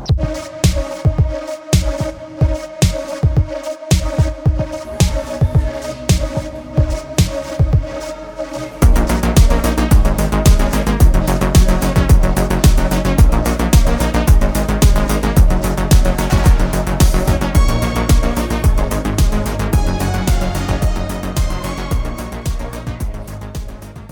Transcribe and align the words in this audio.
Je 0.00 0.12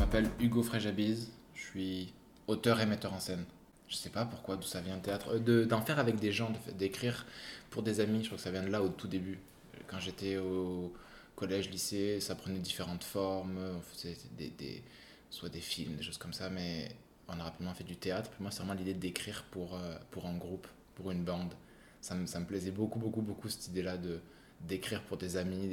m'appelle 0.00 0.28
Hugo 0.38 0.62
Fréjabiz, 0.62 1.30
je 1.54 1.62
suis 1.62 2.12
auteur 2.46 2.80
et 2.80 2.86
metteur 2.86 3.14
en 3.14 3.20
scène. 3.20 3.44
Je 3.88 3.96
sais 3.96 4.10
pas 4.10 4.24
pourquoi, 4.24 4.56
d'où 4.56 4.66
ça 4.66 4.80
vient 4.80 4.96
le 4.96 5.02
théâtre. 5.02 5.34
Euh, 5.34 5.38
de- 5.38 5.64
D'en 5.64 5.80
faire 5.80 5.98
avec 5.98 6.16
des 6.18 6.32
gens, 6.32 6.52
d'écrire 6.78 7.26
pour 7.70 7.82
des 7.82 8.00
amis, 8.00 8.20
je 8.22 8.26
crois 8.26 8.36
que 8.36 8.42
ça 8.42 8.50
vient 8.50 8.62
de 8.62 8.68
là 8.70 8.82
au 8.82 8.88
tout 8.88 9.08
début. 9.08 9.38
Quand 9.86 9.98
j'étais 10.00 10.36
au 10.36 10.92
collège, 11.36 11.70
lycée, 11.70 12.20
ça 12.20 12.34
prenait 12.34 12.58
différentes 12.58 13.04
formes. 13.04 13.58
On 13.78 13.80
faisait 13.80 14.16
des, 14.36 14.50
des- 14.50 14.82
soit 15.30 15.48
des 15.48 15.60
films, 15.60 15.96
des 15.96 16.02
choses 16.02 16.18
comme 16.18 16.32
ça, 16.34 16.50
mais 16.50 16.88
on 17.28 17.38
a 17.40 17.44
rapidement 17.44 17.74
fait 17.74 17.84
du 17.84 17.96
théâtre. 17.96 18.30
Puis 18.30 18.42
moi, 18.42 18.50
c'est 18.50 18.58
vraiment 18.62 18.74
l'idée 18.74 18.94
d'écrire 18.94 19.44
pour, 19.50 19.74
euh, 19.76 19.94
pour 20.10 20.26
un 20.26 20.36
groupe, 20.36 20.66
pour 20.94 21.10
une 21.10 21.24
bande. 21.24 21.54
Ça 22.00 22.14
me, 22.14 22.26
ça 22.26 22.40
me 22.40 22.46
plaisait 22.46 22.70
beaucoup, 22.70 22.98
beaucoup, 22.98 23.22
beaucoup 23.22 23.48
cette 23.48 23.68
idée-là 23.68 23.96
de 23.98 24.20
d'écrire 24.60 25.02
pour 25.04 25.16
des 25.18 25.36
amis, 25.36 25.68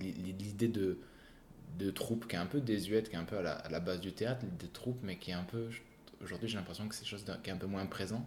l'idée 0.00 0.68
de, 0.68 0.96
de 1.78 1.90
troupe 1.90 2.28
qui 2.28 2.36
est 2.36 2.38
un 2.38 2.46
peu 2.46 2.60
désuète, 2.60 3.08
qui 3.10 3.16
est 3.16 3.18
un 3.18 3.24
peu 3.24 3.38
à 3.38 3.42
la, 3.42 3.52
à 3.54 3.68
la 3.70 3.80
base 3.80 4.00
du 4.00 4.12
théâtre, 4.12 4.42
l'idée 4.44 4.66
de 4.66 4.72
troupe, 4.72 4.98
mais 5.02 5.16
qui 5.18 5.30
est 5.32 5.34
un 5.34 5.44
peu. 5.44 5.68
Aujourd'hui, 6.22 6.48
j'ai 6.48 6.56
l'impression 6.56 6.88
que 6.88 6.94
c'est 6.94 7.02
quelque 7.02 7.10
chose 7.10 7.24
qui 7.42 7.50
est 7.50 7.52
un 7.52 7.56
peu 7.56 7.66
moins 7.66 7.86
présent, 7.86 8.26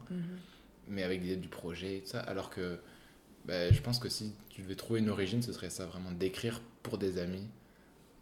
mais 0.88 1.04
avec 1.04 1.22
l'idée 1.22 1.36
du 1.38 1.48
projet 1.50 1.98
et 1.98 2.02
tout 2.02 2.08
ça. 2.10 2.22
Alors 2.22 2.50
que 2.50 2.80
ben, 3.46 3.74
je 3.74 3.82
pense 3.82 4.00
que 4.00 4.08
si 4.10 4.34
tu 4.50 4.62
devais 4.62 4.76
trouver 4.76 5.00
une 5.00 5.10
origine, 5.10 5.42
ce 5.42 5.52
serait 5.52 5.70
ça, 5.70 5.86
vraiment 5.86 6.12
d'écrire 6.12 6.62
pour 6.84 6.98
des 6.98 7.18
amis, 7.18 7.48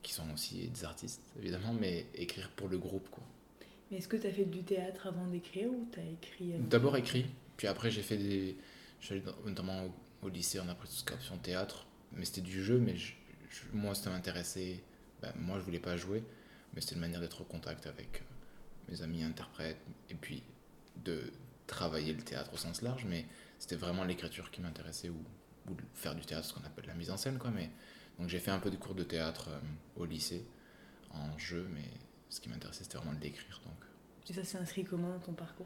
qui 0.02 0.14
sont 0.14 0.24
aussi 0.34 0.68
des 0.70 0.86
artistes, 0.86 1.22
évidemment, 1.38 1.74
mais 1.74 2.06
écrire 2.16 2.50
pour 2.52 2.70
le 2.70 2.78
groupe, 2.78 3.10
quoi. 3.10 3.24
Mais 3.92 3.98
est-ce 3.98 4.08
que 4.08 4.18
tu 4.18 4.28
as 4.28 4.32
fait 4.32 4.46
du 4.46 4.64
théâtre 4.64 5.08
avant 5.08 5.26
d'écrire 5.28 5.70
ou 5.70 5.88
tu 5.92 6.00
as 6.00 6.04
écrit 6.04 6.54
euh, 6.54 6.58
D'abord 6.60 6.96
écrit, 6.96 7.26
puis 7.58 7.68
après 7.68 7.90
j'ai 7.92 8.02
fait 8.04 8.18
des. 8.18 8.56
Je 9.02 9.06
suis 9.06 9.16
allé 9.16 9.24
notamment 9.46 9.86
au, 9.86 9.92
au 10.28 10.30
lycée, 10.30 10.60
on 10.60 10.70
a 10.70 10.76
pris 10.76 10.88
option 11.12 11.38
théâtre, 11.38 11.86
mais 12.14 12.24
c'était 12.26 12.42
du 12.42 12.64
jeu, 12.64 12.78
mais 12.80 12.96
je- 12.96 13.14
je- 13.50 13.64
moi 13.74 13.94
ça 13.96 14.10
m'intéressait. 14.10 14.82
ben, 15.22 15.34
moi 15.38 15.58
je 15.60 15.64
voulais 15.66 15.80
pas 15.80 15.98
jouer, 15.98 16.24
mais 16.74 16.82
c'était 16.82 16.96
une 16.96 17.02
manière 17.02 17.20
d'être 17.20 17.42
au 17.42 17.46
contact 17.46 17.88
avec 17.88 18.22
euh, 18.22 18.29
mes 18.90 19.02
amis 19.02 19.24
interprètes, 19.24 19.80
et 20.10 20.16
puis 20.16 20.44
de 21.04 21.32
travailler 21.68 22.14
le 22.14 22.22
théâtre 22.22 22.52
au 22.54 22.58
sens 22.58 22.82
large, 22.82 23.06
mais 23.06 23.26
c'était 23.60 23.76
vraiment 23.76 24.04
l'écriture 24.04 24.52
qui 24.52 24.62
m'intéressait, 24.62 25.10
ou, 25.10 25.24
ou 25.70 25.74
de 25.74 25.84
faire 25.94 26.16
du 26.16 26.26
théâtre, 26.26 26.48
ce 26.48 26.54
qu'on 26.54 26.66
appelle 26.66 26.86
la 26.88 26.96
mise 26.96 27.12
en 27.12 27.18
scène, 27.18 27.38
quoi. 27.38 27.52
Mais, 27.52 27.70
donc 28.18 28.30
j'ai 28.30 28.40
fait 28.40 28.52
un 28.52 28.60
peu 28.60 28.72
de 28.72 28.76
cours 28.76 28.96
de 28.96 29.04
théâtre 29.04 29.50
euh, 29.50 29.60
au 29.96 30.06
lycée, 30.06 30.46
en 31.12 31.38
jeu, 31.38 31.68
mais 31.74 31.86
ce 32.30 32.40
qui 32.40 32.50
m'intéressait 32.50 32.84
c'était 32.84 32.98
vraiment 32.98 33.14
de 33.14 33.22
l'écrire, 33.22 33.62
donc. 33.66 33.76
Et 34.30 34.34
ça 34.34 34.44
s'est 34.44 34.60
inscrit 34.60 34.84
comment 34.84 35.10
dans 35.10 35.20
ton 35.20 35.34
parcours? 35.34 35.66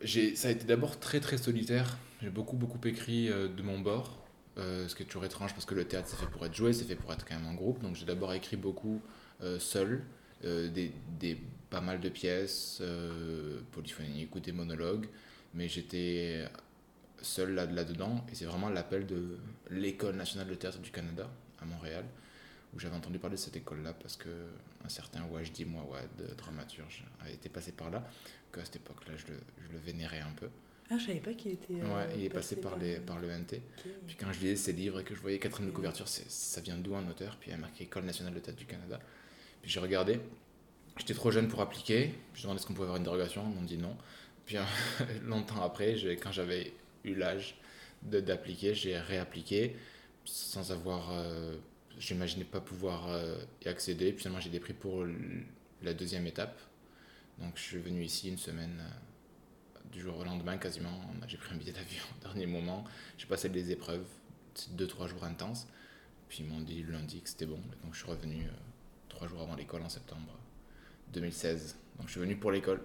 J'ai, 0.00 0.34
ça 0.34 0.48
a 0.48 0.50
été 0.50 0.64
d'abord 0.64 0.98
très 0.98 1.20
très 1.20 1.38
solitaire. 1.38 1.98
J'ai 2.20 2.30
beaucoup 2.30 2.56
beaucoup 2.56 2.80
écrit 2.86 3.30
euh, 3.30 3.48
de 3.48 3.62
mon 3.62 3.78
bord, 3.78 4.26
euh, 4.58 4.88
ce 4.88 4.94
qui 4.96 5.04
est 5.04 5.06
toujours 5.06 5.24
étrange 5.24 5.52
parce 5.52 5.66
que 5.66 5.74
le 5.74 5.84
théâtre 5.84 6.08
c'est 6.08 6.16
fait 6.16 6.26
pour 6.30 6.44
être 6.44 6.54
joué, 6.54 6.72
c'est 6.72 6.84
fait 6.84 6.96
pour 6.96 7.12
être 7.12 7.24
quand 7.24 7.36
même 7.36 7.46
en 7.46 7.54
groupe. 7.54 7.80
Donc 7.80 7.94
j'ai 7.94 8.04
d'abord 8.04 8.32
écrit 8.32 8.56
beaucoup 8.56 9.00
euh, 9.40 9.60
seul, 9.60 9.92
euh, 9.92 9.98
des, 10.68 10.92
des, 11.20 11.38
pas 11.70 11.80
mal 11.80 12.00
de 12.00 12.08
pièces 12.08 12.78
euh, 12.80 13.60
polyphoniques 13.72 14.34
ou 14.36 14.40
des 14.40 14.52
monologues, 14.52 15.06
mais 15.54 15.68
j'étais 15.68 16.44
seul 17.22 17.54
là, 17.54 17.64
là-dedans 17.66 18.24
et 18.30 18.34
c'est 18.34 18.44
vraiment 18.44 18.68
l'appel 18.68 19.06
de 19.06 19.38
l'École 19.70 20.16
nationale 20.16 20.48
de 20.48 20.54
théâtre 20.54 20.78
du 20.78 20.90
Canada 20.90 21.28
à 21.60 21.64
Montréal 21.64 22.04
où 22.74 22.78
j'avais 22.80 22.96
entendu 22.96 23.18
parler 23.18 23.36
de 23.36 23.40
cette 23.40 23.56
école-là 23.56 23.94
parce 23.94 24.16
que 24.16 24.28
un 24.84 24.88
certain 24.88 25.24
Wajdi 25.30 25.64
Mouawad, 25.64 26.08
dramaturge, 26.36 27.04
avait 27.20 27.32
été 27.34 27.48
passé 27.48 27.72
par 27.72 27.90
là, 27.90 28.06
qu'à 28.52 28.64
cette 28.64 28.76
époque-là 28.76 29.14
je 29.16 29.26
le, 29.32 29.38
je 29.66 29.72
le 29.72 29.78
vénérais 29.78 30.20
un 30.20 30.32
peu. 30.38 30.48
Ah, 30.90 30.98
je 30.98 31.06
savais 31.06 31.20
pas 31.20 31.32
qu'il 31.32 31.52
était. 31.52 31.72
euh, 31.80 31.96
Ouais, 31.96 32.12
il 32.18 32.24
est 32.24 32.28
passé 32.28 32.56
par, 32.56 32.76
les, 32.76 32.96
le- 32.96 33.00
par 33.00 33.18
le 33.18 33.28
NT. 33.30 33.62
Puis 34.06 34.16
quand 34.16 34.30
je 34.32 34.40
lisais 34.40 34.56
ses 34.56 34.72
livres 34.72 35.00
et 35.00 35.04
que 35.04 35.14
je 35.14 35.20
voyais 35.20 35.38
quatrième 35.38 35.70
de 35.70 35.74
couverture, 35.74 36.06
ça 36.08 36.60
vient 36.60 36.76
d'où 36.76 36.94
un 36.94 37.08
auteur? 37.08 37.38
Puis 37.40 37.48
il 37.50 37.52
y 37.52 37.54
a 37.54 37.58
marqué 37.58 37.84
École 37.84 38.04
nationale 38.04 38.34
de 38.34 38.40
théâtre 38.40 38.58
du 38.58 38.66
Canada. 38.66 39.00
J'ai 39.66 39.80
regardé. 39.80 40.20
J'étais 40.98 41.14
trop 41.14 41.30
jeune 41.30 41.48
pour 41.48 41.60
appliquer. 41.60 42.14
J'ai 42.34 42.42
demandé 42.42 42.58
est-ce 42.60 42.66
qu'on 42.66 42.74
pouvait 42.74 42.84
avoir 42.86 42.98
une 42.98 43.04
dérogation. 43.04 43.44
Ils 43.50 43.54
m'ont 43.56 43.62
dit 43.62 43.78
non. 43.78 43.96
Puis 44.46 44.56
longtemps 45.22 45.62
après, 45.62 45.94
quand 46.22 46.32
j'avais 46.32 46.72
eu 47.04 47.14
l'âge 47.14 47.56
d'appliquer, 48.02 48.74
j'ai 48.74 48.98
réappliqué 48.98 49.76
sans 50.24 50.72
avoir. 50.72 51.10
euh, 51.12 51.56
J'imaginais 51.98 52.44
pas 52.44 52.60
pouvoir 52.60 53.08
euh, 53.08 53.36
y 53.64 53.68
accéder. 53.68 54.12
Puis 54.12 54.22
finalement, 54.22 54.40
j'ai 54.40 54.50
des 54.50 54.58
prix 54.60 54.72
pour 54.74 55.04
la 55.82 55.94
deuxième 55.94 56.26
étape. 56.26 56.60
Donc 57.38 57.52
je 57.56 57.62
suis 57.62 57.78
venu 57.78 58.02
ici 58.04 58.28
une 58.28 58.38
semaine. 58.38 58.78
euh, 58.80 58.88
du 59.92 60.00
jour 60.00 60.18
au 60.18 60.24
lendemain 60.24 60.58
quasiment, 60.58 61.00
j'ai 61.28 61.36
pris 61.36 61.54
un 61.54 61.56
billet 61.58 61.72
d'avion 61.72 62.02
au 62.18 62.22
dernier 62.24 62.46
moment, 62.46 62.84
j'ai 63.18 63.26
passé 63.26 63.48
les 63.48 63.70
épreuves, 63.70 64.04
deux 64.72 64.86
trois 64.86 65.06
jours 65.06 65.24
intenses, 65.24 65.66
puis 66.28 66.38
ils 66.40 66.46
m'ont 66.46 66.60
dit 66.60 66.82
le 66.82 66.92
lundi 66.92 67.20
que 67.20 67.28
c'était 67.28 67.46
bon, 67.46 67.60
donc 67.82 67.94
je 67.94 67.98
suis 68.00 68.10
revenu 68.10 68.46
trois 69.14 69.28
jours 69.28 69.40
avant 69.42 69.54
l'école 69.56 69.82
en 69.82 69.88
septembre 69.88 70.38
2016. 71.12 71.76
Donc 71.98 72.06
je 72.08 72.12
suis 72.12 72.20
venu 72.20 72.36
pour 72.36 72.50
l'école. 72.52 72.80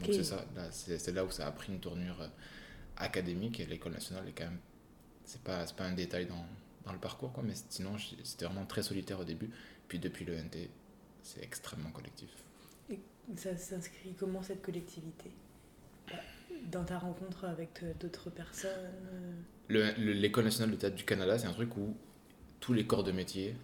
Donc 0.00 0.10
c'est 0.12 0.24
ça, 0.24 0.44
là, 0.54 0.68
c'est 0.70 1.12
là 1.12 1.24
où 1.24 1.30
ça 1.30 1.46
a 1.46 1.52
pris 1.52 1.72
une 1.72 1.80
tournure 1.80 2.20
euh, 2.20 2.28
académique 2.98 3.60
et 3.60 3.66
l'école 3.66 3.92
nationale 3.92 4.28
est 4.28 4.32
quand 4.32 4.44
même, 4.44 4.58
c'est 5.24 5.40
pas, 5.42 5.66
c'est 5.66 5.74
pas 5.76 5.84
un 5.84 5.94
détail 5.94 6.26
dans, 6.26 6.44
dans 6.84 6.92
le 6.92 6.98
parcours 6.98 7.32
quoi, 7.32 7.42
mais 7.42 7.54
sinon 7.70 7.96
c'était 8.22 8.44
vraiment 8.44 8.66
très 8.66 8.82
solitaire 8.82 9.18
au 9.20 9.24
début, 9.24 9.50
puis 9.88 9.98
depuis 9.98 10.24
le 10.26 10.34
NT 10.34 10.68
c'est 11.22 11.42
extrêmement 11.42 11.90
collectif. 11.90 12.28
Ça 13.36 13.56
s'inscrit 13.56 14.14
comment 14.18 14.42
cette 14.42 14.62
collectivité? 14.62 15.30
Bah, 16.08 16.14
Dans 16.70 16.84
ta 16.84 16.98
rencontre 16.98 17.44
avec 17.46 17.82
d'autres 17.98 18.30
personnes 18.30 18.70
euh, 19.14 19.32
Le- 19.68 19.92
le- 20.04 20.12
L'école 20.12 20.44
nationale 20.44 20.70
de 20.72 20.76
théâtre 20.76 20.94
du 20.96 21.04
Canada, 21.04 21.38
c'est 21.38 21.46
un 21.48 21.52
truc 21.52 21.76
où 21.76 21.96
tous 22.60 22.72
les 22.74 22.86
corps 22.86 23.02
de 23.02 23.12
métier 23.12 23.56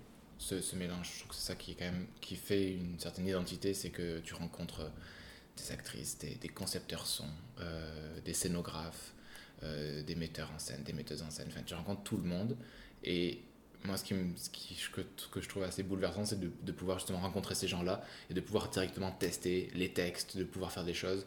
se 0.43 0.77
mélangent. 0.77 1.11
Je 1.15 1.19
trouve 1.21 1.31
que 1.31 1.35
c'est 1.37 1.47
ça 1.47 1.55
qui, 1.55 1.73
est 1.73 1.75
quand 1.75 1.85
même, 1.85 2.07
qui 2.21 2.37
fait 2.37 2.73
une 2.73 2.99
certaine 2.99 3.27
identité, 3.27 3.75
c'est 3.75 3.91
que 3.91 4.19
tu 4.21 4.35
rencontres 4.35 4.91
des 5.57 5.73
actrices, 5.73 6.19
des, 6.19 6.49
concepteurs 6.49 7.07
son, 7.07 7.27
euh, 7.61 8.21
des 8.25 8.35
scénographes, 8.35 9.13
euh, 9.63 10.03
des 10.03 10.15
metteurs 10.15 10.51
en 10.55 10.59
scène, 10.59 10.83
des 10.83 10.93
metteuses 10.93 11.23
en 11.23 11.31
scène. 11.31 11.49
Enfin, 11.49 11.63
tu 11.65 11.75
rencontres 11.75 12.03
tout 12.03 12.17
le 12.17 12.25
monde. 12.25 12.57
Et 13.05 13.41
moi, 13.85 13.97
ce, 13.97 14.05
qui, 14.05 14.15
ce 14.37 14.89
que, 14.91 15.41
je 15.41 15.49
trouve 15.49 15.63
assez 15.63 15.83
bouleversant, 15.83 16.25
c'est 16.25 16.41
de 16.41 16.73
pouvoir 16.73 16.99
justement 16.99 17.21
rencontrer 17.21 17.55
ces 17.55 17.69
gens-là 17.69 18.05
et 18.31 18.35
de 18.35 18.41
pouvoir 18.41 18.71
directement 18.71 19.11
tester 19.11 19.71
les 19.75 19.93
textes, 19.93 20.37
de 20.37 20.45
pouvoir 20.45 20.73
faire 20.73 20.85
des 20.85 20.95
choses. 20.95 21.25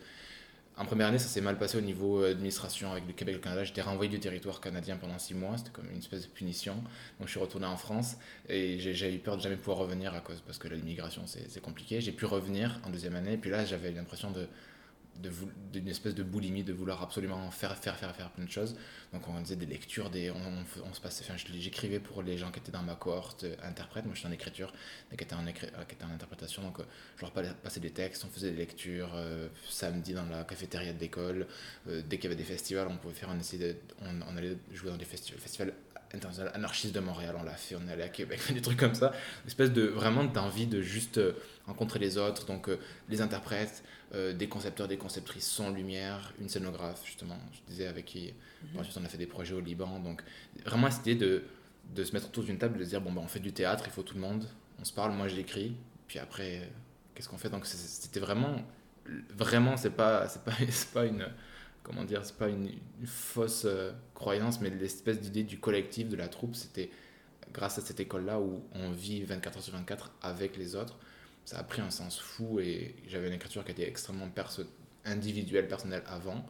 En 0.78 0.84
première 0.84 1.08
année, 1.08 1.20
ça 1.20 1.30
s'est 1.30 1.40
mal 1.40 1.58
passé 1.58 1.78
au 1.78 1.82
niveau 1.82 2.22
euh, 2.22 2.32
administration 2.32 2.92
avec 2.92 3.08
le 3.08 3.14
Québec 3.14 3.36
et 3.36 3.38
le 3.38 3.44
Canada. 3.44 3.64
J'étais 3.64 3.82
renvoyé 3.82 4.12
du 4.12 4.20
territoire 4.20 4.60
canadien 4.60 4.98
pendant 4.98 5.18
six 5.18 5.34
mois. 5.34 5.58
C'était 5.58 5.70
comme 5.70 5.90
une 5.90 6.00
espèce 6.00 6.24
de 6.24 6.28
punition. 6.28 6.76
Donc 7.20 7.28
je 7.28 7.30
suis 7.30 7.40
retourné 7.40 7.66
en 7.66 7.78
France 7.78 8.18
et 8.50 8.78
j'ai 8.80 9.14
eu 9.14 9.20
peur 9.20 9.38
de 9.38 9.42
jamais 9.42 9.56
pouvoir 9.56 9.78
revenir 9.78 10.14
à 10.14 10.20
cause 10.20 10.42
parce 10.46 10.58
que 10.58 10.68
l'immigration 10.68 11.22
c'est 11.26 11.62
compliqué. 11.62 12.02
J'ai 12.02 12.12
pu 12.12 12.26
revenir 12.26 12.82
en 12.84 12.90
deuxième 12.90 13.16
année. 13.16 13.38
Puis 13.38 13.50
là, 13.50 13.64
j'avais 13.64 13.92
l'impression 13.92 14.32
de 14.32 14.48
d'une 15.72 15.88
espèce 15.88 16.16
de 16.16 16.24
boulimie 16.24 16.64
de 16.64 16.74
vouloir 16.74 17.02
absolument 17.02 17.50
faire 17.52 17.76
faire 17.78 17.96
faire 17.98 18.16
faire 18.16 18.30
plein 18.32 18.46
de 18.46 18.52
choses. 18.52 18.76
Donc 19.14 19.28
on 19.28 19.40
faisait 19.44 19.56
des 19.56 19.66
lectures 19.66 20.10
des 20.10 20.32
on, 20.32 20.94
se 20.94 21.02
passait 21.02 21.24
j'écrivais 21.60 22.00
pour 22.00 22.22
les 22.22 22.38
gens 22.38 22.52
qui 22.52 22.60
étaient 22.60 22.72
dans 22.72 22.84
ma 22.84 22.96
cohorte 22.96 23.44
euh, 23.46 23.56
interprète 23.64 24.06
moi 24.06 24.14
j'étais 24.16 24.28
en 24.28 24.32
écriture 24.32 24.74
mais 25.10 25.18
qui 25.18 25.24
étaient 25.24 25.36
en, 25.36 25.46
écri- 25.46 25.72
qui 25.88 25.96
étaient 25.96 26.04
en 26.06 26.12
interprétation. 26.12 26.62
Donc 26.64 26.80
euh, 26.80 26.84
je 27.18 27.22
leur 27.22 27.32
pa- 27.32 27.44
passais 27.44 27.80
des 27.80 27.92
textes 27.92 28.26
on 28.26 28.30
faisait 28.30 28.52
des 28.52 28.58
lectures 28.58 29.12
euh, 29.16 29.48
samedi 29.70 30.14
dans 30.14 30.26
la 30.26 30.44
cafétéria 30.44 30.94
de 30.94 31.00
l'école 31.00 31.48
dès 31.88 32.18
qu'il 32.18 32.24
y 32.26 32.28
avait 32.28 32.36
des 32.36 32.44
festivals 32.44 32.88
on 32.90 32.98
pouvait 32.98 33.14
faire 33.14 33.30
on 33.32 33.40
essayait 33.40 33.74
de- 33.74 33.80
on, 34.02 34.38
allait 34.38 34.58
jouer 34.74 34.90
dans 34.92 34.98
des 34.98 35.06
festivals 35.06 35.40
festival 35.40 35.74
international 36.14 36.52
anarchiste 36.56 36.94
de 36.96 37.00
Montréal. 37.00 37.36
On 37.40 37.44
l'a 37.44 37.54
fait 37.56 37.76
on 37.76 37.88
est 37.88 37.92
allé 37.92 38.04
à 38.04 38.10
Québec 38.10 38.40
des 38.54 38.62
trucs 38.62 38.80
comme 38.80 38.96
ça. 38.96 39.12
Une 39.44 39.48
espèce 39.48 39.72
de 39.72 39.84
vraiment 39.84 40.24
d'envie 40.24 40.68
de 40.68 40.82
juste 40.82 41.20
rencontrer 41.66 42.00
les 42.00 42.18
autres. 42.18 42.46
Donc 42.46 42.70
les 43.10 43.22
interprètes 43.22 43.84
euh, 44.14 44.34
des 44.34 44.48
concepteurs, 44.48 44.88
des 44.88 44.98
conceptrices 44.98 45.50
son, 45.50 45.72
lumière, 45.72 46.34
une 46.40 46.48
scénographe, 46.48 47.04
justement, 47.06 47.38
je 47.52 47.60
disais 47.68 47.88
avec 47.88 48.06
qui. 48.06 48.34
Ensuite, 48.78 48.96
on 48.98 49.04
a 49.04 49.10
fait 49.10 49.18
des 49.18 49.26
projets 49.26 49.54
au 49.54 49.60
Liban. 49.60 50.00
Donc, 50.00 50.24
vraiment, 50.64 50.90
cette 50.92 51.08
idée 51.08 51.16
de, 51.16 51.44
de 51.96 52.04
se 52.04 52.14
mettre 52.14 52.28
autour 52.28 52.44
d'une 52.44 52.58
table 52.58 52.78
de 52.78 52.84
se 52.84 52.90
dire 52.90 53.02
bon, 53.02 53.12
ben, 53.12 53.22
on 53.24 53.28
fait 53.28 53.40
du 53.40 53.52
théâtre, 53.52 53.84
il 53.88 53.92
faut 53.92 54.04
tout 54.04 54.16
le 54.16 54.22
monde, 54.22 54.48
on 54.80 54.86
se 54.86 54.94
parle, 54.94 55.12
moi 55.14 55.28
je 55.28 55.36
l'écris, 55.36 55.76
puis 56.08 56.20
après, 56.20 56.60
euh, 56.60 56.66
qu'est-ce 57.14 57.30
qu'on 57.30 57.38
fait? 57.38 57.50
Donc, 57.50 57.66
c'était 57.66 58.20
vraiment. 58.20 58.62
Vraiment, 59.36 59.78
c'est 59.78 59.92
pas, 59.92 60.28
c'est 60.28 60.44
pas, 60.44 60.54
pas 60.94 61.06
une. 61.06 61.28
Comment 61.84 62.04
dire 62.04 62.26
C'est 62.26 62.38
pas 62.38 62.50
une, 62.50 62.70
une 63.00 63.08
fausse 63.08 63.64
euh, 63.66 63.92
croyance, 64.16 64.60
mais 64.60 64.70
l'espèce 64.70 65.20
d'idée 65.20 65.44
du 65.44 65.60
collectif, 65.60 66.10
de 66.10 66.16
la 66.16 66.28
troupe, 66.28 66.56
c'était 66.56 66.90
grâce 67.54 67.78
à 67.78 67.82
cette 67.82 68.00
école-là 68.00 68.40
où 68.40 68.64
on 68.74 68.92
vit 68.92 69.24
24 69.24 69.58
heures 69.58 69.64
sur 69.64 69.74
24 69.74 70.12
avec 70.22 70.58
les 70.58 70.76
autres 70.76 70.98
ça 71.46 71.60
a 71.60 71.64
pris 71.64 71.82
un 71.82 71.92
sens 71.92 72.20
fou 72.20 72.60
et 72.60 72.96
j'avais 73.08 73.28
une 73.28 73.34
écriture 73.34 73.64
qui 73.64 73.72
était 73.72 73.88
extrêmement 73.88 74.28
individuelle, 75.06 75.68
personnelle 75.68 76.04
avant. 76.08 76.46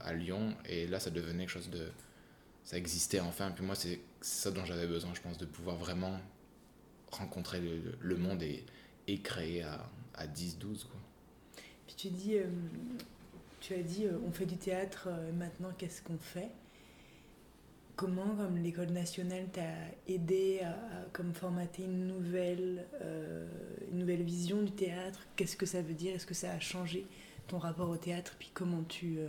à 0.00 0.12
Lyon, 0.14 0.54
et 0.66 0.86
là, 0.86 0.98
ça 1.00 1.10
devenait 1.10 1.44
quelque 1.44 1.50
chose 1.50 1.70
de. 1.70 1.88
Ça 2.64 2.78
existait 2.78 3.20
enfin. 3.20 3.50
Puis 3.50 3.64
moi, 3.64 3.74
c'est 3.74 4.00
ça 4.22 4.50
dont 4.50 4.64
j'avais 4.64 4.86
besoin, 4.86 5.12
je 5.14 5.20
pense, 5.20 5.36
de 5.36 5.44
pouvoir 5.44 5.76
vraiment 5.76 6.18
rencontrer 7.10 7.60
le, 8.00 8.16
monde 8.16 8.42
et, 8.42 8.64
et 9.06 9.20
créer 9.20 9.62
à, 9.62 9.86
à 10.14 10.26
10, 10.26 10.58
12. 10.58 10.84
Quoi. 10.84 11.00
Puis 11.86 11.96
tu 11.96 12.08
dis, 12.08 12.38
euh, 12.38 12.46
tu 13.60 13.74
as 13.74 13.82
dit, 13.82 14.06
on 14.26 14.32
fait 14.32 14.46
du 14.46 14.56
théâtre, 14.56 15.08
maintenant 15.34 15.72
qu'est-ce 15.76 16.02
qu'on 16.02 16.18
fait? 16.18 16.50
Comment, 17.96 18.34
comme 18.34 18.58
l'école 18.58 18.90
nationale, 18.90 19.46
t'a 19.52 19.62
aidé 20.08 20.60
à, 20.62 20.74
comme 21.12 21.32
formater 21.32 21.84
une 21.84 22.08
nouvelle, 22.08 22.86
euh, 23.00 23.46
une 23.92 23.98
nouvelle 23.98 24.22
vision 24.22 24.62
du 24.62 24.72
théâtre? 24.72 25.20
Qu'est-ce 25.36 25.56
que 25.56 25.66
ça 25.66 25.80
veut 25.80 25.94
dire? 25.94 26.14
Est-ce 26.14 26.26
que 26.26 26.34
ça 26.34 26.50
a 26.50 26.58
changé 26.58 27.06
ton 27.46 27.58
rapport 27.58 27.88
au 27.88 27.96
théâtre? 27.96 28.34
Puis 28.38 28.50
comment 28.52 28.82
tu... 28.82 29.18
Euh, 29.18 29.28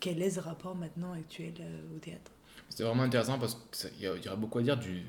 quel 0.00 0.20
est 0.20 0.30
ce 0.30 0.40
rapport 0.40 0.74
maintenant 0.74 1.12
actuel 1.14 1.54
euh, 1.60 1.96
au 1.96 1.98
théâtre? 1.98 2.30
C'est 2.68 2.82
vraiment 2.82 3.04
intéressant 3.04 3.38
parce 3.38 3.54
qu'il 3.72 4.00
y, 4.00 4.02
y, 4.02 4.28
aurait 4.28 4.36
beaucoup 4.36 4.58
à 4.58 4.62
dire 4.62 4.76
du... 4.76 5.04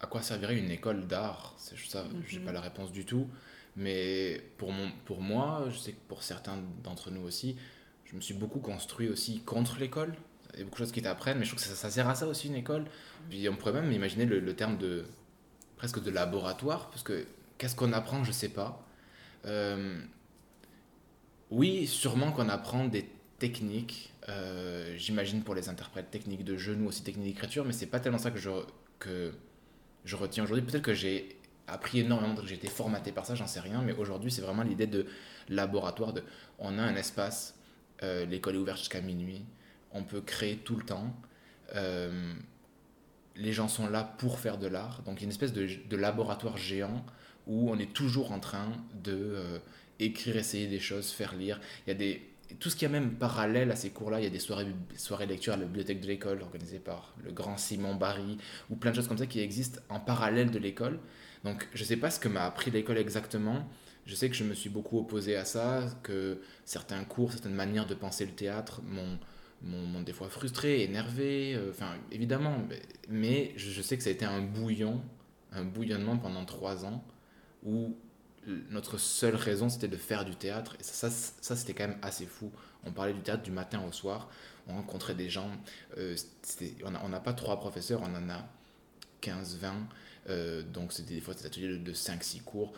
À 0.00 0.06
quoi 0.06 0.22
servirait 0.22 0.58
une 0.58 0.70
école 0.70 1.06
d'art. 1.06 1.54
C'est 1.56 1.78
ça, 1.78 2.04
j'ai 2.26 2.40
pas 2.40 2.48
mhm. 2.48 2.54
la 2.54 2.60
réponse 2.60 2.90
du 2.90 3.04
tout. 3.04 3.28
Mais 3.76 4.42
pour, 4.56 4.72
mon, 4.72 4.90
pour 5.04 5.20
moi, 5.20 5.66
je 5.70 5.78
sais 5.78 5.92
que 5.92 6.00
pour 6.08 6.24
certains 6.24 6.58
d'entre 6.82 7.12
nous 7.12 7.22
aussi, 7.22 7.56
je 8.04 8.16
me 8.16 8.20
suis 8.20 8.34
beaucoup 8.34 8.58
construit 8.58 9.08
aussi 9.08 9.40
contre 9.40 9.78
l'école 9.78 10.14
a 10.62 10.64
beaucoup 10.64 10.76
de 10.76 10.84
choses 10.84 10.92
qui 10.92 11.02
t'apprennent, 11.02 11.38
mais 11.38 11.44
je 11.44 11.50
trouve 11.50 11.62
que 11.62 11.68
ça, 11.68 11.90
sert 11.90 12.08
à 12.08 12.14
ça 12.14 12.26
aussi 12.26 12.48
une 12.48 12.56
école. 12.56 12.84
Puis 13.28 13.48
on 13.48 13.56
pourrait 13.56 13.72
même 13.72 13.90
imaginer 13.92 14.24
le, 14.24 14.54
terme 14.54 14.78
de 14.78 15.04
presque 15.76 16.02
de 16.02 16.10
laboratoire, 16.10 16.90
parce 16.90 17.02
que 17.02 17.26
qu'est-ce 17.58 17.76
qu'on 17.76 17.92
apprend, 17.92 18.24
je 18.24 18.32
sais 18.32 18.48
pas. 18.48 18.84
Euh, 19.46 20.00
oui, 21.50 21.86
sûrement 21.86 22.32
qu'on 22.32 22.48
apprend 22.48 22.86
des 22.86 23.08
techniques, 23.38 24.12
euh, 24.28 24.94
j'imagine 24.96 25.42
pour 25.42 25.54
les 25.54 25.68
interprètes, 25.68 26.10
techniques 26.10 26.44
de 26.44 26.56
jeu, 26.56 26.74
nous 26.74 26.88
aussi 26.88 27.02
techniques 27.02 27.34
d'écriture, 27.34 27.64
mais 27.64 27.72
c'est 27.72 27.86
pas 27.86 28.00
tellement 28.00 28.18
ça 28.18 28.30
que 28.30 28.38
je, 28.38 28.50
que 28.98 29.32
je 30.04 30.16
retiens 30.16 30.44
aujourd'hui. 30.44 30.64
Peut-être 30.64 30.82
que 30.82 30.94
j'ai 30.94 31.38
appris 31.66 32.00
énormément, 32.00 32.34
j'ai 32.44 32.54
été 32.54 32.68
formaté 32.68 33.12
par 33.12 33.26
ça, 33.26 33.34
j'en 33.34 33.46
sais 33.46 33.60
rien, 33.60 33.82
mais 33.82 33.92
aujourd'hui 33.92 34.30
c'est 34.30 34.42
vraiment 34.42 34.62
l'idée 34.62 34.86
de 34.86 35.06
laboratoire, 35.48 36.14
on 36.58 36.78
a 36.78 36.82
un 36.82 36.96
espace, 36.96 37.54
euh, 38.02 38.24
l'école 38.24 38.54
est 38.54 38.58
ouverte 38.58 38.78
jusqu'à 38.78 39.00
minuit, 39.00 39.44
on 39.96 40.04
peut 40.04 40.20
créer 40.20 40.56
tout 40.56 40.76
le 40.76 40.84
temps. 40.84 41.14
Euh, 41.74 42.34
les 43.34 43.52
gens 43.52 43.68
sont 43.68 43.88
là 43.88 44.04
pour 44.18 44.38
faire 44.38 44.58
de 44.58 44.66
l'art. 44.66 45.02
Donc 45.04 45.16
il 45.18 45.20
y 45.20 45.24
a 45.24 45.26
une 45.26 45.30
espèce 45.30 45.52
de, 45.52 45.96
laboratoire 45.96 46.56
géant 46.56 47.04
où 47.46 47.70
on 47.70 47.78
est 47.78 47.92
toujours 47.92 48.32
en 48.32 48.40
train 48.40 48.72
de 49.02 49.12
euh, 49.12 49.58
écrire, 49.98 50.36
essayer 50.36 50.66
des 50.68 50.80
choses, 50.80 51.10
faire 51.10 51.34
lire. 51.34 51.60
Il 51.86 51.90
y 51.90 51.92
a 51.92 51.94
des 51.94 52.22
tout 52.60 52.70
ce 52.70 52.76
qui 52.76 52.84
est 52.84 52.88
même 52.88 53.14
parallèle 53.14 53.72
à 53.72 53.76
ces 53.76 53.90
cours-là, 53.90 54.20
il 54.20 54.24
y 54.24 54.26
a 54.26 54.30
des 54.30 54.38
soirées, 54.38 54.66
soirées 54.96 55.26
lecture 55.26 55.54
à 55.54 55.56
la 55.56 55.64
bibliothèque 55.64 56.00
de 56.00 56.06
l'école 56.06 56.42
organisées 56.42 56.78
par 56.78 57.12
le 57.24 57.32
grand 57.32 57.56
Simon 57.58 57.96
Barry, 57.96 58.38
ou 58.70 58.76
plein 58.76 58.92
de 58.92 58.96
choses 58.96 59.08
comme 59.08 59.18
ça 59.18 59.26
qui 59.26 59.40
existent 59.40 59.80
en 59.88 59.98
parallèle 59.98 60.52
de 60.52 60.58
l'école. 60.60 61.00
Donc 61.44 61.68
je 61.74 61.82
ne 61.82 61.86
sais 61.86 61.96
pas 61.96 62.10
ce 62.10 62.20
que 62.20 62.28
m'a 62.28 62.44
appris 62.44 62.70
l'école 62.70 62.98
exactement. 62.98 63.68
Je 64.06 64.14
sais 64.14 64.30
que 64.30 64.36
je 64.36 64.44
me 64.44 64.54
suis 64.54 64.70
beaucoup 64.70 64.98
opposé 64.98 65.36
à 65.36 65.44
ça, 65.44 65.82
que 66.04 66.40
certains 66.64 67.02
cours, 67.04 67.32
certaines 67.32 67.54
manières 67.54 67.86
de 67.86 67.94
penser 67.94 68.24
le 68.24 68.32
théâtre 68.32 68.80
m'ont 68.82 69.18
m'ont 69.66 70.02
des 70.02 70.12
fois 70.12 70.28
frustré, 70.28 70.82
énervé, 70.82 71.54
euh, 71.54 71.70
enfin 71.70 71.94
évidemment, 72.10 72.58
mais, 73.08 73.52
je, 73.56 73.82
sais 73.82 73.96
que 73.96 74.02
ça 74.02 74.10
a 74.10 74.12
été 74.12 74.24
un 74.24 74.40
bouillon, 74.40 75.02
un 75.52 75.64
bouillonnement 75.64 76.16
pendant 76.16 76.44
trois 76.44 76.84
ans 76.84 77.04
où 77.64 77.96
notre 78.70 78.96
seule 78.98 79.34
raison 79.34 79.68
c'était 79.68 79.88
de 79.88 79.96
faire 79.96 80.24
du 80.24 80.36
théâtre. 80.36 80.76
Et 80.78 80.82
ça, 80.82 81.10
ça, 81.10 81.56
c'était 81.56 81.74
quand 81.74 81.88
même 81.88 81.98
assez 82.00 82.26
fou. 82.26 82.52
On 82.84 82.92
parlait 82.92 83.12
du 83.12 83.20
théâtre 83.20 83.42
du 83.42 83.50
matin 83.50 83.82
au 83.86 83.92
soir, 83.92 84.28
on 84.68 84.74
rencontrait 84.74 85.14
des 85.14 85.28
gens, 85.28 85.50
euh, 85.98 86.16
on 86.84 87.08
n'a 87.08 87.20
pas 87.20 87.32
trois 87.32 87.58
professeurs, 87.58 88.02
on 88.02 88.14
en 88.14 88.30
a 88.30 88.48
15, 89.20 89.58
20, 89.58 89.74
euh, 90.28 90.62
donc 90.62 90.92
c'était 90.92 91.14
des 91.14 91.20
fois 91.20 91.34
des 91.34 91.46
ateliers 91.46 91.68
de, 91.68 91.78
de 91.78 91.92
5-6 91.92 92.42
cours, 92.42 92.72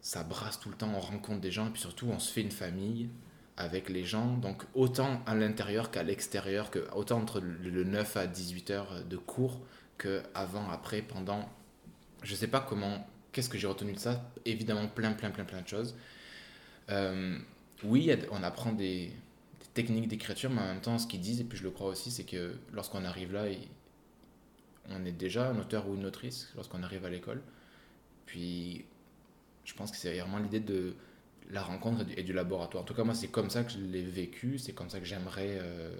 ça 0.00 0.22
brasse 0.22 0.60
tout 0.60 0.68
le 0.68 0.76
temps, 0.76 0.92
on 0.94 1.00
rencontre 1.00 1.40
des 1.40 1.50
gens 1.50 1.66
et 1.66 1.70
puis 1.70 1.80
surtout 1.80 2.06
on 2.06 2.20
se 2.20 2.32
fait 2.32 2.42
une 2.42 2.52
famille 2.52 3.08
avec 3.60 3.90
les 3.90 4.04
gens, 4.04 4.36
donc 4.38 4.62
autant 4.74 5.22
à 5.26 5.34
l'intérieur 5.34 5.90
qu'à 5.90 6.02
l'extérieur, 6.02 6.70
que, 6.70 6.90
autant 6.94 7.18
entre 7.18 7.40
le 7.40 7.84
9 7.84 8.16
à 8.16 8.26
18 8.26 8.70
heures 8.70 9.04
de 9.04 9.16
cours 9.16 9.60
que 9.98 10.22
avant, 10.34 10.68
après, 10.70 11.02
pendant. 11.02 11.48
Je 12.22 12.34
sais 12.34 12.48
pas 12.48 12.60
comment, 12.60 13.06
qu'est-ce 13.32 13.48
que 13.50 13.58
j'ai 13.58 13.66
retenu 13.66 13.92
de 13.92 13.98
ça 13.98 14.30
Évidemment, 14.44 14.88
plein, 14.88 15.12
plein, 15.12 15.30
plein, 15.30 15.44
plein 15.44 15.60
de 15.60 15.68
choses. 15.68 15.94
Euh, 16.88 17.38
oui, 17.84 18.10
on 18.30 18.42
apprend 18.42 18.72
des, 18.72 19.12
techniques 19.74 20.08
d'écriture, 20.08 20.50
mais 20.50 20.62
en 20.62 20.66
même 20.66 20.80
temps, 20.80 20.98
ce 20.98 21.06
qu'ils 21.06 21.20
disent, 21.20 21.40
et 21.40 21.44
puis 21.44 21.58
je 21.58 21.62
le 21.62 21.70
crois 21.70 21.88
aussi, 21.88 22.10
c'est 22.10 22.24
que 22.24 22.54
lorsqu'on 22.72 23.04
arrive 23.04 23.32
là, 23.32 23.44
on 24.88 25.04
est 25.04 25.12
déjà 25.12 25.50
un 25.50 25.58
auteur 25.58 25.88
ou 25.88 25.94
une 25.94 26.06
autrice 26.06 26.50
lorsqu'on 26.56 26.82
arrive 26.82 27.04
à 27.04 27.10
l'école. 27.10 27.40
Puis, 28.26 28.84
je 29.64 29.74
pense 29.74 29.90
que 29.90 29.96
c'est 29.96 30.18
vraiment 30.18 30.38
l'idée 30.38 30.60
de 30.60 30.94
la 31.50 31.62
rencontre 31.62 32.04
et 32.16 32.22
du 32.22 32.32
laboratoire. 32.32 32.82
En 32.82 32.86
tout 32.86 32.94
cas, 32.94 33.04
moi, 33.04 33.14
c'est 33.14 33.28
comme 33.28 33.50
ça 33.50 33.64
que 33.64 33.72
je 33.72 33.78
l'ai 33.78 34.02
vécu, 34.02 34.58
c'est 34.58 34.72
comme 34.72 34.90
ça 34.90 35.00
que 35.00 35.04
j'aimerais 35.04 35.58
euh, 35.60 35.92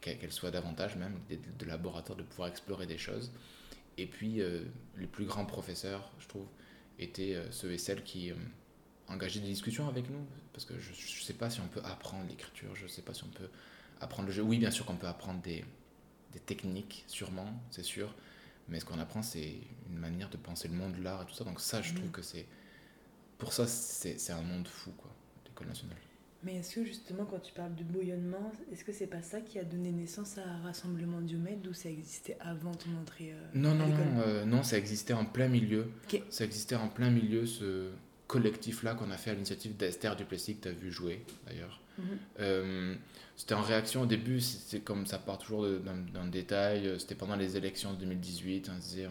qu'elle 0.00 0.32
soit 0.32 0.50
davantage 0.50 0.96
même, 0.96 1.18
de, 1.30 1.64
laboratoire, 1.66 2.16
de 2.16 2.22
pouvoir 2.22 2.48
explorer 2.48 2.86
des 2.86 2.98
choses. 2.98 3.32
Et 3.98 4.06
puis, 4.06 4.40
euh, 4.40 4.64
les 4.98 5.06
plus 5.06 5.24
grands 5.24 5.46
professeurs, 5.46 6.10
je 6.18 6.28
trouve, 6.28 6.46
étaient 6.98 7.34
euh, 7.34 7.50
ceux 7.50 7.72
et 7.72 7.78
celles 7.78 8.02
qui 8.02 8.32
engageaient 9.08 9.40
des 9.40 9.48
discussions 9.48 9.88
avec 9.88 10.10
nous, 10.10 10.24
parce 10.52 10.64
que 10.64 10.78
je 10.78 10.90
ne 10.90 11.24
sais 11.24 11.34
pas 11.34 11.50
si 11.50 11.60
on 11.60 11.68
peut 11.68 11.82
apprendre 11.84 12.24
l'écriture, 12.28 12.74
je 12.74 12.84
ne 12.84 12.88
sais 12.88 13.02
pas 13.02 13.14
si 13.14 13.24
on 13.24 13.28
peut 13.28 13.48
apprendre 14.00 14.28
le 14.28 14.34
jeu. 14.34 14.42
Oui, 14.42 14.58
bien 14.58 14.70
sûr 14.70 14.86
qu'on 14.86 14.96
peut 14.96 15.06
apprendre 15.06 15.40
des, 15.42 15.64
des 16.32 16.40
techniques, 16.40 17.04
sûrement, 17.06 17.52
c'est 17.70 17.84
sûr, 17.84 18.14
mais 18.68 18.80
ce 18.80 18.84
qu'on 18.84 18.98
apprend, 18.98 19.22
c'est 19.22 19.54
une 19.88 19.98
manière 19.98 20.28
de 20.28 20.36
penser 20.36 20.68
le 20.68 20.74
monde, 20.74 20.96
l'art 20.98 21.22
et 21.22 21.26
tout 21.26 21.34
ça. 21.34 21.44
Donc 21.44 21.60
ça, 21.60 21.82
je 21.82 21.94
trouve 21.94 22.08
mmh. 22.08 22.12
que 22.12 22.22
c'est 22.22 22.46
pour 23.38 23.52
ça, 23.52 23.66
c'est 23.66 24.32
un 24.32 24.42
monde 24.42 24.68
fou, 24.68 24.92
quoi, 24.96 25.10
l'école 25.46 25.68
nationale. 25.68 25.98
Mais 26.46 26.56
est-ce 26.56 26.76
que 26.76 26.84
justement, 26.84 27.24
quand 27.24 27.40
tu 27.40 27.52
parles 27.52 27.74
de 27.74 27.82
bouillonnement, 27.82 28.52
est-ce 28.72 28.84
que 28.84 28.92
c'est 28.92 29.08
pas 29.08 29.22
ça 29.22 29.40
qui 29.40 29.58
a 29.58 29.64
donné 29.64 29.90
naissance 29.90 30.38
à 30.38 30.58
Rassemblement 30.62 31.20
Diomède 31.20 31.66
ou 31.66 31.72
ça 31.72 31.88
existait 31.88 32.36
avant 32.40 32.72
ton 32.72 32.90
entrée 33.02 33.32
euh, 33.32 33.46
Non, 33.54 33.74
non, 33.74 33.88
non, 33.88 34.20
euh, 34.20 34.44
non, 34.44 34.62
ça 34.62 34.78
existait 34.78 35.12
en 35.12 35.24
plein 35.24 35.48
milieu. 35.48 35.90
Ça 36.30 36.44
existait 36.44 36.76
en 36.76 36.88
plein 36.88 37.10
milieu, 37.10 37.46
ce 37.46 37.90
collectif-là 38.28 38.94
qu'on 38.94 39.10
a 39.10 39.16
fait 39.16 39.30
à 39.30 39.34
l'initiative 39.34 39.76
d'Esther 39.76 40.14
Duplessis, 40.14 40.56
que 40.56 40.62
tu 40.62 40.68
as 40.68 40.72
vu 40.72 40.92
jouer 40.92 41.24
d'ailleurs. 41.46 41.80
Mhm. 41.98 42.04
Euh, 42.40 42.94
c'était 43.36 43.54
en 43.54 43.62
réaction 43.62 44.02
au 44.02 44.06
début, 44.06 44.40
c'est 44.40 44.80
comme 44.80 45.06
ça 45.06 45.18
part 45.18 45.38
toujours 45.38 45.66
d'un 45.66 46.26
détail, 46.26 46.94
c'était 46.98 47.14
pendant 47.14 47.36
les 47.36 47.56
élections 47.56 47.92
de 47.92 47.98
2018, 47.98 48.70
on 48.72 48.78
disait 48.78 49.08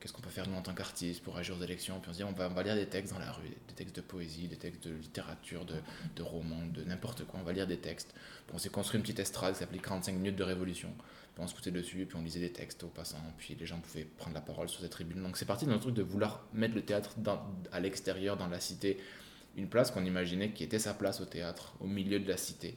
qu'est-ce 0.00 0.12
qu'on 0.12 0.22
peut 0.22 0.30
faire 0.30 0.48
nous 0.48 0.56
en 0.56 0.62
tant 0.62 0.74
qu'artistes 0.74 1.22
pour 1.22 1.36
agir 1.36 1.56
aux 1.56 1.62
élections? 1.62 1.98
Puis 2.00 2.10
on 2.10 2.12
se 2.12 2.18
dit, 2.18 2.24
on 2.24 2.32
va, 2.32 2.62
lire 2.62 2.74
des 2.74 2.86
textes 2.86 3.12
dans 3.12 3.18
la 3.18 3.32
rue, 3.32 3.48
des 3.68 3.74
textes 3.74 3.96
de 3.96 4.00
poésie, 4.00 4.48
des 4.48 4.56
textes 4.56 4.86
de 4.86 4.94
littérature, 4.94 5.64
de, 5.64 5.76
de 6.14 6.22
romans, 6.22 6.66
de 6.72 6.84
n'importe 6.84 7.24
quoi. 7.24 7.40
On 7.40 7.44
va 7.44 7.52
lire 7.52 7.66
des 7.66 7.78
textes. 7.78 8.14
Puis 8.46 8.54
on 8.54 8.58
s'est 8.58 8.68
construit 8.68 8.98
une 8.98 9.02
petite 9.02 9.20
estrade 9.20 9.54
qui 9.54 9.60
s'appelait 9.60 9.78
45 9.78 10.12
minutes 10.12 10.36
de 10.36 10.44
révolution. 10.44 10.92
Puis 11.34 11.44
on 11.44 11.48
se 11.48 11.54
foutait 11.54 11.70
dessus, 11.70 12.06
puis 12.06 12.16
on 12.16 12.22
lisait 12.22 12.40
des 12.40 12.52
textes 12.52 12.82
aux 12.82 12.88
passants, 12.88 13.18
puis 13.36 13.54
les 13.60 13.66
gens 13.66 13.78
pouvaient 13.78 14.04
prendre 14.04 14.34
la 14.34 14.40
parole 14.40 14.70
sur 14.70 14.80
cette 14.80 14.90
tribune. 14.90 15.22
Donc 15.22 15.36
c'est 15.36 15.44
parti 15.44 15.66
d'un 15.66 15.78
truc 15.78 15.94
de 15.94 16.02
vouloir 16.02 16.46
mettre 16.54 16.74
le 16.74 16.80
théâtre 16.82 17.14
à 17.72 17.80
l'extérieur, 17.80 18.38
dans 18.38 18.48
la 18.48 18.58
cité, 18.58 18.98
une 19.54 19.68
place 19.68 19.90
qu'on 19.90 20.04
imaginait 20.04 20.52
qui 20.52 20.64
était 20.64 20.78
sa 20.78 20.94
place 20.94 21.20
au 21.20 21.26
théâtre, 21.26 21.74
au 21.80 21.86
milieu 21.86 22.20
de 22.20 22.26
la 22.28 22.38
cité. 22.38 22.76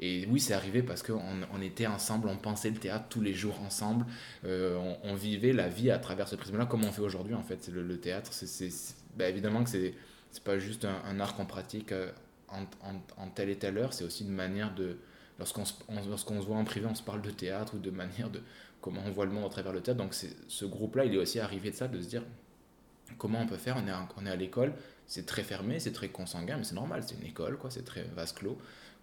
Et 0.00 0.26
oui, 0.30 0.38
c'est 0.38 0.54
arrivé 0.54 0.82
parce 0.82 1.02
qu'on 1.02 1.20
on 1.52 1.60
était 1.60 1.86
ensemble, 1.86 2.28
on 2.28 2.36
pensait 2.36 2.70
le 2.70 2.76
théâtre 2.76 3.06
tous 3.08 3.20
les 3.20 3.34
jours 3.34 3.60
ensemble, 3.62 4.06
euh, 4.44 4.94
on, 5.02 5.14
vivait 5.14 5.52
la 5.52 5.68
vie 5.68 5.90
à 5.90 5.98
travers 5.98 6.28
ce 6.28 6.36
prisme-là, 6.36 6.66
comme 6.66 6.84
on 6.84 6.92
fait 6.92 7.02
aujourd'hui 7.02 7.34
en 7.34 7.42
fait. 7.42 7.68
Le, 7.68 7.82
le 7.82 7.98
théâtre, 7.98 8.32
c'est 8.32 8.70
bah, 9.16 9.28
évidemment 9.28 9.64
que 9.64 9.70
c'est 9.70 9.94
pas 10.44 10.58
juste 10.58 10.84
un, 10.84 11.18
art 11.18 11.34
qu'on 11.34 11.46
pratique 11.46 11.90
euh, 11.90 12.12
en, 12.48 12.62
en, 13.16 13.28
telle 13.28 13.50
et 13.50 13.56
telle 13.56 13.76
heure, 13.76 13.92
c'est 13.92 14.04
aussi 14.04 14.24
une 14.24 14.32
manière 14.34 14.74
de. 14.74 14.98
Lorsqu'on 15.38 15.64
se, 15.64 15.74
lorsqu'on 16.08 16.40
se 16.40 16.46
voit 16.46 16.56
en 16.56 16.64
privé, 16.64 16.86
on 16.86 16.96
se 16.96 17.02
parle 17.02 17.22
de 17.22 17.30
théâtre 17.30 17.74
ou 17.76 17.78
de 17.78 17.90
manière 17.90 18.28
de 18.28 18.40
comment 18.80 19.02
on 19.06 19.10
voit 19.10 19.24
le 19.24 19.30
monde 19.30 19.44
à 19.44 19.48
travers 19.48 19.72
le 19.72 19.80
théâtre. 19.80 19.98
Donc 19.98 20.14
ce 20.14 20.64
groupe-là, 20.64 21.04
il 21.04 21.14
est 21.14 21.18
aussi 21.18 21.38
arrivé 21.38 21.70
de 21.70 21.76
ça, 21.76 21.86
de 21.86 22.00
se 22.00 22.08
dire 22.08 22.24
comment 23.18 23.40
on 23.40 23.46
peut 23.46 23.56
faire? 23.56 23.76
On 23.76 23.86
est, 23.86 23.92
on 24.16 24.26
est 24.26 24.30
à 24.30 24.36
l'école, 24.36 24.74
c'est 25.06 25.26
très 25.26 25.42
fermé, 25.42 25.78
c'est 25.80 25.92
très 25.92 26.08
consanguin, 26.08 26.56
mais 26.56 26.64
c'est 26.64 26.74
normal, 26.74 27.02
c'est 27.06 27.14
une 27.14 27.26
école, 27.26 27.56
quoi, 27.56 27.70
c'est 27.70 27.84
très 27.84 28.02
vase 28.14 28.32
clos 28.32 28.58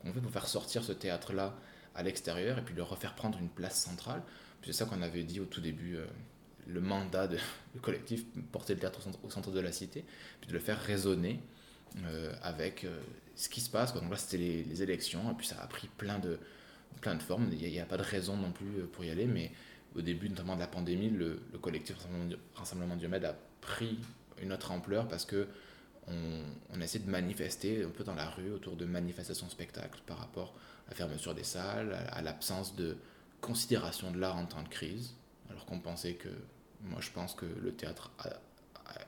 qu'on 0.06 0.14
fait 0.14 0.22
pour 0.22 0.32
faire 0.32 0.48
sortir 0.48 0.84
ce 0.84 0.92
théâtre-là 0.92 1.56
à 1.96 2.04
l'extérieur 2.04 2.58
et 2.58 2.62
puis 2.62 2.76
le 2.76 2.84
refaire 2.84 3.16
prendre 3.16 3.40
une 3.40 3.50
place 3.50 3.82
centrale. 3.82 4.22
C'est 4.64 4.74
ça 4.74 4.86
qu'on 4.86 5.02
avait 5.02 5.24
dit 5.24 5.40
au 5.40 5.46
tout 5.46 5.62
début, 5.62 5.96
euh, 5.96 6.06
le 6.68 6.82
mandat 6.82 7.28
du 7.28 7.38
collectif, 7.82 8.24
porter 8.52 8.74
le 8.74 8.80
théâtre 8.80 9.00
au 9.24 9.30
centre, 9.30 9.52
de 9.52 9.60
la 9.60 9.72
cité, 9.72 10.04
puis 10.42 10.50
de 10.50 10.54
le 10.54 10.60
faire 10.60 10.80
résonner 10.80 11.40
euh, 12.04 12.34
avec 12.42 12.84
euh, 12.84 13.00
ce 13.36 13.50
qui 13.50 13.62
se 13.62 13.70
passe. 13.70 13.94
Donc 13.94 14.10
là, 14.10 14.18
c'était 14.18 14.38
les, 14.38 14.82
élections, 14.82 15.32
et 15.32 15.34
puis 15.36 15.48
ça 15.48 15.62
a 15.62 15.68
pris 15.68 15.88
plein 15.98 16.20
de, 16.20 16.40
plein 17.02 17.16
de 17.16 17.22
formes. 17.22 17.50
Il 17.52 17.60
n'y 17.60 17.80
a, 17.80 17.86
pas 17.86 17.98
de 17.98 18.04
raison 18.04 18.36
non 18.36 18.52
plus 18.52 18.86
pour 18.92 19.06
y 19.06 19.12
aller, 19.12 19.26
mais 19.26 19.52
au 19.96 20.02
début, 20.02 20.30
notamment 20.30 20.56
de 20.56 20.62
la 20.62 20.68
pandémie, 20.68 21.10
le, 21.10 21.40
collectif 21.62 21.96
Rassemblement, 21.98 22.36
Rassemblement 22.56 22.96
Diomède 22.96 23.26
a 23.26 23.36
pris 23.62 24.00
une 24.42 24.52
autre 24.52 24.72
ampleur 24.72 25.08
parce 25.08 25.26
que 25.26 25.48
on, 26.08 26.82
essaie 26.82 27.00
de 27.00 27.10
manifester 27.10 27.84
un 27.84 27.90
peu 27.90 28.04
dans 28.04 28.14
la 28.14 28.30
rue 28.30 28.52
autour 28.52 28.76
de 28.76 28.86
manifestations 28.86 29.50
spectacles 29.50 30.02
par 30.06 30.20
rapport 30.20 30.54
fermeture 30.94 31.34
des 31.34 31.44
salles, 31.44 31.94
à, 32.12 32.22
l'absence 32.22 32.76
de 32.76 32.98
considération 33.42 34.12
de 34.12 34.20
l'art 34.20 34.38
en 34.38 34.46
temps 34.46 34.62
de 34.62 34.70
crise, 34.70 35.16
alors 35.50 35.66
qu'on 35.66 35.80
pensait 35.80 36.14
que, 36.14 36.30
moi 36.84 37.02
je 37.02 37.10
pense 37.10 37.34
que 37.34 37.46
le 37.46 37.74
théâtre 37.74 38.12
a, 38.20 38.30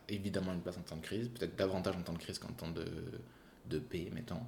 évidemment 0.10 0.54
une 0.54 0.62
place 0.62 0.78
en 0.78 0.82
temps 0.82 0.98
de 0.98 1.02
crise, 1.02 1.30
peut-être 1.30 1.56
davantage 1.56 1.96
en 1.96 2.02
temps 2.02 2.14
de 2.14 2.18
crise 2.18 2.40
qu'en 2.40 2.52
temps 2.52 2.72
de, 2.72 2.86
de 3.68 3.80
paix, 3.80 4.10
mettons. 4.14 4.42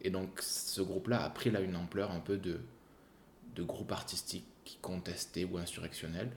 Et 0.00 0.10
donc 0.10 0.40
ce 0.40 0.80
groupe-là 0.80 1.22
a 1.24 1.30
pris 1.30 1.50
là 1.50 1.60
une 1.60 1.76
ampleur 1.76 2.12
un 2.12 2.20
peu 2.20 2.36
de, 2.36 2.60
de 3.54 3.62
groupe 3.62 3.92
artistique 3.92 4.46
qui 4.64 4.78
ou 5.44 5.58
insurrectionnel. 5.58 6.30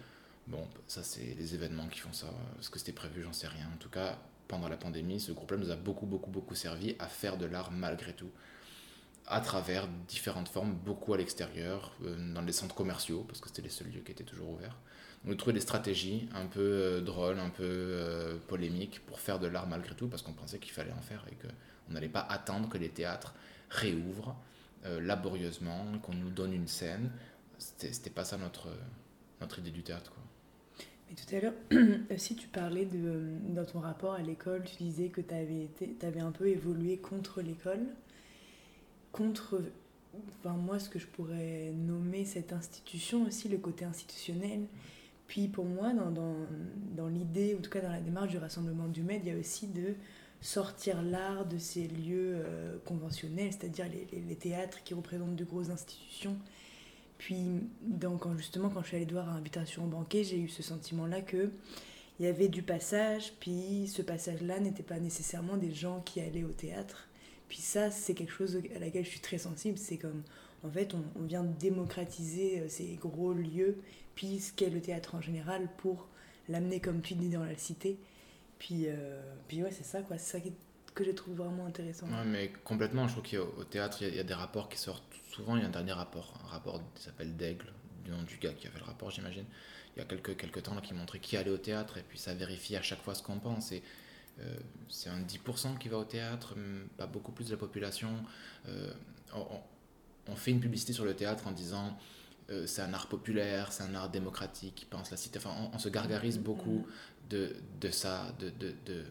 Bon, 0.47 0.67
ça 0.87 1.03
c'est 1.03 1.35
les 1.37 1.55
événements 1.55 1.87
qui 1.87 1.99
font 1.99 2.11
ça. 2.11 2.27
Est-ce 2.59 2.69
que 2.69 2.79
c'était 2.79 2.91
prévu? 2.91 3.23
J'en 3.23 3.33
sais 3.33 3.47
rien. 3.47 3.69
En 3.73 3.77
tout 3.77 3.89
cas, 3.89 4.19
pendant 4.47 4.67
la 4.67 4.77
pandémie, 4.77 5.19
ce 5.19 5.31
groupe-là 5.31 5.57
nous 5.57 5.71
a 5.71 5.75
beaucoup, 5.75 6.05
beaucoup, 6.05 6.29
beaucoup 6.29 6.55
servi 6.55 6.95
à 6.99 7.07
faire 7.07 7.37
de 7.37 7.45
l'art 7.45 7.71
malgré 7.71 8.13
tout, 8.13 8.29
à 9.25 9.39
travers 9.39 9.87
différentes 10.07 10.49
formes, 10.49 10.73
beaucoup 10.73 11.13
à 11.13 11.17
l'extérieur, 11.17 11.95
euh, 12.03 12.33
dans 12.33 12.41
les 12.41 12.51
centres 12.51 12.75
commerciaux, 12.75 13.23
parce 13.27 13.39
que 13.39 13.47
c'était 13.47 13.61
les 13.61 13.69
seuls 13.69 13.87
lieux 13.87 14.01
qui 14.01 14.11
étaient 14.11 14.23
toujours 14.23 14.49
ouverts. 14.49 14.77
On 15.25 15.31
a 15.31 15.51
des 15.53 15.61
stratégies 15.61 16.27
un 16.35 16.45
peu 16.45 16.59
euh, 16.59 17.01
drôles, 17.01 17.39
un 17.39 17.49
peu 17.49 17.63
euh, 17.63 18.37
polémiques 18.47 19.05
pour 19.05 19.19
faire 19.19 19.39
de 19.39 19.47
l'art 19.47 19.67
malgré 19.67 19.95
tout, 19.95 20.07
parce 20.07 20.21
qu'on 20.21 20.33
pensait 20.33 20.59
qu'il 20.59 20.73
fallait 20.73 20.91
en 20.91 21.01
faire 21.01 21.25
et 21.31 21.35
qu'on 21.35 21.93
n'allait 21.93 22.09
pas 22.09 22.25
attendre 22.29 22.67
que 22.69 22.77
les 22.77 22.89
théâtres 22.89 23.33
réouvrent 23.69 24.35
laborieusement, 24.99 25.85
qu'on 26.01 26.13
nous 26.13 26.29
donne 26.29 26.51
une 26.51 26.67
scène. 26.67 27.09
C'était 27.57 28.09
pas 28.09 28.25
ça 28.25 28.35
notre, 28.35 28.67
notre 29.39 29.59
idée 29.59 29.71
du 29.71 29.81
théâtre. 29.81 30.11
Quoi 30.11 30.23
tout 31.15 31.35
à 31.35 31.39
l'heure, 31.39 31.53
si 32.17 32.35
tu 32.35 32.47
parlais 32.47 32.85
de, 32.85 33.23
dans 33.49 33.65
ton 33.65 33.79
rapport 33.79 34.13
à 34.13 34.21
l'école, 34.21 34.63
tu 34.63 34.83
disais 34.83 35.09
que 35.09 35.21
tu 35.21 35.33
avais, 35.33 35.69
avais 36.01 36.19
un 36.19 36.31
peu 36.31 36.47
évolué 36.47 36.97
contre 36.97 37.41
l'école, 37.41 37.85
contre, 39.11 39.61
enfin, 40.39 40.53
moi, 40.53 40.79
ce 40.79 40.89
que 40.89 40.99
je 40.99 41.07
pourrais 41.07 41.71
nommer 41.71 42.25
cette 42.25 42.53
institution 42.53 43.25
aussi, 43.25 43.49
le 43.49 43.57
côté 43.57 43.85
institutionnel. 43.85 44.65
Puis 45.27 45.47
pour 45.47 45.65
moi, 45.65 45.93
dans, 45.93 46.11
dans, 46.11 46.35
dans 46.95 47.07
l'idée, 47.07 47.55
en 47.57 47.61
tout 47.61 47.69
cas 47.69 47.81
dans 47.81 47.91
la 47.91 48.01
démarche 48.01 48.29
du 48.29 48.37
Rassemblement 48.37 48.87
du 48.87 49.03
Med, 49.03 49.21
il 49.23 49.31
y 49.31 49.35
a 49.35 49.39
aussi 49.39 49.67
de 49.67 49.95
sortir 50.43 51.01
l'art 51.01 51.45
de 51.45 51.57
ces 51.57 51.87
lieux 51.87 52.33
euh, 52.35 52.77
conventionnels, 52.85 53.51
c'est-à-dire 53.51 53.85
les, 54.11 54.35
théâtres 54.35 54.83
qui 54.83 54.93
représentent 54.93 55.37
de 55.37 55.45
grosses 55.45 55.69
institutions 55.69 56.37
puis, 57.17 57.45
donc, 57.81 58.25
justement, 58.37 58.69
quand 58.69 58.81
je 58.81 58.87
suis 58.87 58.97
allée 58.97 59.05
voir 59.05 59.29
à 59.29 59.33
Invitation 59.33 59.85
au 59.85 59.87
banquet, 59.87 60.23
j'ai 60.23 60.39
eu 60.39 60.49
ce 60.49 60.63
sentiment-là 60.63 61.21
que 61.21 61.51
il 62.19 62.25
y 62.25 62.29
avait 62.29 62.47
du 62.47 62.61
passage, 62.61 63.33
puis 63.39 63.87
ce 63.87 64.01
passage-là 64.01 64.59
n'était 64.59 64.83
pas 64.83 64.99
nécessairement 64.99 65.57
des 65.57 65.71
gens 65.71 66.01
qui 66.01 66.21
allaient 66.21 66.43
au 66.43 66.51
théâtre. 66.51 67.07
Puis 67.49 67.57
ça, 67.57 67.91
c'est 67.91 68.13
quelque 68.13 68.31
chose 68.31 68.59
à 68.75 68.79
laquelle 68.79 69.03
je 69.03 69.09
suis 69.09 69.19
très 69.19 69.39
sensible. 69.39 69.77
C'est 69.77 69.97
comme, 69.97 70.21
en 70.63 70.69
fait, 70.69 70.93
on, 70.93 71.03
on, 71.19 71.25
vient 71.25 71.43
démocratiser 71.43 72.61
euh, 72.61 72.69
ces 72.69 72.97
gros 73.01 73.33
lieux, 73.33 73.77
puis 74.15 74.39
ce 74.39 74.53
qu'est 74.53 74.69
le 74.69 74.79
théâtre 74.79 75.15
en 75.15 75.21
général, 75.21 75.67
pour 75.77 76.07
l'amener, 76.49 76.79
comme 76.79 77.01
tu 77.01 77.15
dis, 77.15 77.29
dans 77.29 77.43
la 77.43 77.57
cité. 77.57 77.97
Puis, 78.59 78.83
euh, 78.87 79.21
puis 79.47 79.63
ouais, 79.63 79.71
c'est 79.71 79.85
ça, 79.85 80.01
quoi. 80.01 80.17
Ça 80.17 80.39
que 80.93 81.03
je 81.03 81.11
trouve 81.11 81.35
vraiment 81.35 81.65
intéressant. 81.65 82.07
Ouais, 82.07 82.25
mais 82.25 82.51
complètement. 82.63 83.07
Je 83.07 83.17
trouve 83.17 83.55
qu'au 83.55 83.63
théâtre, 83.63 84.01
il 84.01 84.15
y, 84.15 84.19
a 84.19 84.23
des 84.23 84.33
rapports 84.33 84.69
qui 84.69 84.77
sortent 84.77 85.03
souvent, 85.31 85.55
il 85.55 85.61
y 85.61 85.65
a 85.65 85.67
un 85.67 85.71
dernier 85.71 85.93
rapport, 85.93 86.33
un 86.45 86.47
rapport 86.47 86.81
qui 86.95 87.03
s'appelle 87.03 87.35
D'Aigle, 87.35 87.73
du 88.03 88.11
nom 88.11 88.21
du 88.23 88.37
gars 88.37 88.53
qui 88.53 88.67
a 88.67 88.71
fait 88.71 88.79
le 88.79 88.85
rapport, 88.85 89.09
j'imagine, 89.09 89.45
il 89.95 89.99
y 89.99 90.01
a 90.01 90.05
quelques, 90.05 90.37
quelques 90.37 90.63
temps 90.63 90.75
là, 90.75 90.81
qui 90.81 90.93
montrait 90.93 91.19
qui 91.19 91.37
allait 91.37 91.51
au 91.51 91.57
théâtre, 91.57 91.97
et 91.97 92.03
puis 92.03 92.17
ça 92.17 92.33
vérifie 92.33 92.75
à 92.75 92.81
chaque 92.81 93.01
fois 93.01 93.15
ce 93.15 93.23
qu'on 93.23 93.39
pense. 93.39 93.71
Et 93.71 93.83
euh, 94.39 94.55
c'est 94.89 95.09
un 95.09 95.21
10% 95.21 95.77
qui 95.77 95.89
va 95.89 95.97
au 95.97 96.05
théâtre, 96.05 96.55
pas 96.97 97.07
beaucoup 97.07 97.31
plus 97.31 97.45
de 97.45 97.51
la 97.51 97.57
population. 97.57 98.09
Euh, 98.67 98.91
on, 100.27 100.35
fait 100.35 100.51
une 100.51 100.59
publicité 100.59 100.93
sur 100.93 101.05
le 101.05 101.15
théâtre 101.15 101.47
en 101.47 101.51
disant 101.51 101.97
euh, 102.49 102.65
c'est 102.65 102.81
un 102.81 102.93
art 102.93 103.07
populaire, 103.07 103.71
c'est 103.71 103.83
un 103.83 103.93
art 103.93 104.09
démocratique 104.09 104.75
qui 104.75 104.85
pense 104.85 105.11
la 105.11 105.17
cité. 105.17 105.37
Enfin, 105.37 105.69
on, 105.73 105.79
se 105.79 105.89
gargarise 105.89 106.39
beaucoup 106.39 106.87
de, 107.29 107.55
de 107.79 107.89
ça, 107.89 108.33
de, 108.39 108.49
de, 108.49 108.73
de 108.85 109.05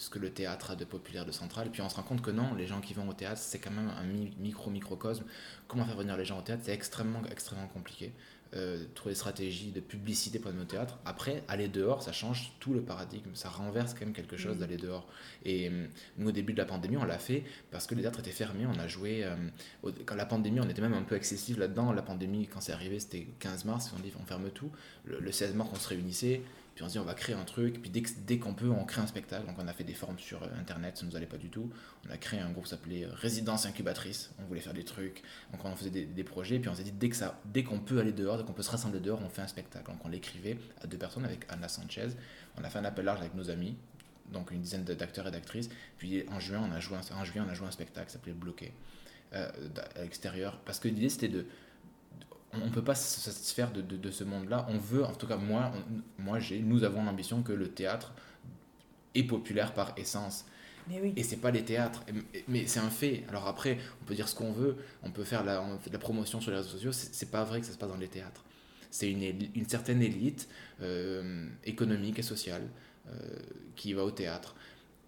ce 0.00 0.08
que 0.08 0.18
le 0.18 0.30
théâtre 0.30 0.70
a 0.70 0.76
de 0.76 0.86
populaire, 0.86 1.26
de 1.26 1.32
central. 1.32 1.66
Et 1.66 1.70
puis 1.70 1.82
on 1.82 1.90
se 1.90 1.96
rend 1.96 2.02
compte 2.02 2.22
que 2.22 2.30
non, 2.30 2.54
les 2.54 2.66
gens 2.66 2.80
qui 2.80 2.94
vont 2.94 3.06
au 3.06 3.12
théâtre, 3.12 3.38
c'est 3.38 3.58
quand 3.58 3.70
même 3.70 3.90
un 3.90 4.04
micro-microcosme. 4.40 5.24
Comment 5.68 5.84
faire 5.84 5.96
venir 5.96 6.16
les 6.16 6.24
gens 6.24 6.38
au 6.38 6.42
théâtre, 6.42 6.62
c'est 6.64 6.72
extrêmement, 6.72 7.20
extrêmement 7.30 7.68
compliqué. 7.68 8.12
Euh, 8.56 8.82
trouver 8.94 9.12
des 9.12 9.18
stratégies 9.18 9.72
de 9.72 9.80
publicité 9.80 10.38
pour 10.38 10.52
nos 10.54 10.64
théâtres. 10.64 10.98
Après, 11.04 11.44
aller 11.48 11.68
dehors, 11.68 12.02
ça 12.02 12.12
change 12.12 12.52
tout 12.60 12.72
le 12.72 12.80
paradigme. 12.80 13.28
Ça 13.34 13.50
renverse 13.50 13.92
quand 13.92 14.06
même 14.06 14.14
quelque 14.14 14.38
chose 14.38 14.56
mm. 14.56 14.58
d'aller 14.58 14.78
dehors. 14.78 15.06
Et 15.44 15.68
euh, 15.68 15.86
nous, 16.16 16.30
au 16.30 16.32
début 16.32 16.54
de 16.54 16.58
la 16.58 16.64
pandémie, 16.64 16.96
on 16.96 17.04
l'a 17.04 17.18
fait 17.18 17.44
parce 17.70 17.86
que 17.86 17.94
les 17.94 18.00
théâtres 18.00 18.20
étaient 18.20 18.30
fermés. 18.30 18.64
On 18.66 18.78
a 18.80 18.88
joué. 18.88 19.22
Euh, 19.22 19.36
quand 20.06 20.16
la 20.16 20.26
pandémie, 20.26 20.60
on 20.60 20.68
était 20.68 20.82
même 20.82 20.94
un 20.94 21.02
peu 21.02 21.14
excessif 21.14 21.58
là-dedans. 21.58 21.92
La 21.92 22.02
pandémie, 22.02 22.46
quand 22.46 22.62
c'est 22.62 22.72
arrivé, 22.72 22.98
c'était 22.98 23.26
15 23.38 23.66
mars. 23.66 23.92
On 23.94 24.00
dit 24.00 24.12
on 24.18 24.24
ferme 24.24 24.48
tout. 24.50 24.72
Le, 25.04 25.20
le 25.20 25.30
16 25.30 25.54
mars, 25.54 25.68
on 25.72 25.76
se 25.76 25.88
réunissait. 25.88 26.40
Puis 26.80 26.86
on 26.86 26.88
se 26.88 26.92
dit, 26.94 26.98
on 26.98 27.04
va 27.04 27.12
créer 27.12 27.34
un 27.34 27.44
truc. 27.44 27.82
Puis 27.82 27.90
dès, 27.90 28.02
dès 28.26 28.38
qu'on 28.38 28.54
peut, 28.54 28.70
on 28.70 28.86
crée 28.86 29.02
un 29.02 29.06
spectacle. 29.06 29.46
Donc 29.46 29.56
on 29.58 29.68
a 29.68 29.72
fait 29.74 29.84
des 29.84 29.92
formes 29.92 30.18
sur 30.18 30.42
euh, 30.42 30.46
Internet, 30.58 30.96
ça 30.96 31.04
nous 31.04 31.14
allait 31.14 31.26
pas 31.26 31.36
du 31.36 31.50
tout. 31.50 31.70
On 32.08 32.10
a 32.10 32.16
créé 32.16 32.40
un 32.40 32.50
groupe 32.50 32.64
qui 32.64 32.70
s'appelait 32.70 33.04
euh, 33.04 33.10
Résidence 33.12 33.66
Incubatrice. 33.66 34.30
On 34.38 34.44
voulait 34.44 34.62
faire 34.62 34.72
des 34.72 34.84
trucs. 34.84 35.22
Donc 35.52 35.62
on 35.62 35.76
faisait 35.76 35.90
des, 35.90 36.06
des 36.06 36.24
projets. 36.24 36.58
Puis 36.58 36.70
on 36.70 36.74
s'est 36.74 36.82
dit, 36.82 36.92
dès, 36.92 37.10
que 37.10 37.16
ça, 37.16 37.38
dès 37.44 37.64
qu'on 37.64 37.80
peut 37.80 38.00
aller 38.00 38.12
dehors, 38.12 38.38
dès 38.38 38.44
qu'on 38.44 38.54
peut 38.54 38.62
se 38.62 38.70
rassembler 38.70 38.98
dehors, 38.98 39.20
on 39.22 39.28
fait 39.28 39.42
un 39.42 39.46
spectacle. 39.46 39.90
Donc 39.90 40.02
on 40.06 40.08
l'écrivait 40.08 40.56
à 40.80 40.86
deux 40.86 40.96
personnes 40.96 41.26
avec 41.26 41.44
Anna 41.50 41.68
Sanchez. 41.68 42.08
On 42.56 42.64
a 42.64 42.70
fait 42.70 42.78
un 42.78 42.84
appel 42.86 43.04
large 43.04 43.20
avec 43.20 43.34
nos 43.34 43.50
amis. 43.50 43.76
Donc 44.32 44.50
une 44.50 44.62
dizaine 44.62 44.84
d'acteurs 44.84 45.28
et 45.28 45.30
d'actrices. 45.30 45.68
Puis 45.98 46.24
en 46.30 46.40
juin, 46.40 46.66
on 46.66 46.74
a 46.74 46.80
joué 46.80 46.96
un, 46.96 47.00
en 47.14 47.46
on 47.46 47.50
a 47.50 47.52
joué 47.52 47.66
un 47.66 47.72
spectacle 47.72 48.06
qui 48.06 48.14
s'appelait 48.14 48.32
Bloqué. 48.32 48.72
Euh, 49.34 49.50
à 49.96 50.00
l'extérieur. 50.00 50.58
Parce 50.64 50.80
que 50.80 50.88
l'idée, 50.88 51.10
c'était 51.10 51.28
de 51.28 51.44
on 52.52 52.66
ne 52.66 52.70
peut 52.70 52.82
pas 52.82 52.94
se 52.94 53.20
satisfaire 53.20 53.70
de, 53.70 53.80
de, 53.80 54.10
ce 54.10 54.24
monde-là. 54.24 54.66
On 54.68 54.78
veut, 54.78 55.04
en 55.04 55.14
tout 55.14 55.26
cas 55.26 55.36
moi, 55.36 55.72
moi 56.18 56.38
j'ai, 56.40 56.60
nous 56.60 56.84
avons 56.84 57.04
l'ambition 57.04 57.42
que 57.42 57.52
le 57.52 57.68
théâtre 57.68 58.12
est 59.14 59.22
populaire 59.24 59.72
par 59.72 59.92
essence. 59.96 60.44
Mais 60.88 61.00
oui. 61.00 61.12
Et 61.16 61.22
c'est 61.22 61.36
pas 61.36 61.50
les 61.50 61.64
théâtres, 61.64 62.02
mais 62.48 62.66
c'est 62.66 62.80
un 62.80 62.90
fait. 62.90 63.24
Alors 63.28 63.46
après, 63.46 63.78
on 64.02 64.04
peut 64.06 64.14
dire 64.14 64.28
ce 64.28 64.34
qu'on 64.34 64.52
veut, 64.52 64.76
on 65.02 65.10
peut 65.10 65.24
faire 65.24 65.44
la, 65.44 65.64
la 65.92 65.98
promotion 65.98 66.40
sur 66.40 66.50
les 66.50 66.56
réseaux 66.56 66.70
sociaux, 66.70 66.92
c'est 66.92 67.30
pas 67.30 67.44
vrai 67.44 67.60
que 67.60 67.66
ça 67.66 67.72
se 67.72 67.78
passe 67.78 67.90
dans 67.90 67.96
les 67.96 68.08
théâtres. 68.08 68.44
C'est 68.90 69.10
une, 69.10 69.22
une, 69.54 69.68
certaine 69.68 70.02
élite 70.02 70.48
euh, 70.82 71.46
économique 71.64 72.18
et 72.18 72.22
sociale 72.22 72.62
euh, 73.08 73.12
qui 73.76 73.92
va 73.92 74.04
au 74.04 74.10
théâtre 74.10 74.56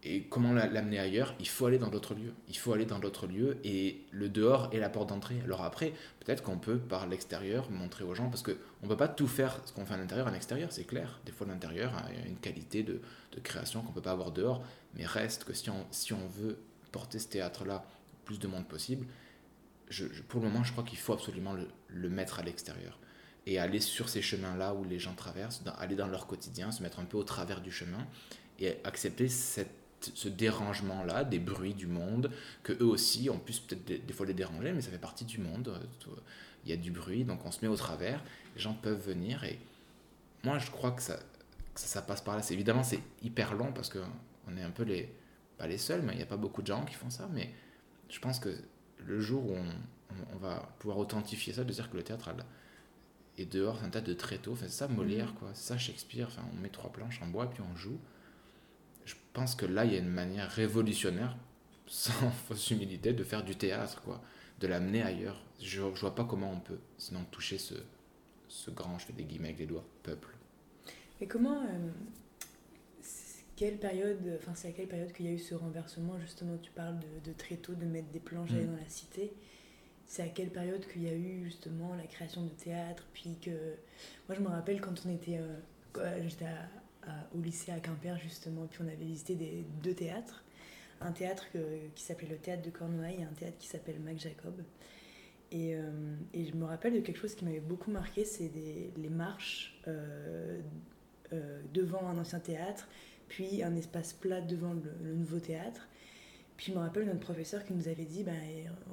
et 0.05 0.25
comment 0.25 0.53
l'amener 0.53 0.99
ailleurs? 0.99 1.35
Il 1.39 1.47
faut 1.47 1.67
aller 1.67 1.79
dans 1.79 1.89
d'autres 1.89 2.15
lieux. 2.15 2.35
Il 2.49 2.57
faut 2.57 2.73
aller 2.73 2.87
dans 2.87 2.99
d'autres 2.99 3.27
lieux 3.27 3.59
et 3.63 4.05
le 4.11 4.29
dehors 4.29 4.69
est 4.73 4.79
la 4.79 4.89
porte 4.89 5.11
d'entrée. 5.11 5.41
Alors 5.45 5.63
après, 5.63 5.93
peut-être 6.21 6.43
qu'on 6.43 6.59
peut 6.59 6.79
par 6.79 7.07
l'extérieur 7.07 7.71
montrer 7.71 8.03
aux 8.03 8.15
gens, 8.15 8.29
parce 8.29 8.43
qu'on 8.43 8.53
ne 8.83 8.89
peut 8.89 8.97
pas 8.97 9.09
tout 9.09 9.29
faire 9.29 9.61
ce 9.65 9.73
qu'on 9.73 9.87
fait 9.87 9.95
à 9.95 9.99
l'intérieur 9.99 10.27
à 10.27 10.33
l'extérieur, 10.33 10.73
c'est 10.73 10.85
clair. 10.85 11.21
Des 11.25 11.31
fois, 11.31 11.47
l'intérieur 11.47 11.95
a 11.97 12.11
une 12.27 12.37
qualité 12.37 12.83
de, 12.83 13.01
de 13.33 13.41
création 13.41 13.83
qu'on 13.83 13.91
ne 13.91 13.95
peut 13.95 14.03
pas 14.03 14.13
avoir 14.13 14.33
dehors, 14.33 14.65
mais 14.95 15.07
reste 15.07 15.45
que 15.45 15.53
si 15.53 15.71
on, 15.71 15.87
si 15.93 16.13
on 16.13 16.27
veut 16.27 16.59
porter 16.91 17.21
ce 17.21 17.29
théâtre-là 17.29 17.85
plus 18.25 18.41
de 18.41 18.49
monde 18.49 18.67
possible, 18.67 19.07
pour 20.29 20.41
le 20.41 20.49
moment, 20.49 20.65
je 20.65 20.73
crois 20.73 20.85
qu'il 20.85 20.99
faut 20.99 21.13
absolument 21.13 21.55
le 21.89 22.09
mettre 22.09 22.41
à 22.41 22.43
l'extérieur 22.43 22.99
et 23.47 23.59
aller 23.59 23.81
sur 23.81 24.09
ces 24.09 24.23
chemins-là 24.23 24.75
où 24.75 24.85
les 24.85 24.99
gens 24.99 25.15
traversent, 25.15 25.63
aller 25.79 25.97
dans 25.97 26.07
leur 26.07 26.27
quotidien, 26.27 26.71
se 26.71 26.83
mettre 26.83 27.01
un 27.01 27.05
peu 27.05 27.17
au 27.17 27.25
travers 27.25 27.61
du 27.61 27.71
chemin 27.71 28.07
et 28.59 28.77
accepter 28.85 29.29
cette 29.29 29.82
ce 30.15 30.29
dérangement-là, 30.29 31.25
des 31.25 31.39
bruits 31.39 31.75
du 31.75 31.87
monde, 31.87 32.31
que 32.63 32.73
eux 32.73 32.87
aussi, 32.87 33.31
on 33.31 33.39
puisse 33.39 33.61
peut-être 33.61 34.07
des, 34.07 34.13
fois 34.13 34.27
les 34.27 34.35
déranger, 34.35 34.73
mais 34.73 34.81
ça 34.81 34.91
fait 34.91 34.99
partie 34.99 35.25
du 35.25 35.39
monde. 35.39 35.73
Il 36.65 36.71
y 36.71 36.73
a 36.73 36.77
du 36.77 36.91
bruit, 36.91 37.25
donc 37.25 37.45
on 37.45 37.51
se 37.51 37.65
met 37.65 37.69
au 37.69 37.77
travers, 37.77 38.23
les 38.55 38.61
gens 38.61 38.75
peuvent 38.75 39.01
venir, 39.01 39.45
et 39.45 39.59
moi 40.45 40.59
je 40.59 40.71
crois 40.71 40.93
que 40.93 41.03
ça, 41.03 41.19
ça, 41.75 42.03
passe 42.03 42.21
par 42.21 42.37
là. 42.37 42.43
Évidemment, 42.51 42.83
c'est 42.83 43.01
hyper 43.23 43.55
long 43.55 43.73
parce 43.73 43.91
qu'on 43.91 44.57
est 44.57 44.63
un 44.63 44.71
peu 44.71 44.85
les, 44.85 45.13
pas 45.59 45.67
les 45.67 45.79
seuls, 45.79 46.03
mais 46.03 46.13
il 46.13 46.17
n'y 46.17 46.23
a 46.23 46.27
pas 46.27 46.37
beaucoup 46.37 46.63
de 46.63 46.67
gens 46.67 46.85
qui 46.85 46.95
font 46.95 47.11
ça, 47.11 47.29
mais 47.33 47.53
je 48.09 48.19
pense 48.21 48.39
que 48.39 48.55
le 48.99 49.21
jour 49.21 49.45
où 49.45 49.57
on, 49.57 50.37
va 50.37 50.69
pouvoir 50.79 50.99
authentifier 50.99 51.53
ça, 51.53 51.65
de 51.65 51.73
dire 51.73 51.91
que 51.91 51.97
le 51.97 52.03
théâtre 52.03 52.31
est 53.39 53.47
dehors, 53.47 53.79
c'est 53.81 53.87
un 53.87 53.91
tas 53.91 54.01
de 54.01 54.13
tréteaux, 54.13 54.57
c'est 54.57 54.69
ça 54.69 54.87
Molière, 54.87 55.33
mmh. 55.33 55.37
quoi, 55.37 55.51
c'est 55.55 55.69
ça 55.69 55.79
Shakespeare, 55.79 56.27
enfin, 56.29 56.43
on 56.53 56.61
met 56.61 56.69
trois 56.69 56.93
planches 56.93 57.21
en 57.23 57.27
bois, 57.27 57.49
puis 57.49 57.63
on 57.63 57.77
joue 57.77 57.99
pense 59.33 59.55
que 59.55 59.67
là, 59.67 59.85
il 59.85 59.93
y 59.93 59.97
a 59.97 59.99
une 59.99 60.09
manière 60.09 60.51
révolutionnaire, 60.51 61.37
sans 61.87 62.31
fausse 62.49 62.71
humilité, 62.71 63.13
de 63.13 63.25
faire 63.25 63.45
du 63.45 63.57
théâtre, 63.57 64.03
quoi, 64.03 64.23
de 64.61 64.67
l'amener 64.67 65.03
ailleurs. 65.03 65.43
Je 65.61 65.83
ne 65.83 65.91
vois 65.91 66.15
pas 66.15 66.25
comment 66.25 66.51
on 66.53 66.61
peut, 66.61 66.79
sinon 66.99 67.25
toucher 67.31 67.59
ce, 67.59 67.75
ce 68.49 68.71
grand, 68.71 68.99
je 68.99 69.07
fais 69.07 69.13
des 69.13 69.25
guillemets 69.25 69.49
avec 69.49 69.61
les 69.61 69.67
doigts, 69.67 69.85
peuple. 70.03 70.29
Mais 71.21 71.27
comment, 71.27 71.63
euh, 71.63 71.91
quelle 73.57 73.79
période, 73.79 74.39
enfin 74.41 74.53
c'est 74.55 74.69
à 74.69 74.73
quelle 74.73 74.89
période 74.89 75.13
qu'il 75.13 75.27
y 75.27 75.29
a 75.29 75.33
eu 75.33 75.39
ce 75.39 75.55
renversement, 75.55 76.19
justement, 76.21 76.57
tu 76.59 76.71
parles 76.73 76.99
de, 76.99 77.31
de 77.31 77.37
très 77.37 77.57
tôt, 77.57 77.75
de 77.75 77.85
mettre 77.85 78.09
des 78.09 78.21
planches 78.21 78.51
mm. 78.51 78.67
dans 78.67 78.77
la 78.77 78.89
cité 78.89 79.33
c'est 80.13 80.23
à 80.25 80.29
quelle 80.29 80.51
période 80.51 80.87
qu'il 80.87 81.05
y 81.05 81.09
a 81.09 81.15
eu 81.15 81.45
justement 81.45 81.95
la 81.95 82.05
création 82.05 82.43
de 82.43 82.51
théâtre, 82.51 83.07
puis 83.15 83.39
que... 83.41 83.51
Moi 84.29 84.37
je 84.37 84.41
me 84.41 84.49
rappelle 84.49 84.79
quand 84.83 84.93
on 85.07 85.11
était... 85.11 85.39
Euh, 85.39 86.21
j'étais 86.29 86.45
à, 86.45 86.69
au 87.35 87.41
lycée 87.41 87.73
à 87.73 87.81
Quimper 87.81 88.19
justement, 88.19 88.67
puis 88.67 88.81
on 88.83 88.87
avait 88.87 88.97
visité 88.97 89.35
des, 89.35 89.65
deux 89.83 89.95
théâtres. 89.95 90.45
Un 91.01 91.13
théâtre 91.13 91.47
qui 91.95 92.03
s'appelait 92.03 92.29
le 92.29 92.37
théâtre 92.37 92.63
de 92.63 92.71
Cornouailles 92.71 93.21
et 93.21 93.25
un 93.25 93.35
théâtre 93.35 93.59
qui 93.59 93.67
s'appelle 93.67 93.99
Mac 94.01 94.19
Jacob. 94.19 94.55
Et, 95.53 95.75
euh, 95.75 95.83
je 96.35 96.57
me 96.57 96.65
rappelle 96.65 96.95
de 96.95 97.01
quelque 97.01 97.19
chose 97.19 97.35
qui 97.35 97.45
m'avait 97.45 97.61
beaucoup 97.61 97.91
marqué, 97.91 98.25
c'est 98.25 98.51
les 98.97 99.09
marches 99.11 99.79
euh, 99.87 100.61
euh, 101.33 101.61
devant 101.75 102.09
un 102.09 102.17
ancien 102.19 102.41
théâtre, 102.41 102.89
puis 103.29 103.63
un 103.63 103.77
espace 103.77 104.15
plat 104.15 104.41
devant 104.41 104.73
le, 104.73 105.15
nouveau 105.15 105.39
théâtre. 105.39 105.89
Puis 106.57 106.73
je 106.73 106.79
me 106.79 106.83
rappelle 106.83 107.05
notre 107.05 107.21
professeur 107.21 107.65
qui 107.65 107.75
nous 107.75 107.89
avait 107.89 108.05
dit, 108.05 108.25
ben, 108.25 108.39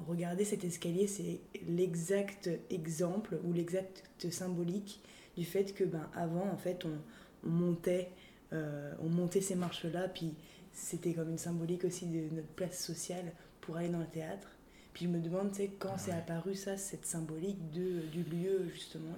regardez 0.06 0.44
cet 0.44 0.64
escalier, 0.64 1.06
c'est 1.06 1.40
l'exact 1.66 2.50
exemple 2.68 3.38
ou 3.44 3.52
l'exact 3.52 4.04
symbolique 4.30 5.00
du 5.36 5.44
fait 5.44 5.72
que 5.74 5.84
ben, 5.84 6.10
avant, 6.14 6.46
en 6.50 6.56
fait, 6.58 6.84
on, 6.84 6.98
on 7.46 7.50
montait, 7.50 8.10
on 8.52 9.08
montait 9.08 9.40
ces 9.40 9.54
marches-là, 9.54 10.08
puis 10.08 10.34
c'était 10.72 11.12
comme 11.12 11.30
une 11.30 11.38
symbolique 11.38 11.84
aussi 11.84 12.06
de 12.06 12.34
notre 12.34 12.48
place 12.48 12.82
sociale 12.82 13.32
pour 13.60 13.76
aller 13.76 13.88
dans 13.88 14.00
le 14.00 14.06
théâtre. 14.06 14.48
Puis 14.92 15.06
je 15.06 15.10
me 15.10 15.20
demande, 15.20 15.50
tu 15.50 15.58
sais, 15.58 15.70
quand 15.78 15.96
c'est 15.98 16.12
apparu 16.12 16.54
ça, 16.54 16.76
cette 16.76 17.06
symbolique 17.06 17.70
de, 17.70 18.00
du 18.12 18.24
lieu, 18.24 18.68
justement. 18.72 19.14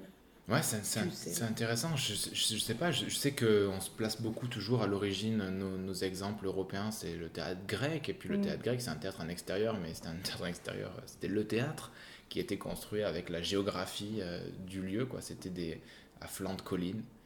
Ouais, 0.48 0.60
c'est 0.62 1.42
intéressant. 1.42 1.96
Je, 1.96 2.14
je, 2.14 2.58
sais 2.58 2.74
pas, 2.74 2.90
je, 2.90 3.08
sais 3.08 3.32
qu'on 3.32 3.80
se 3.80 3.90
place 3.90 4.20
beaucoup 4.20 4.48
toujours 4.48 4.82
à 4.82 4.86
l'origine, 4.86 5.38
nos, 5.50 5.78
nos, 5.78 5.94
exemples 5.94 6.46
européens, 6.46 6.90
c'est 6.90 7.14
le 7.14 7.28
théâtre 7.28 7.60
grec. 7.66 8.08
Et 8.08 8.14
puis 8.14 8.28
le 8.28 8.38
mm. 8.38 8.42
théâtre 8.42 8.62
grec, 8.62 8.80
c'est 8.82 8.90
un 8.90 8.96
théâtre 8.96 9.20
en 9.20 9.28
extérieur, 9.28 9.78
mais 9.80 9.94
c'était 9.94 10.08
un 10.08 10.16
théâtre 10.16 10.42
en 10.42 10.46
extérieur. 10.46 10.92
C'était 11.06 11.28
le 11.28 11.46
théâtre 11.46 11.92
qui 12.28 12.40
était 12.40 12.58
construit 12.58 13.02
avec 13.02 13.30
la 13.30 13.40
géographie 13.40 14.18
euh, 14.18 14.44
du 14.66 14.82
lieu, 14.82 15.06
quoi. 15.06 15.20
C'était 15.20 15.50
des 15.50 15.80
à 16.20 16.26
flanc 16.26 16.54
de 16.54 16.62
collines 16.62 17.02
euh, 17.02 17.21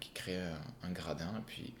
qui 0.00 0.10
créaient 0.10 0.50
un, 0.82 0.88
un, 0.88 0.90
gradin. 0.90 1.32
Et 1.38 1.42
puis 1.46 1.74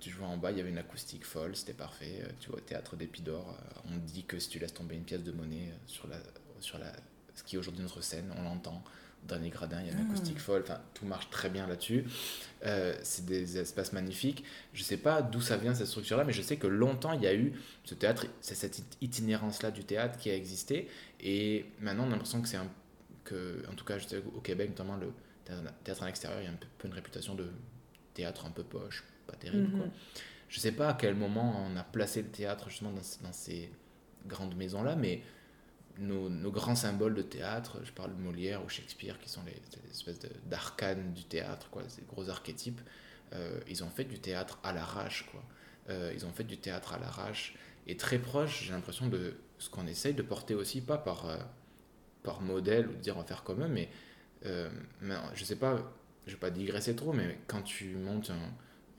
tu 0.00 0.10
jouais 0.10 0.26
en 0.26 0.36
bas, 0.36 0.50
il 0.50 0.58
y 0.58 0.60
avait 0.60 0.70
une 0.70 0.78
acoustique 0.78 1.24
folle, 1.24 1.54
c'était 1.56 1.72
parfait. 1.72 2.22
Euh, 2.22 2.28
tu 2.40 2.48
vois, 2.48 2.58
au 2.58 2.62
théâtre 2.62 2.96
d'Épidore, 2.96 3.56
euh, 3.58 3.92
on 3.92 3.96
dit 3.98 4.24
que 4.24 4.38
si 4.38 4.48
tu 4.48 4.58
laisses 4.58 4.74
tomber 4.74 4.96
une 4.96 5.04
pièce 5.04 5.22
de 5.22 5.32
monnaie 5.32 5.68
euh, 5.70 5.76
sur, 5.86 6.08
la, 6.08 6.16
sur 6.60 6.78
la, 6.78 6.92
ce 7.34 7.42
qui 7.42 7.56
est 7.56 7.58
aujourd'hui 7.58 7.82
notre 7.82 8.02
scène, 8.02 8.32
on 8.36 8.42
l'entend. 8.42 8.82
Dernier 9.28 9.50
gradin, 9.50 9.80
il 9.80 9.86
y 9.86 9.90
a 9.90 9.92
une 9.92 10.00
ah. 10.00 10.10
acoustique 10.10 10.40
folle, 10.40 10.62
enfin, 10.64 10.80
tout 10.94 11.06
marche 11.06 11.30
très 11.30 11.48
bien 11.48 11.68
là-dessus. 11.68 12.04
c'est 13.04 13.24
des 13.24 13.56
espaces 13.56 13.92
magnifiques. 13.92 14.42
Je 14.72 14.82
sais 14.82 14.96
pas 14.96 15.22
d'où 15.22 15.40
ça 15.40 15.56
vient 15.56 15.76
cette 15.76 15.86
structure-là, 15.86 16.24
mais 16.24 16.32
je 16.32 16.42
sais 16.42 16.56
que 16.56 16.66
longtemps 16.66 17.12
il 17.12 17.22
y 17.22 17.28
a 17.28 17.34
eu 17.34 17.52
ce 17.84 17.94
théâtre, 17.94 18.26
c'est 18.40 18.56
cette 18.56 18.82
itinérance-là 19.00 19.70
du 19.70 19.84
théâtre 19.84 20.18
qui 20.18 20.28
a 20.28 20.34
existé. 20.34 20.88
Et 21.20 21.66
maintenant 21.78 22.02
on 22.02 22.08
a 22.08 22.10
l'impression 22.10 22.42
que 22.42 22.48
c'est 22.48 22.56
un. 22.56 22.66
Que, 23.22 23.62
en 23.70 23.74
tout 23.74 23.84
cas, 23.84 23.98
je 23.98 24.08
sais, 24.08 24.20
au 24.34 24.40
Québec, 24.40 24.70
notamment, 24.70 24.96
le 24.96 25.12
théâtre 25.44 26.02
à 26.02 26.06
l'extérieur, 26.06 26.40
il 26.40 26.44
y 26.44 26.48
a 26.48 26.50
un 26.50 26.58
peu 26.78 26.88
une 26.88 26.94
réputation 26.94 27.34
de 27.34 27.50
théâtre 28.14 28.46
un 28.46 28.50
peu 28.50 28.62
poche, 28.62 29.04
pas 29.26 29.36
terrible. 29.36 29.70
Quoi. 29.70 29.86
Mhm. 29.86 29.92
Je 30.48 30.60
sais 30.60 30.72
pas 30.72 30.90
à 30.90 30.94
quel 30.94 31.14
moment 31.14 31.66
on 31.66 31.76
a 31.76 31.82
placé 31.82 32.22
le 32.22 32.28
théâtre 32.28 32.68
justement 32.68 32.92
dans, 32.92 33.00
dans 33.22 33.32
ces 33.32 33.70
grandes 34.26 34.54
maisons-là, 34.54 34.96
mais 34.96 35.22
nos, 35.98 36.28
nos, 36.28 36.50
grands 36.50 36.74
symboles 36.74 37.14
de 37.14 37.22
théâtre, 37.22 37.78
je 37.84 37.92
parle 37.92 38.14
de 38.14 38.20
Molière 38.20 38.64
ou 38.64 38.68
Shakespeare, 38.68 39.18
qui 39.18 39.28
sont 39.28 39.42
les, 39.46 39.90
espèces 39.90 40.20
d'arcanes 40.46 41.12
du 41.12 41.24
théâtre, 41.24 41.68
quoi, 41.70 41.82
ces 41.88 42.02
gros 42.02 42.28
archétypes, 42.28 42.80
euh, 43.34 43.60
ils 43.68 43.82
ont 43.84 43.90
fait 43.90 44.04
du 44.04 44.18
théâtre 44.18 44.58
à 44.62 44.72
l'arrache. 44.72 45.26
quoi. 45.30 45.42
Euh, 45.90 46.12
ils 46.14 46.24
ont 46.26 46.32
fait 46.32 46.44
du 46.44 46.58
théâtre 46.58 46.94
à 46.94 46.98
l'arrache 46.98 47.54
et 47.86 47.96
très 47.96 48.18
proche, 48.18 48.64
j'ai 48.64 48.72
l'impression, 48.72 49.08
de 49.08 49.34
ce 49.58 49.68
qu'on 49.68 49.86
essaye 49.86 50.14
de 50.14 50.22
porter 50.22 50.54
aussi, 50.54 50.80
pas 50.80 50.98
par, 50.98 51.28
euh, 51.28 51.36
par 52.22 52.40
modèle 52.40 52.88
ou 52.88 52.92
de 52.92 52.98
dire 52.98 53.18
en 53.18 53.24
faire 53.24 53.42
comme 53.42 53.62
eux, 53.62 53.68
mais, 53.68 53.88
mais 55.00 55.14
je 55.34 55.44
sais 55.44 55.56
pas, 55.56 55.78
je 56.26 56.32
vais 56.32 56.38
pas 56.38 56.50
digresser 56.50 56.94
trop, 56.94 57.12
mais 57.12 57.38
quand 57.46 57.62
tu 57.62 57.94
montes 57.96 58.30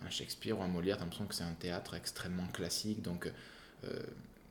un 0.05 0.09
Shakespeare 0.09 0.57
ou 0.57 0.63
un 0.63 0.67
Molière, 0.67 0.97
tu 0.97 1.01
as 1.01 1.05
l'impression 1.05 1.25
que 1.25 1.35
c'est 1.35 1.43
un 1.43 1.53
théâtre 1.53 1.93
extrêmement 1.95 2.47
classique, 2.47 3.01
donc 3.01 3.31
euh, 3.85 3.99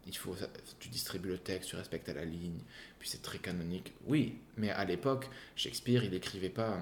il 0.07 0.17
faut, 0.17 0.35
tu 0.81 0.89
distribues 0.89 1.29
le 1.29 1.39
texte, 1.39 1.71
tu 1.71 1.77
respectes 1.77 2.09
la 2.09 2.25
ligne, 2.25 2.59
puis 2.99 3.09
c'est 3.09 3.23
très 3.23 3.39
canonique. 3.39 3.93
Oui, 4.07 4.39
mais 4.57 4.71
à 4.71 4.85
l'époque, 4.85 5.29
Shakespeare, 5.57 6.05
il 6.05 6.11
n'écrivait 6.11 6.49
pas. 6.49 6.81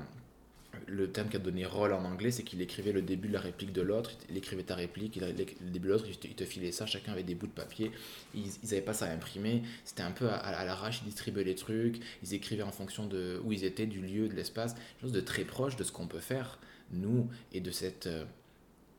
Le 0.86 1.10
terme 1.10 1.28
qu'a 1.28 1.38
donné 1.38 1.64
Roll 1.66 1.92
en 1.92 2.04
anglais, 2.04 2.30
c'est 2.30 2.42
qu'il 2.42 2.60
écrivait 2.62 2.92
le 2.92 3.02
début 3.02 3.28
de 3.28 3.32
la 3.32 3.40
réplique 3.40 3.72
de 3.72 3.82
l'autre, 3.82 4.12
il 4.28 4.36
écrivait 4.36 4.62
ta 4.62 4.74
réplique, 4.74 5.16
il, 5.16 5.22
le 5.22 5.70
début 5.70 5.88
de 5.88 5.92
l'autre, 5.92 6.06
il, 6.08 6.34
te 6.34 6.44
filait 6.44 6.72
ça, 6.72 6.86
chacun 6.86 7.12
avait 7.12 7.22
des 7.22 7.34
bouts 7.34 7.48
de 7.48 7.52
papier, 7.52 7.90
ils 8.34 8.46
n'avaient 8.64 8.80
pas 8.80 8.92
ça 8.92 9.06
à 9.06 9.12
imprimer, 9.12 9.62
c'était 9.84 10.02
un 10.02 10.12
peu 10.12 10.28
à, 10.28 10.64
l'arrache, 10.64 11.00
ils 11.02 11.06
distribuaient 11.06 11.44
les 11.44 11.54
trucs, 11.54 12.00
ils 12.22 12.34
écrivaient 12.34 12.62
en 12.62 12.72
fonction 12.72 13.06
de 13.06 13.40
où 13.44 13.52
ils 13.52 13.64
étaient, 13.64 13.86
du 13.86 14.00
lieu, 14.00 14.28
de 14.28 14.34
l'espace, 14.34 14.74
chose 15.00 15.12
de 15.12 15.20
très 15.20 15.44
proche 15.44 15.76
de 15.76 15.84
ce 15.84 15.92
qu'on 15.92 16.06
peut 16.06 16.20
faire, 16.20 16.58
nous, 16.92 17.28
et 17.52 17.60
de 17.60 17.70
cette. 17.70 18.06
Euh, 18.06 18.24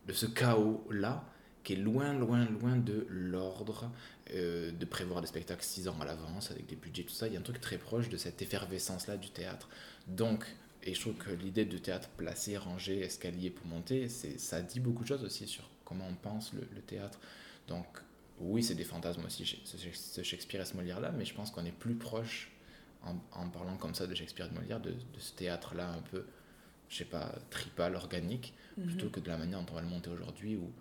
de 0.08 0.14
ce 0.14 0.26
chaos-là, 0.26 1.24
qui 1.64 1.74
est 1.74 1.78
loin, 1.78 2.14
loin, 2.14 2.46
loin 2.46 2.76
de 2.76 3.06
l'ordre, 3.10 3.92
euh, 4.34 4.72
de 4.72 4.86
prévoir 4.86 5.22
des 5.22 5.28
spectacles 5.28 5.64
six 5.64 5.88
ans 5.88 5.96
à 6.02 6.06
l'avance, 6.06 6.52
avec 6.52 6.66
des 6.66 6.76
budgets, 6.76 7.04
tout 7.04 7.14
ça. 7.14 7.28
Il 7.28 7.34
y 7.34 7.38
a 7.38 7.40
un 7.40 7.44
truc 7.44 7.62
très 7.62 7.78
proche 7.78 8.10
de 8.10 8.18
cette 8.18 8.42
effervescence-là 8.42 9.18
du 9.18 9.30
théâtre. 9.30 9.70
Donc, 10.08 10.46
et 10.84 10.94
je 10.94 11.00
trouve 11.00 11.16
que 11.16 11.32
l'idée 11.32 11.66
de 11.66 11.78
théâtre 11.78 12.10
placé, 12.18 12.58
rangé, 12.58 13.00
escalier 13.00 13.50
pour 13.50 13.68
monter, 13.68 14.08
ça 14.10 14.62
dit 14.62 14.80
beaucoup 14.80 15.04
de 15.04 15.08
choses 15.08 15.24
aussi 15.24 15.48
sur 15.48 15.70
comment 15.86 16.08
on 16.10 16.16
pense 16.16 16.54
le, 16.54 16.62
théâtre. 16.82 17.20
Donc, 17.68 17.86
oui, 18.40 18.64
c'est 18.64 18.76
des 18.76 18.84
fantasmes 18.84 19.24
aussi, 19.26 19.46
ce 19.64 20.24
Shakespeare 20.24 20.62
et 20.62 20.66
ce 20.66 20.76
Molière-là, 20.76 21.12
mais 21.12 21.26
je 21.26 21.34
pense 21.34 21.52
qu'on 21.52 21.66
est 21.66 21.72
plus 21.72 21.96
proche, 21.96 22.52
en, 23.04 23.50
parlant 23.50 23.78
comme 23.78 23.96
ça 23.96 24.08
de 24.08 24.16
Shakespeare 24.16 24.48
et 24.48 24.50
de 24.50 24.56
Molière, 24.56 24.80
de, 24.80 24.92
de 24.92 25.20
ce 25.20 25.34
théâtre-là 25.34 25.90
un 25.92 26.02
peu, 26.02 26.26
je 26.90 26.98
sais 26.98 27.06
pas, 27.06 27.34
tripal, 27.50 27.96
organique, 27.96 28.54
Mhm. 28.78 28.88
plutôt 28.88 29.10
que 29.10 29.20
de 29.20 29.28
la 29.28 29.38
manière 29.38 29.60
dont 29.62 29.72
on 29.72 29.76
va 29.76 29.82
le 29.82 29.88
monter 29.88 30.10
aujourd'hui 30.10 30.56
où 30.56 30.72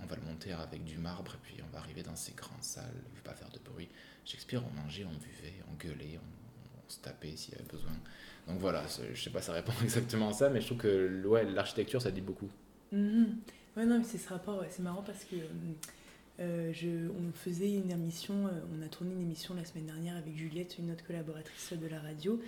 on 0.00 0.06
va 0.06 0.16
le 0.16 0.22
monter 0.22 0.52
avec 0.52 0.84
du 0.84 0.98
marbre 0.98 1.34
et 1.34 1.38
puis 1.42 1.56
on 1.62 1.72
va 1.72 1.78
arriver 1.80 2.02
dans 2.02 2.16
ces 2.16 2.32
grandes 2.32 2.62
salles, 2.62 2.94
il 2.94 3.10
ne 3.10 3.16
veut 3.16 3.22
pas 3.22 3.34
faire 3.34 3.50
de 3.50 3.58
bruit. 3.58 3.88
Shakespeare, 4.24 4.62
on 4.64 4.70
mangeait, 4.82 5.04
on 5.04 5.12
buvait, 5.12 5.54
on 5.70 5.74
gueulait, 5.74 6.18
on, 6.18 6.37
se 6.88 7.00
tapait 7.00 7.36
s'il 7.36 7.54
y 7.54 7.56
avait 7.56 7.70
besoin. 7.70 7.92
Donc 8.46 8.58
voilà, 8.58 8.84
je 9.12 9.20
sais 9.20 9.30
pas, 9.30 9.42
ça 9.42 9.52
répond 9.52 9.72
exactement 9.82 10.28
à 10.28 10.32
ça, 10.32 10.48
mais 10.48 10.60
je 10.60 10.66
trouve 10.66 10.78
que 10.78 11.26
ouais, 11.26 11.44
l'architecture, 11.44 12.00
ça 12.00 12.10
dit 12.10 12.20
beaucoup. 12.20 12.48
Mhm. 12.92 13.38
Ouais, 13.76 13.86
non, 13.86 13.98
mais 13.98 14.04
c'est 14.04 14.18
ce 14.18 14.28
rapport, 14.28 14.64
c'est 14.70 14.82
marrant 14.82 15.02
parce 15.02 15.24
que 15.24 15.36
euh, 16.40 16.72
je, 16.72 17.08
on 17.10 17.32
faisait 17.32 17.72
une 17.72 17.90
émission, 17.90 18.46
euh, 18.46 18.50
on 18.76 18.82
a 18.84 18.88
tourné 18.88 19.12
une 19.12 19.22
émission 19.22 19.54
la 19.54 19.64
semaine 19.64 19.86
dernière 19.86 20.16
avec 20.16 20.36
Juliette, 20.36 20.78
une 20.78 20.90
autre 20.92 21.04
collaboratrice 21.04 21.72
de 21.72 21.86
la 21.88 22.00
radio, 22.00 22.40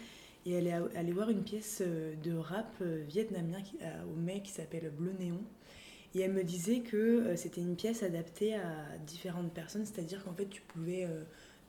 et 0.47 0.53
elle 0.53 0.69
est 0.69 0.97
allée 0.97 1.13
voir 1.13 1.29
une 1.29 1.43
pièce 1.43 1.83
euh, 1.85 2.15
de 2.23 2.33
rap 2.33 2.83
vietnamien 3.09 3.59
au 4.13 4.19
mai 4.19 4.43
qui 4.43 4.53
s'appelle 4.53 4.91
Bleu 4.97 5.13
Néon. 5.19 5.43
Et 6.15 6.23
elle 6.23 6.33
me 6.33 6.43
disait 6.43 6.81
que 6.81 7.37
c'était 7.37 7.61
une 7.61 7.77
pièce 7.77 8.03
adaptée 8.03 8.55
à 8.57 8.99
différentes 9.07 9.53
personnes, 9.53 9.87
c'est-à-dire 9.87 10.25
qu'en 10.25 10.35
fait 10.35 10.49
tu 10.49 10.61
pouvais 10.63 11.07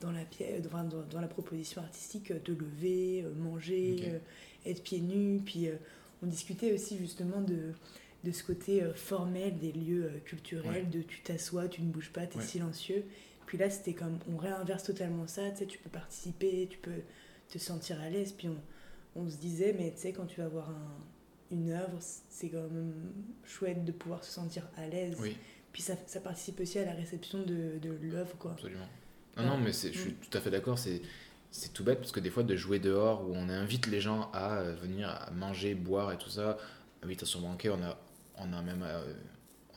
dans 0.01 0.11
la, 0.11 0.25
pièce, 0.25 0.61
dans, 0.61 1.21
la 1.21 1.27
proposition 1.27 1.81
artistique 1.81 2.33
te 2.43 2.51
lever, 2.51 3.25
manger, 3.37 4.19
être 4.65 4.83
pieds 4.83 4.99
nus. 4.99 5.39
Puis 5.45 5.69
on 6.21 6.27
discutait 6.27 6.73
aussi 6.73 6.97
justement 6.97 7.41
de, 7.41 7.71
de 8.23 8.31
ce 8.31 8.43
côté 8.43 8.83
formel 8.95 9.57
des 9.57 9.71
lieux 9.71 10.11
culturels, 10.25 10.89
de 10.89 11.01
tu 11.01 11.21
t'assois, 11.21 11.67
tu 11.67 11.81
ne 11.81 11.91
bouges 11.91 12.11
pas, 12.11 12.25
tu 12.27 12.37
es 12.37 12.41
silencieux. 12.41 13.05
Puis 13.45 13.57
là 13.57 13.69
c'était 13.69 13.93
comme 13.93 14.17
on 14.31 14.37
réinverse 14.37 14.83
totalement 14.83 15.27
ça, 15.27 15.49
tu 15.51 15.57
sais, 15.57 15.65
tu 15.65 15.77
peux 15.77 15.89
participer, 15.89 16.67
tu 16.69 16.77
peux 16.77 17.01
te 17.49 17.57
sentir 17.57 18.01
à 18.01 18.09
l'aise. 18.09 18.31
Puis 18.31 18.47
on, 18.49 19.21
on, 19.21 19.29
se 19.29 19.37
disait, 19.37 19.75
mais 19.77 19.91
tu 19.91 20.01
sais, 20.01 20.13
quand 20.13 20.25
tu 20.25 20.41
vas 20.41 20.47
voir 20.47 20.69
un, 20.69 21.55
une 21.55 21.71
œuvre, 21.71 21.97
c'est 22.29 22.49
quand 22.49 22.69
même 22.69 22.93
chouette 23.43 23.83
de 23.83 23.91
pouvoir 23.91 24.23
se 24.23 24.31
sentir 24.31 24.67
à 24.77 24.87
l'aise. 24.87 25.17
Oui. 25.19 25.37
Puis 25.71 25.81
ça, 25.81 25.93
ça, 26.07 26.19
participe 26.19 26.59
aussi 26.59 26.79
à 26.79 26.85
la 26.85 26.93
réception 26.93 27.39
de, 27.43 27.77
de 27.79 27.97
l'œuvre, 28.01 28.35
quoi. 28.37 28.51
Absolument. 28.51 28.87
Non, 29.37 29.45
non, 29.45 29.57
mais 29.57 29.71
je 29.71 29.87
suis 29.97 30.11
mm. 30.11 30.15
tout 30.29 30.37
à 30.37 30.41
fait 30.41 30.51
d'accord. 30.51 30.77
C'est 30.77 31.01
c'est 31.53 31.73
tout 31.73 31.83
bête 31.83 31.99
parce 31.99 32.13
que 32.13 32.21
des 32.21 32.29
fois 32.29 32.43
de 32.43 32.55
jouer 32.55 32.79
dehors 32.79 33.29
où 33.29 33.33
on 33.35 33.49
invite 33.49 33.87
les 33.87 33.99
gens 33.99 34.31
à 34.31 34.59
euh, 34.59 34.73
venir 34.75 35.09
à 35.09 35.31
manger, 35.31 35.75
boire 35.75 36.13
et 36.13 36.17
tout 36.17 36.29
ça, 36.29 36.57
invitation 37.03 37.41
banquet, 37.41 37.69
on 37.69 37.83
a, 37.83 37.99
on 38.37 38.53
a 38.53 38.61
même 38.61 38.83
euh, 38.83 39.13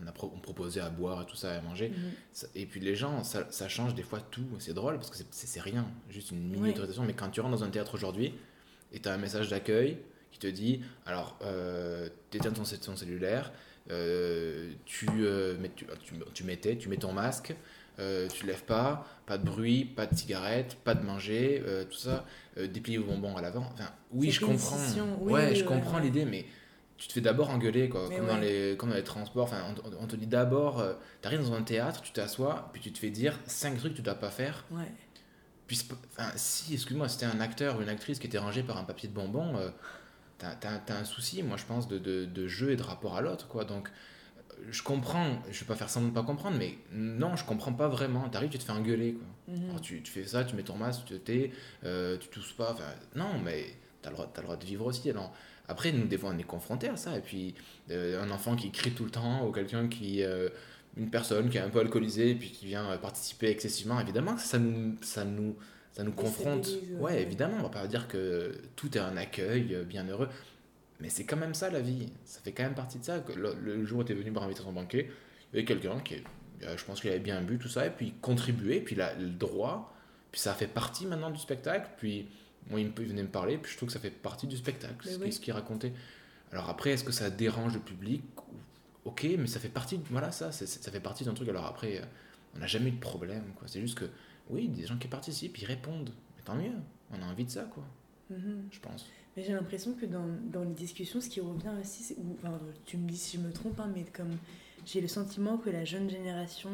on 0.00 0.06
a 0.06 0.12
proposé 0.12 0.80
à 0.80 0.88
boire 0.88 1.22
et 1.22 1.26
tout 1.26 1.36
ça, 1.36 1.52
à 1.52 1.60
manger. 1.60 1.90
Mhm. 1.90 2.48
et 2.54 2.66
puis 2.66 2.80
les 2.80 2.94
gens, 2.94 3.24
ça, 3.24 3.46
ça, 3.50 3.68
change 3.68 3.94
des 3.94 4.02
fois 4.02 4.20
tout. 4.20 4.46
C'est 4.58 4.74
drôle 4.74 4.96
parce 4.96 5.10
que 5.10 5.16
c'est 5.30 5.60
rien, 5.60 5.86
juste 6.10 6.30
une 6.30 6.48
mini 6.48 6.70
autorisation. 6.70 7.04
Mais 7.04 7.12
quand 7.12 7.28
tu 7.30 7.40
rentres 7.40 7.58
dans 7.58 7.64
un 7.64 7.70
théâtre 7.70 7.94
aujourd'hui 7.94 8.34
et 8.92 9.00
tu 9.00 9.08
as 9.08 9.12
un 9.12 9.18
message 9.18 9.48
d'accueil 9.48 9.98
qui 10.30 10.38
te 10.38 10.46
dit 10.46 10.80
alors, 11.06 11.38
euh, 11.42 12.08
tu 12.30 12.38
éteins 12.38 12.50
ton, 12.50 12.62
ton 12.62 12.96
cellulaire, 12.96 13.52
euh, 13.90 14.72
tu, 14.84 15.06
euh, 15.18 15.56
mets, 15.58 15.70
tu, 15.74 15.86
tu, 16.32 16.44
mettais, 16.44 16.76
tu 16.76 16.88
mets 16.88 16.96
ton 16.96 17.12
masque. 17.12 17.54
Euh, 18.00 18.26
tu 18.28 18.46
lèves 18.46 18.64
pas, 18.64 19.06
pas 19.26 19.38
de 19.38 19.44
bruit, 19.44 19.84
pas 19.84 20.06
de 20.06 20.14
cigarette, 20.16 20.76
pas 20.82 20.94
de 20.94 21.04
manger, 21.04 21.62
tout 21.90 21.96
ça, 21.96 22.24
déplier 22.56 22.98
vos 22.98 23.12
bonbons 23.12 23.36
à 23.36 23.42
l'avant. 23.42 23.68
Enfin, 23.72 23.90
oui, 24.12 24.30
je 24.30 24.40
comprends. 24.40 24.76
ouais, 25.20 25.54
je 25.54 25.64
comprends 25.64 25.98
l'idée, 25.98 26.24
mais 26.24 26.44
tu 26.96 27.08
te 27.08 27.12
fais 27.12 27.20
d'abord 27.20 27.50
engueuler, 27.50 27.88
quoi, 27.88 28.08
comme, 28.08 28.26
dans 28.26 28.38
les, 28.38 28.76
comme 28.76 28.90
dans 28.90 28.94
les 28.94 29.04
transports. 29.04 29.44
Enfin, 29.44 29.62
on, 30.00 30.06
te 30.06 30.16
dit 30.16 30.26
d'abord, 30.26 30.80
euh, 30.80 30.94
tu 31.20 31.26
arrives 31.28 31.42
dans 31.42 31.54
un 31.54 31.62
théâtre, 31.62 32.02
tu 32.02 32.12
t'assois, 32.12 32.70
puis 32.72 32.80
tu 32.80 32.92
te 32.92 32.98
fais 32.98 33.10
dire 33.10 33.38
cinq 33.46 33.76
trucs 33.78 33.92
que 33.92 33.96
tu 33.96 34.02
dois 34.02 34.14
pas 34.14 34.30
faire. 34.30 34.64
Ouais. 34.70 34.90
Puis, 35.66 35.86
enfin, 36.12 36.30
si, 36.36 36.74
excuse-moi, 36.74 37.08
c'était 37.08 37.26
un 37.26 37.40
acteur 37.40 37.78
ou 37.78 37.82
une 37.82 37.88
actrice 37.88 38.18
qui 38.18 38.26
était 38.26 38.38
rangé 38.38 38.62
par 38.62 38.78
un 38.78 38.84
papier 38.84 39.08
de 39.08 39.14
bonbon, 39.14 39.56
euh, 39.56 39.70
t'as 40.38 40.54
as, 40.62 40.94
un 40.94 41.04
souci, 41.04 41.42
moi, 41.42 41.56
je 41.56 41.64
pense, 41.64 41.88
de, 41.88 41.98
de, 41.98 42.26
de, 42.26 42.46
jeu 42.46 42.70
et 42.70 42.76
de 42.76 42.82
rapport 42.82 43.16
à 43.16 43.22
l'autre, 43.22 43.48
quoi. 43.48 43.64
Donc, 43.64 43.90
je 44.70 44.82
comprends, 44.82 45.38
je 45.50 45.60
vais 45.60 45.66
pas 45.66 45.74
faire 45.76 45.90
semblant 45.90 46.08
de 46.10 46.14
pas 46.14 46.22
comprendre, 46.22 46.56
mais 46.58 46.78
non, 46.92 47.36
je 47.36 47.44
comprends 47.44 47.72
pas 47.72 47.88
vraiment. 47.88 48.28
T'arrives, 48.28 48.50
tu 48.50 48.58
te 48.58 48.64
fais 48.64 48.72
engueuler, 48.72 49.14
quoi. 49.14 49.26
Mhm. 49.54 49.64
Alors, 49.70 49.80
tu, 49.80 50.02
tu 50.02 50.10
fais 50.12 50.24
ça, 50.26 50.44
tu 50.44 50.54
mets 50.56 50.62
ton 50.62 50.76
masque, 50.76 51.02
tu 51.06 51.14
te 51.14 51.18
tais, 51.18 51.50
euh, 51.84 52.16
tu 52.18 52.28
tousses 52.28 52.52
pas. 52.52 52.74
Non, 53.14 53.38
mais 53.44 53.64
t'as 54.02 54.10
le, 54.10 54.16
droit- 54.16 54.30
t'as 54.32 54.40
le 54.40 54.46
droit 54.46 54.56
de 54.56 54.64
vivre 54.64 54.86
aussi. 54.86 55.10
Alors, 55.10 55.32
après, 55.68 55.92
nous, 55.92 56.06
des 56.06 56.18
fois, 56.18 56.30
on 56.34 56.38
est 56.38 56.42
confrontés 56.44 56.88
à 56.88 56.96
ça. 56.96 57.16
Et 57.16 57.20
puis, 57.20 57.54
euh, 57.90 58.22
un 58.22 58.30
enfant 58.30 58.56
qui 58.56 58.70
crie 58.70 58.92
tout 58.92 59.04
le 59.04 59.10
temps, 59.10 59.46
ou 59.46 59.52
quelqu'un 59.52 59.88
qui. 59.88 60.22
euh, 60.22 60.48
une 60.96 61.10
personne 61.10 61.48
qui 61.50 61.56
est 61.56 61.60
un 61.60 61.70
peu 61.70 61.80
alcoolisée, 61.80 62.30
et 62.30 62.34
puis 62.36 62.50
qui 62.52 62.66
vient 62.66 62.88
euh, 62.90 62.96
participer 62.98 63.48
excessivement, 63.48 63.98
évidemment, 64.00 64.36
ça 64.38 64.58
nous. 64.58 64.96
Ça 65.02 65.24
nous 65.24 65.56
ça 65.92 66.02
nous 66.02 66.10
confronte. 66.12 66.66
Ouais, 67.00 67.22
évidemment, 67.22 67.54
on 67.60 67.62
va 67.62 67.68
pas 67.68 67.86
dire 67.86 68.08
que 68.08 68.52
tout 68.74 68.96
est 68.98 69.00
un 69.00 69.16
accueil 69.16 69.74
euh, 69.76 69.84
bien 69.84 70.04
heureux. 70.08 70.28
Mais 71.00 71.08
c'est 71.08 71.24
quand 71.24 71.36
même 71.36 71.54
ça 71.54 71.70
la 71.70 71.80
vie. 71.80 72.12
Ça 72.24 72.40
fait 72.40 72.52
quand 72.52 72.62
même 72.62 72.74
partie 72.74 72.98
de 72.98 73.04
ça. 73.04 73.22
Le, 73.36 73.54
le 73.60 73.84
jour 73.84 74.00
où 74.00 74.04
tu 74.04 74.12
es 74.12 74.14
venu 74.14 74.32
pour 74.32 74.42
inviter 74.42 74.62
ton 74.62 74.72
banquet, 74.72 75.10
il 75.52 75.56
y 75.56 75.58
avait 75.58 75.64
quelqu'un 75.64 75.98
qui, 76.00 76.16
euh, 76.62 76.76
je 76.76 76.84
pense 76.84 77.00
qu'il 77.00 77.10
avait 77.10 77.18
bien 77.20 77.40
bu, 77.42 77.58
tout 77.58 77.68
ça, 77.68 77.86
et 77.86 77.90
puis 77.90 78.14
contribué, 78.20 78.80
puis 78.80 78.94
il 78.94 79.00
a 79.02 79.14
le 79.14 79.28
droit, 79.28 79.94
puis 80.32 80.40
ça 80.40 80.54
fait 80.54 80.66
partie 80.68 81.06
maintenant 81.06 81.30
du 81.30 81.38
spectacle. 81.40 81.90
Puis 81.98 82.28
moi, 82.70 82.80
il, 82.80 82.86
me- 82.86 82.92
il 83.00 83.06
venait 83.08 83.22
me 83.22 83.28
parler, 83.28 83.58
puis 83.58 83.72
je 83.72 83.76
trouve 83.76 83.88
que 83.88 83.92
ça 83.92 84.00
fait 84.00 84.10
partie 84.10 84.46
du 84.46 84.56
spectacle, 84.56 85.08
ce 85.08 85.18
oui. 85.18 85.30
qu'il 85.30 85.52
racontait. 85.52 85.92
Alors 86.52 86.68
après, 86.70 86.90
est-ce 86.90 87.04
que 87.04 87.12
ça 87.12 87.28
dérange 87.30 87.74
le 87.74 87.80
public 87.80 88.22
Ok, 89.04 89.26
mais 89.38 89.46
ça 89.48 89.60
fait 89.60 89.68
partie, 89.68 90.00
voilà, 90.10 90.30
ça, 90.32 90.50
ça 90.50 90.90
fait 90.90 91.00
partie 91.00 91.24
d'un 91.24 91.34
truc. 91.34 91.48
Alors 91.48 91.66
après, 91.66 91.98
euh, 91.98 92.04
on 92.54 92.60
n'a 92.60 92.66
jamais 92.66 92.88
eu 92.88 92.92
de 92.92 93.00
problème, 93.00 93.52
quoi. 93.56 93.68
C'est 93.68 93.80
juste 93.80 93.98
que, 93.98 94.06
oui, 94.48 94.68
des 94.68 94.86
gens 94.86 94.96
qui 94.96 95.08
participent, 95.08 95.58
ils 95.60 95.66
répondent. 95.66 96.10
Mais 96.36 96.42
tant 96.42 96.54
mieux, 96.54 96.72
on 97.10 97.20
a 97.20 97.26
envie 97.26 97.44
de 97.44 97.50
ça, 97.50 97.64
quoi, 97.64 97.84
Mhm. 98.30 98.68
je 98.70 98.78
pense. 98.80 99.06
Mais 99.36 99.42
j'ai 99.44 99.52
l'impression 99.52 99.94
que 99.94 100.06
dans, 100.06 100.26
dans 100.52 100.62
les 100.62 100.74
discussions, 100.74 101.20
ce 101.20 101.28
qui 101.28 101.40
revient 101.40 101.72
aussi, 101.80 102.02
c'est- 102.04 102.16
ou, 102.18 102.36
enfin, 102.38 102.58
tu 102.86 102.96
me 102.96 103.08
dis 103.08 103.16
si 103.16 103.36
je 103.36 103.42
me 103.42 103.52
trompe, 103.52 103.80
hein, 103.80 103.90
mais 103.94 104.04
comme 104.12 104.30
j'ai 104.86 105.00
le 105.00 105.08
sentiment 105.08 105.56
que 105.58 105.70
la 105.70 105.84
jeune 105.84 106.08
génération 106.08 106.70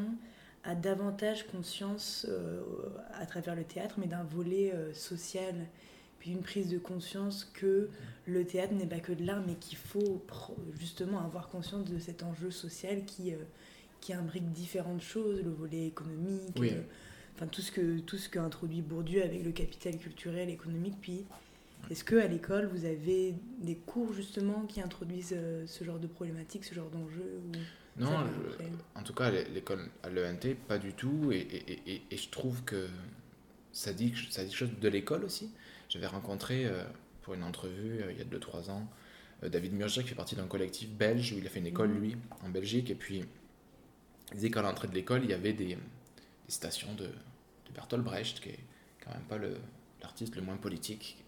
a 0.64 0.74
davantage 0.74 1.46
conscience 1.46 2.26
euh, 2.28 2.60
à 3.14 3.24
travers 3.24 3.54
le 3.56 3.64
théâtre, 3.64 3.94
mais 3.98 4.06
d'un 4.06 4.24
volet 4.24 4.72
euh, 4.74 4.92
social, 4.92 5.54
puis 6.18 6.32
une 6.32 6.42
prise 6.42 6.68
de 6.68 6.76
conscience 6.78 7.50
que 7.54 7.88
le 8.26 8.44
théâtre 8.44 8.74
n'est 8.74 8.86
pas 8.86 9.00
que 9.00 9.12
de 9.12 9.24
l'art, 9.24 9.42
mais 9.46 9.54
qu'il 9.54 9.78
faut 9.78 10.22
justement 10.78 11.20
avoir 11.24 11.48
conscience 11.48 11.86
de 11.88 11.98
cet 11.98 12.22
enjeu 12.22 12.50
social 12.50 13.06
qui, 13.06 13.32
euh, 13.32 13.38
qui 14.02 14.12
imbrique 14.12 14.52
différentes 14.52 15.00
choses, 15.00 15.40
le 15.42 15.50
volet 15.50 15.86
économique, 15.86 16.56
Oui. 16.58 16.72
enfin 17.36 17.46
tout 17.46 17.62
ce 17.62 17.72
que 17.72 18.00
tout 18.00 18.18
ce 18.18 18.28
qu'a 18.28 18.42
introduit 18.42 18.82
Bourdieu 18.82 19.22
avec 19.24 19.42
le 19.42 19.52
capital 19.52 19.96
culturel, 19.96 20.50
économique, 20.50 20.96
puis 21.00 21.24
est-ce 21.90 22.04
que 22.04 22.16
à 22.16 22.26
l'école 22.26 22.66
vous 22.66 22.84
avez 22.84 23.34
des 23.60 23.76
cours 23.76 24.12
justement 24.12 24.62
qui 24.66 24.80
introduisent 24.80 25.34
euh, 25.36 25.66
ce 25.66 25.84
genre 25.84 25.98
de 25.98 26.06
problématiques, 26.06 26.64
ce 26.64 26.74
genre 26.74 26.90
d'enjeux 26.90 27.40
ou... 27.48 27.52
Non, 27.96 28.24
je- 28.58 28.98
en 28.98 29.02
tout 29.02 29.12
cas, 29.14 29.26
à 29.26 29.30
l'école 29.30 29.88
à 30.02 30.08
l'ENT, 30.10 30.54
pas 30.68 30.78
du 30.78 30.92
tout. 30.94 31.32
Et, 31.32 31.38
et, 31.40 31.92
et, 31.94 32.02
et 32.10 32.16
je 32.16 32.30
trouve 32.30 32.62
que 32.64 32.88
ça 33.72 33.92
dit, 33.92 34.14
ça 34.30 34.42
dit 34.44 34.50
quelque 34.50 34.58
chose 34.58 34.78
de 34.80 34.88
l'école 34.88 35.24
aussi. 35.24 35.50
J'avais 35.88 36.06
rencontré 36.06 36.66
euh, 36.66 36.84
pour 37.22 37.34
une 37.34 37.42
entrevue 37.42 38.00
euh, 38.02 38.12
il 38.12 38.18
y 38.18 38.22
a 38.22 38.24
2-3 38.24 38.70
ans 38.70 38.88
euh, 39.42 39.48
David 39.48 39.72
Murger 39.74 40.02
qui 40.02 40.08
fait 40.10 40.14
partie 40.14 40.36
d'un 40.36 40.46
collectif 40.46 40.88
belge 40.90 41.32
où 41.32 41.38
il 41.38 41.46
a 41.46 41.50
fait 41.50 41.58
une 41.58 41.66
école, 41.66 41.88
Mhm. 41.90 42.00
lui, 42.00 42.16
en 42.44 42.48
Belgique. 42.48 42.90
Et 42.90 42.94
puis, 42.94 43.24
il 44.30 44.34
disait 44.36 44.50
qu'à 44.50 44.62
l'entrée 44.62 44.86
de 44.88 44.94
l'école, 44.94 45.24
il 45.24 45.30
y 45.30 45.34
avait 45.34 45.52
des, 45.52 45.66
des 45.74 45.78
citations 46.48 46.94
de, 46.94 47.04
de 47.06 47.72
Bertolt 47.74 48.04
Brecht, 48.04 48.40
qui 48.40 48.50
est 48.50 48.58
quand 49.04 49.10
même 49.12 49.24
pas 49.24 49.36
le- 49.36 49.56
l'artiste 50.02 50.36
le 50.36 50.42
moins 50.42 50.56
politique, 50.56 51.22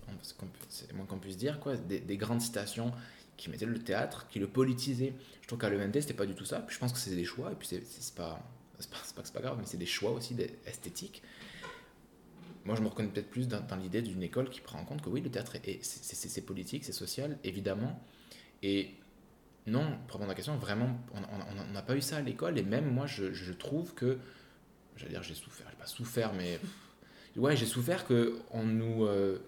c'est 0.69 0.93
moins 0.95 1.07
qu'on 1.07 1.19
puisse 1.19 1.37
dire, 1.37 1.61
quoi. 1.61 1.77
Des, 1.77 2.01
des 2.01 2.17
grandes 2.17 2.41
citations 2.41 2.93
qui 3.37 3.51
mettaient 3.51 3.67
le 3.67 3.79
théâtre, 3.79 4.27
qui 4.29 4.39
le 4.39 4.47
politisaient. 4.47 5.15
Je 5.41 5.47
trouve 5.47 5.59
qu'à 5.59 5.71
l'ENT, 5.71 5.93
c'était 5.95 6.15
pas 6.15 6.27
du 6.27 6.35
tout 6.35 6.45
ça. 6.45 6.61
Puis 6.61 6.75
je 6.75 6.81
pense 6.81 6.93
que 6.93 6.99
c'est 6.99 7.15
des 7.17 7.25
choix, 7.25 7.51
et 7.53 7.55
puis 7.55 7.67
c'est 7.69 8.15
pas, 8.15 8.41
pas, 8.91 9.23
pas 9.23 9.29
pas 9.33 9.41
grave, 9.41 9.57
mais 9.59 9.67
c'est 9.67 9.79
des 9.79 9.87
choix 9.87 10.11
aussi 10.13 10.35
des- 10.35 10.55
esthétiques. 10.67 11.23
Moi, 12.65 12.77
je 12.77 12.83
me 12.83 12.87
reconnais 12.89 13.09
peut-être 13.09 13.31
plus 13.31 13.49
dans, 13.49 13.61
dans 13.61 13.77
l'idée 13.77 14.03
d'une 14.03 14.23
école 14.23 14.49
qui 14.49 14.61
prend 14.61 14.79
en 14.79 14.85
compte 14.85 15.03
que 15.03 15.09
oui, 15.09 15.21
le 15.21 15.31
théâtre, 15.31 15.57
est, 15.57 15.67
est- 15.69 15.83
c'est 15.83 16.41
politique, 16.43 16.85
c'est 16.85 16.93
social, 16.93 17.39
évidemment. 17.43 18.01
Et 18.63 18.95
non, 19.67 19.99
pour 20.07 20.15
répondre 20.17 20.25
à 20.25 20.29
la 20.29 20.35
question, 20.35 20.57
vraiment, 20.57 20.97
on 21.15 21.73
n'a 21.73 21.83
pas 21.83 21.97
eu 21.97 22.03
ça 22.03 22.19
à 22.19 22.21
l'école. 22.21 22.59
Et 22.59 22.63
même 22.63 22.89
moi, 22.93 23.07
je, 23.07 23.33
je 23.33 23.53
trouve 23.53 23.95
que, 23.95 24.19
j'allais 24.97 25.13
dire, 25.13 25.23
j'ai 25.25 25.35
souffert, 25.35 25.67
j'ai 25.71 25.77
pas 25.77 25.87
souffert, 25.87 26.33
mais 26.35 26.61
ouais, 27.37 27.57
j'ai 27.57 27.66
souffert 27.66 28.07
que 28.07 28.38
on 28.51 28.64
nous, 28.64 29.05
euh, 29.05 29.38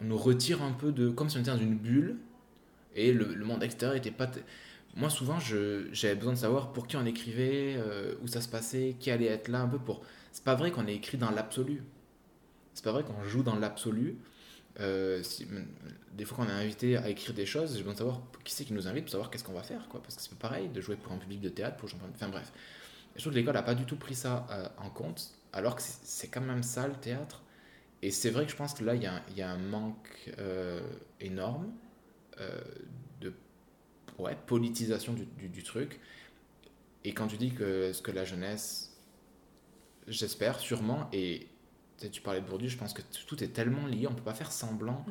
on 0.00 0.04
nous 0.04 0.18
retire 0.18 0.62
un 0.62 0.72
peu 0.72 0.92
de, 0.92 1.08
comme 1.10 1.28
si 1.28 1.36
on 1.36 1.40
était 1.40 1.50
dans 1.50 1.58
une 1.58 1.76
bulle 1.76 2.16
et 2.94 3.12
le, 3.12 3.44
monde 3.44 3.62
extérieur 3.62 3.96
était 3.96 4.10
pas. 4.10 4.30
Moi, 4.96 5.10
souvent, 5.10 5.38
j'avais 5.38 6.14
besoin 6.16 6.32
de 6.32 6.38
savoir 6.38 6.72
pour 6.72 6.86
qui 6.86 6.96
on 6.96 7.06
écrivait, 7.06 7.76
euh, 7.76 8.14
où 8.22 8.26
ça 8.26 8.40
se 8.40 8.48
passait, 8.48 8.96
qui 8.98 9.10
allait 9.10 9.26
être 9.26 9.48
là, 9.48 9.60
un 9.60 9.68
peu 9.68 9.78
pour. 9.78 10.02
C'est 10.32 10.44
pas 10.44 10.54
vrai 10.54 10.70
qu'on 10.70 10.86
ait 10.86 10.94
écrit 10.94 11.18
dans 11.18 11.30
l'absolu. 11.30 11.82
C'est 12.74 12.84
pas 12.84 12.92
vrai 12.92 13.04
qu'on 13.04 13.22
joue 13.22 13.42
dans 13.42 13.56
l'absolu. 13.56 14.18
Euh, 14.80 15.22
des 16.16 16.24
fois 16.24 16.38
qu'on 16.38 16.50
est 16.50 16.54
invité 16.54 16.96
à 16.96 17.08
écrire 17.08 17.34
des 17.34 17.46
choses, 17.46 17.72
j'ai 17.72 17.78
besoin 17.78 17.92
de 17.94 17.98
savoir 17.98 18.20
qui 18.44 18.54
c'est 18.54 18.64
qui 18.64 18.72
nous 18.72 18.86
invite 18.86 19.04
pour 19.04 19.10
savoir 19.10 19.30
qu'est-ce 19.30 19.44
qu'on 19.44 19.52
va 19.52 19.62
faire, 19.62 19.88
quoi. 19.88 20.00
Parce 20.02 20.16
que 20.16 20.22
c'est 20.22 20.30
pas 20.36 20.48
pareil 20.48 20.68
de 20.68 20.80
jouer 20.80 20.96
pour 20.96 21.12
un 21.12 21.18
public 21.18 21.40
de 21.40 21.48
théâtre, 21.48 21.76
pour 21.76 21.88
enfin 22.14 22.28
bref. 22.28 22.52
Je 23.18 23.22
trouve 23.24 23.34
que 23.34 23.38
l'école 23.38 23.58
a 23.58 23.62
pas 23.64 23.74
du 23.76 23.84
tout 23.84 23.96
pris 23.98 24.14
ça 24.16 24.46
euh, 24.50 24.68
en 24.78 24.90
compte, 24.90 25.34
alors 25.52 25.76
que 25.76 25.82
c'est 25.84 26.28
quand 26.28 26.40
même 26.40 26.62
ça 26.64 26.88
le 26.88 26.94
théâtre. 26.94 27.42
Et 28.02 28.10
c'est 28.12 28.30
vrai 28.30 28.46
que 28.46 28.52
je 28.52 28.56
pense 28.56 28.74
que 28.74 28.84
là, 28.84 28.94
il 28.96 29.02
y 29.02 29.06
a, 29.06 29.14
un- 29.16 29.22
il 29.30 29.38
y 29.38 29.42
a 29.42 29.50
un 29.50 29.58
manque 29.58 30.32
euh, 30.38 30.80
énorme 31.20 31.72
euh, 32.40 32.60
de 33.20 33.34
ouais, 34.18 34.36
politisation 34.46 35.14
du, 35.14 35.26
du, 35.26 35.48
du 35.50 35.62
truc. 35.64 36.00
Et 37.04 37.12
quand 37.14 37.26
tu 37.28 37.36
dis 37.38 37.52
que 37.52 37.92
ce 37.92 38.02
que 38.02 38.10
la 38.12 38.24
jeunesse, 38.24 38.96
j'espère 40.06 40.58
sûrement, 40.60 41.08
et 41.12 41.48
tu 42.12 42.20
parlais 42.20 42.40
de 42.40 42.46
Bourdieu, 42.46 42.68
je 42.68 42.78
pense 42.78 42.92
que 42.94 43.02
tout 43.26 43.42
est 43.42 43.48
tellement 43.48 43.86
lié, 43.86 44.06
on 44.06 44.14
peut 44.14 44.22
pas 44.22 44.34
faire 44.34 44.52
semblant 44.52 45.04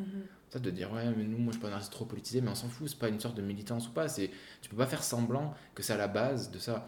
ça, 0.50 0.60
de 0.60 0.72
dire 0.72 0.92
ouais 0.94 1.06
mais 1.18 1.26
nous 1.26 1.38
moi 1.38 1.48
je 1.54 1.58
suis 1.58 1.62
pas 1.62 1.68
un 1.70 1.74
artiste 1.74 1.92
trop 1.92 2.06
politisé 2.06 2.40
mais 2.42 2.50
on 2.50 2.56
s'en 2.56 2.70
fout 2.70 2.88
c'est 2.88 2.98
pas 3.00 3.10
une 3.10 3.20
sorte 3.20 3.36
de 3.36 3.42
militance 3.42 3.90
ou 3.90 3.92
pas 3.92 4.08
tu 4.10 4.30
peux 4.70 4.78
pas 4.78 4.88
faire 4.88 5.04
semblant 5.04 5.54
que 5.76 5.84
c'est 5.84 5.94
à 5.94 5.98
la 5.98 6.08
base 6.08 6.52
de 6.52 6.60
ça 6.60 6.88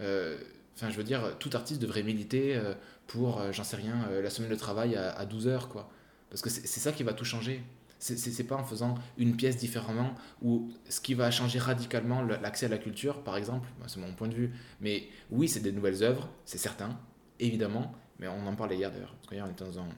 Euh, 0.00 0.38
enfin 0.80 0.90
je 0.90 0.96
veux 0.96 1.04
dire 1.04 1.36
tout 1.38 1.50
artiste 1.52 1.80
devrait 1.80 2.02
militer 2.02 2.56
euh, 2.56 2.74
pour 3.06 3.40
euh, 3.40 3.52
j'en 3.52 3.64
sais 3.64 3.76
rien 3.76 4.06
euh, 4.10 4.22
la 4.22 4.30
semaine 4.30 4.50
de 4.50 4.56
travail 4.56 4.96
à, 4.96 5.10
à 5.12 5.26
12 5.26 5.46
heures 5.48 5.68
quoi. 5.68 5.90
Parce 6.30 6.42
que 6.42 6.48
c'est 6.50 6.66
ça 6.66 6.92
qui 6.92 7.02
va 7.02 7.12
tout 7.12 7.24
changer. 7.24 7.62
C'est 7.98 8.44
pas 8.44 8.56
en 8.56 8.64
faisant 8.64 8.94
une 9.18 9.36
pièce 9.36 9.58
différemment 9.58 10.14
ou 10.40 10.70
ce 10.88 11.02
qui 11.02 11.12
va 11.12 11.30
changer 11.30 11.58
radicalement 11.58 12.22
le- 12.22 12.38
l'accès 12.40 12.64
à 12.64 12.68
la 12.70 12.78
culture 12.78 13.22
par 13.22 13.36
exemple. 13.36 13.68
C'est 13.88 14.00
mon 14.00 14.14
point 14.14 14.28
de 14.28 14.34
vue. 14.34 14.52
Mais 14.80 15.08
oui 15.30 15.48
c'est 15.48 15.60
des 15.60 15.72
nouvelles 15.72 16.02
œuvres 16.02 16.28
c'est 16.46 16.56
certain 16.58 16.98
évidemment 17.40 17.92
mais 18.18 18.28
on 18.28 18.46
en 18.46 18.54
parlait 18.56 18.76
hier 18.76 18.90
d'ailleurs. 18.90 19.14
Parce 19.16 19.28
qu'hier 19.28 19.44
on 19.46 19.50
était 19.52 19.64
dans 19.64 19.80
un 19.80 19.88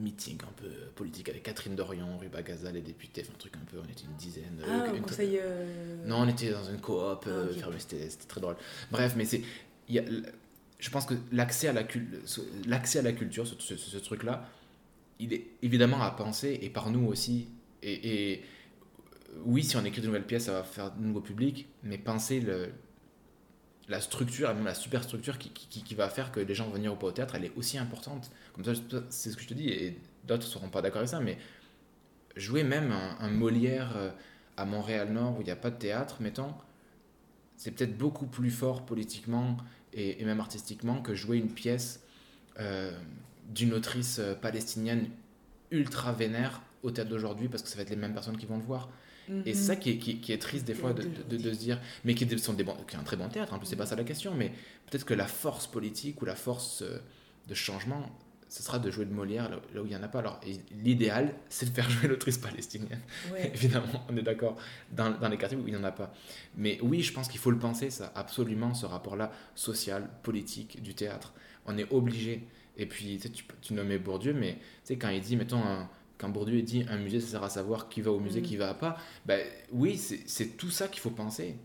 meeting 0.00 0.38
un 0.42 0.52
peu 0.60 0.68
politique 0.94 1.28
avec 1.28 1.42
Catherine 1.42 1.74
Dorion, 1.76 2.18
Ruba 2.18 2.42
Gaza, 2.42 2.70
les 2.72 2.80
députés, 2.80 3.22
enfin 3.24 3.32
un 3.34 3.38
truc 3.38 3.52
un 3.56 3.64
peu, 3.70 3.78
on 3.78 3.84
était 3.90 4.04
une 4.04 4.16
dizaine. 4.16 4.60
Ah, 4.66 4.84
euh, 4.86 4.92
au 4.92 4.96
une- 4.96 5.02
conseil. 5.02 5.38
euh, 5.40 6.04
Non, 6.06 6.16
on 6.22 6.28
était 6.28 6.50
dans 6.50 6.64
une 6.64 6.80
coop, 6.80 7.24
euh, 7.26 7.52
Ah, 7.62 7.68
c'était 7.78 8.08
très 8.28 8.40
drôle. 8.40 8.56
Bref, 8.90 9.14
mais 9.16 9.24
c'est, 9.24 9.42
je 9.88 10.90
pense 10.90 11.06
que 11.06 11.14
l'accès 11.32 11.68
à 11.68 11.72
la 11.72 11.84
l'accès 12.66 12.98
à 13.00 13.02
la 13.02 13.12
culture, 13.12 13.46
ce, 13.46 13.54
ce- 13.58 13.76
ce 13.76 13.98
truc-là, 13.98 14.48
il 15.18 15.32
est 15.34 15.46
évidemment 15.62 16.00
à 16.02 16.10
penser 16.10 16.58
et 16.62 16.70
par 16.70 16.90
nous 16.90 17.06
aussi. 17.06 17.48
Et, 17.82 18.32
et 18.32 18.42
oui, 19.44 19.62
si 19.62 19.76
on 19.76 19.84
écrit 19.84 20.00
de 20.00 20.06
nouvelles 20.06 20.26
pièces, 20.26 20.44
ça 20.46 20.52
va 20.52 20.62
faire 20.64 20.92
de 20.92 21.02
nouveaux 21.02 21.20
publics, 21.20 21.68
mais 21.82 21.98
penser 21.98 22.40
le, 22.40 22.70
la 23.90 24.00
structure, 24.00 24.54
même 24.54 24.64
la 24.64 24.74
superstructure 24.74 25.36
qui, 25.36 25.50
qui, 25.50 25.94
va 25.96 26.08
faire 26.08 26.30
que 26.30 26.38
les 26.38 26.54
gens 26.54 26.66
vont 26.66 26.74
venir 26.74 26.92
ou 26.92 26.96
pas 26.96 27.08
au 27.08 27.12
théâtre, 27.12 27.34
elle 27.34 27.44
est 27.44 27.52
aussi 27.56 27.76
importante. 27.76 28.30
Comme 28.54 28.64
ça, 28.64 28.72
c'est 29.10 29.30
ce 29.30 29.36
que 29.36 29.42
je 29.42 29.48
te 29.48 29.54
dis, 29.54 29.68
et 29.68 29.98
d'autres 30.24 30.46
ne 30.46 30.50
seront 30.50 30.68
pas 30.68 30.80
d'accord 30.80 30.98
avec 30.98 31.10
ça, 31.10 31.18
mais 31.18 31.38
jouer 32.36 32.62
même 32.62 32.92
un, 32.92 33.28
Molière 33.30 33.96
euh, 33.96 34.10
à 34.56 34.64
Montréal-Nord 34.64 35.36
où 35.36 35.40
il 35.40 35.44
n'y 35.44 35.50
a 35.50 35.56
pas 35.56 35.70
de 35.70 35.76
théâtre, 35.76 36.18
mettons, 36.20 36.54
c'est 37.56 37.72
peut-être 37.72 37.98
beaucoup 37.98 38.26
plus 38.26 38.50
fort 38.50 38.86
politiquement 38.86 39.56
et, 39.92 40.22
et 40.22 40.24
même 40.24 40.40
artistiquement 40.40 41.02
que 41.02 41.14
jouer 41.14 41.38
une 41.38 41.52
pièce 41.52 42.00
euh, 42.60 42.96
d'une 43.48 43.74
autrice 43.74 44.20
euh, 44.20 44.34
palestinienne 44.34 45.10
ultra 45.72 46.12
vénère 46.12 46.62
au 46.84 46.92
théâtre 46.92 47.10
d'aujourd'hui 47.10 47.48
parce 47.48 47.64
que 47.64 47.68
ça 47.68 47.76
va 47.76 47.82
être 47.82 47.90
les 47.90 47.96
mêmes 47.96 48.14
personnes 48.14 48.36
qui 48.36 48.46
vont 48.46 48.56
le 48.56 48.62
voir. 48.62 48.88
Et 49.46 49.54
c'est 49.54 49.62
ça 49.62 49.76
qui 49.76 49.90
est, 49.90 49.98
qui, 49.98 50.20
qui 50.20 50.32
est 50.32 50.38
triste 50.38 50.66
des 50.66 50.74
fois 50.74 50.92
de, 50.92 51.02
de, 51.02 51.36
de 51.36 51.52
se 51.52 51.58
dire, 51.58 51.80
mais 52.04 52.14
qui, 52.14 52.26
sont 52.38 52.54
des 52.54 52.64
qui 52.64 52.96
est 52.96 52.98
un 52.98 53.02
très 53.02 53.16
bon 53.16 53.28
théâtre, 53.28 53.54
en 53.54 53.58
plus 53.58 53.66
c'est 53.66 53.76
pas 53.76 53.86
ça 53.86 53.96
la 53.96 54.04
question, 54.04 54.34
mais 54.34 54.52
peut-être 54.90 55.04
que 55.04 55.14
la 55.14 55.26
force 55.26 55.66
politique 55.66 56.20
ou 56.22 56.24
la 56.24 56.34
force 56.34 56.82
euh, 56.82 56.98
de 57.48 57.54
changement, 57.54 58.10
ce 58.48 58.62
sera 58.62 58.78
de 58.78 58.90
jouer 58.90 59.04
de 59.04 59.12
Molière 59.12 59.48
là, 59.48 59.58
où 59.80 59.84
il 59.84 59.90
n'y 59.90 59.96
en 59.96 60.02
a 60.02 60.08
pas. 60.08 60.18
Alors 60.18 60.40
l'idéal, 60.82 61.34
c'est 61.48 61.66
de 61.66 61.74
faire 61.74 61.88
jouer 61.90 62.08
l'autrice 62.08 62.38
palestinienne. 62.38 63.00
Ouais. 63.32 63.50
Évidemment, 63.54 64.04
on 64.08 64.16
est 64.16 64.22
d'accord, 64.22 64.56
dans, 64.90 65.10
dans 65.10 65.28
les 65.28 65.38
quartiers 65.38 65.56
où 65.56 65.66
il 65.66 65.74
n'y 65.74 65.80
en 65.80 65.84
a 65.84 65.92
pas. 65.92 66.12
Mais 66.56 66.78
oui, 66.82 67.02
je 67.02 67.12
pense 67.12 67.28
qu'il 67.28 67.40
faut 67.40 67.52
le 67.52 67.58
penser, 67.58 67.90
ça, 67.90 68.12
absolument, 68.14 68.74
ce 68.74 68.86
rapport-là, 68.86 69.30
social, 69.54 70.08
politique, 70.22 70.82
du 70.82 70.94
théâtre. 70.94 71.32
On 71.66 71.78
est 71.78 71.90
obligé. 71.92 72.46
Et 72.76 72.86
puis, 72.86 73.18
tu, 73.18 73.30
tu, 73.30 73.44
tu 73.60 73.74
nommais 73.74 73.98
Bourdieu, 73.98 74.32
mais 74.32 74.54
tu 74.54 74.60
sais, 74.84 74.96
quand 74.96 75.10
il 75.10 75.20
dit, 75.20 75.36
mettons, 75.36 75.62
un 75.62 75.88
quand 76.20 76.28
Bourdieu 76.28 76.60
dit 76.62 76.84
un 76.90 76.98
musée, 76.98 77.18
ça 77.20 77.26
sert 77.28 77.42
à 77.42 77.48
savoir 77.50 77.88
qui 77.88 78.00
va 78.02 78.10
au 78.12 78.20
musée, 78.20 78.40
Mm. 78.40 78.44
qui 78.44 78.56
va 78.56 78.74
pas, 78.74 78.96
ben 79.26 79.40
oui, 79.72 79.96
c'est 79.96 80.56
tout 80.56 80.70
ça 80.70 80.86
qu'il 80.88 81.00
faut 81.00 81.10
penser. 81.10 81.56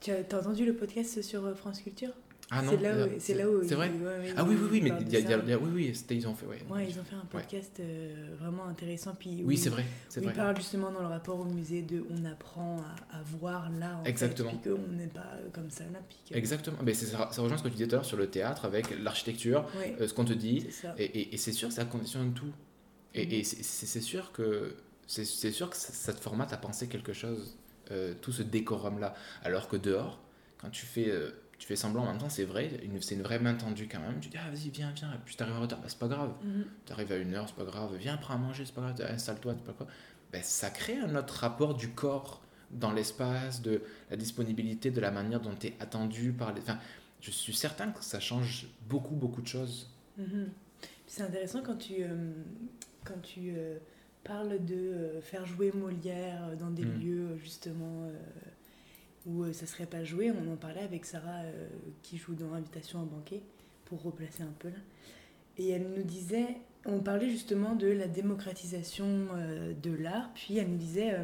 Tu 0.00 0.10
as, 0.12 0.20
entendu 0.38 0.64
le 0.64 0.74
podcast 0.74 1.20
sur 1.22 1.44
euh, 1.44 1.54
France 1.54 1.80
Culture? 1.80 2.12
Ah 2.52 2.62
non 2.62 2.72
C'est 2.72 2.82
là 2.82 2.94
où. 2.94 2.98
euh, 2.98 3.08
C'est 3.20 3.34
là 3.34 3.48
où 3.48 3.62
C'est 3.62 3.68
ils- 3.68 3.74
vrai 3.76 3.90
ouais, 3.90 4.04
ouais, 4.06 4.34
Ah 4.36 4.42
oui, 4.44 4.56
oui, 4.60 4.68
oui, 4.72 4.80
mais 4.82 4.88
il 5.02 5.12
y 5.12 5.16
a- 5.16 5.18
il 5.20 5.24
y 5.28 5.32
a- 5.32 5.36
ça. 5.38 5.42
il 5.44 5.50
y 5.50 5.52
a- 5.52 5.58
oui, 5.58 5.70
oui, 5.72 5.94
c'était- 5.94 6.16
ils 6.16 6.26
ont 6.26 6.34
fait, 6.34 6.46
ouais. 6.46 6.58
Ouais, 6.68 6.84
ils 6.88 6.98
ont 6.98 7.04
fait 7.04 7.14
un 7.14 7.24
podcast 7.30 7.76
euh, 7.78 8.34
vraiment 8.40 8.64
intéressant. 8.66 9.14
Puis 9.16 9.42
Oui, 9.44 9.56
c'est 9.56 9.68
vrai, 9.68 9.84
où 9.84 10.20
vrai. 10.20 10.32
Ils 10.32 10.36
parlent 10.36 10.56
justement 10.56 10.90
dans 10.90 10.98
le 11.02 11.06
rapport 11.06 11.38
au 11.38 11.44
musée 11.44 11.82
de 11.82 12.04
on 12.10 12.24
apprend 12.24 12.78
à, 13.12 13.18
à 13.18 13.22
voir 13.38 13.70
là. 13.78 13.98
En 14.00 14.04
Exactement. 14.04 14.50
Fait, 14.50 14.56
puis 14.56 14.70
qu'on 14.72 14.92
n'est 14.96 15.06
pas 15.06 15.30
comme 15.52 15.70
ça 15.70 15.84
là. 15.92 16.00
Puis 16.08 16.18
que- 16.28 16.36
Exactement. 16.36 16.78
Mais 16.82 16.94
c'est- 16.94 17.06
ça, 17.06 17.28
ça 17.30 17.40
rejoint 17.42 17.56
ce 17.56 17.62
que 17.62 17.68
tu 17.68 17.74
disais 17.74 17.86
tout 17.86 17.94
à 17.94 17.98
l'heure 17.98 18.04
sur 18.04 18.16
le 18.16 18.26
théâtre 18.28 18.64
avec 18.64 18.98
l'architecture, 19.00 19.64
euh, 20.00 20.08
ce 20.08 20.12
qu'on 20.12 20.24
te 20.24 20.32
dit. 20.32 20.62
c'est 20.70 20.86
ça. 20.88 20.94
Et, 20.98 21.04
et- 21.04 21.34
et 21.34 21.36
c'est 21.36 21.52
sûr, 21.52 21.70
ça 21.70 21.84
conditionne 21.84 22.32
tout. 22.32 22.50
Et, 23.14 23.40
et 23.40 23.44
c'est- 23.44 24.00
sûr 24.00 24.32
que 24.32 24.76
c'est 25.06 25.24
sûr 25.24 25.68
que 25.70 25.76
ça, 25.76 25.92
ça 25.92 26.12
te 26.12 26.20
formate 26.20 26.52
à 26.52 26.56
penser 26.56 26.86
quelque 26.88 27.12
chose, 27.12 27.56
euh, 27.90 28.14
tout 28.20 28.30
ce 28.32 28.42
décorum-là. 28.42 29.14
Alors 29.42 29.68
que 29.68 29.76
dehors, 29.76 30.20
quand 30.58 30.70
tu 30.70 30.86
fais, 30.86 31.10
euh, 31.10 31.30
tu 31.58 31.66
fais 31.66 31.74
semblant, 31.74 32.02
en 32.04 32.06
même 32.12 32.18
temps, 32.18 32.28
c'est 32.30 32.44
vrai, 32.44 32.70
c'est 33.00 33.16
une 33.16 33.22
vraie 33.22 33.40
main 33.40 33.54
tendue 33.54 33.88
quand 33.90 33.98
même. 33.98 34.20
Tu 34.20 34.28
dis, 34.28 34.36
ah, 34.38 34.48
vas-y, 34.50 34.70
viens, 34.70 34.92
viens. 34.94 35.12
Et 35.12 35.18
puis 35.24 35.34
t'arrives 35.34 35.56
en 35.56 35.60
retard, 35.62 35.80
bah, 35.80 35.86
c'est 35.88 35.98
pas 35.98 36.06
grave. 36.08 36.32
Mhm. 36.44 36.64
T'arrives 36.86 37.10
à 37.12 37.16
une 37.16 37.34
heure, 37.34 37.46
c'est 37.48 37.56
pas 37.56 37.64
grave. 37.64 37.96
Viens, 37.96 38.16
prends 38.16 38.34
à 38.34 38.38
manger, 38.38 38.64
c'est 38.64 38.74
pas 38.74 38.82
grave. 38.92 39.10
Installe-toi, 39.12 39.54
c'est 39.56 39.64
pas 39.64 39.72
quoi. 39.72 39.88
Ben, 40.32 40.42
ça 40.44 40.70
crée 40.70 40.98
un 40.98 41.16
autre 41.16 41.34
rapport 41.34 41.74
du 41.74 41.88
corps 41.88 42.40
dans 42.70 42.92
l'espace, 42.92 43.62
de 43.62 43.82
la 44.10 44.16
disponibilité, 44.16 44.92
de 44.92 45.00
la 45.00 45.10
manière 45.10 45.40
dont 45.40 45.56
tu 45.58 45.66
es 45.68 45.74
attendu 45.80 46.32
par 46.32 46.54
les. 46.54 46.60
Enfin, 46.60 46.78
je 47.20 47.32
suis 47.32 47.52
certain 47.52 47.90
que 47.90 48.04
ça 48.04 48.20
change 48.20 48.68
beaucoup, 48.88 49.16
beaucoup 49.16 49.42
de 49.42 49.48
choses. 49.48 49.90
Mhm. 50.16 50.50
C'est 51.08 51.22
intéressant 51.22 51.62
quand 51.62 51.74
tu, 51.76 51.94
euh, 52.04 52.30
quand 53.04 53.20
tu 53.22 53.52
euh, 53.56 53.78
parles 54.24 54.64
de 54.64 54.74
euh, 54.74 55.20
faire 55.20 55.46
jouer 55.46 55.72
Molière 55.72 56.48
euh, 56.50 56.56
dans 56.56 56.70
des 56.70 56.84
Mhm. 56.84 57.00
lieux 57.00 57.38
justement 57.42 58.10
où 59.26 59.44
ça 59.52 59.66
serait 59.66 59.86
pas 59.86 60.02
joué. 60.02 60.30
On 60.30 60.50
en 60.52 60.56
parlait 60.56 60.80
avec 60.80 61.04
Sarah 61.04 61.42
qui 62.02 62.16
joue 62.16 62.34
dans 62.34 62.54
Invitation 62.54 63.00
à 63.02 63.04
banquet 63.04 63.42
pour 63.84 64.02
replacer 64.02 64.42
un 64.42 64.54
peu 64.58 64.68
là. 64.68 64.78
Et 65.58 65.68
elle 65.68 65.88
nous 65.94 66.02
disait, 66.02 66.56
on 66.86 67.00
parlait 67.00 67.28
justement 67.28 67.74
de 67.74 67.86
la 67.88 68.06
démocratisation 68.06 69.28
de 69.82 69.90
l'art, 69.92 70.30
puis 70.34 70.56
elle 70.56 70.70
nous 70.70 70.78
disait, 70.78 71.18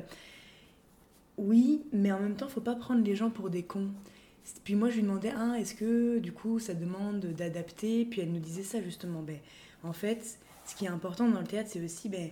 oui, 1.38 1.84
mais 1.92 2.12
en 2.12 2.20
même 2.20 2.36
temps, 2.36 2.48
faut 2.48 2.60
pas 2.60 2.74
prendre 2.74 3.02
les 3.02 3.16
gens 3.16 3.30
pour 3.30 3.48
des 3.48 3.62
cons. 3.62 3.90
Puis 4.64 4.74
moi, 4.74 4.90
je 4.90 4.96
lui 4.96 5.02
demandais, 5.02 5.32
ah, 5.36 5.56
est-ce 5.58 5.74
que 5.74 6.18
du 6.18 6.32
coup, 6.32 6.58
ça 6.58 6.74
demande 6.74 7.20
d'adapter? 7.20 8.04
Puis 8.04 8.20
elle 8.20 8.30
nous 8.32 8.40
disait 8.40 8.62
ça 8.62 8.80
justement. 8.82 9.22
Ben, 9.22 9.38
en 9.82 9.92
fait, 9.92 10.38
ce 10.66 10.74
qui 10.74 10.84
est 10.84 10.88
important 10.88 11.28
dans 11.28 11.40
le 11.40 11.46
théâtre, 11.46 11.70
c'est 11.72 11.82
aussi, 11.82 12.08
ben, 12.08 12.30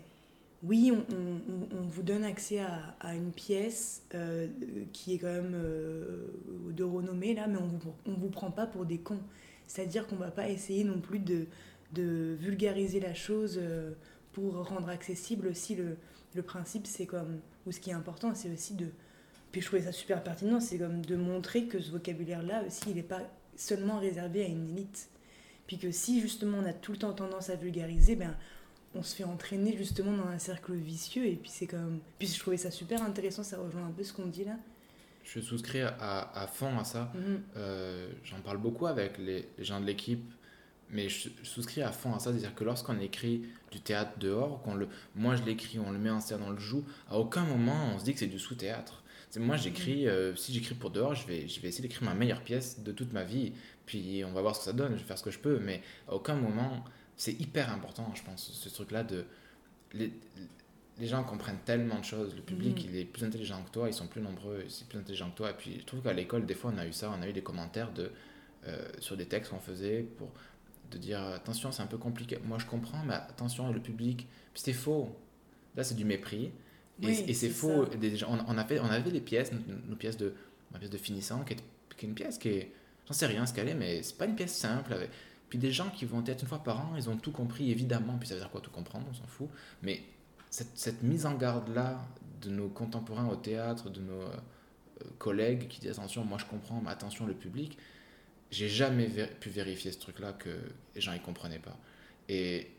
oui, 0.62 0.92
on, 0.92 1.83
vous 1.83 2.03
donne 2.03 2.25
accès 2.25 2.61
à, 3.01 3.14
une 3.14 3.33
pièce 3.33 4.03
euh, 4.14 4.49
qui 4.92 5.14
est 5.14 5.18
quand 5.18 5.33
même 5.33 5.53
euh, 5.55 6.27
de 6.70 6.85
renommée, 6.85 7.35
là, 7.35 7.47
mais 7.47 7.59
on 7.59 7.66
vous, 7.66 7.81
on 8.07 8.14
vous 8.14 8.31
prend 8.31 8.51
pas 8.51 8.66
pour 8.66 8.87
des 8.87 8.99
cons. 8.99 9.20
C'est-à-dire 9.66 10.07
qu'on 10.07 10.16
va 10.16 10.31
pas 10.31 10.49
essayer 10.49 10.85
non 10.85 11.01
plus 11.01 11.18
de, 11.18 11.47
de 11.92 12.37
vulgariser 12.40 13.01
la 13.01 13.14
chose 13.14 13.59
euh, 13.62 13.92
pour 14.33 14.66
rendre 14.68 14.88
accessible 14.88 15.49
aussi 15.49 15.75
le, 15.75 15.97
le 16.35 16.42
principe, 16.42 16.87
c'est 16.87 17.07
comme, 17.07 17.40
ou 17.66 17.73
ce 17.73 17.81
qui 17.81 17.90
est 17.90 17.94
important, 17.94 18.35
c'est 18.35 18.51
aussi 18.51 18.75
de, 18.75 18.88
puis 19.53 19.61
je 19.61 19.66
trouvais 19.66 19.83
ça 19.83 19.92
super 19.92 20.23
pertinent, 20.23 20.61
c'est 20.61 20.79
comme 20.79 21.05
de 21.05 21.16
montrer 21.16 21.66
que 21.66 21.81
ce 21.81 21.92
vocabulaire-là 21.92 22.64
aussi, 22.66 22.83
il 22.88 22.97
n'est 22.97 23.03
pas 23.03 23.23
seulement 23.57 24.01
réservé 24.01 24.44
à 24.44 24.49
une 24.49 24.70
élite. 24.70 25.09
Puis 25.66 25.79
que 25.79 25.90
si 25.90 26.20
justement 26.20 26.59
on 26.59 26.66
a 26.66 26.72
tout 26.72 26.92
le 26.92 26.98
temps 26.98 27.12
tendance 27.12 27.50
à 27.50 27.57
vulgariser, 27.57 28.16
ben 28.16 28.35
on 28.94 29.03
se 29.03 29.14
fait 29.14 29.24
entraîner 29.24 29.77
justement 29.77 30.16
dans 30.16 30.29
un 30.29 30.38
cercle 30.38 30.72
vicieux 30.74 31.27
et 31.27 31.35
puis 31.35 31.50
c'est 31.50 31.66
comme... 31.66 32.00
Puis 32.18 32.29
je 32.29 32.38
trouvais 32.38 32.57
ça 32.57 32.70
super 32.70 33.03
intéressant, 33.03 33.42
ça 33.42 33.59
rejoint 33.59 33.87
un 33.87 33.90
peu 33.90 34.05
ce 34.05 34.12
qu'on 34.12 34.27
dit 34.27 34.44
là. 34.44 34.57
Je 35.24 35.40
souscris 35.40 35.81
à, 35.81 36.31
à 36.35 36.46
fond 36.46 36.79
à 36.79 36.85
ça. 36.85 37.11
Mhm. 37.14 37.42
Euh, 37.57 38.09
J'en 38.24 38.40
parle 38.40 38.59
beaucoup 38.59 38.87
avec 38.87 39.18
les, 39.18 39.48
gens 39.59 39.81
de 39.81 39.87
l'équipe, 39.87 40.33
mais 40.90 41.09
je, 41.09 41.31
je 41.42 41.48
souscris 41.48 41.83
à 41.83 41.92
fond 41.92 42.14
à 42.14 42.18
ça. 42.18 42.31
C'est-à-dire 42.31 42.55
que 42.55 42.62
lorsqu'on 42.62 43.00
écrit 43.00 43.42
du 43.72 43.81
théâtre 43.81 44.12
dehors, 44.18 44.62
qu'on 44.62 44.74
le, 44.74 44.87
moi 45.16 45.35
je 45.35 45.42
l'écris, 45.42 45.79
on 45.79 45.90
le 45.90 45.98
met 45.98 46.11
en 46.11 46.20
scène, 46.20 46.42
on 46.46 46.50
le 46.50 46.61
joue, 46.61 46.85
à 47.11 47.18
aucun 47.18 47.44
moment 47.44 47.90
on 47.94 47.98
se 47.98 48.05
dit 48.05 48.12
que 48.12 48.20
c'est 48.20 48.27
du 48.27 48.38
sous-théâtre. 48.38 49.03
C'est- 49.35 49.40
Moi 49.40 49.57
j'écris, 49.57 50.07
euh, 50.07 50.37
si 50.37 50.53
j'écris 50.55 50.77
pour 50.77 50.90
dehors, 50.90 51.16
je 51.16 51.27
vais, 51.27 51.49
je 51.49 51.61
vais 51.61 51.66
essayer 51.68 51.83
d'écrire 51.83 52.05
ma 52.09 52.14
meilleure 52.14 52.40
pièce 52.42 52.81
de 52.85 52.92
toute 52.92 53.12
ma 53.12 53.25
vie, 53.25 53.53
puis 53.85 54.23
on 54.25 54.31
va 54.33 54.40
voir 54.42 54.55
ce 54.55 54.61
que 54.61 54.64
ça 54.66 54.73
donne, 54.73 54.92
je 54.92 54.99
vais 54.99 55.05
faire 55.05 55.18
ce 55.18 55.25
que 55.25 55.33
je 55.33 55.40
peux, 55.40 55.59
mais 55.59 55.83
à 56.09 56.14
aucun 56.14 56.37
moment, 56.37 56.85
c'est 57.16 57.33
hyper 57.40 57.73
important, 57.73 58.12
je 58.14 58.23
pense, 58.23 58.53
ce 58.53 58.68
truc-là 58.68 59.03
de. 59.03 59.25
Les, 59.92 60.12
les 61.01 61.07
gens 61.09 61.25
comprennent 61.25 61.59
tellement 61.64 61.99
de 61.99 62.05
choses, 62.05 62.37
le 62.37 62.42
public 62.42 62.85
Mhm. 62.85 62.90
il 62.92 62.97
est 62.97 63.05
plus 63.05 63.25
intelligent 63.25 63.61
que 63.64 63.70
toi, 63.70 63.88
ils 63.88 63.92
sont 63.94 64.07
plus 64.07 64.20
nombreux, 64.23 64.68
sont 64.68 64.85
plus 64.87 64.99
intelligents 65.01 65.31
que 65.33 65.37
toi, 65.37 65.51
et 65.51 65.55
puis 65.55 65.79
je 65.81 65.85
trouve 65.85 66.01
qu'à 66.01 66.12
l'école, 66.12 66.47
des 66.47 66.55
fois 66.55 66.73
on 66.73 66.79
a 66.79 66.87
eu 66.87 66.92
ça, 66.92 67.12
on 67.18 67.20
a 67.20 67.29
eu 67.29 67.33
des 67.33 67.42
commentaires 67.42 67.92
de, 67.92 68.12
euh, 68.68 68.88
sur 69.01 69.16
des 69.16 69.27
textes 69.27 69.51
qu'on 69.51 69.59
faisait 69.59 70.03
pour 70.16 70.31
de 70.92 70.99
dire 70.99 71.20
attention, 71.20 71.73
c'est 71.73 71.83
un 71.83 71.88
peu 71.88 71.99
compliqué. 71.99 72.38
Moi 72.44 72.59
je 72.61 72.66
comprends, 72.66 73.03
mais 73.05 73.14
attention, 73.14 73.73
le 73.73 73.81
public, 73.81 74.29
c'était 74.55 74.73
faux. 74.73 75.16
Là 75.75 75.83
c'est 75.83 75.97
du 75.97 76.05
mépris. 76.05 76.53
Et, 77.02 77.07
Oui, 77.07 77.24
et 77.26 77.35
c'est 77.35 77.50
faux. 77.50 77.87
Des 77.87 78.16
gens- 78.16 78.28
on, 78.48 78.54
on, 78.54 78.59
a 78.59 78.64
fait, 78.64 78.78
on 78.80 78.85
avait 78.87 79.11
les 79.11 79.20
pièces, 79.20 79.52
nos, 79.52 79.61
nos 79.88 79.96
pièces 79.96 80.16
de, 80.16 80.35
ma 80.72 80.78
pièce 80.78 80.90
de 80.90 80.98
finissant, 80.98 81.44
qui 81.44 81.54
est, 81.54 81.64
qui 81.96 82.07
est 82.07 82.09
une 82.09 82.14
pièce 82.14 82.38
qui 82.38 82.48
est, 82.48 82.72
j'en 83.07 83.14
sais 83.14 83.26
rien 83.26 83.46
ce 83.46 83.52
qu'elle 83.54 83.68
est, 83.68 83.74
mais 83.74 84.02
c'est 84.02 84.16
pas 84.16 84.26
une 84.26 84.37
pièce 84.37 84.54
simple. 84.57 84.92
Avec, 84.92 85.11
puis 85.48 85.59
des 85.59 85.72
gens 85.72 85.90
qui 85.90 86.04
vont 86.04 86.22
peut-être 86.22 86.42
une 86.42 86.48
fois 86.48 86.62
par 86.62 86.80
an, 86.80 86.94
ils 86.96 87.09
ont 87.11 87.16
tout 87.16 87.33
compris, 87.33 87.70
évidemment. 87.70 88.16
Puis 88.18 88.28
ça 88.28 88.35
veut 88.35 88.40
dire 88.40 88.50
quoi 88.50 88.61
tout 88.61 88.70
comprendre, 88.70 89.07
on 89.11 89.14
s'en 89.14 89.26
fout. 89.26 89.48
Mais 89.83 90.02
cette, 90.50 90.76
cette 90.78 91.02
mise 91.02 91.26
en 91.26 91.35
garde-là 91.35 92.00
de 92.42 92.50
nos 92.50 92.68
contemporains 92.68 93.28
au 93.28 93.37
théâtre, 93.37 93.90
de 93.90 94.00
nos 94.00 94.22
euh, 94.22 94.37
collègues 95.18 95.68
qui 95.68 95.80
disent 95.80 95.90
attention, 95.92 96.24
moi 96.24 96.38
je 96.38 96.44
comprends, 96.46 96.80
mais 96.80 96.90
attention 96.90 97.26
le 97.26 97.35
public, 97.35 97.76
j'ai 98.50 98.68
jamais 98.68 99.09
pu 99.40 99.48
vérifier 99.48 99.90
ce 99.90 99.98
truc-là 99.98 100.33
que 100.33 100.50
les 100.94 101.00
gens 101.00 101.12
ils 101.12 101.20
comprenaient 101.22 101.59
pas. 101.59 101.76
Et 102.28 102.70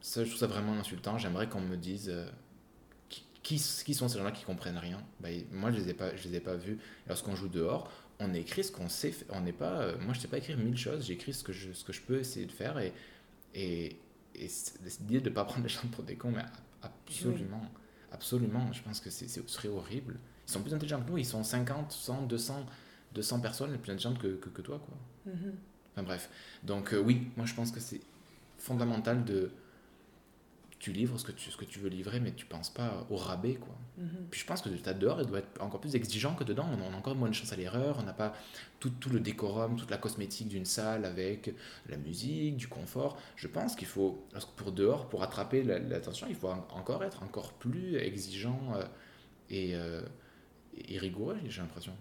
ça, 0.00 0.22
je 0.24 0.28
trouve 0.28 0.38
ça 0.40 0.46
vraiment 0.46 0.72
insultant. 0.74 1.18
J'aimerais 1.18 1.48
qu'on 1.48 1.60
me 1.60 1.76
dise 1.76 2.08
euh, 2.10 2.26
qui, 3.54 3.94
sont 3.94 4.08
ces 4.08 4.18
gens-là 4.18 4.32
qui 4.32 4.44
comprennent 4.44 4.78
rien? 4.78 5.00
Ben, 5.20 5.44
moi, 5.52 5.70
je 5.70 5.76
les 5.76 5.88
ai 5.90 5.94
pas, 5.94 6.14
je 6.16 6.28
les 6.28 6.36
ai 6.36 6.40
pas 6.40 6.56
vus. 6.56 6.78
Lorsqu'on 7.08 7.36
joue 7.36 7.48
dehors, 7.48 7.90
on 8.18 8.32
écrit 8.34 8.64
ce 8.64 8.72
qu'on 8.72 8.88
sait. 8.88 9.14
On 9.30 9.40
n'est 9.40 9.52
pas, 9.52 9.80
euh, 9.82 9.96
moi, 10.00 10.14
je 10.14 10.20
sais 10.20 10.28
pas 10.28 10.38
écrire 10.38 10.56
mille 10.58 10.76
choses. 10.76 11.06
J'écris 11.06 11.32
ce 11.34 11.44
que 11.44 11.52
je, 11.52 11.72
ce 11.72 11.84
que 11.84 11.92
je 11.92 12.00
peux 12.00 12.18
essayer 12.18 12.46
de 12.46 12.52
faire 12.52 12.78
et 12.78 12.92
et, 13.54 13.96
et 14.34 14.48
c'est- 14.48 14.78
l'idée 15.00 15.20
de 15.20 15.30
ne 15.30 15.34
pas 15.34 15.44
prendre 15.44 15.62
les 15.62 15.70
gens 15.70 15.86
pour 15.92 16.04
des 16.04 16.14
cons, 16.16 16.30
mais 16.30 16.44
absolument, 16.82 17.64
absolument. 18.12 18.70
Je 18.72 18.82
pense 18.82 19.00
que 19.00 19.08
c'est, 19.08 19.28
c'est- 19.28 19.46
ce 19.48 19.54
serait 19.54 19.68
horrible. 19.68 20.18
Ils 20.46 20.52
sont 20.52 20.60
plus 20.62 20.74
intelligents 20.74 21.00
que 21.02 21.08
nous. 21.10 21.16
Ils 21.18 21.24
sont 21.24 21.42
50, 21.42 21.90
100, 21.92 22.22
200, 22.22 22.66
200 23.14 23.40
personnes 23.40 23.70
plus 23.78 23.92
intelligentes 23.92 24.18
que, 24.18 24.34
que, 24.36 24.48
que 24.50 24.60
toi, 24.62 24.78
quoi. 24.84 25.32
Mhm. 25.32 25.54
Enfin 25.92 26.02
bref. 26.02 26.28
Donc 26.64 26.92
euh, 26.92 26.98
oui, 27.00 27.28
moi 27.36 27.46
je 27.46 27.54
pense 27.54 27.70
que 27.70 27.80
c'est 27.80 28.00
fondamental 28.58 29.24
de... 29.24 29.50
Tu 30.86 30.92
livres 30.92 31.18
ce 31.18 31.24
que 31.24 31.32
tu, 31.32 31.50
ce 31.50 31.56
que 31.56 31.64
tu 31.64 31.80
veux 31.80 31.88
livrer, 31.88 32.20
mais 32.20 32.30
tu 32.30 32.46
penses 32.46 32.70
pas 32.70 33.04
au 33.10 33.16
rabais, 33.16 33.54
quoi. 33.56 33.74
Mhm. 33.98 34.28
Puis 34.30 34.38
je 34.42 34.46
pense 34.46 34.62
que 34.62 34.68
le 34.68 34.78
tas 34.78 34.94
dehors, 34.94 35.20
il 35.20 35.26
doit 35.26 35.40
être 35.40 35.60
encore 35.60 35.80
plus 35.80 35.96
exigeant 35.96 36.36
que 36.36 36.44
dedans. 36.44 36.64
On 36.80 36.92
a 36.94 36.96
encore 36.96 37.16
moins 37.16 37.28
de 37.28 37.34
chance 37.34 37.52
à 37.52 37.56
l'erreur, 37.56 37.96
on 37.98 38.04
n'a 38.04 38.12
pas 38.12 38.36
tout, 38.78 38.90
tout 38.90 39.10
le 39.10 39.18
décorum, 39.18 39.74
toute 39.76 39.90
la 39.90 39.96
cosmétique 39.98 40.46
d'une 40.46 40.64
salle 40.64 41.04
avec 41.04 41.52
la 41.88 41.96
musique, 41.96 42.56
du 42.56 42.68
confort. 42.68 43.18
Je 43.34 43.48
pense 43.48 43.74
qu'il 43.74 43.88
faut, 43.88 44.24
pour 44.54 44.70
dehors, 44.70 45.08
pour 45.08 45.24
attraper 45.24 45.64
la- 45.64 45.80
l'attention, 45.80 46.28
il 46.30 46.36
faut 46.36 46.50
en- 46.50 46.64
encore 46.70 47.02
être 47.02 47.24
encore 47.24 47.54
plus 47.54 47.96
exigeant 47.96 48.60
euh, 48.76 48.84
et, 49.50 49.74
euh, 49.74 50.02
et 50.86 50.98
rigoureux, 50.98 51.36
j'ai 51.48 51.62
l'impression. 51.62 51.94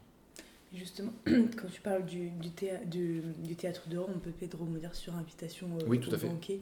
Justement, 0.76 1.14
quand 1.26 1.70
tu 1.74 1.82
parles 1.82 2.06
du, 2.06 2.30
du, 2.30 2.50
théâ- 2.50 2.86
du, 2.86 3.24
du 3.40 3.56
théâtre 3.56 3.90
dehors, 3.90 4.10
on 4.16 4.20
peut 4.20 4.30
peut-être 4.30 4.60
rebondir 4.60 4.94
sur 4.94 5.16
invitation 5.16 5.70
euh, 5.82 5.86
Oui, 5.88 6.00
tout 6.00 6.14
à 6.14 6.20
fait. 6.20 6.28
banquet. 6.28 6.60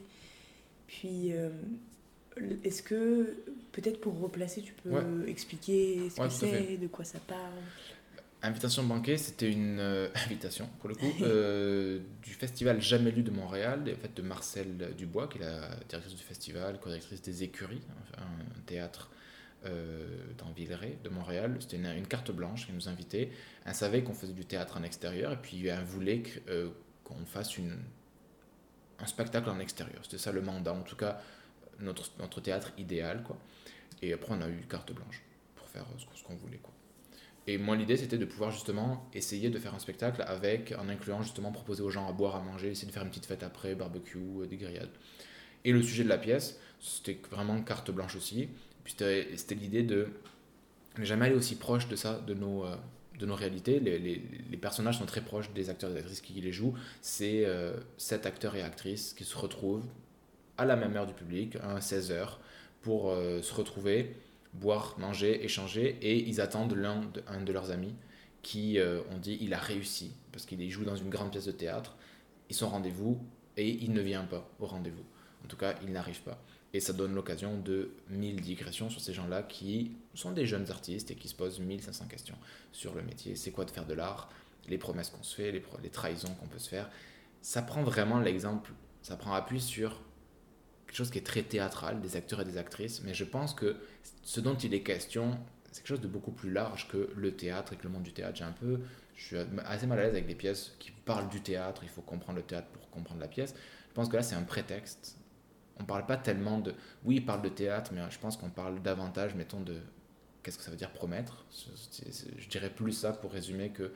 Puis, 0.86 1.34
euh, 1.34 1.50
est-ce 2.64 2.82
que, 2.82 3.36
peut-être 3.72 4.00
pour 4.00 4.18
replacer, 4.20 4.62
tu 4.62 4.72
peux 4.74 4.90
Ouais. 4.90 5.28
expliquer 5.28 6.10
ce 6.10 6.20
Ouais, 6.20 6.28
que 6.28 6.32
c'est, 6.34 6.76
de 6.78 6.86
quoi 6.88 7.04
ça 7.04 7.18
parle? 7.20 7.62
Invitation 8.42 8.82
banquet, 8.84 9.16
c'était 9.16 9.50
une 9.50 9.78
euh, 9.80 10.08
invitation, 10.26 10.68
pour 10.78 10.88
le 10.90 10.94
coup, 10.96 11.14
euh, 11.22 12.00
du 12.22 12.34
festival 12.34 12.80
Jamais 12.82 13.10
lu 13.10 13.22
de 13.22 13.30
Montréal, 13.30 13.88
et 13.88 13.94
en 13.94 13.96
fait 13.96 14.14
de 14.14 14.22
Marcel 14.22 14.94
Dubois, 14.98 15.28
qui 15.28 15.38
est 15.38 15.42
la 15.42 15.70
directrice 15.88 16.14
du 16.14 16.22
festival, 16.22 16.78
co-directrice 16.78 17.22
des 17.22 17.42
Écuries, 17.42 17.80
un, 18.18 18.22
un 18.22 18.60
théâtre 18.66 19.10
euh, 19.64 20.06
dans 20.36 20.50
Villeray 20.52 20.98
de 21.02 21.08
Montréal. 21.08 21.56
C'était 21.60 21.76
une, 21.76 21.86
une 21.86 22.06
carte 22.06 22.30
blanche 22.32 22.66
qui 22.66 22.72
nous 22.72 22.86
invitait. 22.88 23.30
Elle 23.64 23.74
savait 23.74 24.02
qu'on 24.02 24.12
faisait 24.12 24.34
du 24.34 24.44
théâtre 24.44 24.76
en 24.76 24.82
extérieur, 24.82 25.32
et 25.32 25.38
puis 25.38 25.66
elle 25.66 25.84
voulait 25.84 26.22
euh, 26.50 26.68
qu'on 27.02 27.24
fasse 27.24 27.56
une, 27.56 27.78
un 28.98 29.06
spectacle 29.06 29.48
en 29.48 29.58
extérieur. 29.58 30.00
C'était 30.02 30.18
ça 30.18 30.32
le 30.32 30.42
mandat, 30.42 30.72
en 30.74 30.82
tout 30.82 30.96
cas 30.96 31.20
notre, 31.80 32.10
notre 32.18 32.40
théâtre 32.40 32.72
idéal. 32.78 33.22
Quoi. 33.22 33.38
Et 34.02 34.12
après, 34.12 34.34
on 34.34 34.40
a 34.40 34.48
eu 34.48 34.66
carte 34.68 34.92
blanche 34.92 35.22
pour 35.56 35.68
faire 35.68 35.86
ce 35.98 36.06
qu'on- 36.06 36.16
ce 36.16 36.22
qu'on 36.24 36.36
voulait. 36.36 36.58
Quoi. 36.58 36.72
Et 37.46 37.58
moi, 37.58 37.76
l'idée, 37.76 37.96
c'était 37.96 38.16
de 38.18 38.24
pouvoir 38.24 38.50
justement 38.50 39.08
essayer 39.12 39.50
de 39.50 39.58
faire 39.58 39.74
un 39.74 39.78
spectacle 39.78 40.22
avec, 40.26 40.72
en 40.78 40.88
incluant 40.88 41.22
justement 41.22 41.52
proposer 41.52 41.82
aux 41.82 41.90
gens 41.90 42.08
à 42.08 42.12
boire, 42.12 42.36
à 42.36 42.40
manger, 42.40 42.70
essayer 42.70 42.88
de 42.88 42.92
faire 42.92 43.02
une 43.02 43.10
petite 43.10 43.26
fête 43.26 43.42
après, 43.42 43.74
barbecue, 43.74 44.18
euh, 44.18 44.46
des 44.46 44.56
grillades. 44.56 44.90
Et 45.64 45.72
le 45.72 45.82
sujet 45.82 46.04
de 46.04 46.08
la 46.08 46.18
pièce, 46.18 46.58
c'était 46.80 47.18
vraiment 47.30 47.60
carte 47.62 47.90
blanche 47.90 48.16
aussi. 48.16 48.48
Puis 48.84 48.94
c'était 48.98 49.54
l'idée 49.54 49.82
de 49.82 50.08
ne 50.98 51.04
jamais 51.04 51.26
aller 51.26 51.34
aussi 51.34 51.56
proche 51.56 51.88
de 51.88 51.96
ça, 51.96 52.18
de 52.26 52.34
nos, 52.34 52.64
euh, 52.64 52.76
de 53.18 53.26
nos 53.26 53.34
réalités. 53.34 53.80
Les, 53.80 53.98
les, 53.98 54.22
les, 54.50 54.56
personnages 54.56 54.98
sont 54.98 55.06
très 55.06 55.22
proches 55.22 55.52
des 55.52 55.70
acteurs 55.70 55.90
et 55.90 55.94
des 55.94 56.00
actrices 56.00 56.20
qui 56.20 56.34
les 56.34 56.52
jouent. 56.52 56.74
C'est 57.00 57.44
euh, 57.46 57.76
sept 57.98 58.26
acteurs 58.26 58.56
et 58.56 58.62
actrices 58.62 59.14
qui 59.14 59.24
se 59.24 59.36
retrouvent 59.36 59.86
à 60.58 60.64
la 60.64 60.76
même 60.76 60.96
heure 60.96 61.06
du 61.06 61.14
public, 61.14 61.56
à 61.56 61.78
16h, 61.78 62.38
pour 62.82 63.10
euh, 63.10 63.42
se 63.42 63.54
retrouver, 63.54 64.16
boire, 64.52 64.94
manger, 64.98 65.44
échanger, 65.44 65.98
et 66.02 66.18
ils 66.28 66.40
attendent 66.40 66.74
l'un 66.74 67.00
de, 67.00 67.22
un 67.26 67.40
de 67.42 67.52
leurs 67.52 67.70
amis 67.70 67.94
qui 68.42 68.78
ont 69.10 69.16
dit 69.16 69.38
il 69.40 69.54
a 69.54 69.58
réussi, 69.58 70.12
parce 70.30 70.44
qu'il 70.44 70.70
joue 70.70 70.84
dans 70.84 70.96
une 70.96 71.08
grande 71.08 71.30
pièce 71.30 71.46
de 71.46 71.52
théâtre. 71.52 71.96
Ils 72.50 72.54
sont 72.54 72.68
rendez-vous 72.68 73.18
et 73.56 73.70
il 73.70 73.92
ne 73.94 74.02
vient 74.02 74.24
pas 74.24 74.46
au 74.60 74.66
rendez-vous. 74.66 75.04
En 75.44 75.48
tout 75.48 75.56
cas, 75.56 75.74
il 75.82 75.92
n'arrive 75.92 76.20
pas. 76.22 76.38
Et 76.72 76.80
ça 76.80 76.92
donne 76.92 77.14
l'occasion 77.14 77.58
de 77.58 77.92
mille 78.08 78.40
digressions 78.40 78.90
sur 78.90 79.00
ces 79.00 79.12
gens-là 79.12 79.42
qui 79.42 79.92
sont 80.14 80.32
des 80.32 80.44
jeunes 80.44 80.70
artistes 80.70 81.10
et 81.10 81.14
qui 81.14 81.28
se 81.28 81.34
posent 81.34 81.60
1500 81.60 82.06
questions 82.06 82.36
sur 82.72 82.94
le 82.94 83.02
métier. 83.02 83.36
C'est 83.36 83.52
quoi 83.52 83.64
de 83.64 83.70
faire 83.70 83.86
de 83.86 83.94
l'art? 83.94 84.28
Les 84.68 84.78
promesses 84.78 85.10
qu'on 85.10 85.22
se 85.22 85.36
fait, 85.36 85.52
les 85.52 85.90
trahisons 85.90 86.34
qu'on 86.34 86.46
peut 86.46 86.58
se 86.58 86.68
faire. 86.68 86.90
Ça 87.42 87.62
prend 87.62 87.82
vraiment 87.84 88.18
l'exemple, 88.18 88.72
ça 89.02 89.16
prend 89.16 89.34
appui 89.34 89.60
sur 89.60 90.00
chose 90.96 91.10
qui 91.10 91.18
est 91.18 91.26
très 91.26 91.42
théâtral, 91.42 92.00
des 92.00 92.16
acteurs 92.16 92.40
et 92.40 92.44
des 92.44 92.58
actrices. 92.58 93.02
Mais 93.02 93.14
je 93.14 93.24
pense 93.24 93.54
que 93.54 93.76
ce 94.22 94.40
dont 94.40 94.54
il 94.54 94.74
est 94.74 94.82
question, 94.82 95.38
c'est 95.70 95.80
quelque 95.80 95.88
chose 95.88 96.00
de 96.00 96.08
beaucoup 96.08 96.32
plus 96.32 96.50
large 96.50 96.88
que 96.88 97.10
le 97.16 97.34
théâtre 97.34 97.72
et 97.72 97.76
que 97.76 97.84
le 97.84 97.90
monde 97.90 98.02
du 98.02 98.12
théâtre. 98.12 98.36
J'ai 98.36 98.44
un 98.44 98.52
peu, 98.52 98.80
je 99.16 99.24
suis 99.24 99.36
assez 99.64 99.86
mal 99.86 99.98
à 99.98 100.02
l'aise 100.02 100.12
avec 100.12 100.26
des 100.26 100.34
pièces 100.34 100.74
qui 100.78 100.90
parlent 100.90 101.28
du 101.28 101.40
théâtre. 101.40 101.82
Il 101.84 101.88
faut 101.88 102.02
comprendre 102.02 102.38
le 102.38 102.44
théâtre 102.44 102.68
pour 102.68 102.88
comprendre 102.90 103.20
la 103.20 103.28
pièce. 103.28 103.54
Je 103.88 103.94
pense 103.94 104.08
que 104.08 104.16
là, 104.16 104.22
c'est 104.22 104.34
un 104.34 104.42
prétexte 104.42 105.18
on 105.78 105.84
parle 105.84 106.06
pas 106.06 106.16
tellement 106.16 106.58
de. 106.58 106.74
Oui, 107.04 107.16
il 107.16 107.26
parle 107.26 107.42
de 107.42 107.48
théâtre, 107.48 107.92
mais 107.92 108.00
je 108.10 108.18
pense 108.18 108.36
qu'on 108.36 108.50
parle 108.50 108.80
davantage, 108.82 109.34
mettons, 109.34 109.60
de. 109.60 109.80
Qu'est-ce 110.42 110.58
que 110.58 110.64
ça 110.64 110.70
veut 110.70 110.76
dire 110.76 110.92
promettre 110.92 111.46
Je 112.38 112.48
dirais 112.48 112.70
plus 112.70 112.92
ça 112.92 113.12
pour 113.12 113.32
résumer 113.32 113.70
que 113.70 113.92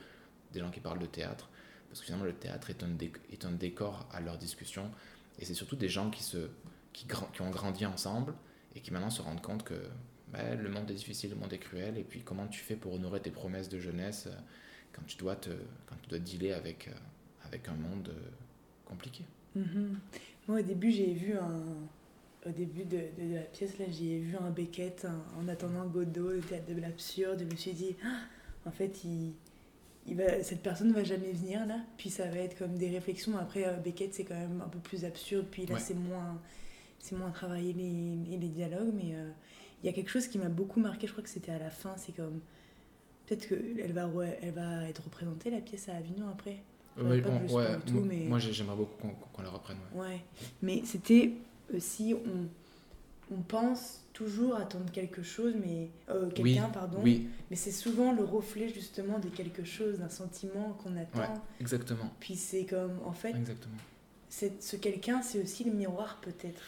des 0.51 0.59
gens 0.59 0.71
qui 0.71 0.79
parlent 0.79 0.99
de 0.99 1.05
théâtre. 1.05 1.49
Parce 1.87 1.99
que 1.99 2.05
finalement, 2.05 2.25
le 2.25 2.33
théâtre 2.33 2.69
est 2.71 3.45
un 3.45 3.51
décor 3.51 4.07
à 4.11 4.19
leur 4.19 4.37
discussion. 4.37 4.91
Et 5.37 5.45
c'est 5.45 5.53
surtout 5.53 5.75
des 5.75 5.89
gens 5.89 6.09
qui, 6.09 6.23
se, 6.23 6.49
qui, 6.99 7.07
qui, 7.33 7.41
ont 7.41 7.49
grandi 7.49 7.85
ensemble 7.85 8.33
et 8.75 8.81
qui 8.81 8.91
maintenant 8.91 9.09
se 9.09 9.21
rendent 9.21 9.41
compte 9.41 9.63
que 9.63 9.75
ben, 10.33 10.61
le 10.61 10.69
monde 10.69 10.89
est 10.91 10.95
difficile, 10.95 11.31
le 11.31 11.35
monde 11.37 11.53
est 11.53 11.59
cruel. 11.59 11.97
Et 11.97 12.03
puis, 12.03 12.21
comment 12.21 12.47
tu 12.47 12.59
fais 12.59 12.75
pour 12.75 12.93
honorer 12.93 13.21
tes 13.21 13.31
promesses 13.31 13.69
de 13.69 13.79
jeunesse 13.79 14.27
euh, 14.27 14.35
quand 14.93 15.01
tu 15.07 15.17
dois, 15.17 15.35
te, 15.35 15.49
quand 15.87 15.95
tu 16.03 16.09
dois 16.09 16.19
dealer 16.19 16.53
avec, 16.53 16.87
euh, 16.87 17.45
avec 17.45 17.67
un 17.69 17.75
monde 17.75 18.09
euh, 18.09 18.29
compliqué? 18.85 19.23
Mm-hmm. 19.57 19.95
Moi, 20.47 20.59
au 20.59 20.63
début, 20.63 20.91
j'ai 20.91 21.13
vu 21.13 21.33
un. 21.33 21.63
Au 22.45 22.51
début 22.51 22.85
de, 22.85 22.97
de, 22.97 23.35
la 23.35 23.41
pièce, 23.41 23.77
là, 23.79 23.85
j'ai 23.91 24.17
vu 24.17 24.37
un 24.37 24.49
Beckett 24.49 25.05
en 25.37 25.45
attendant 25.49 25.85
Godot, 25.85 26.31
le 26.31 26.39
théâtre 26.39 26.73
de 26.73 26.79
l'absurde. 26.79 27.39
Je 27.41 27.43
me 27.43 27.55
suis 27.57 27.73
dit, 27.73 27.97
ah, 28.05 28.21
en 28.65 28.71
fait, 28.71 29.03
il, 29.03 29.33
il 30.07 30.15
va, 30.15 30.41
cette 30.41 30.61
personne 30.61 30.87
ne 30.87 30.93
va 30.93 31.03
jamais 31.03 31.33
venir 31.33 31.65
là. 31.65 31.81
Puis 31.97 32.09
ça 32.09 32.29
va 32.29 32.37
être 32.37 32.57
comme 32.57 32.77
des 32.77 32.89
réflexions. 32.89 33.37
Après, 33.37 33.65
Beckett, 33.83 34.13
c'est 34.13 34.23
quand 34.23 34.39
même 34.39 34.61
un 34.65 34.69
peu 34.69 34.79
plus 34.79 35.03
absurde. 35.03 35.47
Puis 35.51 35.65
là, 35.65 35.79
c'est 35.79 35.95
moins, 35.95 36.39
c'est 36.99 37.15
moins 37.15 37.31
travaillé 37.31 37.73
les, 37.73 38.37
les 38.37 38.47
dialogues. 38.47 38.93
Mais 38.93 39.15
euh, 39.15 39.29
il 39.83 39.87
y 39.87 39.89
a 39.89 39.93
quelque 39.93 40.11
chose 40.11 40.27
qui 40.27 40.37
m'a 40.37 40.49
beaucoup 40.49 40.79
marqué. 40.79 41.07
Je 41.07 41.11
crois 41.11 41.23
que 41.23 41.29
c'était 41.29 41.51
à 41.51 41.59
la 41.59 41.69
fin. 41.69 41.95
C'est 41.97 42.15
comme. 42.15 42.39
Peut-être 43.25 43.47
qu'elle 43.47 43.93
va, 43.93 44.09
elle 44.41 44.53
va 44.53 44.89
être 44.89 45.03
représentée, 45.03 45.51
la 45.51 45.61
pièce 45.61 45.87
à 45.87 45.95
Avignon 45.95 46.27
après 46.29 46.63
ouais, 47.01 47.23
moi 48.27 48.39
j'aimerais 48.39 48.75
beaucoup 48.75 49.07
qu'on 49.33 49.41
la 49.41 49.49
reprenne. 49.49 49.77
Ouais, 49.93 50.21
mais 50.61 50.81
c'était 50.85 51.33
aussi, 51.73 52.13
on, 52.13 53.35
on 53.35 53.41
pense 53.41 54.01
toujours 54.13 54.55
attendre 54.55 54.91
quelque 54.91 55.23
chose, 55.23 55.53
mais 55.63 55.89
euh, 56.09 56.29
quelqu'un, 56.29 56.69
pardon, 56.69 56.99
oui. 57.03 57.29
mais 57.49 57.55
c'est 57.55 57.71
souvent 57.71 58.11
le 58.11 58.23
reflet 58.23 58.69
justement 58.69 59.19
de 59.19 59.29
quelque 59.29 59.63
chose, 59.63 59.99
d'un 59.99 60.09
sentiment 60.09 60.77
qu'on 60.83 60.97
attend. 60.97 61.41
exactement. 61.59 62.11
Puis 62.19 62.35
c'est 62.35 62.65
comme, 62.65 62.99
en 63.05 63.13
fait, 63.13 63.35
exactement. 63.35 63.77
ce 64.29 64.75
quelqu'un, 64.75 65.21
c'est 65.21 65.41
aussi 65.41 65.63
le 65.63 65.71
miroir 65.71 66.19
peut-être. 66.21 66.61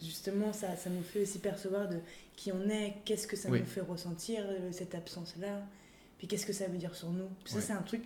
Justement, 0.00 0.52
ça, 0.52 0.76
ça 0.76 0.90
nous 0.90 1.02
fait 1.02 1.22
aussi 1.22 1.38
percevoir 1.38 1.88
de 1.88 1.98
qui 2.34 2.52
on 2.52 2.68
est, 2.68 2.96
qu'est-ce 3.04 3.26
que 3.26 3.36
ça 3.36 3.48
nous 3.48 3.64
fait 3.64 3.80
ressentir, 3.80 4.42
euh, 4.46 4.72
cette 4.72 4.94
absence-là, 4.94 5.62
puis 6.18 6.26
qu'est-ce 6.26 6.46
que 6.46 6.52
ça 6.52 6.66
veut 6.66 6.78
dire 6.78 6.94
sur 6.94 7.10
nous. 7.10 7.28
Ça, 7.44 7.60
c'est 7.60 7.72
un 7.72 7.82
truc, 7.82 8.02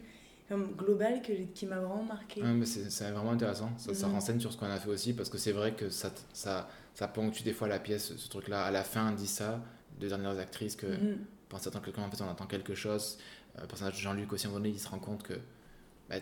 global 0.76 1.22
que, 1.22 1.33
qui 1.54 1.66
m'a 1.66 1.78
vraiment 1.78 2.02
marqué. 2.02 2.42
mais 2.42 2.66
c'est 2.66 3.11
vraiment 3.11 3.33
intéressant. 3.33 3.70
Ça, 3.78 3.94
ça, 3.94 4.09
mhm. 4.09 4.14
renseigne 4.14 4.40
sur 4.40 4.52
ce 4.52 4.59
qu'on 4.59 4.66
a 4.66 4.78
fait 4.80 4.88
aussi 4.88 5.12
parce 5.12 5.28
que 5.28 5.38
c'est 5.38 5.52
vrai 5.52 5.74
que 5.74 5.90
ça, 5.90 6.12
ça, 6.33 6.68
ça 6.94 7.09
ponctue 7.09 7.44
des 7.44 7.52
fois 7.52 7.68
la 7.68 7.78
pièce, 7.78 8.16
ce 8.16 8.28
truc-là. 8.28 8.64
À 8.64 8.70
la 8.70 8.83
fin, 8.83 9.12
on 9.12 9.14
dit 9.14 9.28
ça, 9.28 9.62
deux 10.00 10.09
dernières 10.09 10.38
actrices, 10.38 10.76
que 10.76 10.87
mm 10.87 10.90
-hmm. 10.90 11.16
pendant 11.48 11.80
quelqu'un, 11.80 12.02
en 12.02 12.11
fait, 12.11 12.22
on 12.22 12.28
attend 12.28 12.46
quelque 12.46 12.74
chose. 12.74 13.18
Euh, 13.56 13.62
le 13.62 13.66
personnage 13.68 13.94
de 13.94 14.00
Jean-Luc 14.00 14.33
aussi, 14.33 14.46
à 14.46 14.48
un 14.48 14.52
moment 14.52 14.64
donné, 14.64 14.74
il 14.74 14.80
se 14.80 14.88
rend 14.88 14.98
compte 14.98 15.22
que 15.22 15.35
bah, 16.09 16.16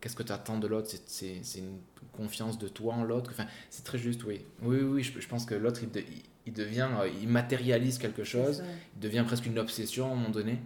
qu'est-ce 0.00 0.16
que 0.16 0.22
tu 0.22 0.32
attends 0.32 0.58
de 0.58 0.66
l'autre? 0.66 0.90
C'est 1.06 1.40
une 1.56 1.78
confiance 2.12 2.58
de 2.58 2.68
toi 2.68 2.94
en 2.94 3.04
l'autre? 3.04 3.30
Enfin, 3.32 3.46
c'est 3.70 3.84
très 3.84 3.98
juste, 3.98 4.24
oui. 4.24 4.40
Oui, 4.62 4.76
oui, 4.76 4.84
oui 4.84 5.02
je, 5.02 5.28
pense 5.28 5.44
que 5.44 5.54
l'autre, 5.54 5.80
il, 5.82 6.04
il, 6.46 6.52
devient, 6.52 6.88
euh, 7.00 7.08
il 7.20 7.28
matérialise 7.28 7.98
quelque 7.98 8.24
chose, 8.24 8.62
il 8.96 9.00
devient 9.00 9.24
presque 9.26 9.46
une 9.46 9.58
obsession 9.58 10.08
à 10.08 10.12
un 10.12 10.14
moment 10.14 10.30
donné. 10.30 10.58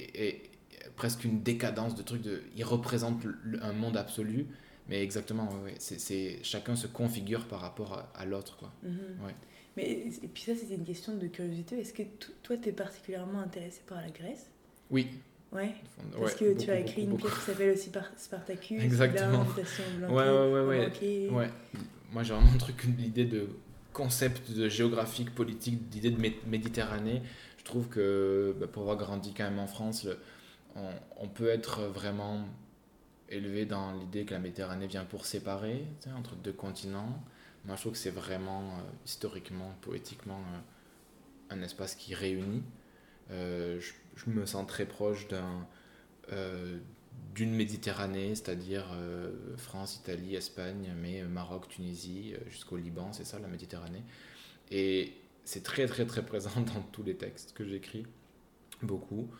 et, 0.00 0.50
presque 0.96 1.24
une 1.24 1.42
décadence 1.42 1.94
de 1.94 2.02
trucs. 2.02 2.22
De, 2.22 2.42
il 2.56 2.64
représente 2.64 3.22
un 3.62 3.72
monde 3.72 3.96
absolu, 3.96 4.46
mais 4.88 5.02
exactement, 5.02 5.48
ouais, 5.64 5.74
c'est, 5.78 6.42
chacun 6.42 6.74
se 6.74 6.86
configure 6.86 7.46
par 7.46 7.60
rapport 7.60 8.08
à, 8.14 8.24
l'autre. 8.24 8.56
Quoi. 8.56 8.72
Mhm. 8.82 9.24
ouais. 9.24 9.34
Mais, 9.76 9.90
et 10.22 10.28
puis 10.28 10.42
ça, 10.42 10.54
c'était 10.54 10.74
une 10.74 10.84
question 10.86 11.16
de 11.16 11.26
curiosité. 11.26 11.78
Est-ce 11.78 11.92
que 11.92 12.02
toi, 12.42 12.56
tu 12.56 12.70
es 12.70 12.72
particulièrement 12.72 13.40
intéressé 13.40 13.82
par 13.86 14.00
la 14.00 14.10
Grèce? 14.10 14.46
Oui. 14.90 15.08
Ouais. 15.52 15.74
Parce 16.18 16.34
que 16.34 16.58
tu 16.58 16.70
as 16.70 16.80
écrit 16.80 17.02
une 17.02 17.16
pièce 17.16 17.32
qui 17.32 17.40
s'appelle 17.40 17.72
aussi 17.72 17.90
Spartacus. 18.16 18.82
Exactement. 18.82 19.46
Ouais, 20.08 20.08
ouais, 20.08 20.48
ouais, 20.48 20.60
ouais. 20.60 21.30
ouais. 21.30 21.50
Moi, 22.12 22.22
j'ai 22.22 22.34
vraiment 22.34 22.52
un 22.52 22.58
truc, 22.58 22.84
l'idée 22.98 23.24
de 23.24 23.48
concept 23.92 24.50
de 24.52 24.68
géographique, 24.68 25.34
politique, 25.34 25.88
d'idée 25.88 26.10
de 26.10 26.20
Méditerranée. 26.46 27.22
Je 27.58 27.64
trouve 27.64 27.88
que 27.88 28.54
bah, 28.60 28.66
pour 28.66 28.82
avoir 28.82 28.96
grandi 28.96 29.32
quand 29.34 29.44
même 29.44 29.58
en 29.58 29.66
France, 29.66 30.04
le, 30.04 30.18
on, 31.18 31.28
peut 31.28 31.48
être 31.48 31.82
vraiment 31.82 32.44
élevé 33.28 33.64
dans 33.64 33.92
l'idée 33.92 34.24
que 34.24 34.34
la 34.34 34.40
Méditerranée 34.40 34.86
vient 34.86 35.04
pour 35.04 35.26
séparer 35.26 35.84
entre 36.16 36.36
deux 36.36 36.52
continents. 36.52 37.22
Moi, 37.64 37.74
je 37.76 37.80
trouve 37.80 37.92
que 37.92 37.98
c'est 37.98 38.10
vraiment 38.10 38.60
euh, 38.60 38.82
historiquement, 39.04 39.74
poétiquement, 39.80 40.38
euh, 40.54 41.54
un 41.54 41.62
espace 41.62 41.94
qui 41.94 42.14
réunit. 42.14 42.62
Euh, 43.30 43.80
je, 43.80 43.92
me 44.26 44.46
sens 44.46 44.66
très 44.66 44.86
proche 44.86 45.28
d'un, 45.28 45.66
d'une 47.34 47.54
Méditerranée, 47.54 48.34
c'est-à-dire 48.34 48.86
France, 49.56 49.96
Italie, 49.96 50.34
Espagne, 50.34 50.94
mais 51.00 51.22
Maroc, 51.22 51.68
Tunisie, 51.68 52.34
jusqu'au 52.48 52.76
Liban, 52.76 53.12
c'est 53.12 53.24
ça 53.24 53.38
la 53.38 53.48
Méditerranée. 53.48 54.02
Et 54.70 55.12
c'est 55.46 55.62
très 55.62 55.86
très 55.86 56.04
très 56.04 56.26
présent 56.26 56.60
dans 56.74 56.82
tous 56.92 57.02
les 57.02 57.16
textes 57.16 57.54
que 57.54 57.64
j'écris, 57.64 58.04
beaucoup. 58.82 59.30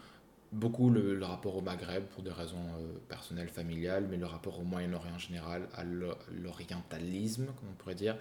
Beaucoup 0.53 0.89
le, 0.89 1.23
rapport 1.25 1.57
au 1.57 1.61
Maghreb 1.61 2.05
pour 2.05 2.23
des 2.23 2.31
raisons 2.31 2.65
euh, 2.79 2.99
personnelles, 3.09 3.49
familiales, 3.49 4.07
mais 4.09 4.17
le 4.17 4.27
rapport 4.27 4.61
au 4.61 4.63
Moyen-Orient 4.63 5.17
en 5.17 5.19
général, 5.19 5.69
à 5.75 5.83
l'orientalisme, 5.85 7.47
comme 7.47 7.69
on 7.73 7.75
pourrait 7.75 7.97
dire, 7.97 8.17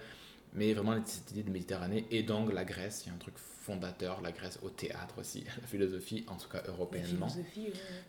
mais 0.56 0.72
vraiment 0.72 0.98
cette 1.04 1.30
idée 1.30 1.42
de 1.42 1.50
Méditerranée 1.50 2.06
et 2.10 2.22
donc 2.22 2.52
la 2.52 2.64
Grèce, 2.64 3.02
il 3.04 3.10
y 3.10 3.12
a 3.12 3.14
un 3.14 3.18
truc 3.18 3.36
fondateur, 3.38 4.20
la 4.22 4.32
Grèce 4.32 4.58
au 4.62 4.70
théâtre 4.70 5.18
aussi, 5.18 5.44
la 5.60 5.66
philosophie, 5.66 6.24
en 6.28 6.36
tout 6.36 6.48
cas 6.48 6.62
européennement. 6.66 7.28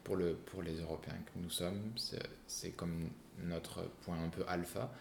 Pour, 0.03 0.15
le, 0.15 0.33
pour 0.33 0.63
les 0.63 0.79
Européens 0.79 1.17
que 1.25 1.39
nous 1.39 1.49
sommes, 1.49 1.93
c'est 2.47 2.71
comme 2.71 3.09
notre 3.43 3.83
point 4.01 4.17
un 4.23 4.29
peu 4.29 4.43
alpha, 4.47 4.91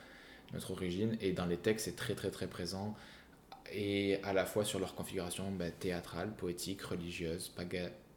notre 0.53 0.73
origine, 0.73 1.17
et 1.21 1.33
dans 1.33 1.47
les 1.47 1.57
textes, 1.57 1.87
c'est 1.87 1.97
très 1.97 2.15
très 2.15 2.31
très 2.31 2.49
présent, 2.49 2.97
et 3.73 4.21
à 4.23 4.33
la 4.33 4.45
fois 4.45 4.65
sur 4.65 4.79
leur 4.79 4.95
configuration 4.95 5.51
ben, 5.51 5.73
théâtrale, 5.73 6.33
poétique, 6.35 6.83
religieuse, 6.83 7.53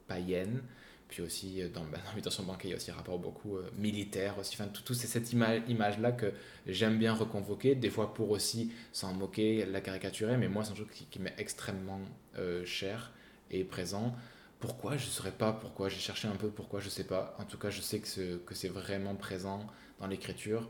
païenne, 0.08 0.62
puis 1.10 1.24
aussi, 1.24 1.62
euh, 1.62 1.70
dans, 1.70 1.84
bah, 1.84 1.98
l'invitation 2.06 2.44
bancaire, 2.44 2.66
il 2.66 2.70
y 2.70 2.74
a 2.74 2.78
aussi 2.78 2.92
un 2.92 2.96
rapport 2.96 3.20
beaucoup 3.20 3.58
euh, 3.58 3.70
militaire 3.78 4.38
aussi. 4.38 4.56
Enfin, 4.56 4.70
tout, 4.70 4.84
tout 4.84 4.94
c'est 4.94 5.08
cette 5.08 5.34
image-là 5.34 6.12
que 6.12 6.32
j'aime 6.68 6.98
bien 6.98 7.14
reconvoquer, 7.14 7.76
des 7.76 7.90
fois 7.90 8.14
pour 8.14 8.30
aussi 8.30 8.72
s'en 8.94 9.14
moquer, 9.14 9.66
la 9.66 9.82
caricaturer, 9.82 10.38
mais 10.38 10.48
moi, 10.48 10.64
c'est 10.64 10.72
un 10.72 10.76
truc 10.76 10.92
qui, 10.92 11.20
m'est 11.20 11.36
extrêmement 11.38 12.00
euh, 12.38 12.64
cher 12.64 13.12
et 13.52 13.64
présent. 13.64 14.16
Pourquoi 14.60 14.98
Je 14.98 15.06
ne 15.06 15.12
saurais 15.12 15.32
pas 15.32 15.52
pourquoi. 15.54 15.90
J'ai 15.90 16.00
cherché 16.00 16.28
un 16.28 16.36
peu 16.36 16.50
pourquoi, 16.50 16.80
je 16.80 16.86
ne 16.86 16.92
sais 16.92 17.06
pas. 17.06 17.36
En 17.40 17.46
tout 17.46 17.58
cas, 17.58 17.70
je 17.70 17.82
sais 17.82 18.00
que, 18.00 18.54
c'est 18.54 18.68
vraiment 18.68 19.16
présent 19.16 19.66
dans 20.00 20.08
l'écriture. 20.08 20.70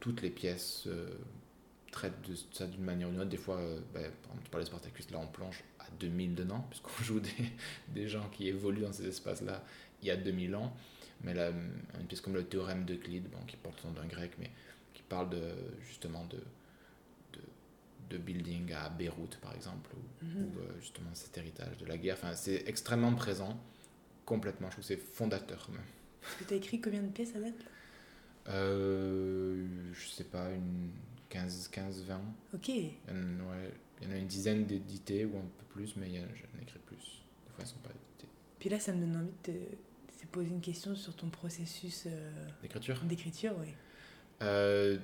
toutes 0.00 0.22
les 0.22 0.30
pièces 0.30 0.88
traitent 1.90 2.28
de 2.28 2.36
ça 2.52 2.66
d'une 2.66 2.84
manière 2.84 3.08
ou 3.08 3.10
d'une 3.10 3.20
autre. 3.20 3.30
Des 3.30 3.36
fois, 3.36 3.60
bah, 3.92 4.00
tu 4.44 4.50
parlais 4.50 4.64
de 4.64 4.68
Spartacus, 4.68 5.10
là 5.10 5.18
on 5.20 5.26
plonge 5.26 5.64
2000 5.98 6.34
dedans, 6.34 6.64
puisqu'on 6.70 7.02
joue 7.02 7.20
des, 7.20 7.30
des, 7.88 8.08
gens 8.08 8.28
qui 8.30 8.48
évoluent 8.48 8.82
dans 8.82 8.92
ces 8.92 9.06
espaces-là 9.06 9.64
il 10.02 10.08
y 10.08 10.10
a 10.10 10.16
2000 10.16 10.54
ans. 10.56 10.74
Mais 11.24 11.34
là, 11.34 11.50
une 11.50 12.06
pièce 12.06 12.20
comme 12.20 12.34
le 12.34 12.44
théorème 12.44 12.84
d'Euclide, 12.84 13.28
bon, 13.30 13.38
qui 13.46 13.56
porte 13.56 13.82
le 13.82 13.90
nom 13.90 13.96
d'un 13.96 14.06
grec, 14.06 14.32
mais 14.38 14.50
qui 14.94 15.02
parle 15.02 15.30
de, 15.30 15.42
justement 15.88 16.24
de, 16.26 16.38
de 18.10 18.16
building 18.18 18.72
à 18.72 18.88
Beyrouth, 18.88 19.36
par 19.38 19.54
exemple, 19.54 19.90
ou, 19.96 20.24
Mhm. 20.24 20.52
euh, 20.58 20.80
justement 20.80 21.10
cet 21.14 21.36
héritage 21.36 21.76
de 21.78 21.86
la 21.86 21.98
guerre. 21.98 22.14
Enfin, 22.14 22.34
c'est 22.34 22.62
extrêmement 22.66 23.12
présent, 23.14 23.58
complètement. 24.24 24.68
Je 24.68 24.72
trouve 24.76 24.84
que 24.84 24.88
c'est 24.88 24.96
fondateur 24.96 25.68
même. 25.70 25.82
Parce 26.22 26.34
que 26.36 26.44
tu 26.44 26.54
as 26.54 26.56
écrit 26.56 26.80
combien 26.80 27.02
de 27.02 27.08
pièces 27.08 27.34
à 27.36 27.40
date 27.40 27.58
là? 27.58 28.52
Euh, 28.52 29.66
je 29.92 30.08
sais 30.08 30.24
pas, 30.24 30.50
une 30.52 30.90
15, 31.28 31.68
15 31.68 32.04
20. 32.04 32.20
Ok. 32.54 32.70
En, 32.70 33.12
ouais, 33.50 33.72
il 34.00 34.08
y 34.08 34.10
en 34.10 34.14
a 34.14 34.18
une 34.18 34.26
dizaine 34.26 34.64
d'édités 34.66 35.24
ou 35.24 35.36
un 35.36 35.40
peu 35.58 35.64
plus, 35.70 35.96
mais 35.96 36.08
j'en 36.08 36.58
ai 36.58 36.62
écrit 36.62 36.78
plus. 36.86 36.96
Des 36.96 37.52
fois, 37.52 37.60
elles 37.60 37.66
sont 37.66 37.78
pas 37.78 37.90
éditées. 37.90 38.28
Puis 38.58 38.68
là, 38.68 38.78
ça 38.80 38.92
me 38.92 39.00
donne 39.00 39.16
envie 39.16 39.32
de 39.44 39.52
te, 39.52 39.58
de 39.58 40.26
poser 40.30 40.48
une 40.50 40.60
question 40.60 40.94
sur 40.94 41.14
ton 41.16 41.28
processus 41.28 42.04
euh, 42.06 42.30
D'écriture? 42.62 43.00
d'écriture, 43.04 43.52
oui. 43.60 43.68
Euh, 44.42 44.98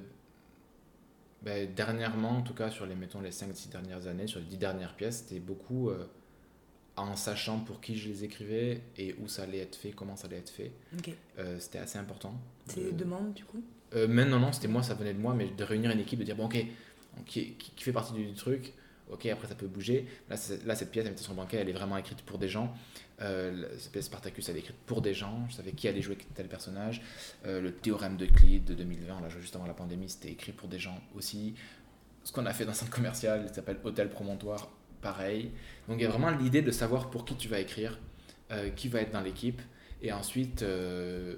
ben, 1.43 1.73
dernièrement, 1.75 2.31
en 2.39 2.43
tout 2.43 2.55
cas, 2.55 2.71
sur 2.71 2.87
les, 2.87 2.95
mettons, 2.95 3.21
les 3.21 3.31
5-6 3.31 3.69
dernières 3.71 4.07
années, 4.07 4.27
sur 4.27 4.41
les 4.41 4.47
10 4.47 4.57
dernières 4.57 4.95
pièces, 4.97 5.19
c'était 5.27 5.41
beaucoup 5.41 5.91
euh, 5.91 6.07
en 6.97 7.17
sachant 7.17 7.61
pour 7.61 7.81
qui 7.81 7.97
je 7.97 8.09
les 8.09 8.25
écrivais 8.25 8.81
et 8.97 9.15
où 9.21 9.29
ça 9.29 9.43
allait 9.43 9.59
être 9.59 9.77
fait, 9.77 9.91
comment 9.91 10.17
ça 10.17 10.27
allait 10.27 10.39
être 10.39 10.51
fait. 10.51 10.73
C'était 11.59 11.79
assez 11.79 11.99
important. 11.99 12.35
C'est 12.67 12.81
de- 12.81 12.91
des 12.91 12.93
demandes 12.93 13.35
du 13.35 13.45
coup? 13.45 13.63
Euh, 13.95 14.07
mais 14.09 14.25
non, 14.25 14.41
non, 14.41 14.53
c'était 14.53 14.69
moi, 14.69 14.83
ça 14.83 14.95
venait 14.95 15.15
de 15.15 15.19
moi, 15.19 15.35
mais 15.35 15.49
de 15.49 15.65
réunir 15.65 15.91
une 15.91 16.01
équipe, 16.01 16.19
de 16.19 16.25
dire, 16.25 16.37
bon, 16.37 16.47
ok, 16.47 16.57
qui, 17.27 17.55
fait 17.77 17.93
partie 17.93 18.13
du 18.13 18.33
truc, 18.35 18.73
ok, 19.11 19.27
après 19.27 19.49
ça 19.49 19.55
peut 19.55 19.67
bouger. 19.67 20.07
Là, 20.29 20.37
là 20.65 20.75
cette 20.75 20.91
pièce, 20.91 21.07
Invitation 21.07 21.35
bancaire, 21.35 21.61
elle 21.61 21.69
est 21.69 21.73
vraiment 21.73 21.97
écrite 21.97 22.23
pour 22.23 22.39
des 22.39 22.49
gens. 22.49 22.75
Euh, 23.21 23.69
cette 23.79 23.93
pièce 23.93 24.07
Spartacus, 24.07 24.49
elle 24.49 24.57
est 24.57 24.61
écrite 24.61 24.77
pour 24.87 25.03
des 25.03 25.15
gens. 25.15 25.47
Je 25.49 25.55
savais 25.55 25.73
qui 25.73 25.89
allait 25.89 26.03
jouer 26.03 26.19
tel 26.35 26.49
personnage. 26.49 27.03
Euh, 27.47 27.61
le 27.61 27.73
théorème 27.75 28.17
de 28.17 28.27
2020, 28.27 29.17
on 29.19 29.23
l'a 29.23 29.29
joué 29.29 29.41
juste 29.41 29.57
avant 29.57 29.67
la 29.67 29.75
pandémie, 29.75 30.09
c'était 30.09 30.31
écrit 30.31 30.53
pour 30.53 30.69
des 30.69 30.79
gens 30.79 31.01
aussi. 31.15 31.55
Ce 32.23 32.33
qu'on 32.33 32.47
a 32.47 32.53
fait 32.53 32.65
dans 32.65 32.71
un 32.71 32.75
centre 32.75 32.91
commercial, 32.91 33.47
ça 33.49 33.55
s'appelle 33.55 33.79
Hôtel 33.85 34.09
Promontoire, 34.09 34.71
pareil. 35.03 35.53
Donc 35.89 35.99
il 35.99 36.03
y 36.03 36.07
a 36.07 36.11
vraiment 36.11 36.31
l'idée 36.31 36.63
de 36.63 36.71
savoir 36.71 37.11
pour 37.11 37.25
qui 37.25 37.37
tu 37.37 37.49
vas 37.49 37.61
écrire, 37.61 37.99
euh, 38.51 38.71
qui 38.71 38.89
va 38.89 39.01
être 39.01 39.13
dans 39.13 39.21
l'équipe. 39.21 39.61
Et 40.01 40.13
ensuite, 40.13 40.61
je 40.61 41.37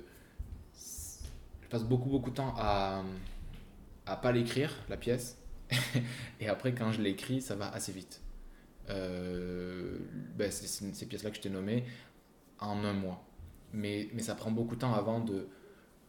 passe 1.71 1.85
beaucoup, 1.85 2.09
beaucoup 2.09 2.31
de 2.31 2.37
temps 2.37 2.55
à 2.57 3.03
à 4.07 4.17
pas 4.17 4.33
l'écrire, 4.33 4.73
la 4.89 4.97
pièce. 4.97 5.37
et 6.41 6.49
après, 6.49 6.75
quand 6.75 6.93
je 6.93 7.01
l'écris, 7.01 7.41
ça 7.41 7.55
va 7.55 7.69
assez 7.71 7.93
vite. 7.93 8.21
Euh, 8.91 9.99
ben, 10.37 10.51
c'est 10.51 10.67
ces 10.67 11.07
pièces-là 11.07 11.31
que 11.31 11.37
je 11.37 11.43
t'ai 11.43 11.51
nommées 11.51 11.85
en 12.61 12.85
un 12.85 12.93
mois. 12.93 13.25
Mais, 13.73 14.09
ça 14.19 14.35
prend 14.35 14.51
beaucoup 14.51 14.77
de 14.77 14.81
temps 14.81 14.95
avant 14.95 15.21
de... 15.21 15.49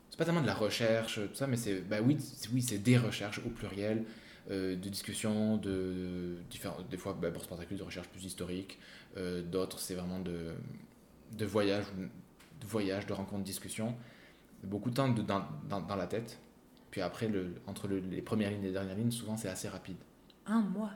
C'est 0.09 0.17
pas 0.17 0.25
tellement 0.25 0.41
de 0.41 0.47
la 0.47 0.53
recherche, 0.53 1.15
tout 1.15 1.35
ça, 1.35 1.47
mais 1.47 1.57
c'est 1.57 1.81
ben 1.81 2.01
oui, 2.05 2.17
oui, 2.53 2.61
c'est 2.61 2.77
des 2.77 2.97
recherches 2.97 3.39
au 3.39 3.49
pluriel, 3.49 4.05
euh, 4.49 4.77
de 4.77 4.89
discussions, 4.89 5.57
de, 5.57 6.37
différents, 6.49 6.81
des 6.89 6.95
fois 6.95 7.17
ben, 7.19 7.33
pour 7.33 7.43
Spartacus, 7.43 7.77
de 7.77 7.83
recherches 7.83 8.07
plus 8.07 8.23
historiques, 8.23 8.79
euh, 9.17 9.41
d'autres 9.41 9.79
c'est 9.79 9.95
vraiment 9.95 10.19
de, 10.19 10.53
de 11.33 11.45
voyages, 11.45 11.85
de 11.97 12.65
voyages, 12.65 13.05
de 13.05 13.11
rencontres, 13.11 13.41
de 13.41 13.47
discussions. 13.47 13.95
Beaucoup 14.63 14.89
de 14.89 14.95
temps 14.95 15.09
dans 15.09 15.95
la 15.95 16.07
tête. 16.07 16.39
Puis 16.97 17.03
après, 17.03 17.27
le, 17.27 17.53
entre 17.67 17.87
le- 17.87 17.99
les 17.99 18.23
premières 18.23 18.49
lignes 18.49 18.63
et 18.63 18.67
les 18.69 18.71
dernières 18.73 18.95
lignes, 18.95 19.11
souvent 19.11 19.37
c'est 19.37 19.49
assez 19.49 19.67
rapide. 19.69 19.97
Un 20.47 20.61
mois? 20.61 20.89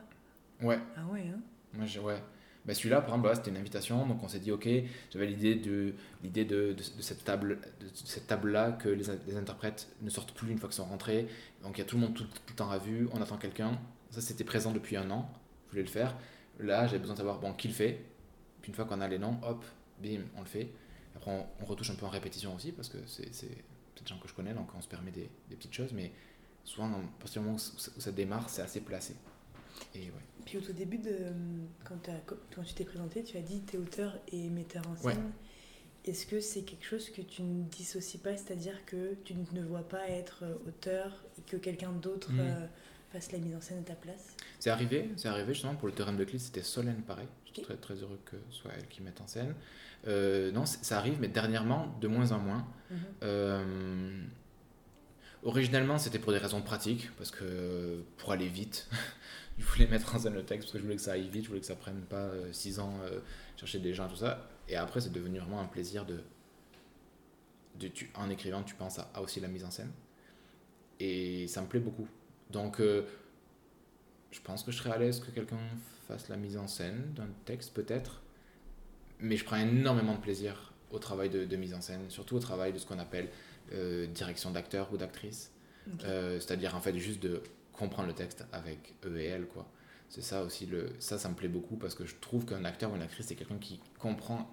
Ouais, 0.60 0.80
Ah 0.96 1.04
ouais, 1.12 1.28
hein 1.32 1.38
moi, 1.74 1.86
j'ai- 1.86 2.00
ouais. 2.00 2.20
Bah, 2.66 2.74
celui-là, 2.74 3.02
par 3.02 3.14
exemple, 3.14 3.36
c'était 3.36 3.50
une 3.50 3.56
invitation, 3.56 4.04
donc 4.04 4.20
on 4.20 4.26
s'est 4.26 4.40
dit, 4.40 4.50
ok, 4.50 4.68
j'avais 5.12 5.26
l'idée 5.28 5.54
de, 5.54 5.94
l'idée 6.24 6.44
de, 6.44 6.72
de, 6.72 6.96
de 6.96 7.02
cette 7.02 7.22
table, 7.22 7.60
de 7.80 7.86
cette 7.94 8.26
table-là, 8.26 8.72
que 8.72 8.88
les, 8.88 9.04
les 9.28 9.36
interprètes 9.36 9.94
ne 10.00 10.10
sortent 10.10 10.32
plus 10.32 10.50
une 10.50 10.58
fois 10.58 10.68
qu'ils 10.68 10.74
sont 10.78 10.86
rentrés. 10.86 11.28
Donc 11.62 11.78
il 11.78 11.82
y 11.82 11.82
a 11.82 11.84
tout 11.86 11.94
le 11.94 12.02
monde 12.02 12.14
tout, 12.14 12.24
tout 12.24 12.30
le 12.48 12.54
temps 12.56 12.70
à 12.72 12.78
vue, 12.78 13.08
on 13.12 13.22
attend 13.22 13.36
quelqu'un. 13.36 13.78
Ça, 14.10 14.20
c'était 14.20 14.42
présent 14.42 14.72
depuis 14.72 14.96
un 14.96 15.08
an, 15.12 15.30
je 15.66 15.70
voulais 15.70 15.82
le 15.84 15.88
faire. 15.88 16.16
Là, 16.58 16.88
j'avais 16.88 16.98
besoin 16.98 17.14
de 17.14 17.18
savoir, 17.18 17.38
bon, 17.38 17.52
qui 17.52 17.68
le 17.68 17.74
fait. 17.74 18.04
Puis 18.60 18.70
une 18.70 18.74
fois 18.74 18.86
qu'on 18.86 19.00
a 19.00 19.06
les 19.06 19.20
noms, 19.20 19.38
hop, 19.44 19.64
bim, 20.02 20.22
on 20.36 20.40
le 20.40 20.46
fait. 20.48 20.68
Après, 21.14 21.30
on, 21.30 21.46
on 21.62 21.64
retouche 21.64 21.90
un 21.90 21.94
peu 21.94 22.06
en 22.06 22.10
répétition 22.10 22.56
aussi, 22.56 22.72
parce 22.72 22.88
que 22.88 22.98
c'est 23.06 23.56
des 24.02 24.08
gens 24.08 24.18
que 24.18 24.28
je 24.28 24.34
connais, 24.34 24.54
donc 24.54 24.68
on 24.76 24.80
se 24.80 24.88
permet 24.88 25.10
des, 25.10 25.28
des 25.48 25.56
petites 25.56 25.72
choses, 25.74 25.92
mais 25.92 26.12
souvent, 26.64 26.88
à 26.92 26.98
partir 27.18 27.42
du 27.42 27.46
moment 27.48 27.56
où, 27.56 27.58
ça- 27.58 27.90
où 27.96 28.00
ça 28.00 28.12
démarre, 28.12 28.48
c'est 28.50 28.62
assez 28.62 28.80
placé. 28.80 29.14
Et 29.94 30.00
ouais. 30.06 30.12
Puis 30.44 30.58
au 30.58 30.60
tout 30.60 30.72
début, 30.72 30.98
de, 30.98 31.32
quand, 31.84 31.96
tu 32.64 32.74
t'es 32.74 32.84
présenté, 32.84 33.22
tu 33.24 33.36
as 33.36 33.42
dit 33.42 33.60
t'es 33.62 33.78
auteur 33.78 34.18
et 34.28 34.48
metteur 34.48 34.82
en 34.88 34.92
Ouais. 35.06 35.14
scène. 35.14 35.32
Est-ce 36.04 36.26
que 36.26 36.40
c'est 36.40 36.62
quelque 36.62 36.84
chose 36.84 37.10
que 37.10 37.22
tu 37.22 37.42
ne 37.42 37.62
dissocies 37.64 38.18
pas, 38.18 38.36
c'est-à-dire 38.36 38.84
que 38.86 39.14
tu 39.24 39.34
ne 39.34 39.62
vois 39.62 39.88
pas 39.88 40.08
être 40.08 40.42
euh, 40.42 40.54
auteur 40.66 41.24
et 41.38 41.42
que 41.42 41.56
quelqu'un 41.56 41.92
d'autre 41.92 42.32
Mhm. 42.32 42.40
euh, 42.40 42.66
fasse 43.12 43.30
la 43.30 43.38
mise 43.38 43.54
en 43.54 43.60
scène 43.60 43.78
à 43.78 43.82
ta 43.82 43.94
place? 43.94 44.34
C'est 44.58 44.70
arrivé, 44.70 45.10
c'est 45.16 45.28
arrivé 45.28 45.54
justement 45.54 45.76
pour 45.76 45.86
le 45.86 45.94
théorème 45.94 46.16
de 46.16 46.24
Clé, 46.24 46.40
c'était 46.40 46.64
Solène 46.64 47.02
pareil. 47.02 47.28
Je 47.52 47.58
suis 47.58 47.66
très, 47.66 47.76
très 47.76 47.94
heureux 47.96 48.18
que 48.24 48.36
ce 48.50 48.60
soit 48.60 48.70
elle 48.76 48.88
qui 48.88 49.02
mette 49.02 49.20
en 49.20 49.26
scène. 49.26 49.54
Euh, 50.06 50.50
non, 50.52 50.64
ça 50.64 50.96
arrive, 50.96 51.20
mais 51.20 51.28
dernièrement, 51.28 51.94
de 52.00 52.08
moins 52.08 52.32
en 52.32 52.38
moins. 52.38 52.66
Euh, 53.22 54.24
originellement, 55.42 55.98
c'était 55.98 56.18
pour 56.18 56.32
des 56.32 56.38
raisons 56.38 56.62
pratiques, 56.62 57.10
parce 57.18 57.30
que 57.30 58.02
pour 58.16 58.32
aller 58.32 58.48
vite, 58.48 58.88
je 59.58 59.64
voulais 59.66 59.86
mettre 59.86 60.14
en 60.14 60.18
scène 60.18 60.32
le 60.32 60.44
texte, 60.44 60.66
parce 60.66 60.72
que 60.72 60.78
je 60.78 60.84
voulais 60.84 60.96
que 60.96 61.02
ça 61.02 61.12
aille 61.12 61.28
vite, 61.28 61.44
je 61.44 61.48
voulais 61.48 61.60
que 61.60 61.66
ça 61.66 61.76
prenne 61.76 62.00
pas 62.02 62.30
6 62.52 62.78
ans 62.78 62.94
euh, 63.02 63.20
chercher 63.56 63.80
des 63.80 63.92
gens, 63.92 64.08
tout 64.08 64.16
ça. 64.16 64.48
Et 64.68 64.76
après, 64.76 65.02
c'est 65.02 65.12
devenu 65.12 65.38
vraiment 65.38 65.60
un 65.60 65.66
plaisir 65.66 66.06
de. 66.06 66.22
de 67.78 67.88
tu, 67.88 68.10
en 68.14 68.30
écrivant, 68.30 68.62
tu 68.62 68.74
penses 68.76 68.98
à, 68.98 69.10
à 69.12 69.20
aussi 69.20 69.40
la 69.40 69.48
mise 69.48 69.64
en 69.64 69.70
scène. 69.70 69.92
Et 71.00 71.46
ça 71.48 71.60
me 71.60 71.66
plaît 71.66 71.80
beaucoup. 71.80 72.08
Donc, 72.50 72.80
je 72.80 74.40
pense 74.42 74.62
que 74.62 74.72
je 74.72 74.78
serais 74.78 74.92
à 74.92 74.98
l'aise 74.98 75.20
que 75.20 75.30
quelqu'un 75.30 75.58
fasse 76.06 76.28
la 76.28 76.36
mise 76.36 76.56
en 76.56 76.66
scène 76.68 77.12
d'un 77.14 77.28
texte, 77.44 77.72
peut-être. 77.74 78.22
Mais 79.20 79.36
je 79.36 79.44
prends 79.44 79.56
énormément 79.56 80.14
de 80.14 80.20
plaisir 80.20 80.72
au 80.90 80.98
travail 80.98 81.30
de, 81.30 81.44
de 81.44 81.56
mise 81.56 81.74
en 81.74 81.80
scène, 81.80 82.08
surtout 82.10 82.36
au 82.36 82.40
travail 82.40 82.72
de 82.72 82.78
ce 82.78 82.86
qu'on 82.86 82.98
appelle 82.98 83.28
euh, 83.72 84.06
direction 84.06 84.50
d'acteur 84.50 84.92
ou 84.92 84.96
d'actrice. 84.96 85.52
Euh, 86.04 86.38
C'est-à-dire, 86.40 86.74
en 86.76 86.80
fait, 86.80 86.96
juste 86.98 87.22
de 87.22 87.42
comprendre 87.72 88.08
le 88.08 88.14
texte 88.14 88.44
avec 88.52 88.94
eux 89.04 89.18
et 89.18 89.24
elle, 89.26 89.46
quoi. 89.46 89.66
C'est 90.08 90.22
ça 90.22 90.42
aussi, 90.42 90.66
le... 90.66 90.90
ça, 90.98 91.18
ça 91.18 91.28
me 91.30 91.34
plaît 91.34 91.48
beaucoup 91.48 91.76
parce 91.76 91.94
que 91.94 92.04
je 92.04 92.14
trouve 92.20 92.44
qu'un 92.44 92.64
acteur 92.66 92.92
ou 92.92 92.96
une 92.96 93.02
actrice, 93.02 93.26
c'est 93.26 93.34
quelqu'un 93.34 93.58
qui 93.58 93.80
comprend 93.98 94.50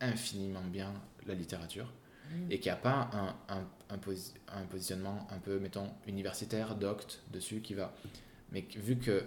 infiniment 0.00 0.64
bien 0.64 0.92
la 1.26 1.34
littérature 1.34 1.92
Mhm. 2.28 2.50
et 2.50 2.58
qui 2.58 2.68
n'a 2.68 2.74
pas 2.76 3.08
un, 3.12 3.54
un, 3.54 3.64
un, 3.88 3.96
posi- 3.98 4.32
un 4.48 4.62
positionnement 4.64 5.28
un 5.30 5.38
peu, 5.38 5.60
mettons, 5.60 5.88
universitaire, 6.08 6.74
docte 6.74 7.22
dessus, 7.32 7.60
qui 7.60 7.74
va. 7.74 7.94
Mais 8.50 8.66
vu 8.74 8.96
que 8.96 9.22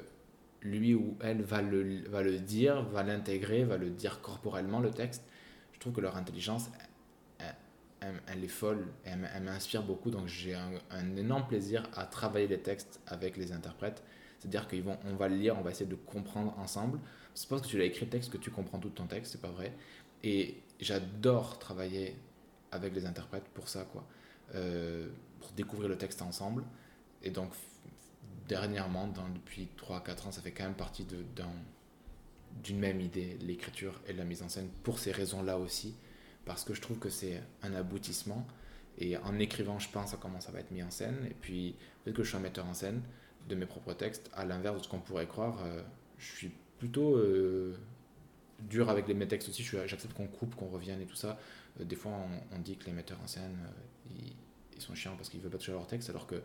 lui 0.61 0.93
ou 0.93 1.17
elle 1.21 1.41
va 1.41 1.61
le, 1.61 2.07
va 2.09 2.21
le 2.21 2.39
dire, 2.39 2.83
va 2.83 3.03
l'intégrer, 3.03 3.63
va 3.63 3.77
le 3.77 3.89
dire 3.89 4.21
corporellement, 4.21 4.79
le 4.79 4.91
texte, 4.91 5.23
je 5.73 5.79
trouve 5.79 5.93
que 5.93 6.01
leur 6.01 6.17
intelligence, 6.17 6.69
elle, 8.01 8.43
est 8.43 8.47
folle, 8.47 8.87
elle, 9.03 9.29
elle 9.35 9.43
m'inspire 9.43 9.83
beaucoup, 9.83 10.09
donc 10.09 10.27
j'ai 10.27 10.55
un, 10.55 11.15
énorme 11.17 11.47
plaisir 11.47 11.83
à 11.95 12.05
travailler 12.05 12.47
les 12.47 12.59
textes 12.59 13.01
avec 13.07 13.37
les 13.37 13.51
interprètes. 13.51 14.03
C'est-à-dire 14.39 14.67
qu'on 14.67 14.97
on 15.05 15.15
va 15.15 15.27
le 15.27 15.35
lire, 15.35 15.57
on 15.57 15.61
va 15.61 15.71
essayer 15.71 15.89
de 15.89 15.95
comprendre 15.95 16.57
ensemble. 16.57 16.99
C'est 17.33 17.49
pas 17.49 17.55
parce 17.55 17.67
que 17.67 17.71
tu 17.71 17.77
l'as 17.77 17.85
écrit 17.85 18.05
le 18.05 18.11
texte 18.11 18.31
que 18.31 18.37
tu 18.37 18.51
comprends 18.51 18.79
tout 18.79 18.89
ton 18.89 19.05
texte, 19.05 19.33
c'est 19.33 19.41
pas 19.41 19.51
vrai. 19.51 19.73
Et 20.23 20.61
j'adore 20.79 21.59
travailler 21.59 22.15
avec 22.71 22.95
les 22.95 23.05
interprètes 23.05 23.43
pour 23.53 23.67
ça, 23.67 23.83
quoi. 23.83 24.05
Euh, 24.55 25.09
pour 25.39 25.51
découvrir 25.51 25.89
le 25.89 25.97
texte 25.97 26.21
ensemble. 26.21 26.63
Et 27.21 27.31
donc, 27.31 27.51
dernièrement, 28.49 29.07
depuis 29.33 29.69
3-4 29.77 30.27
ans, 30.27 30.31
ça 30.31 30.41
fait 30.41 30.51
quand 30.51 30.65
même 30.65 30.73
partie 30.73 31.05
d'une 32.63 32.79
même 32.79 32.99
idée, 32.99 33.37
l'écriture 33.41 34.01
et 34.07 34.13
la 34.13 34.25
mise 34.25 34.43
en 34.43 34.49
scène, 34.49 34.67
pour 34.83 34.99
ces 34.99 35.13
raisons-là 35.13 35.57
aussi, 35.57 35.95
parce 36.43 36.65
que 36.65 36.73
je 36.73 36.81
trouve 36.81 36.99
que 36.99 37.09
c'est 37.09 37.41
un 37.63 37.73
aboutissement. 37.73 38.45
Et 38.97 39.15
en 39.15 39.39
écrivant, 39.39 39.79
je 39.79 39.87
pense 39.89 40.13
à 40.13 40.17
comment 40.17 40.41
ça 40.41 40.51
va 40.51 40.59
être 40.59 40.71
mis 40.71 40.83
en 40.83 40.91
scène. 40.91 41.25
Et 41.29 41.33
puis, 41.33 41.75
peut-être 42.03 42.17
que 42.17 42.23
je 42.23 42.29
suis 42.29 42.37
un 42.37 42.41
metteur 42.41 42.65
en 42.65 42.73
scène 42.73 43.01
de 43.47 43.55
mes 43.55 43.65
propres 43.65 43.93
textes, 43.93 44.29
à 44.33 44.43
l'inverse 44.43 44.79
de 44.79 44.83
ce 44.83 44.89
qu'on 44.89 44.99
pourrait 44.99 45.27
croire, 45.27 45.63
euh, 45.63 45.81
je 46.17 46.35
suis 46.35 46.51
plutôt 46.79 47.15
euh, 47.15 47.77
dur 48.61 48.89
avec 48.89 49.07
les, 49.07 49.13
mes 49.13 49.27
textes 49.27 49.49
aussi. 49.49 49.63
J'accepte 49.63 50.13
qu'on 50.13 50.27
coupe, 50.27 50.55
qu'on 50.55 50.67
revienne 50.67 51.01
et 51.01 51.05
tout 51.05 51.15
ça. 51.15 51.37
Euh, 51.79 51.83
des 51.83 51.95
fois, 51.95 52.11
on, 52.51 52.59
dit 52.59 52.77
que 52.77 52.85
les 52.85 52.93
metteurs 52.93 53.19
en 53.23 53.27
scène, 53.27 53.57
euh, 53.65 54.11
ils, 54.75 54.81
sont 54.81 54.95
chiants 54.95 55.15
parce 55.17 55.29
qu'ils 55.29 55.41
veulent 55.41 55.51
pas 55.51 55.57
toucher 55.57 55.73
leur 55.73 55.87
texte, 55.87 56.09
alors 56.09 56.25
que 56.25 56.41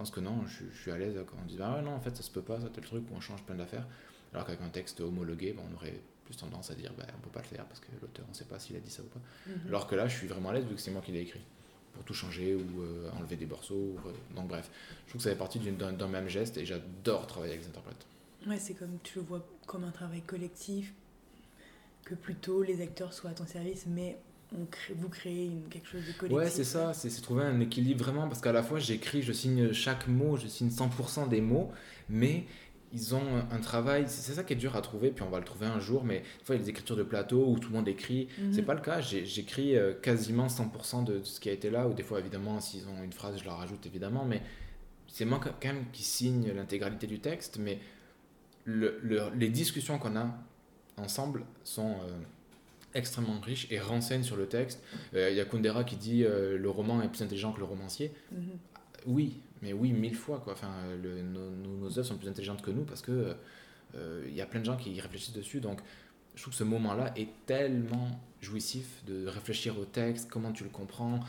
pense 0.00 0.10
que 0.10 0.20
non, 0.20 0.46
je, 0.46 0.64
je 0.72 0.80
suis 0.80 0.90
à 0.90 0.96
l'aise 0.96 1.14
quand 1.26 1.36
on 1.42 1.44
dit 1.44 1.58
ah 1.60 1.76
ouais, 1.76 1.82
non, 1.82 1.92
en 1.92 2.00
fait, 2.00 2.16
ça 2.16 2.22
se 2.22 2.30
peut 2.30 2.40
pas, 2.40 2.58
ça 2.58 2.68
tel 2.72 2.82
truc, 2.82 3.04
ou 3.10 3.14
on 3.14 3.20
change 3.20 3.42
plein 3.42 3.54
d'affaires. 3.54 3.86
Alors 4.32 4.46
qu'avec 4.46 4.62
un 4.62 4.70
texte 4.70 5.00
homologué, 5.00 5.52
ben, 5.52 5.62
on 5.70 5.74
aurait 5.74 6.00
plus 6.24 6.36
tendance 6.36 6.70
à 6.70 6.74
dire 6.74 6.90
bah, 6.96 7.04
on 7.18 7.20
peut 7.20 7.30
pas 7.30 7.40
le 7.40 7.46
faire 7.46 7.66
parce 7.66 7.80
que 7.80 7.88
l'auteur, 8.00 8.24
on 8.30 8.32
sait 8.32 8.46
pas 8.46 8.58
s'il 8.58 8.76
a 8.76 8.80
dit 8.80 8.90
ça 8.90 9.02
ou 9.02 9.06
pas. 9.06 9.20
Mhm. 9.46 9.68
Alors 9.68 9.86
que 9.86 9.94
là, 9.94 10.08
je 10.08 10.16
suis 10.16 10.26
vraiment 10.26 10.48
à 10.48 10.54
l'aise 10.54 10.64
vu 10.64 10.74
que 10.74 10.80
c'est 10.80 10.90
moi 10.90 11.02
qui 11.02 11.12
l'ai 11.12 11.20
écrit. 11.20 11.42
Pour 11.92 12.04
tout 12.04 12.14
changer 12.14 12.54
ou 12.54 12.82
euh, 12.82 13.10
enlever 13.18 13.36
des 13.36 13.46
morceaux. 13.46 13.74
ou, 13.74 13.98
euh, 14.08 14.12
donc 14.34 14.48
bref, 14.48 14.70
je 15.04 15.10
trouve 15.10 15.18
que 15.18 15.24
ça 15.24 15.30
fait 15.30 15.36
partie 15.36 15.58
d'un 15.58 16.08
même 16.08 16.28
geste 16.28 16.56
et 16.56 16.64
j'adore 16.64 17.26
travailler 17.26 17.52
avec 17.54 17.64
les 17.64 17.70
interprètes. 17.70 18.06
Ouais, 18.46 18.58
c'est 18.58 18.74
comme 18.74 18.96
tu 19.02 19.18
le 19.18 19.24
vois 19.24 19.46
comme 19.66 19.84
un 19.84 19.90
travail 19.90 20.22
collectif, 20.22 20.94
que 22.04 22.14
plutôt 22.14 22.62
les 22.62 22.80
acteurs 22.80 23.12
soient 23.12 23.30
à 23.30 23.34
ton 23.34 23.46
service, 23.46 23.84
mais 23.86 24.18
on 24.58 24.64
crée, 24.66 24.94
vous 24.96 25.08
créez 25.08 25.46
une, 25.46 25.68
quelque 25.68 25.86
chose 25.88 26.00
de 26.06 26.12
collectif. 26.12 26.30
Ouais, 26.36 26.48
c'est 26.50 26.64
ça, 26.64 26.92
c'est 26.94 27.08
trouver 27.22 27.44
un 27.44 27.60
équilibre 27.60 28.04
vraiment 28.04 28.28
parce 28.28 28.40
qu'à 28.40 28.52
la 28.52 28.62
fois 28.62 28.78
j'écris, 28.78 29.22
je 29.22 29.32
signe 29.32 29.72
chaque 29.72 30.08
mot, 30.08 30.36
je 30.36 30.46
signe 30.48 30.70
100% 30.70 31.28
des 31.28 31.40
mots, 31.40 31.70
mais 32.08 32.44
ils 32.92 33.14
ont 33.14 33.22
un 33.52 33.58
travail, 33.60 34.06
c'est 34.08 34.32
ça 34.32 34.42
qui 34.42 34.52
est 34.54 34.56
dur 34.56 34.74
à 34.74 34.82
trouver, 34.82 35.10
puis 35.12 35.22
on 35.22 35.30
va 35.30 35.38
le 35.38 35.44
trouver 35.44 35.66
un 35.66 35.78
jour, 35.78 36.02
mais 36.02 36.20
des 36.20 36.44
fois 36.44 36.56
il 36.56 36.58
y 36.58 36.62
a 36.62 36.64
des 36.64 36.70
écritures 36.70 36.96
de 36.96 37.04
plateau 37.04 37.46
où 37.46 37.58
tout 37.58 37.68
le 37.68 37.76
monde 37.76 37.86
écrit. 37.86 38.26
Mhm. 38.38 38.52
C'est 38.52 38.62
pas 38.62 38.74
le 38.74 38.80
cas, 38.80 39.00
j'écris 39.00 39.76
euh, 39.76 39.94
quasiment 39.94 40.48
100% 40.48 41.04
de, 41.04 41.18
de 41.18 41.22
ce 41.24 41.38
qui 41.38 41.48
a 41.48 41.52
été 41.52 41.70
là, 41.70 41.86
ou 41.86 41.94
des 41.94 42.02
fois 42.02 42.18
évidemment 42.18 42.60
s'ils 42.60 42.88
ont 42.88 43.04
une 43.04 43.12
phrase 43.12 43.38
je 43.38 43.44
leur 43.44 43.58
rajoute 43.58 43.86
évidemment, 43.86 44.24
mais 44.24 44.42
c'est 45.06 45.24
moi 45.24 45.40
quand 45.40 45.64
même 45.68 45.84
qui 45.92 46.02
signe 46.02 46.50
l'intégralité 46.52 47.06
du 47.06 47.20
texte, 47.20 47.58
mais 47.60 47.78
le- 48.64 48.98
le- 49.02 49.30
les 49.36 49.48
discussions 49.48 49.98
qu'on 49.98 50.16
a 50.16 50.26
ensemble 50.96 51.44
sont 51.64 51.90
euh, 51.92 52.10
extrêmement 52.94 53.38
riches 53.40 53.66
et 53.70 53.78
renseignent 53.80 54.22
sur 54.22 54.36
le 54.36 54.46
texte. 54.46 54.82
Euh, 55.14 55.30
Il 55.30 55.36
y 55.36 55.40
a 55.40 55.44
Kundera 55.44 55.84
qui 55.84 55.96
dit 55.96 56.24
euh, 56.24 56.58
le 56.58 56.70
roman 56.70 57.00
est 57.02 57.08
plus 57.08 57.22
intelligent 57.22 57.52
que 57.52 57.58
le 57.60 57.64
romancier. 57.66 58.12
Mhm. 58.32 58.40
Oui, 59.06 59.40
mais 59.62 59.72
oui, 59.72 59.92
mille 59.92 60.14
fois. 60.16 60.40
Quoi. 60.40 60.52
Enfin, 60.52 60.72
le- 61.02 61.22
nos, 61.22 61.86
œuvres 61.98 62.02
sont 62.02 62.16
plus 62.16 62.28
intelligentes 62.28 62.62
que 62.62 62.70
nous 62.70 62.84
parce 62.84 63.00
que 63.02 63.34
euh, 63.96 64.24
il 64.28 64.34
y 64.34 64.40
a 64.40 64.46
plein 64.46 64.60
de 64.60 64.64
gens 64.66 64.76
qui 64.76 64.92
y 64.92 65.00
réfléchissent 65.00 65.34
dessus. 65.34 65.60
Donc, 65.60 65.80
je 66.34 66.42
trouve 66.42 66.52
que 66.52 66.58
ce 66.58 66.64
moment-là 66.64 67.12
est 67.16 67.28
tellement 67.46 68.20
jouissif 68.40 69.02
de 69.06 69.26
réfléchir 69.26 69.78
au 69.78 69.84
texte, 69.84 70.28
comment 70.30 70.52
tu 70.52 70.64
le 70.64 70.70
comprends, 70.70 71.20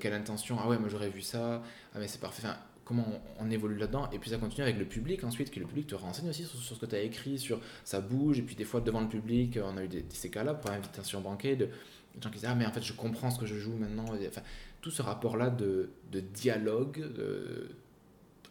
quelle 0.00 0.14
intention. 0.14 0.56
Ah 0.60 0.68
ouais, 0.68 0.78
moi 0.78 0.88
j'aurais 0.88 1.10
vu 1.10 1.20
ça. 1.22 1.62
Ah 1.94 1.98
mais 1.98 2.06
c'est 2.08 2.20
parfait. 2.20 2.42
Enfin, 2.46 2.56
comment 2.84 3.06
on, 3.38 3.46
on 3.46 3.50
évolue 3.50 3.76
là-dedans. 3.76 4.10
Et 4.12 4.18
puis 4.18 4.30
ça 4.30 4.38
continue 4.38 4.62
avec 4.62 4.78
le 4.78 4.84
public 4.84 5.24
ensuite, 5.24 5.50
qui 5.50 5.60
le 5.60 5.66
public 5.66 5.86
te 5.86 5.94
renseigne 5.94 6.28
aussi 6.28 6.44
sur, 6.44 6.58
sur 6.58 6.76
ce 6.76 6.80
que 6.80 6.86
tu 6.86 6.94
as 6.94 7.00
écrit, 7.02 7.38
sur 7.38 7.60
ça 7.84 8.00
bouge. 8.00 8.38
Et 8.38 8.42
puis 8.42 8.54
des 8.56 8.64
fois, 8.64 8.80
devant 8.80 9.00
le 9.00 9.08
public, 9.08 9.58
on 9.62 9.76
a 9.76 9.84
eu 9.84 9.88
des, 9.88 10.04
ces 10.10 10.30
cas-là 10.30 10.54
pour 10.54 10.70
invitation 10.70 11.20
banquée 11.20 11.56
de 11.56 11.66
des 11.66 12.20
gens 12.22 12.30
qui 12.30 12.38
disent 12.38 12.48
Ah, 12.48 12.54
mais 12.54 12.66
en 12.66 12.72
fait, 12.72 12.82
je 12.82 12.92
comprends 12.92 13.30
ce 13.30 13.38
que 13.38 13.46
je 13.46 13.56
joue 13.56 13.74
maintenant. 13.74 14.04
Enfin, 14.28 14.42
tout 14.80 14.90
ce 14.90 15.02
rapport-là 15.02 15.50
de, 15.50 15.90
de 16.12 16.20
dialogue 16.20 17.00
euh, 17.00 17.68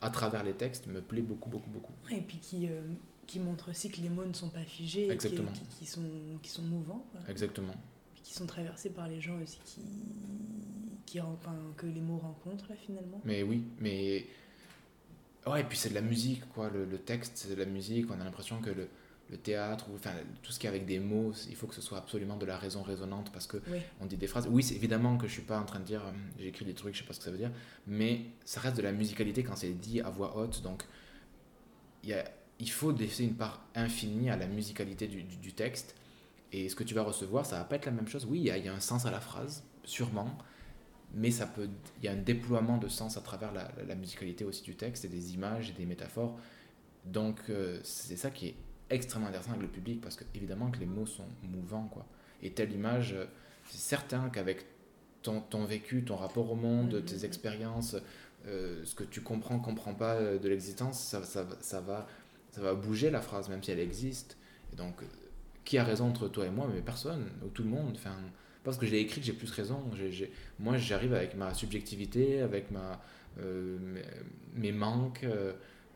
à 0.01 0.09
travers 0.09 0.43
les 0.43 0.53
textes 0.53 0.87
me 0.87 1.01
plaît 1.01 1.21
beaucoup, 1.21 1.49
beaucoup, 1.49 1.69
beaucoup. 1.69 1.93
Et 2.11 2.21
puis 2.21 2.39
qui, 2.39 2.67
euh, 2.67 2.81
qui 3.27 3.39
montre 3.39 3.69
aussi 3.69 3.89
que 3.89 4.01
les 4.01 4.09
mots 4.09 4.25
ne 4.25 4.33
sont 4.33 4.49
pas 4.49 4.63
figés, 4.63 5.03
et 5.03 5.07
qui, 5.07 5.13
Exactement. 5.13 5.51
qui, 5.51 5.65
qui 5.79 5.85
sont, 5.85 6.01
qui 6.41 6.49
sont 6.49 6.63
mouvants. 6.63 7.05
Exactement. 7.29 7.75
Qui 8.23 8.33
sont 8.33 8.45
traversés 8.45 8.89
par 8.89 9.07
les 9.07 9.19
gens 9.21 9.37
aussi 9.41 9.59
qui, 9.65 9.81
qui, 11.05 11.19
enfin, 11.19 11.55
que 11.77 11.85
les 11.85 11.99
mots 12.01 12.17
rencontrent 12.17 12.65
là, 12.69 12.75
finalement. 12.75 13.19
Mais 13.25 13.43
oui, 13.43 13.63
mais. 13.79 14.25
Ouais, 15.45 15.59
et 15.61 15.63
puis 15.65 15.77
c'est 15.77 15.89
de 15.89 15.93
la 15.95 16.01
musique, 16.01 16.47
quoi. 16.53 16.69
Le, 16.69 16.85
le 16.85 16.97
texte, 16.97 17.33
c'est 17.35 17.49
de 17.49 17.55
la 17.59 17.65
musique. 17.65 18.09
On 18.09 18.19
a 18.21 18.23
l'impression 18.23 18.61
que 18.61 18.69
le, 18.69 18.87
le 19.29 19.37
théâtre, 19.37 19.87
ou 19.91 19.95
enfin, 19.95 20.13
tout 20.41 20.53
ce 20.53 20.59
qui 20.59 20.67
est 20.67 20.69
avec 20.69 20.85
des 20.85 20.99
mots, 20.99 21.33
il 21.49 21.55
faut 21.57 21.67
que 21.67 21.75
ce 21.75 21.81
soit 21.81 21.97
absolument 21.97 22.37
de 22.37 22.45
la 22.45 22.57
raison 22.57 22.81
résonante 22.81 23.29
parce 23.33 23.45
que 23.45 23.57
Oui. 23.69 23.79
on 23.99 24.05
dit 24.05 24.15
des 24.15 24.27
phrases. 24.27 24.47
Oui, 24.49 24.63
c'est 24.63 24.75
évidemment 24.75 25.17
que 25.17 25.27
je 25.27 25.33
suis 25.33 25.41
pas 25.41 25.59
en 25.59 25.65
train 25.65 25.79
de 25.81 25.85
dire 25.85 26.01
euh, 26.05 26.11
j'écris 26.39 26.63
des 26.63 26.73
trucs, 26.73 26.93
je 26.95 26.99
sais 27.01 27.05
pas 27.05 27.11
ce 27.13 27.19
que 27.19 27.25
ça 27.25 27.31
veut 27.31 27.37
dire, 27.37 27.51
mais 27.87 28.21
ça 28.45 28.61
reste 28.61 28.77
de 28.77 28.81
la 28.83 28.93
musicalité 28.93 29.43
quand 29.43 29.57
c'est 29.57 29.73
dit 29.73 29.99
à 29.99 30.09
voix 30.09 30.37
haute. 30.37 30.61
Donc, 30.61 30.83
il, 32.03 32.09
y 32.11 32.13
a, 32.13 32.23
il 32.59 32.71
faut 32.71 32.93
laisser 32.93 33.25
une 33.25 33.35
part 33.35 33.65
infinie 33.75 34.29
à 34.29 34.37
la 34.37 34.47
musicalité 34.47 35.07
du, 35.07 35.23
du- 35.23 35.35
du 35.35 35.51
texte. 35.51 35.93
Et 36.53 36.69
ce 36.69 36.75
que 36.75 36.83
tu 36.85 36.93
vas 36.93 37.03
recevoir, 37.03 37.45
ça 37.45 37.57
va 37.57 37.65
pas 37.65 37.77
être 37.77 37.85
la 37.87 37.91
même 37.91 38.07
chose. 38.07 38.25
Oui, 38.29 38.39
il 38.39 38.45
y 38.45 38.51
a, 38.51 38.57
il 38.57 38.65
y 38.65 38.69
a 38.69 38.73
un 38.73 38.79
sens 38.79 39.05
à 39.05 39.11
la 39.11 39.19
phrase, 39.19 39.63
sûrement, 39.83 40.37
mais 41.13 41.31
ça 41.31 41.47
peut, 41.47 41.69
il 41.99 42.05
y 42.05 42.07
a 42.07 42.13
un 42.13 42.17
déploiement 42.17 42.77
de 42.77 42.87
sens 42.87 43.17
à 43.17 43.21
travers 43.21 43.51
la, 43.53 43.95
musicalité 43.95 44.45
aussi 44.45 44.63
du 44.63 44.75
texte 44.75 45.05
et 45.05 45.09
des 45.09 45.33
images 45.35 45.71
et 45.71 45.73
des 45.73 45.85
métaphores. 45.85 46.37
Donc, 47.05 47.41
euh, 47.49 47.79
c'est 47.83 48.17
ça 48.17 48.31
qui 48.31 48.49
est 48.49 48.55
extrêmement 48.91 49.27
intéressant 49.27 49.51
avec 49.51 49.63
le 49.63 49.69
public 49.69 50.01
parce 50.01 50.15
que 50.15 50.25
évidemment 50.35 50.71
que 50.71 50.79
les 50.79 50.85
mots 50.87 51.05
sont 51.07 51.27
mouvants 51.43 51.87
quoi. 51.91 52.05
Et 52.43 52.51
telle 52.51 52.71
image, 52.73 53.13
euh, 53.13 53.25
c'est 53.69 53.79
certain 53.79 54.29
qu'avec 54.29 54.65
ton, 55.23 55.41
ton 55.41 55.65
vécu, 55.65 56.03
ton 56.05 56.17
rapport 56.17 56.51
au 56.51 56.55
monde, 56.55 56.95
Mhm. 56.95 57.05
tes 57.05 57.25
expériences, 57.25 57.95
euh, 58.47 58.83
ce 58.85 58.95
que 58.95 59.03
tu 59.05 59.21
comprends, 59.21 59.59
comprends 59.59 59.95
pas 59.95 60.21
de 60.21 60.49
l'existence, 60.49 60.99
ça, 61.01 61.23
ça, 61.23 61.43
va- 61.43 61.57
ça, 61.61 61.81
va, 61.81 62.07
ça 62.51 62.61
va 62.61 62.75
bouger 62.75 63.09
la 63.11 63.21
phrase 63.21 63.49
même 63.49 63.63
si 63.63 63.71
elle 63.71 63.79
existe. 63.79 64.37
Et 64.73 64.75
donc, 64.75 65.03
qui 65.65 65.77
a 65.77 65.83
raison 65.83 66.07
entre 66.07 66.27
toi 66.27 66.45
et 66.45 66.49
moi 66.49 66.69
Mais 66.73 66.81
personne, 66.81 67.29
ou 67.43 67.49
tout 67.49 67.63
le 67.63 67.69
monde. 67.69 67.93
Enfin, 67.95 68.15
parce 68.63 68.77
que 68.77 68.85
je 68.85 68.91
l'ai 68.91 68.99
écrit 68.99 69.21
j'ai 69.21 69.33
plus 69.33 69.51
raison. 69.51 69.83
Moi, 70.59 70.77
j'arrive 70.77 71.13
avec 71.13 71.35
ma 71.35 71.53
subjectivité, 71.53 72.41
avec 72.41 72.71
ma, 72.71 73.01
euh, 73.39 73.77
mes, 74.55 74.71
manques, 74.71 75.23
euh, 75.23 75.53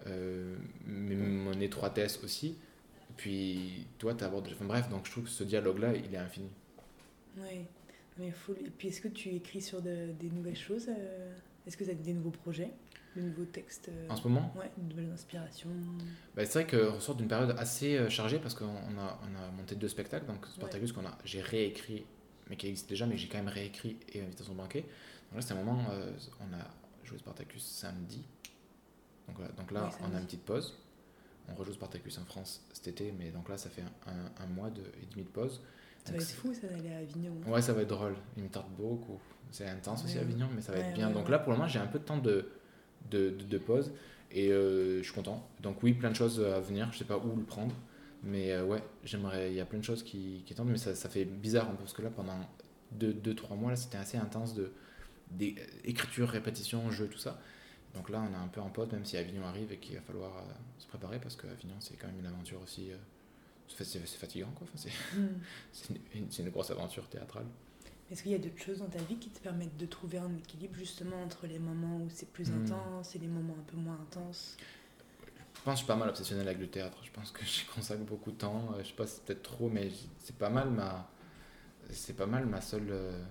euh, 0.08 0.56
mon 0.86 1.60
étroitesse 1.60 2.20
aussi. 2.24 2.58
Puis 3.16 3.88
toi, 3.98 4.14
tu 4.14 4.24
abordes. 4.24 4.50
Enfin, 4.54 4.66
bref, 4.66 4.90
donc 4.90 5.06
je 5.06 5.12
trouve 5.12 5.24
que 5.26 5.30
ce 5.30 5.44
dialogue-là, 5.44 5.94
il 5.96 6.14
est 6.14 6.18
infini. 6.18 6.50
Ouais. 7.38 7.66
Mais 8.20 8.32
faut... 8.32 8.54
Et 8.54 8.70
puis 8.78 8.90
est-ce 8.90 9.02
que 9.02 9.08
tu 9.08 9.30
écris 9.30 9.62
sur 9.62 9.82
de- 9.82 10.12
des 10.20 10.30
nouvelles 10.30 10.58
choses 10.58 10.90
Est-ce 11.66 11.78
que 11.78 11.84
tu 11.84 11.92
as 11.92 11.94
des 11.94 12.14
nouveaux 12.14 12.32
projets? 12.32 12.72
De 13.18 13.22
nouveaux 13.24 13.46
textes 13.46 13.90
euh, 13.90 14.08
En 14.10 14.16
ce 14.16 14.28
moment, 14.28 14.54
Ouais, 14.56 14.72
de 14.78 14.90
nouvelles 14.90 15.12
inspirations 15.12 15.70
bah, 16.36 16.46
c'est 16.46 16.64
vrai 16.64 16.68
qu'on 16.68 16.94
ressort 16.96 17.16
d'une 17.16 17.28
période 17.28 17.56
assez 17.58 17.98
euh, 17.98 18.10
chargée 18.10 18.38
parce 18.40 18.54
qu'on 18.54 18.66
on 18.66 18.98
a, 19.00 19.20
on 19.24 19.36
a 19.36 19.52
monté 19.58 19.76
deux 19.76 19.88
spectacles. 19.88 20.28
Donc 20.28 20.46
Spartacus, 20.46 20.92
qu'on 20.92 21.06
a, 21.06 21.18
j'ai 21.26 21.42
réécrit, 21.42 22.06
mais 22.50 22.56
qui 22.58 22.68
existe 22.68 22.88
déjà, 22.90 23.06
mais 23.08 23.18
j'ai 23.18 23.28
quand 23.28 23.40
même 23.40 23.48
réécrit 23.48 23.98
et 24.14 24.22
Invitation 24.22 24.54
banquet. 24.54 24.82
Donc 24.82 25.36
là, 25.36 25.42
c'était 25.42 25.54
un 25.54 25.64
moment, 25.64 25.84
euh, 25.92 26.12
on 26.40 26.54
a 26.56 26.64
joué 27.04 27.18
Spartacus 27.18 27.64
samedi. 27.66 28.24
Donc, 29.28 29.38
voilà, 29.38 29.52
donc 29.54 29.72
là, 29.72 29.90
on 30.02 30.16
a 30.16 30.20
une 30.20 30.26
petite 30.26 30.46
pause. 30.46 30.78
On 31.50 31.56
rejoue 31.56 31.74
Spartacus 31.74 32.18
en 32.20 32.26
France 32.26 32.62
cet 32.74 32.88
été, 32.90 33.12
mais 33.18 33.32
donc 33.32 33.50
là, 33.50 33.58
ça 33.58 33.70
fait 33.70 33.82
un, 33.82 34.12
un- 34.12 34.44
un 34.44 34.48
mois 34.48 34.70
de, 34.70 34.82
et 34.82 35.06
demi 35.12 35.24
de 35.24 35.30
pause. 35.30 35.62
Ça 36.04 36.12
Donc 36.12 36.18
va 36.18 36.22
être 36.24 36.30
c'est- 36.30 36.36
fou 36.36 36.54
ça 36.54 36.68
d'aller 36.68 36.94
à 36.94 36.98
Avignon. 37.00 37.34
hein. 37.46 37.50
Ouais, 37.50 37.62
ça 37.62 37.74
va 37.74 37.82
être 37.82 37.88
drôle. 37.90 38.16
Il 38.38 38.44
me 38.44 38.50
tarde 38.50 38.68
beaucoup. 38.78 39.20
C'est 39.50 39.68
intense 39.68 40.04
aussi 40.04 40.16
Ouais. 40.16 40.22
Avignon, 40.22 40.50
mais 40.54 40.62
ça 40.62 40.72
va 40.74 40.80
être 40.80 40.94
bien. 40.94 41.10
Donc 41.10 41.30
là, 41.30 41.40
pour 41.40 41.52
le 41.54 41.58
moment, 41.58 41.68
j'ai 41.70 41.80
un 41.80 41.88
peu 41.88 42.00
de 42.00 42.04
temps 42.04 42.18
de, 42.18 42.50
de, 43.12 43.30
de, 43.32 43.44
de 43.44 43.58
pause 43.58 43.92
et 44.32 44.52
euh, 44.52 45.00
je 45.00 45.04
suis 45.04 45.14
content. 45.14 45.48
Donc 45.62 45.82
oui, 45.84 45.94
plein 45.94 46.10
de 46.12 46.16
choses 46.16 46.40
à 46.42 46.60
venir. 46.60 46.90
Je 46.94 46.98
sais 47.00 47.06
pas 47.06 47.18
où 47.18 47.36
le 47.36 47.44
prendre, 47.44 47.76
mais 48.24 48.52
euh, 48.52 48.64
ouais, 48.66 48.84
j'aimerais. 49.04 49.52
Il 49.52 49.56
y 49.56 49.62
a 49.62 49.66
plein 49.66 49.80
de 49.80 49.84
choses 49.84 50.04
qui, 50.04 50.44
qui 50.46 50.54
tentent, 50.56 50.68
mais 50.70 50.78
ça, 50.78 50.96
ça 50.96 51.10
fait 51.10 51.26
bizarre 51.26 51.66
un 51.70 51.72
peu 51.74 51.78
parce 51.84 51.94
que 51.94 52.02
là, 52.02 52.10
pendant 52.10 52.40
2-3 52.92 53.56
mois, 53.58 53.72
là, 53.72 53.76
c'était 53.78 53.98
assez 53.98 54.18
intense 54.18 54.54
de 54.56 54.72
des- 55.32 55.56
écriture, 55.86 56.30
répétition, 56.30 56.90
jeu, 56.92 57.08
tout 57.08 57.18
ça. 57.20 57.40
Donc 57.96 58.10
là, 58.10 58.24
on 58.30 58.34
est 58.34 58.38
un 58.38 58.48
peu 58.48 58.62
en 58.62 58.70
pause, 58.70 58.92
même 58.92 59.06
si 59.06 59.18
Avignon 59.18 59.46
arrive 59.46 59.72
et 59.72 59.78
qu'il 59.78 59.96
va 59.96 60.02
falloir 60.02 60.38
euh, 60.38 60.42
se 60.80 60.88
préparer 60.88 61.20
parce 61.20 61.36
que 61.36 61.48
Avignon, 61.48 61.76
c'est 61.80 61.96
quand 61.98 62.08
même 62.08 62.20
une 62.20 62.28
aventure 62.28 62.62
aussi. 62.64 62.92
euh, 62.92 62.98
c'est 63.68 64.00
fatigant, 64.18 64.52
quoi. 64.56 64.68
Enfin, 64.74 64.78
c'est 64.78 64.92
c'est 65.72 65.90
une, 65.92 66.00
une- 66.24 66.32
c'est 66.32 66.44
une 66.44 66.50
grosse 66.50 66.72
aventure 66.72 67.08
théâtrale. 67.10 67.46
Est-ce 68.12 68.24
qu'il 68.24 68.32
y 68.32 68.36
a 68.36 68.38
d'autres 68.40 68.62
choses 68.62 68.80
dans 68.80 68.88
ta 68.90 69.00
vie 69.00 69.18
qui 69.18 69.30
te 69.30 69.40
permettent 69.40 69.76
de 69.78 69.86
trouver 69.86 70.18
un 70.18 70.34
équilibre 70.38 70.76
justement 70.76 71.22
entre 71.24 71.46
les 71.48 71.60
moments 71.60 71.98
où 71.98 72.10
c'est 72.10 72.30
plus 72.32 72.50
Hmm. 72.50 72.64
intense 72.64 73.16
et 73.16 73.20
les 73.20 73.28
moments 73.28 73.56
un 73.60 73.64
peu 73.72 73.78
moins 73.78 73.96
intenses? 74.02 74.56
Je 75.56 75.62
pense 75.64 75.64
que 75.66 75.72
je 75.72 75.78
suis 75.78 75.88
pas 75.88 75.96
mal 75.98 76.08
obsessionnel 76.10 76.48
avec 76.48 76.60
le 76.62 76.68
théâtre. 76.68 76.98
Je 77.04 77.12
pense 77.12 77.32
que 77.32 77.44
j'y 77.46 77.66
consacre 77.66 78.04
beaucoup 78.04 78.32
de 78.32 78.38
temps. 78.38 78.70
Euh, 78.76 78.84
Je 78.84 78.90
sais 78.90 78.94
pas 78.94 79.08
si 79.08 79.16
c'est 79.16 79.24
peut-être 79.26 79.44
trop, 79.44 79.70
mais 79.70 79.90
c'est 80.20 80.38
pas 80.38 80.50
mal 80.50 80.70
ma, 80.70 81.10
c'est 81.90 82.16
pas 82.16 82.28
mal 82.28 82.46
ma 82.46 82.62
seule. 82.62 82.88
euh, 82.92 83.22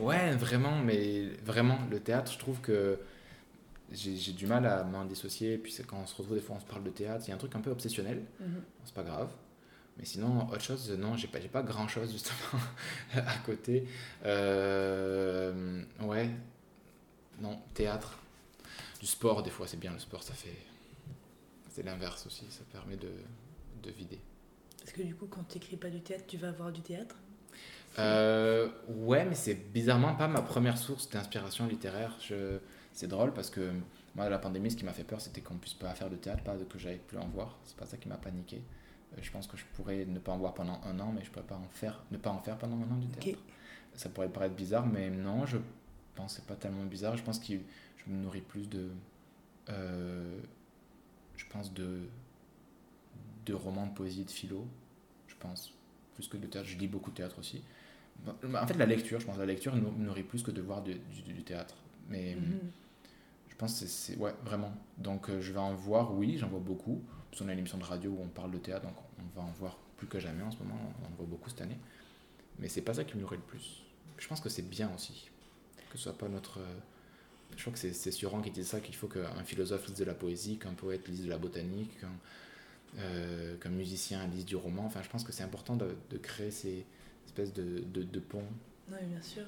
Ouais, 0.00 0.32
vraiment, 0.36 0.78
mais 0.80 1.28
vraiment 1.44 1.78
le 1.90 2.00
théâtre, 2.00 2.32
je 2.32 2.38
trouve 2.38 2.60
que 2.60 2.98
j'ai 3.92 4.32
du 4.32 4.46
mal 4.46 4.66
à 4.66 4.82
m'en 4.84 5.04
dissocier. 5.04 5.58
Puis 5.58 5.74
quand 5.86 5.98
on 6.02 6.06
se 6.06 6.14
retrouve 6.16 6.36
des 6.36 6.42
fois, 6.42 6.56
on 6.56 6.60
se 6.60 6.66
parle 6.66 6.82
de 6.84 6.90
théâtre. 6.90 7.24
Il 7.26 7.30
y 7.30 7.32
a 7.32 7.34
un 7.34 7.38
truc 7.38 7.54
un 7.54 7.60
peu 7.60 7.70
obsessionnel. 7.70 8.24
Mhm. 8.40 8.62
C'est 8.84 8.94
pas 8.94 9.02
grave. 9.04 9.30
Mais 10.00 10.06
sinon, 10.06 10.48
autre 10.48 10.62
chose, 10.62 10.90
non, 10.98 11.14
j'ai 11.14 11.28
pas, 11.28 11.40
pas 11.40 11.62
grand 11.62 11.86
chose 11.86 12.10
justement 12.10 12.62
à 13.14 13.36
côté. 13.44 13.86
Euh, 14.24 15.82
ouais, 16.00 16.30
non, 17.38 17.58
théâtre. 17.74 18.18
Du 18.98 19.06
sport, 19.06 19.42
des 19.42 19.50
fois, 19.50 19.66
c'est 19.66 19.78
bien 19.78 19.92
le 19.92 19.98
sport, 19.98 20.22
ça 20.22 20.32
fait. 20.32 20.56
C'est 21.68 21.82
l'inverse 21.82 22.26
aussi, 22.26 22.46
ça 22.48 22.62
permet 22.72 22.96
de, 22.96 23.10
de 23.82 23.90
vider. 23.90 24.18
Parce 24.80 24.92
que 24.92 25.02
du 25.02 25.14
coup, 25.14 25.26
quand 25.26 25.46
tu 25.46 25.58
n'écris 25.58 25.76
pas 25.76 25.90
du 25.90 26.00
théâtre, 26.00 26.24
tu 26.26 26.38
vas 26.38 26.50
voir 26.50 26.72
du 26.72 26.80
théâtre? 26.80 27.16
Euh, 27.98 28.70
ouais, 28.88 29.26
mais 29.26 29.34
c'est 29.34 29.54
bizarrement 29.54 30.14
pas 30.14 30.28
ma 30.28 30.40
première 30.40 30.78
source 30.78 31.10
d'inspiration 31.10 31.66
littéraire. 31.66 32.16
Je... 32.22 32.58
C'est 32.94 33.06
drôle 33.06 33.34
parce 33.34 33.50
que 33.50 33.70
moi, 34.14 34.30
la 34.30 34.38
pandémie, 34.38 34.70
ce 34.70 34.76
qui 34.76 34.84
m'a 34.86 34.94
fait 34.94 35.04
peur, 35.04 35.20
c'était 35.20 35.42
qu'on 35.42 35.58
puisse 35.58 35.74
pas 35.74 35.94
faire 35.94 36.08
de 36.08 36.16
théâtre, 36.16 36.42
pas 36.42 36.56
que 36.56 36.78
j'aille 36.78 37.00
plus 37.06 37.18
en 37.18 37.28
voir. 37.28 37.58
C'est 37.64 37.76
pas 37.76 37.86
ça 37.86 37.98
qui 37.98 38.08
m'a 38.08 38.16
paniqué. 38.16 38.62
Je 39.20 39.30
pense 39.30 39.46
que 39.46 39.56
je 39.56 39.64
pourrais 39.74 40.04
ne 40.06 40.18
pas 40.18 40.32
en 40.32 40.38
voir 40.38 40.54
pendant 40.54 40.80
un 40.84 40.98
an, 41.00 41.12
mais 41.12 41.24
je 41.24 41.30
pourrais 41.30 41.46
pas 41.46 41.56
en 41.56 41.68
faire, 41.72 42.02
ne 42.10 42.16
pas 42.16 42.30
en 42.30 42.38
faire 42.38 42.56
pendant 42.58 42.76
un 42.76 42.90
an 42.92 42.96
du 42.98 43.08
théâtre. 43.08 43.38
Ça 43.94 44.08
pourrait 44.08 44.28
paraître 44.28 44.54
bizarre, 44.54 44.86
mais 44.86 45.10
non, 45.10 45.46
je 45.46 45.58
pense 46.14 46.34
que 46.34 46.40
c'est 46.40 46.46
pas 46.46 46.54
tellement 46.56 46.84
bizarre. 46.84 47.16
Je 47.16 47.22
pense 47.22 47.38
que 47.38 47.46
je 47.54 48.10
me 48.10 48.16
nourris 48.22 48.40
plus 48.40 48.68
de. 48.68 48.88
euh, 49.68 50.38
je 51.36 51.44
pense 51.50 51.72
de. 51.74 52.02
de 53.46 53.54
romans, 53.54 53.86
de 53.86 53.94
poésie, 53.94 54.24
de 54.24 54.30
philo. 54.30 54.66
Je 55.28 55.34
pense. 55.38 55.72
Plus 56.14 56.28
que 56.28 56.36
de 56.36 56.46
théâtre. 56.46 56.68
Je 56.68 56.76
lis 56.78 56.88
beaucoup 56.88 57.10
de 57.10 57.16
théâtre 57.16 57.38
aussi. 57.38 57.62
En 58.26 58.66
fait, 58.66 58.74
la 58.74 58.86
lecture, 58.86 59.18
je 59.20 59.26
pense, 59.26 59.38
la 59.38 59.46
lecture 59.46 59.74
me 59.74 59.90
nourrit 60.04 60.22
plus 60.22 60.42
que 60.42 60.50
de 60.50 60.60
voir 60.60 60.82
du, 60.82 60.94
du- 60.94 61.32
du 61.32 61.42
théâtre. 61.42 61.74
Mais 62.08 62.34
Mhm. 62.34 62.58
je 62.62 62.79
pense 63.60 63.80
que 63.80 63.86
c'est. 63.86 64.16
Ouais, 64.16 64.34
vraiment. 64.44 64.72
Donc, 64.98 65.28
euh, 65.28 65.40
je 65.40 65.52
vais 65.52 65.58
en 65.58 65.74
voir, 65.74 66.14
oui, 66.14 66.36
j'en 66.38 66.48
vois 66.48 66.60
beaucoup. 66.60 67.02
Parce 67.30 67.42
qu'on 67.42 67.48
a 67.48 67.52
une 67.52 67.60
émission 67.60 67.78
de 67.78 67.84
radio 67.84 68.10
où 68.10 68.22
on 68.22 68.28
parle 68.28 68.50
de 68.50 68.58
théâtre, 68.58 68.86
donc 68.86 68.96
on 69.18 69.40
va 69.40 69.46
en 69.46 69.52
voir 69.52 69.78
plus 69.96 70.08
que 70.08 70.18
jamais 70.18 70.42
en 70.42 70.50
ce 70.50 70.58
moment. 70.58 70.74
On 71.02 71.06
en 71.06 71.10
voit 71.16 71.26
beaucoup 71.26 71.48
cette 71.48 71.60
année. 71.60 71.78
Mais 72.58 72.68
c'est 72.68 72.82
pas 72.82 72.94
ça 72.94 73.04
qui 73.04 73.16
me 73.16 73.22
nourrit 73.22 73.36
le 73.36 73.42
plus. 73.42 73.84
Je 74.18 74.26
pense 74.26 74.40
que 74.40 74.48
c'est 74.48 74.68
bien 74.68 74.90
aussi. 74.94 75.30
Que 75.90 75.96
ce 75.96 76.04
soit 76.04 76.18
pas 76.18 76.28
notre, 76.28 76.58
euh, 76.58 76.78
je 77.56 77.60
crois 77.62 77.72
que 77.72 77.78
c'est 77.78 78.10
Suran 78.10 78.40
qui 78.40 78.50
dit 78.50 78.64
ça, 78.64 78.80
qu'il 78.80 78.94
faut 78.94 79.08
qu'un 79.08 79.44
philosophe 79.44 79.86
lise 79.86 79.98
de 79.98 80.04
la 80.04 80.14
poésie, 80.14 80.58
qu'un 80.58 80.74
poète 80.74 81.06
lise 81.08 81.24
de 81.24 81.30
la 81.30 81.38
botanique, 81.38 82.00
qu'un 82.00 82.10
euh, 82.98 83.56
musicien 83.70 84.26
lise 84.26 84.44
du 84.44 84.56
roman. 84.56 84.84
Enfin, 84.86 85.02
je 85.02 85.08
pense 85.08 85.24
que 85.24 85.32
c'est 85.32 85.42
important 85.42 85.76
de, 85.76 85.96
de, 86.10 86.18
créer 86.18 86.50
ces 86.50 86.84
espèces 87.26 87.52
de, 87.52 87.80
de, 87.80 88.02
de 88.02 88.20
ponts. 88.20 88.44
Oui, 88.90 89.04
bien 89.06 89.22
sûr. 89.22 89.44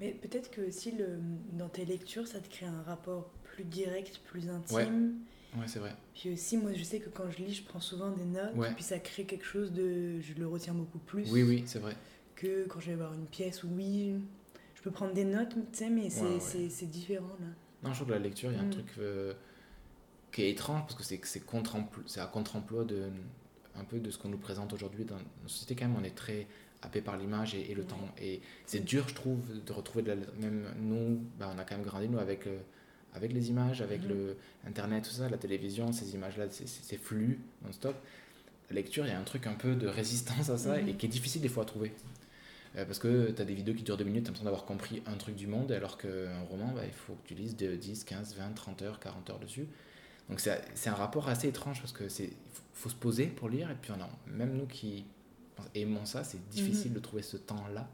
Mais 0.00 0.12
peut-être 0.12 0.50
que 0.50 0.62
aussi 0.62 0.92
le, 0.92 1.18
dans 1.52 1.68
tes 1.68 1.84
lectures, 1.84 2.26
ça 2.26 2.40
te 2.40 2.48
crée 2.48 2.66
un 2.66 2.82
rapport 2.82 3.30
plus 3.60 3.64
direct, 3.64 4.20
plus 4.24 4.48
intime. 4.48 5.14
Ouais, 5.54 5.60
ouais 5.60 5.66
c'est 5.66 5.78
vrai. 5.78 5.94
Puis 6.14 6.32
aussi, 6.32 6.56
moi, 6.56 6.72
je 6.74 6.82
sais 6.82 7.00
que 7.00 7.10
quand 7.10 7.30
je 7.30 7.38
lis, 7.38 7.54
je 7.54 7.64
prends 7.64 7.80
souvent 7.80 8.10
des 8.10 8.24
notes, 8.24 8.54
ouais. 8.56 8.72
puis 8.74 8.84
ça 8.84 8.98
crée 8.98 9.24
quelque 9.24 9.44
chose 9.44 9.72
de. 9.72 10.20
Je 10.20 10.34
le 10.34 10.46
retiens 10.46 10.74
beaucoup 10.74 10.98
plus. 10.98 11.30
Oui, 11.30 11.42
oui, 11.42 11.62
c'est 11.66 11.78
vrai. 11.78 11.96
Que 12.36 12.66
quand 12.66 12.80
je 12.80 12.90
vais 12.90 12.96
voir 12.96 13.12
une 13.12 13.26
pièce, 13.26 13.62
oui, 13.64 14.14
je 14.74 14.82
peux 14.82 14.90
prendre 14.90 15.12
des 15.12 15.24
notes, 15.24 15.50
tu 15.50 15.60
sais, 15.72 15.90
mais 15.90 16.08
c'est 16.08 16.24
ouais, 16.24 16.86
différent 16.86 17.36
là. 17.40 17.46
Non, 17.82 17.90
je 17.90 17.96
trouve 17.96 18.08
que 18.08 18.12
la 18.12 18.18
lecture, 18.18 18.50
il 18.50 18.56
y 18.56 18.58
a 18.58 18.62
un 18.62 18.66
mm. 18.66 18.70
truc 18.70 18.92
euh, 18.98 19.32
qui 20.32 20.42
est 20.42 20.50
étrange 20.50 20.82
parce 20.82 20.94
que 20.94 21.26
c'est 21.26 21.40
contre 21.40 21.76
à 22.16 22.26
contre-emploi 22.26 22.84
de 22.84 23.08
un 23.76 23.84
peu 23.84 24.00
de 24.00 24.10
ce 24.10 24.18
qu'on 24.18 24.28
nous 24.28 24.38
présente 24.38 24.72
aujourd'hui 24.72 25.04
dans 25.04 25.16
notre 25.16 25.48
société 25.48 25.76
quand 25.76 25.86
même 25.86 25.96
on 25.98 26.04
est 26.04 26.14
très 26.14 26.48
happé 26.82 27.00
par 27.00 27.16
l'image 27.16 27.54
et, 27.54 27.72
le 27.72 27.84
temps 27.84 28.08
et 28.20 28.40
c'est 28.66 28.84
dur 28.84 29.08
je 29.08 29.14
trouve 29.14 29.38
de 29.64 29.72
retrouver 29.72 30.02
de 30.02 30.08
la, 30.08 30.16
même 30.16 30.66
nous 30.80 31.22
bah, 31.38 31.50
on 31.54 31.58
a 31.58 31.64
quand 31.64 31.76
même 31.76 31.84
grandi 31.84 32.08
nous 32.08 32.18
avec 32.18 32.46
euh, 32.48 32.58
avec 33.14 33.32
les 33.32 33.50
images 33.50 33.82
avec 33.82 34.02
mm-hmm. 34.02 34.08
le 34.08 34.36
internet 34.66 35.04
tout 35.04 35.10
ça 35.10 35.28
la 35.28 35.38
télévision 35.38 35.92
ces 35.92 36.14
images 36.14 36.36
là 36.36 36.46
c'est 36.50 36.96
flux 36.98 37.40
non 37.64 37.72
stop 37.72 37.96
la 38.68 38.76
lecture 38.76 39.06
il 39.06 39.10
y 39.10 39.14
a 39.14 39.18
un 39.18 39.24
truc 39.24 39.46
un 39.46 39.54
peu 39.54 39.74
de 39.74 39.86
résistance 39.86 40.50
à 40.50 40.58
ça 40.58 40.76
mm-hmm. 40.76 40.88
et 40.88 40.94
qui 40.94 41.06
est 41.06 41.10
difficile 41.10 41.42
des 41.42 41.48
fois 41.48 41.64
à 41.64 41.66
trouver 41.66 41.92
euh, 42.76 42.84
parce 42.84 42.98
que 42.98 43.30
tu 43.30 43.42
as 43.42 43.44
des 43.44 43.54
vidéos 43.54 43.74
qui 43.74 43.82
durent 43.82 43.96
deux 43.96 44.04
minutes, 44.04 44.24
tu 44.24 44.28
as 44.28 44.30
l'impression 44.30 44.44
d'avoir 44.44 44.64
compris 44.64 45.02
un 45.06 45.16
truc 45.16 45.34
du 45.34 45.46
monde, 45.46 45.72
alors 45.72 45.98
qu'un 45.98 46.42
roman, 46.48 46.68
bah, 46.72 46.82
il 46.84 46.92
faut 46.92 47.14
que 47.14 47.28
tu 47.28 47.34
lises 47.34 47.56
de 47.56 47.74
10, 47.74 48.04
15, 48.04 48.36
20, 48.36 48.52
30 48.54 48.82
heures, 48.82 49.00
40 49.00 49.30
heures 49.30 49.38
dessus. 49.38 49.66
Donc 50.28 50.38
c'est 50.38 50.88
un 50.88 50.94
rapport 50.94 51.28
assez 51.28 51.48
étrange 51.48 51.80
parce 51.80 51.92
que 51.92 52.08
c'est 52.08 52.30
faut, 52.72 52.88
se 52.88 52.94
poser 52.94 53.26
pour 53.26 53.48
lire 53.48 53.68
et 53.68 53.74
puis 53.74 53.90
on 53.90 54.30
même 54.30 54.56
nous 54.56 54.66
qui 54.66 55.04
aimons 55.74 56.06
ça, 56.06 56.22
c'est 56.22 56.48
difficile 56.50 56.92
mhm. 56.92 56.96
de 56.96 57.00
trouver 57.00 57.22
ce 57.22 57.36
temps-là. 57.36 57.88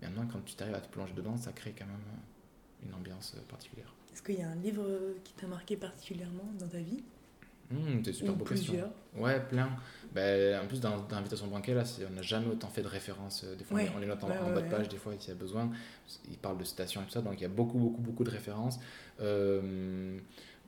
Mais 0.00 0.08
maintenant, 0.08 0.26
quand 0.30 0.44
tu 0.44 0.56
t'arrives 0.56 0.74
à 0.74 0.80
te 0.80 0.88
plonger 0.88 1.14
dedans, 1.14 1.36
ça 1.36 1.52
crée 1.52 1.72
quand 1.78 1.86
même 1.86 2.02
une 2.84 2.92
ambiance 2.94 3.36
particulière. 3.48 3.94
Est-ce 4.12 4.22
qu'il 4.22 4.38
y 4.38 4.42
a 4.42 4.48
un 4.48 4.56
livre 4.56 4.84
qui 5.24 5.32
t'a 5.34 5.46
marqué 5.46 5.76
particulièrement 5.76 6.52
dans 6.58 6.68
ta 6.68 6.78
vie? 6.78 7.02
Mmh, 7.72 8.02
c'est 8.04 8.12
super 8.12 8.34
beau 8.34 8.44
question. 8.44 8.92
Ouais, 9.16 9.40
plein. 9.40 9.70
Ben, 10.14 10.62
en 10.62 10.66
plus, 10.66 10.80
dans, 10.80 11.00
dans 11.02 11.16
Invitation 11.16 11.46
Banquet, 11.46 11.74
là, 11.74 11.84
on 12.10 12.14
n'a 12.14 12.22
jamais 12.22 12.48
autant 12.48 12.68
fait 12.68 12.82
de 12.82 12.88
références. 12.88 13.44
Euh, 13.44 13.56
des 13.56 13.64
fois, 13.64 13.80
on 13.94 13.98
les 13.98 14.06
note 14.06 14.22
en, 14.24 14.28
bas 14.28 14.60
de 14.60 14.68
page, 14.68 14.88
des 14.88 14.98
fois, 14.98 15.14
s'il 15.18 15.30
y 15.30 15.32
a 15.32 15.38
besoin. 15.38 15.70
Il 16.30 16.36
parle 16.36 16.58
de 16.58 16.64
stations 16.64 17.02
et 17.02 17.04
tout 17.04 17.12
ça, 17.12 17.22
donc 17.22 17.34
il 17.38 17.42
y 17.42 17.46
a 17.46 17.48
beaucoup, 17.48 17.78
beaucoup, 17.78 18.00
beaucoup 18.00 18.24
de 18.24 18.30
références. 18.30 18.78
Euh, 19.20 20.18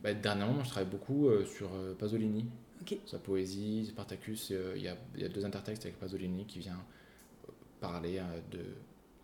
ben, 0.03 0.19
dernièrement, 0.21 0.63
je 0.65 0.71
travaille 0.71 0.91
beaucoup 0.91 1.29
euh, 1.29 1.45
sur 1.45 1.71
Pasolini. 1.99 2.47
Sa 3.07 3.19
poésie, 3.19 3.87
Spartacus. 3.87 4.51
Il 4.77 4.83
y, 4.83 4.89
a, 4.89 4.97
y, 5.17 5.25
a, 5.25 5.29
deux 5.29 5.45
intertextes 5.45 5.87
avec 5.87 5.99
Pasolini 5.99 6.45
qui 6.45 6.59
vient 6.59 6.85
parler 7.81 8.21
de 8.51 8.61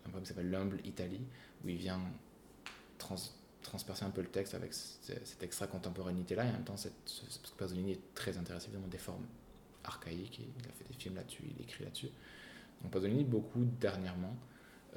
un 0.03 0.09
poème 0.09 0.23
qui 0.23 0.29
s'appelle 0.29 0.49
L'humble 0.49 0.79
Italie, 0.83 1.21
où 1.63 1.69
il 1.69 1.75
vient 1.75 1.99
trans 2.97 3.15
transpercer 3.71 4.03
un 4.03 4.09
peu 4.09 4.19
le 4.21 4.27
texte 4.27 4.53
avec 4.53 4.73
cette 4.73 5.41
extra 5.41 5.65
contemporanéité 5.65 6.35
là 6.35 6.43
et 6.43 6.49
en 6.49 6.51
même 6.51 6.63
temps 6.65 6.75
cette, 6.75 6.93
parce 7.05 7.53
que 7.53 7.57
Pasolini 7.57 7.93
est 7.93 8.13
très 8.13 8.37
intéressé 8.37 8.67
évidemment 8.67 8.89
des 8.89 8.97
formes 8.97 9.25
archaïques 9.85 10.41
et 10.41 10.47
il 10.59 10.65
a 10.67 10.73
fait 10.73 10.83
des 10.89 10.99
films 10.99 11.15
là-dessus 11.15 11.43
il 11.57 11.63
écrit 11.63 11.85
là-dessus 11.85 12.09
donc 12.81 12.91
Pasolini 12.91 13.23
beaucoup 13.23 13.63
dernièrement 13.79 14.35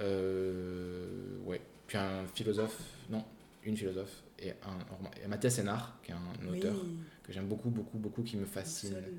euh, 0.01 1.39
ouais 1.45 1.61
puis 1.87 1.99
un 1.99 2.27
philosophe 2.35 2.81
non 3.11 3.25
une 3.63 3.77
philosophe 3.77 4.25
et 4.41 4.51
un, 4.51 5.29
Mathias 5.29 5.55
Sénard 5.55 5.97
qui 6.03 6.11
est 6.11 6.15
un 6.15 6.49
auteur 6.49 6.75
que 7.23 7.33
j'aime 7.33 7.47
beaucoup 7.47 7.71
beaucoup 7.71 7.99
beaucoup 7.99 8.25
qui 8.25 8.37
me 8.37 8.45
fascine 8.45 8.91
Boussole. 8.91 9.13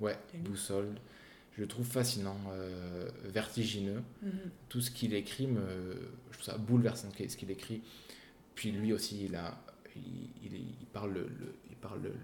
ouais 0.00 0.18
Boussole 0.38 0.94
je 1.54 1.60
le 1.60 1.68
trouve 1.68 1.86
fascinant, 1.86 2.38
euh, 2.52 3.10
vertigineux. 3.24 4.02
Mm-hmm. 4.24 4.30
Tout 4.70 4.80
ce 4.80 4.90
qu'il 4.90 5.12
écrit, 5.12 5.46
me, 5.46 5.60
je 6.30 6.38
trouve 6.38 6.46
ça 6.46 6.56
bouleversant 6.56 7.08
ce 7.10 7.36
qu'il 7.36 7.50
écrit. 7.50 7.82
Puis 8.54 8.72
lui 8.72 8.92
aussi, 8.92 9.24
il, 9.26 9.36
a, 9.36 9.56
il, 9.96 10.30
il, 10.44 10.86
parle, 10.92 11.12
le, 11.14 11.28
il 11.70 11.76
parle 11.76 12.02
le, 12.02 12.14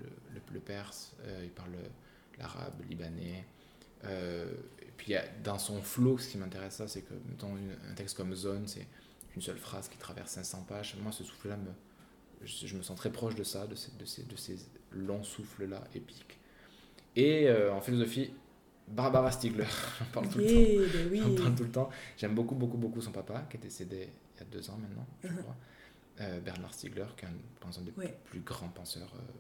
le, 0.53 0.61
perse, 0.61 1.14
euh, 1.24 1.43
il 1.45 1.51
parle 1.51 1.72
l'arabe, 2.39 2.74
le 2.81 2.87
libanais. 2.87 3.45
Euh, 4.05 4.53
et 4.81 4.93
puis 4.97 5.14
dans 5.43 5.59
son 5.59 5.83
flow, 5.83 6.18
ce 6.18 6.29
qui 6.29 6.39
m'intéresse, 6.39 6.83
c'est 6.87 7.03
que 7.03 7.14
dans 7.39 7.55
un 7.55 7.95
texte 7.95 8.16
comme 8.16 8.35
Zone, 8.35 8.66
c'est 8.66 8.87
une 9.35 9.43
seule 9.43 9.59
phrase 9.59 9.89
qui 9.89 9.99
traverse 9.99 10.33
500 10.33 10.64
pages. 10.68 10.97
Moi, 11.01 11.12
ce 11.12 11.24
souffle-là, 11.24 11.57
me, 11.57 11.70
je, 12.45 12.76
me 12.76 12.83
sens 12.83 12.97
très 12.97 13.11
proche 13.11 13.35
de 13.35 13.45
ça, 13.45 13.66
de 13.66 13.74
ces, 13.74 13.97
de 13.97 14.05
ces, 14.05 14.22
de 14.24 14.37
ces 14.37 14.59
longs 14.93 15.22
souffles-là 15.22 15.83
épiques. 15.95 16.39
Et 17.16 17.49
euh, 17.49 17.72
en 17.72 17.81
philosophie, 17.81 18.33
Barbara 18.87 19.31
Stiegler, 19.31 19.64
j'en 19.99 20.05
parle, 20.07 20.29
tout, 20.29 20.39
le 20.39 20.47
temps. 20.47 20.93
Ben 20.93 21.09
oui. 21.11 21.37
parle 21.37 21.55
tout 21.55 21.64
le 21.64 21.70
temps. 21.70 21.91
J'aime 22.16 22.35
beaucoup, 22.35 22.55
beaucoup, 22.55 22.79
beaucoup 22.79 23.01
son 23.01 23.12
papa, 23.12 23.47
qui 23.51 23.57
est 23.57 23.61
décédé 23.61 24.09
il 24.35 24.39
y 24.39 24.43
a 24.43 24.45
deux 24.51 24.70
ans 24.70 24.79
maintenant, 24.79 25.07
je 25.22 25.29
uh-huh. 25.29 25.37
crois. 25.43 25.57
Euh, 26.21 26.41
Bernard 26.41 26.75
Stiegler, 26.75 27.07
qui 27.16 27.25
est 27.25 27.29
un, 27.29 27.83
des 27.83 27.93
plus 28.25 28.41
grands 28.41 28.69
penseurs, 28.69 29.12
euh, 29.14 29.33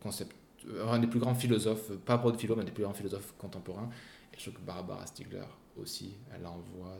concept, 0.00 0.34
euh, 0.68 0.88
un 0.88 0.98
des 0.98 1.06
plus 1.06 1.20
grands 1.20 1.34
philosophes, 1.36 1.92
pas 2.04 2.16
de 2.16 2.36
philo, 2.36 2.56
mais 2.56 2.62
un 2.62 2.64
des 2.64 2.72
plus 2.72 2.82
grands 2.82 2.94
philosophes 2.94 3.32
contemporains. 3.38 3.88
Et 4.32 4.36
je 4.36 4.42
trouve 4.42 4.54
que 4.54 4.66
Barbara 4.66 5.06
Stiegler 5.06 5.46
aussi, 5.80 6.16
elle 6.34 6.46
envoie 6.46 6.96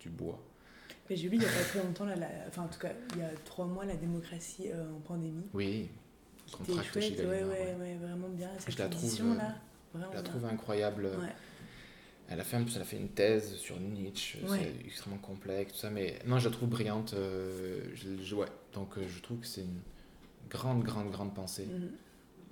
du 0.00 0.08
bois. 0.08 0.40
Mais 1.08 1.16
j'ai 1.16 1.28
lu 1.28 1.36
il 1.36 1.40
n'y 1.40 1.46
a 1.46 1.48
pas 1.48 1.62
très 1.62 1.82
longtemps, 1.82 2.06
enfin 2.48 2.62
en 2.62 2.68
tout 2.68 2.80
cas 2.80 2.90
il 3.14 3.20
y 3.20 3.24
a 3.24 3.30
trois 3.44 3.66
mois, 3.66 3.84
la 3.84 3.96
démocratie 3.96 4.68
en 4.72 5.00
pandémie. 5.00 5.46
Oui, 5.52 5.90
C'était 6.46 6.82
chouette, 6.82 7.18
ouais, 7.20 7.44
ouais, 7.44 7.76
ouais, 7.78 7.96
vraiment 8.00 8.28
bien. 8.28 8.50
Cette 8.58 8.74
je 8.74 8.78
la 8.78 8.88
trouve, 8.88 9.36
là, 9.36 9.54
je 9.94 10.14
la 10.16 10.22
trouve 10.22 10.44
incroyable. 10.46 11.10
Elle 12.32 12.40
a, 12.40 12.44
fait, 12.44 12.56
elle 12.56 12.80
a 12.80 12.84
fait 12.84 12.96
une 12.96 13.10
thèse 13.10 13.56
sur 13.56 13.78
Nietzsche, 13.78 14.38
c'est 14.48 14.86
extrêmement 14.86 15.20
complexe, 15.20 15.72
tout 15.72 15.78
ça, 15.78 15.90
mais 15.90 16.18
non, 16.26 16.38
je 16.38 16.48
la 16.48 16.54
trouve 16.54 16.70
brillante. 16.70 17.12
Euh, 17.14 17.80
je, 17.94 18.34
ouais. 18.34 18.46
Donc 18.72 18.96
euh, 18.96 19.02
je 19.06 19.20
trouve 19.20 19.38
que 19.38 19.46
c'est 19.46 19.60
une 19.60 19.80
grande, 20.48 20.82
grande, 20.82 21.10
grande 21.10 21.34
pensée. 21.34 21.66
Mm. 21.66 21.88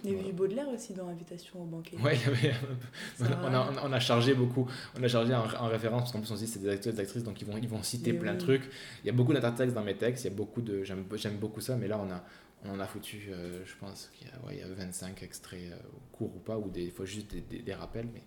Il 0.04 0.12
y 0.12 0.18
avait 0.18 0.32
Baudelaire 0.32 0.68
aussi 0.68 0.94
dans 0.94 1.08
Invitation 1.08 1.62
au 1.62 1.66
banquet. 1.66 1.96
Oui, 2.02 2.12
on, 3.20 3.24
a, 3.24 3.70
on, 3.84 3.92
a, 3.92 4.00
chargé 4.00 4.32
beaucoup, 4.32 4.66
on 4.98 5.02
a 5.02 5.08
chargé 5.08 5.34
en, 5.34 5.68
référence, 5.68 6.02
parce 6.02 6.12
qu'en 6.12 6.20
plus 6.20 6.30
on 6.30 6.36
dit 6.36 6.46
c'est 6.46 6.58
des 6.58 6.70
acteurs 6.70 6.92
et 6.92 6.96
des 6.96 7.02
actrices, 7.02 7.22
donc 7.22 7.40
ils 7.40 7.46
vont, 7.46 7.58
ils 7.58 7.68
vont 7.68 7.82
citer 7.82 8.14
plein 8.14 8.34
de 8.34 8.38
trucs. 8.38 8.64
Il 9.04 9.06
y 9.06 9.10
a 9.10 9.12
beaucoup 9.12 9.34
d'intertextes 9.34 9.74
dans 9.74 9.84
mes 9.84 9.96
textes, 9.96 10.24
il 10.24 10.28
y 10.28 10.32
a 10.32 10.36
beaucoup 10.36 10.62
de, 10.62 10.84
j'aime 10.84 11.36
beaucoup 11.38 11.60
ça, 11.60 11.76
mais 11.76 11.86
là 11.86 12.00
on, 12.02 12.10
a, 12.10 12.24
on 12.64 12.76
en 12.76 12.80
a 12.80 12.86
foutu, 12.86 13.28
euh, 13.30 13.62
je 13.66 13.74
pense 13.78 14.10
qu'il 14.14 14.26
y, 14.26 14.30
a, 14.30 14.46
ouais, 14.46 14.56
il 14.56 14.60
y 14.60 14.62
a 14.62 14.74
25 14.74 15.22
extraits, 15.22 15.70
courts 16.12 16.34
ou 16.34 16.40
pas, 16.40 16.56
ou 16.56 16.70
des 16.70 16.90
fois 16.90 17.04
juste 17.04 17.30
des, 17.32 17.42
des, 17.42 17.58
des 17.58 17.74
rappels, 17.74 18.08
mais 18.14 18.22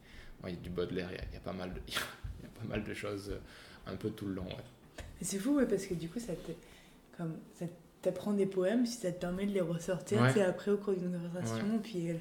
il 0.50 0.56
y 0.56 0.58
a 0.58 0.62
du 0.62 0.70
Baudelaire, 0.70 1.10
il 1.12 1.16
y 1.16 1.20
a, 1.20 1.24
il 1.32 1.34
y 1.34 1.38
a 1.38 1.42
pas 1.42 1.54
mal 1.54 1.74
de, 1.74 1.80
il 1.88 1.94
y 1.94 2.46
a 2.46 2.60
pas 2.60 2.68
mal 2.68 2.84
de 2.84 2.94
choses 2.94 3.30
euh, 3.32 3.92
un 3.92 3.96
peu 3.96 4.10
tout 4.10 4.26
le 4.26 4.36
long. 4.36 4.46
Ouais. 4.46 5.04
C'est 5.22 5.40
fou, 5.40 5.56
ouais, 5.56 5.66
parce 5.66 5.86
que 5.86 5.94
du 5.94 6.10
coup, 6.10 6.20
ça 6.20 6.34
comme 7.18 7.36
ça 7.58 7.66
t'apprend 8.02 8.34
des 8.34 8.46
poèmes, 8.46 8.86
si 8.86 8.98
ça 8.98 9.12
te 9.12 9.22
permet 9.22 9.46
de 9.46 9.54
les 9.54 9.62
ressortir, 9.62 10.22
ouais. 10.22 10.42
après 10.42 10.72
au 10.72 10.78
cours 10.78 10.94
d'une 10.94 11.12
conversation, 11.12 11.80
puis 11.82 12.12
euh, 12.12 12.16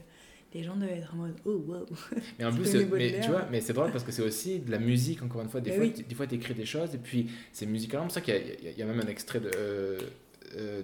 les 0.55 0.63
gens 0.63 0.77
doivent 0.77 0.91
être 0.91 1.15
en 1.15 1.17
mode 1.17 1.35
oh 1.45 1.65
wow. 1.67 1.87
Mais 2.39 2.45
en 2.45 2.53
plus, 2.53 2.75
mais, 2.75 3.21
tu 3.21 3.31
vois, 3.31 3.47
mais 3.51 3.61
c'est 3.61 3.73
drôle 3.73 3.91
parce 3.91 4.05
que 4.05 4.13
c'est 4.13 4.23
aussi 4.23 4.61
de 4.61 4.71
la 4.71 4.79
musique, 4.79 5.23
encore 5.23 5.43
une 5.43 5.49
fois. 5.49 5.61
Des 5.61 5.71
bah 5.71 5.77
fois, 5.77 5.85
oui. 5.85 6.05
des 6.09 6.15
fois, 6.15 6.27
tu 6.27 6.35
écris 6.35 6.55
des 6.55 6.67
choses 6.67 6.95
et 6.95 6.99
puis 6.99 7.31
c'est 7.53 7.67
musicalement. 7.67 8.09
C'est 8.09 8.21
pour 8.21 8.27
ça 8.27 8.39
qu'il 8.39 8.67
y, 8.67 8.73
y, 8.73 8.79
y, 8.79 8.83
a 8.83 8.87
même 8.87 9.01
un 9.01 9.09
extrait 9.09 9.41
de, 9.41 9.51
euh, 9.57 10.01
euh, 10.57 10.83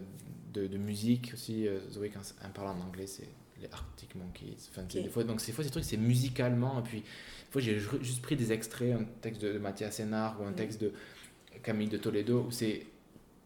de, 0.53 0.67
de, 0.67 0.79
musique 0.79 1.33
aussi. 1.35 1.69
Euh, 1.69 1.79
Zoé, 1.91 2.11
quand 2.11 2.21
elle 2.43 2.51
parle 2.51 2.69
en 2.69 2.81
anglais, 2.81 3.07
c'est 3.07 3.29
les 3.61 3.69
Arctic 3.73 4.15
Monkeys. 4.15 4.57
Enfin, 4.71 4.83
okay. 4.83 5.03
des 5.03 5.09
fois, 5.09 5.25
donc, 5.25 5.45
des 5.45 5.53
fois, 5.53 5.65
ces 5.65 5.71
trucs, 5.71 5.85
c'est 5.85 5.97
musicalement. 5.97 6.81
Et 6.81 6.83
puis, 6.83 7.01
des 7.01 7.51
fois, 7.51 7.61
j'ai 7.61 7.79
juste 7.79 8.23
pris 8.23 8.37
des 8.37 8.53
extraits, 8.53 8.95
un 8.95 9.05
texte 9.21 9.43
de, 9.43 9.59
Mathias 9.59 9.97
Sénard 9.97 10.41
ou 10.41 10.45
un 10.45 10.53
texte 10.53 10.81
de 10.81 10.93
Camille 11.63 11.89
de 11.89 11.99
Toledo, 11.99 12.45
où 12.49 12.51
c'est 12.51 12.87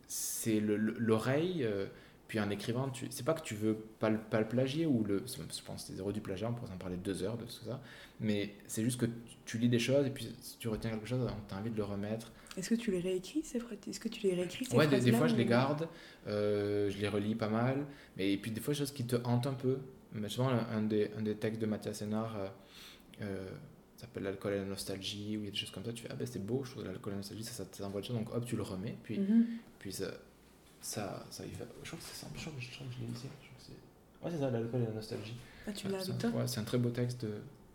c'est 0.09 0.61
l'oreille. 0.61 1.65
Euh, 1.65 1.87
puis 2.33 2.41
en 2.41 2.49
écrivant, 2.49 2.89
tu, 2.89 3.09
c'est 3.11 3.27
pas 3.27 3.35
que 3.35 3.43
tu 3.43 3.55
veux 3.55 3.75
pas 3.75 4.09
le, 4.09 4.17
pas 4.17 4.41
le 4.41 4.49
plagier, 4.49 4.87
ou 4.87 5.05
le, 5.05 5.23
je 5.27 5.63
pense 5.63 5.83
que 5.83 5.89
c'est 5.89 5.93
zéro 5.93 6.13
du 6.13 6.23
plagiat, 6.23 6.49
on 6.49 6.55
pourrait 6.55 6.73
en 6.73 6.79
parler 6.79 6.97
deux 6.97 7.23
heures 7.23 7.37
de 7.37 7.45
tout 7.45 7.67
ça, 7.67 7.79
mais 8.21 8.55
c'est 8.67 8.83
juste 8.83 8.99
que 8.99 9.05
tu 9.45 9.59
lis 9.59 9.69
des 9.69 9.79
choses 9.79 10.07
et 10.07 10.11
puis 10.11 10.35
si 10.41 10.57
tu 10.57 10.69
retiens 10.69 10.93
quelque 10.93 11.07
chose, 11.07 11.31
tu 11.47 11.55
as 11.55 11.59
envie 11.59 11.69
de 11.69 11.77
le 11.77 11.85
remettre. 11.85 12.33
Est-ce 12.57 12.71
que 12.71 12.75
tu 12.75 12.91
les 12.91 13.01
réécris 13.01 13.43
ces 13.45 13.61
phrases 13.61 13.77
Est-ce 13.87 14.01
que 14.01 14.09
tu 14.09 14.27
les 14.27 14.35
réécris 14.35 14.65
ces 14.65 14.75
Ouais, 14.75 14.87
des, 14.87 15.01
des, 15.01 15.13
fois 15.13 15.27
je 15.27 15.35
les 15.35 15.45
garde, 15.45 15.87
euh, 16.27 16.89
je 16.89 16.97
les 16.97 17.09
relis 17.09 17.35
pas 17.35 17.51
mal, 17.51 17.85
mais 18.17 18.33
et 18.33 18.39
puis 18.39 18.51
des 18.51 18.63
fois 18.63 18.73
des 18.73 18.79
choses 18.79 18.93
qui 18.93 19.05
te 19.05 19.17
hantent 19.25 19.47
un 19.47 19.53
peu. 19.53 19.81
Mais 20.15 20.29
souvent, 20.29 20.49
un 20.51 20.83
des, 20.83 21.11
un 21.19 21.23
des 21.23 21.37
textes 21.37 21.61
de 21.61 21.67
Mathias 21.67 21.99
Sénard 21.99 22.37
euh, 22.37 22.49
euh, 23.23 23.51
s'appelle 23.97 24.25
L'alcool 24.25 24.53
et 24.55 24.59
la 24.59 24.65
nostalgie, 24.65 25.37
ou 25.37 25.41
il 25.41 25.45
y 25.47 25.49
a 25.49 25.51
des 25.51 25.57
choses 25.57 25.71
comme 25.71 25.85
ça, 25.85 25.93
tu 25.93 26.03
fais 26.03 26.09
Ah 26.11 26.15
ben 26.17 26.27
c'est 26.27 26.45
beau, 26.45 26.65
je 26.65 26.71
trouve 26.73 26.85
l'alcool 26.85 27.13
et 27.13 27.17
la 27.17 27.19
nostalgie, 27.19 27.45
ça, 27.45 27.53
ça 27.53 27.65
t'envoie 27.65 28.03
choses, 28.03 28.17
donc 28.17 28.35
hop, 28.35 28.45
tu 28.45 28.57
le 28.57 28.63
remets, 28.63 28.97
puis, 29.03 29.19
mm 29.19 29.25
-hmm. 29.25 29.45
puis 29.79 29.93
ça, 29.93 30.09
ça, 30.81 31.25
ça 31.31 31.45
y 31.47 31.51
fait. 31.51 31.67
Je 31.83 31.89
crois 31.89 31.99
que 32.01 32.05
c'est 32.05 32.19
ça, 32.23 32.27
je 32.35 32.41
crois 32.41 32.53
que 32.55 32.61
je, 32.61 32.67
je, 32.67 32.73
je 32.95 32.99
l'ai 33.01 33.13
ici. 33.17 33.27
Ouais, 34.23 34.31
c'est 34.31 34.39
ça, 34.39 34.51
l'alcool 34.51 34.83
et 34.83 34.87
la 34.87 34.93
nostalgie. 34.93 35.35
Ah, 35.67 35.73
tu 35.73 35.89
l'as 35.89 36.05
toi 36.05 36.31
Ouais, 36.31 36.47
c'est 36.47 36.61
un 36.61 36.65
très 36.65 36.79
beau 36.79 36.91
texte 36.91 37.25
de, 37.25 37.33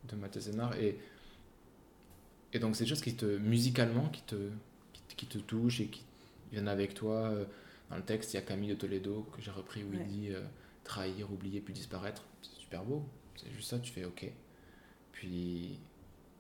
de 0.10 0.16
Mathias 0.16 0.44
Sénard, 0.46 0.74
et, 0.86 0.98
et 2.54 2.60
donc 2.60 2.76
c'est 2.76 2.84
des 2.84 2.90
choses 2.90 3.02
qui 3.02 3.16
te, 3.16 3.26
musicalement, 3.54 4.10
qui 4.10 4.22
te, 4.24 4.36
qui, 4.94 5.02
qui 5.20 5.26
te 5.26 5.38
touchent 5.40 5.82
et 5.82 5.88
qui 5.88 6.04
viennent 6.52 6.68
avec 6.78 6.94
toi. 6.94 7.18
Euh, 7.32 7.46
Dans 7.90 7.96
le 8.04 8.04
texte, 8.14 8.34
il 8.34 8.36
y 8.36 8.40
a 8.40 8.46
Camille 8.52 8.70
de 8.76 8.76
Toledo 8.84 9.26
que 9.32 9.42
j'ai 9.42 9.52
repris 9.62 9.82
où 9.86 9.92
Ouais. 9.92 10.00
il 10.02 10.08
dit 10.16 10.30
euh, 10.34 10.42
trahir, 10.88 11.32
oublier, 11.32 11.62
puis 11.62 11.74
disparaître. 11.74 12.26
C'est 12.42 12.60
super 12.60 12.84
beau. 12.84 13.04
C'est 13.36 13.52
juste 13.52 13.70
ça, 13.70 13.80
tu 13.80 13.92
fais 13.92 14.06
ok. 14.06 14.32
Puis 15.12 15.80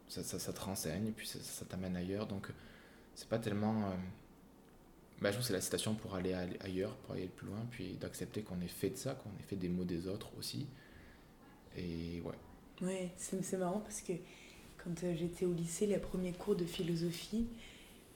ça, 0.07 0.23
ça, 0.23 0.53
te 0.53 0.61
renseigne, 0.61 1.11
puis 1.11 1.27
ça, 1.27 1.65
t'amène 1.65 1.95
ailleurs. 1.95 2.27
Donc 2.27 2.49
c'est 3.15 3.27
pas 3.29 3.39
tellement. 3.39 3.89
euh, 3.89 3.95
bah, 5.21 5.29
je 5.29 5.33
trouve 5.33 5.41
que 5.41 5.47
c'est 5.47 5.53
la 5.53 5.61
citation 5.61 5.95
pour 5.95 6.15
aller 6.15 6.33
ailleurs, 6.61 6.95
pour 6.97 7.15
aller 7.15 7.27
plus 7.27 7.47
loin, 7.47 7.65
puis 7.71 7.93
d'accepter 7.95 8.43
qu'on 8.43 8.61
est 8.61 8.67
fait 8.67 8.91
de 8.91 8.97
ça, 8.97 9.15
qu'on 9.15 9.29
est 9.39 9.47
fait 9.47 9.55
des 9.55 9.69
mots 9.69 9.83
des 9.83 10.07
autres 10.07 10.29
aussi. 10.37 10.67
Et 11.75 12.21
ouais. 12.21 12.35
Ouais, 12.81 13.11
c'est 13.17 13.43
c'est 13.43 13.57
marrant 13.57 13.79
parce 13.79 14.01
que 14.01 14.13
quand 14.83 15.03
euh, 15.03 15.15
j'étais 15.15 15.45
au 15.45 15.53
lycée, 15.53 15.87
les 15.87 15.97
premiers 15.97 16.33
cours 16.33 16.55
de 16.55 16.65
philosophie, 16.65 17.47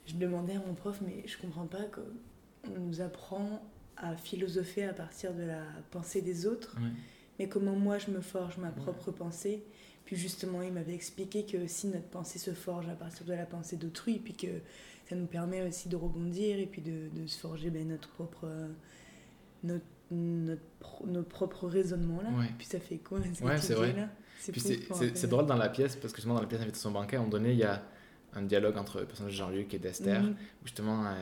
je 0.06 0.16
demandais 0.16 0.56
à 0.56 0.60
mon 0.60 0.74
prof, 0.76 1.00
mais 1.02 1.24
je 1.28 1.38
comprends 1.38 1.66
pas 1.66 1.84
qu'on 1.86 2.80
nous 2.80 3.02
apprend 3.02 3.62
à 3.98 4.16
philosopher 4.16 4.86
à 4.86 4.94
partir 4.94 5.34
de 5.34 5.44
la 5.44 5.64
pensée 5.92 6.22
des 6.22 6.46
autres, 6.46 6.76
mais 7.39 7.48
comment 7.48 7.76
moi 7.76 7.98
je 7.98 8.10
me 8.12 8.22
forge 8.22 8.58
ma 8.58 8.70
propre 8.72 9.12
pensée. 9.12 9.64
Puis 10.06 10.16
justement, 10.16 10.62
il 10.62 10.74
m'avait 10.74 10.94
expliqué 10.96 11.46
que 11.46 11.68
si 11.68 11.88
notre 11.88 12.08
pensée 12.08 12.39
se 12.39 12.52
forge 12.54 12.89
à 12.89 12.96
partir 12.96 13.26
de 13.26 13.34
la 13.34 13.46
pensée 13.46 13.78
d'autrui, 13.78 14.20
puis 14.20 14.34
que 14.34 14.48
ça 15.10 15.16
nous 15.16 15.28
permet 15.28 15.62
aussi 15.68 15.88
de 15.89 15.96
rebondir 15.96 16.58
et 16.60 16.66
puis 16.66 16.82
de, 16.82 17.10
de 17.14 17.28
se 17.28 17.38
forger 17.39 17.70
ben, 17.70 17.88
notre 17.88 18.10
propre. 18.10 18.46
euh, 18.46 18.68
notre, 19.64 19.86
notre, 20.10 20.62
pro- 20.80 21.06
notre 21.08 21.30
propre 21.30 21.68
raisonnement 21.68 22.22
là. 22.22 22.30
Ouais. 22.38 22.48
Puis 22.58 22.68
ça 22.68 22.80
fait 22.80 22.98
quoi 22.98 23.20
ce 23.22 23.44
Ouais, 23.44 23.58
c'est 23.58 23.76
vrai. 23.76 23.96
C'est 24.39 24.52
rappelle. 24.92 25.30
drôle 25.30 25.46
dans 25.46 25.56
la 25.56 25.70
pièce, 25.70 25.96
parce 25.96 26.12
que 26.12 26.18
justement 26.18 26.34
dans 26.36 26.42
la 26.42 26.48
pièce 26.48 26.62
Invitation 26.62 26.92
banquet, 26.92 27.16
à 27.16 27.20
un 27.20 27.22
moment 27.22 27.32
donné, 27.32 27.52
il 27.52 27.60
y 27.60 27.64
a 27.64 27.84
un 28.34 28.42
dialogue 28.42 28.78
entre 28.78 29.00
le 29.02 29.06
personnage 29.06 29.34
de 29.34 29.38
Jean-Luc 29.38 29.74
et 29.74 29.80
d'Esther, 29.80 30.24
Mhm. 30.24 30.32
où 30.32 30.66
justement 30.66 31.06
euh, 31.06 31.14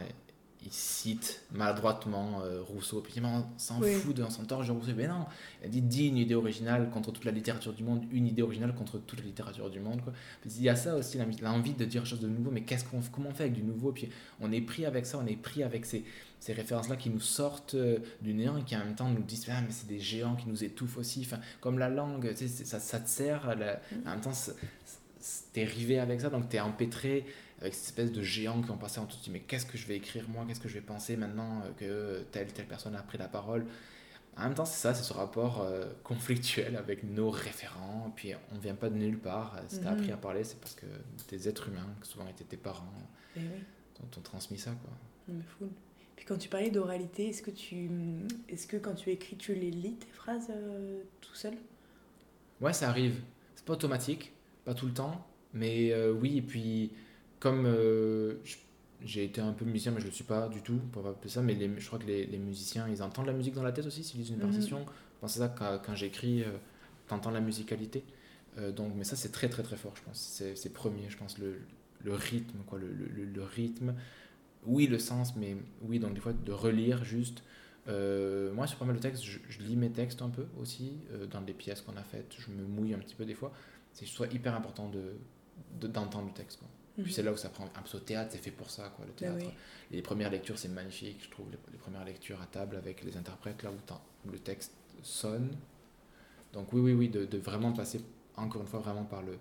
il 0.66 0.74
cite 0.74 1.42
maladroitement 1.54 2.42
euh, 2.44 2.62
Rousseau, 2.62 3.00
puis 3.00 3.14
dit 3.14 3.22
on 3.24 3.46
s'en 3.58 3.80
Oui. 3.82 3.94
fout 3.94 4.14
de 4.16 4.24
on 4.24 4.30
s'en 4.30 4.44
torche 4.44 4.68
de 4.68 4.74
Rousseau. 4.74 4.92
Mais 4.96 5.08
non, 5.08 5.26
il 5.64 5.70
dit 5.70 5.82
dis 5.82 6.08
une 6.08 6.18
idée 6.18 6.36
originale 6.36 6.90
contre 6.90 7.12
toute 7.12 7.24
la 7.24 7.32
littérature 7.32 7.72
du 7.74 7.84
monde, 7.84 8.04
une 8.12 8.28
idée 8.28 8.42
originale 8.42 8.76
contre 8.76 9.00
toute 9.00 9.20
la 9.20 9.26
littérature 9.26 9.70
du 9.70 9.80
monde. 9.80 10.02
Quoi. 10.04 10.12
Puis 10.42 10.52
il 10.58 10.64
y 10.64 10.70
a 10.70 10.76
ça 10.76 10.96
aussi, 10.98 11.18
l'envie- 11.18 11.74
de 11.74 11.86
dire 11.86 12.02
quelque 12.02 12.10
chose 12.10 12.20
de 12.20 12.28
nouveau, 12.28 12.52
mais 12.52 12.64
qu'est-ce 12.64 12.84
qu'on, 12.84 13.00
comment 13.12 13.30
on 13.30 13.34
fait 13.34 13.44
avec 13.44 13.54
du 13.56 13.64
nouveau? 13.64 13.94
Puis 13.94 14.10
on 14.42 14.52
est 14.52 14.60
pris 14.62 14.86
avec 14.86 15.06
ça, 15.06 15.18
on 15.18 15.26
est 15.28 15.38
pris 15.38 15.64
avec 15.64 15.86
ces, 15.86 16.04
ces 16.42 16.52
références-là 16.52 16.98
qui 16.98 17.10
nous 17.10 17.22
sortent 17.22 17.76
euh, 17.76 18.00
du 18.22 18.34
néant 18.34 18.58
et 18.58 18.64
qui 18.64 18.76
en 18.76 18.80
même 18.80 18.96
temps 18.96 19.10
nous 19.10 19.24
disent 19.24 19.46
ah, 19.50 19.62
mais 19.62 19.72
c'est 19.72 19.88
des 19.88 20.00
géants 20.00 20.36
qui 20.36 20.50
nous 20.50 20.62
étouffent 20.64 20.98
aussi. 20.98 21.22
Enfin, 21.26 21.40
comme 21.62 21.80
la 21.80 21.88
langue, 21.90 22.30
tu 22.36 22.50
sais, 22.50 22.66
ça, 22.66 22.80
ça 22.80 23.00
te 23.00 23.08
sert, 23.10 23.48
à 23.48 23.56
la- 23.56 23.80
en 24.06 24.10
même 24.12 24.22
temps, 24.22 24.32
t'es 25.54 25.64
rivé 25.64 26.00
avec 26.00 26.22
ça, 26.22 26.30
donc 26.30 26.50
t'es 26.50 26.60
empêtré 26.60 27.26
avec 27.62 27.74
cette 27.74 27.86
espèce 27.86 28.12
de 28.12 28.22
géants 28.22 28.62
qui 28.62 28.72
ont 28.72 28.78
passé 28.78 29.00
en 29.00 29.06
tout. 29.06 29.18
Mais 29.32 29.40
qu'est-ce 29.42 29.66
que 29.66 29.78
je 29.78 29.86
vais 29.88 29.98
écrire 29.98 30.28
moi 30.30 30.46
Qu'est-ce 30.48 30.60
que 30.60 30.70
je 30.70 30.76
vais 30.76 30.82
penser 30.82 31.18
maintenant 31.18 31.62
euh, 31.66 31.72
que 32.22 32.24
telle, 32.32 32.48
telle 32.54 32.68
personne 32.68 32.96
a 32.96 33.02
pris 33.02 33.18
la 33.18 33.28
parole 33.28 33.66
En 34.38 34.44
même 34.44 34.54
temps, 34.54 34.66
c'est 34.66 34.80
ça, 34.80 34.94
c'est 34.94 35.04
ce 35.04 35.12
rapport 35.14 35.62
euh, 35.62 35.86
conflictuel 36.04 36.76
avec 36.78 37.04
nos 37.04 37.30
référents. 37.30 38.14
Puis 38.16 38.32
on 38.54 38.58
vient 38.60 38.76
pas 38.76 38.90
de 38.90 38.96
nulle 38.96 39.18
part. 39.20 39.58
Si 39.68 39.80
t'as 39.82 39.92
Mhm. 39.92 39.98
appris 40.00 40.12
à 40.12 40.18
parler, 40.18 40.44
c'est 40.44 40.60
parce 40.60 40.76
que 40.76 40.86
des 41.30 41.50
êtres 41.50 41.68
humains, 41.68 41.88
qui 42.02 42.10
souvent 42.10 42.28
étaient 42.28 42.44
tes 42.46 42.58
parents, 42.58 42.94
Eh 43.36 43.40
oui. 43.40 43.64
t'ont 44.12 44.22
transmis 44.22 44.58
ça. 44.58 44.72
quoi. 44.72 44.92
Mais 45.28 45.44
full. 45.58 45.68
Puis 46.16 46.26
quand 46.26 46.38
tu 46.38 46.48
parlais 46.50 46.70
d'oralité, 46.72 47.30
est-ce 47.30 47.42
que 47.42 47.52
tu, 47.52 47.90
est-ce 48.50 48.68
que 48.68 48.78
quand 48.78 48.94
tu 48.94 49.10
écris, 49.10 49.36
tu 49.38 49.54
les 49.56 49.72
lis 49.72 49.96
tes 49.96 50.08
phrases 50.14 50.48
euh, 50.50 51.02
tout 51.22 51.36
seul? 51.36 51.54
Ouais, 52.62 52.74
ça 52.74 52.90
arrive. 52.90 53.22
C'est 53.56 53.64
pas 53.66 53.74
automatique, 53.74 54.32
pas 54.66 54.74
tout 54.74 54.86
le 54.86 54.94
temps, 54.94 55.26
mais 55.54 55.92
euh, 55.92 56.12
oui. 56.12 56.38
Et 56.38 56.42
puis, 56.42 56.92
comme 57.40 57.66
euh, 57.66 58.36
j'ai 59.02 59.24
été 59.24 59.40
un 59.42 59.54
peu 59.54 59.66
musicien, 59.66 59.92
mais 59.94 60.02
je 60.02 60.06
le 60.08 60.12
suis 60.12 60.24
pas 60.26 60.50
du 60.50 60.62
tout, 60.62 60.78
pour 60.92 61.04
pas 61.04 61.10
appeler 61.12 61.30
ça, 61.30 61.42
mais 61.42 61.54
les- 61.54 61.80
je 61.80 61.88
crois 61.88 62.00
que 62.00 62.06
les, 62.06 62.26
les 62.26 62.38
musiciens, 62.38 62.88
ils 62.90 63.02
entendent 63.02 63.28
la 63.28 63.34
musique 63.34 63.54
dans 63.54 63.64
la 63.64 63.72
tête 63.72 63.86
aussi 63.86 64.04
s'ils 64.04 64.20
lisent 64.20 64.30
une 64.32 64.38
Mhm. 64.38 64.42
partition. 64.42 64.80
Je 64.86 65.20
pense 65.22 65.36
à 65.38 65.40
ça 65.40 65.50
quand, 65.50 65.80
quand 65.86 65.96
j'écris, 65.96 66.44
euh, 66.44 66.52
t'entends 67.08 67.32
la 67.32 67.40
musicalité. 67.42 68.04
Euh, 68.58 68.72
donc, 68.72 68.94
mais 68.96 69.04
ça, 69.06 69.16
c'est 69.16 69.32
très 69.32 69.48
très 69.50 69.64
très 69.64 69.78
fort, 69.78 69.94
je 69.96 70.02
pense. 70.04 70.42
C'est 70.56 70.74
premier, 70.74 71.10
je 71.10 71.18
pense, 71.18 71.38
le, 71.38 71.60
le 72.04 72.14
rythme, 72.14 72.60
quoi, 72.68 72.80
le, 72.80 72.88
le- 72.92 73.26
le 73.26 73.44
rythme. 73.44 73.94
Oui, 74.66 74.88
le 74.88 75.00
sens, 75.00 75.36
mais 75.38 75.56
oui, 75.84 76.00
donc 76.00 76.14
des 76.14 76.20
fois, 76.20 76.34
de 76.34 76.52
relire 76.52 77.04
juste. 77.06 77.44
Euh, 77.88 78.52
moi, 78.54 78.68
sur 78.68 78.78
pas 78.78 78.86
mal 78.86 78.98
de 78.98 79.02
textes, 79.02 79.24
je, 79.24 79.40
je 79.48 79.60
lis 79.62 79.78
mes 79.78 79.90
textes 79.90 80.22
un 80.22 80.30
peu 80.30 80.46
aussi, 80.60 80.98
euh, 81.14 81.26
dans 81.28 81.42
des 81.42 81.54
pièces 81.54 81.82
qu'on 81.82 81.96
a 81.96 82.04
faites. 82.04 82.36
Je 82.38 82.52
me 82.52 82.64
mouille 82.66 82.94
un 82.94 83.00
petit 83.00 83.16
peu 83.16 83.24
des 83.26 83.34
fois. 83.34 83.54
C'est 83.94 84.06
soit 84.06 84.32
hyper 84.34 84.54
important 84.56 84.90
de 84.90 85.14
de- 85.80 85.88
d'entendre 85.88 86.28
le 86.28 86.34
texte. 86.34 86.60
Quoi. 86.60 86.68
Puis 87.04 87.14
c'est 87.14 87.24
là 87.24 87.32
où 87.32 87.38
ça 87.38 87.50
prend 87.50 87.66
un 87.66 87.82
peu 87.82 87.98
au 87.98 88.00
théâtre, 88.00 88.32
c'est 88.34 88.38
fait 88.44 88.52
pour 88.52 88.70
ça. 88.70 88.92
Quoi, 88.96 89.06
le 89.06 89.12
Mhm. 89.12 89.34
Bah 89.34 89.40
théâtre. 89.40 89.46
oui. 89.48 89.54
Les 89.98 90.02
premières 90.02 90.30
lectures, 90.30 90.58
c'est 90.58 90.68
magnifique, 90.70 91.20
je 91.24 91.30
trouve. 91.30 91.48
Les, 91.52 91.58
les 91.72 91.78
premières 91.78 92.06
lectures 92.06 92.42
à 92.42 92.46
table 92.46 92.76
avec 92.76 93.04
les 93.04 93.18
interprètes, 93.18 93.64
là 93.64 93.72
où, 93.72 94.30
le 94.32 94.40
texte 94.40 94.74
sonne. 95.02 95.52
Donc, 96.54 96.74
oui, 96.74 96.82
oui, 96.82 96.94
oui, 96.94 97.10
de, 97.10 97.26
de 97.26 97.38
vraiment 97.38 97.72
passer, 97.74 98.02
encore 98.36 98.62
une 98.62 98.68
fois, 98.68 98.80
vraiment 98.80 99.04
par, 99.06 99.22
le, 99.22 99.38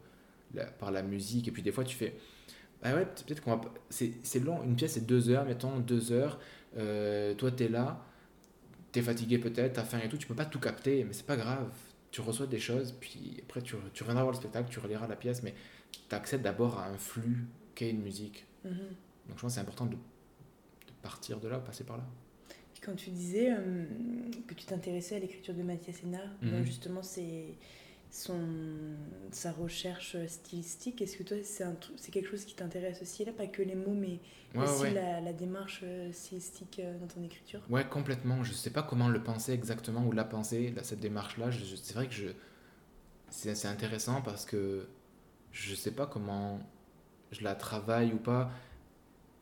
la, 0.55 0.67
par 0.67 0.91
la 0.91 1.03
musique. 1.03 1.49
Et 1.49 1.51
puis, 1.53 1.63
des 1.63 1.73
fois, 1.73 1.85
tu 1.85 1.97
fais. 1.97 2.15
Ah 2.83 2.95
ouais, 2.95 3.07
peut-être 3.07 3.41
qu'on 3.43 3.57
va. 3.57 3.61
c'est 3.91 4.41
long, 4.45 4.63
une 4.63 4.77
pièce, 4.77 4.93
c'est 4.93 5.07
deux 5.07 5.31
heures, 5.31 5.45
mettons, 5.45 5.79
deux 5.81 6.13
heures. 6.13 6.39
Euh, 6.77 7.35
toi, 7.35 7.51
t'es 7.51 7.69
là, 7.69 8.05
t'es 8.93 9.03
fatigué 9.03 9.39
peut-être, 9.39 9.75
t'as 9.75 9.85
faim 9.85 10.01
et 10.05 10.09
tout, 10.09 10.17
tu 10.19 10.27
peux 10.27 10.35
pas 10.35 10.45
tout 10.45 10.61
capter, 10.61 11.05
mais 11.05 11.13
c'est 11.13 11.27
pas 11.27 11.37
grave. 11.37 11.71
Tu 12.11 12.21
reçois 12.21 12.47
des 12.47 12.59
choses, 12.61 12.93
puis 13.01 13.39
après, 13.43 13.61
tu, 13.63 13.75
tu 13.93 14.03
reviendras 14.03 14.23
voir 14.23 14.33
le 14.33 14.39
spectacle, 14.41 14.71
tu 14.71 14.79
reliras 14.81 15.07
la 15.09 15.17
pièce, 15.17 15.43
mais 15.43 15.55
tu 16.09 16.15
accèdes 16.15 16.43
d'abord 16.43 16.79
à 16.79 16.87
un 16.87 16.99
flux 16.99 17.47
qu'est 17.75 17.91
une 17.91 18.03
musique. 18.03 18.47
Mhm. 18.65 18.71
Donc 19.29 19.37
je 19.37 19.43
pense 19.43 19.43
que 19.43 19.49
c'est 19.55 19.61
important 19.61 19.87
de, 19.87 19.93
de 19.97 20.93
partir 21.03 21.41
de 21.41 21.49
là, 21.49 21.59
passer 21.59 21.85
par 21.85 21.97
là. 21.99 22.05
Puis 22.73 22.83
quand 22.83 22.95
tu 22.95 23.11
disais 23.11 23.51
euh, 23.53 23.85
que 24.47 24.55
tu 24.55 24.65
t'intéressais 24.67 25.17
à 25.17 25.19
l'écriture 25.19 25.55
de 25.55 25.63
Mathias 25.63 26.03
Hénard, 26.03 26.31
Mhm. 26.43 26.65
justement 26.65 27.03
c'est 27.03 27.45
son 28.11 28.41
sa 29.33 29.53
recherche 29.53 30.17
stylistique, 30.27 31.03
est-ce 31.03 31.19
que 31.19 31.23
toi 31.25 31.37
c'est 31.43 31.65
un 31.65 31.73
truc- 31.75 31.97
c'est 31.99 32.11
quelque 32.11 32.31
chose 32.31 32.45
qui 32.47 32.55
t'intéresse 32.55 33.03
aussi 33.03 33.25
là, 33.25 33.33
pas 33.33 33.47
que 33.47 33.63
les 33.63 33.75
mots, 33.75 33.93
mais 33.95 34.19
Ouais, 34.55 34.65
aussi 34.65 34.83
ouais. 34.85 34.95
La, 34.95 35.21
la 35.21 35.33
démarche 35.35 35.81
euh, 35.83 36.11
stylistique 36.13 36.81
euh, 36.83 36.99
dans 36.99 37.07
ton 37.07 37.23
écriture? 37.23 37.61
Ouais, 37.69 37.87
complètement. 37.87 38.43
Je 38.45 38.55
sais 38.55 38.71
pas 38.71 38.83
comment 38.83 39.09
le 39.11 39.23
penser 39.23 39.53
exactement 39.53 40.07
ou 40.07 40.13
la 40.13 40.25
penser, 40.25 40.71
là, 40.71 40.83
cette 40.85 41.01
démarche-là. 41.01 41.51
C'est 41.83 41.93
vrai 41.93 42.07
que 42.07 42.15
je... 42.15 42.29
c'est 43.31 43.55
c'est 43.55 43.69
intéressant 43.69 44.23
parce 44.23 44.47
que 44.47 44.89
je 45.53 45.75
sais 45.75 45.91
pas 45.93 46.07
comment 46.07 46.61
je 47.33 47.43
la 47.43 47.55
travaille 47.55 48.13
ou 48.13 48.19
pas. 48.19 48.51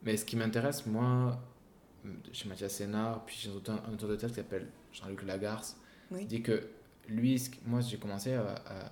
Mais 0.03 0.17
ce 0.17 0.25
qui 0.25 0.37
m'intéresse, 0.37 0.87
moi, 0.87 1.41
chez 2.33 2.49
Mathias 2.49 2.73
Sénard, 2.75 3.25
puis 3.25 3.37
chez 3.37 3.49
un 3.51 3.53
auteur, 3.55 3.83
un 3.89 3.93
auteur 3.95 4.09
de 4.09 4.17
texte 4.17 4.35
qui 4.37 4.41
s'appelle 4.41 4.69
Jean-Luc 4.93 5.23
Lagarce, 5.25 5.77
Oui. 6.11 6.25
dit 6.27 6.43
que 6.43 6.69
lui, 7.09 7.43
moi 7.67 7.81
j'ai 7.81 7.99
commencé 7.99 8.35
à, 8.35 8.43
à- 8.67 8.91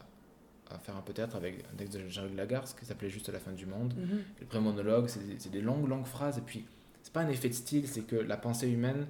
à 0.75 0.79
faire 0.79 0.97
un 0.97 1.03
peu 1.03 1.13
théâtre 1.13 1.37
avec 1.37 1.63
un 1.73 1.77
texte 1.77 1.97
de 1.99 2.09
Jean-Luc 2.09 2.35
Lagarce 2.37 2.75
qui 2.75 2.85
s'appelait 2.87 3.11
Juste 3.11 3.29
la 3.29 3.39
fin 3.39 3.53
du 3.53 3.67
monde. 3.67 3.95
Mhm. 3.97 4.23
Le 4.41 4.47
premier 4.47 4.65
monologue, 4.65 5.09
c'est 5.09 5.51
des, 5.51 5.61
longues, 5.61 5.89
longues 5.89 6.07
phrases. 6.07 6.39
Et 6.39 6.41
puis, 6.41 6.65
c'est 7.03 7.13
pas 7.13 7.21
un 7.21 7.29
effet 7.29 7.49
de 7.51 7.55
style, 7.55 7.87
c'est 7.87 8.03
que 8.03 8.17
la 8.17 8.37
pensée 8.37 8.69
humaine, 8.71 9.07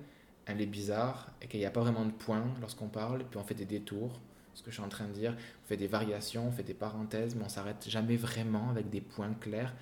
elle 0.46 0.60
est 0.60 0.66
bizarre 0.66 1.30
et 1.40 1.46
qu'il 1.46 1.60
n'y 1.60 1.66
a 1.66 1.70
pas 1.70 1.80
vraiment 1.80 2.04
de 2.04 2.10
points 2.10 2.44
lorsqu'on 2.60 2.88
parle. 2.88 3.22
Et 3.22 3.24
puis, 3.24 3.38
on 3.38 3.44
fait 3.44 3.54
des 3.54 3.64
détours. 3.66 4.20
Ce 4.54 4.62
que 4.62 4.70
je 4.70 4.76
suis 4.76 4.84
en 4.84 4.88
train 4.88 5.06
de 5.06 5.12
dire, 5.12 5.36
on 5.64 5.66
fait 5.66 5.76
des 5.76 5.86
variations, 5.86 6.48
on 6.48 6.52
fait 6.52 6.62
des 6.62 6.74
parenthèses, 6.74 7.34
mais 7.34 7.44
on 7.44 7.48
s'arrête 7.48 7.88
jamais 7.88 8.16
vraiment 8.16 8.70
avec 8.70 8.90
des 8.90 9.00
points 9.00 9.34
clairs. 9.34 9.74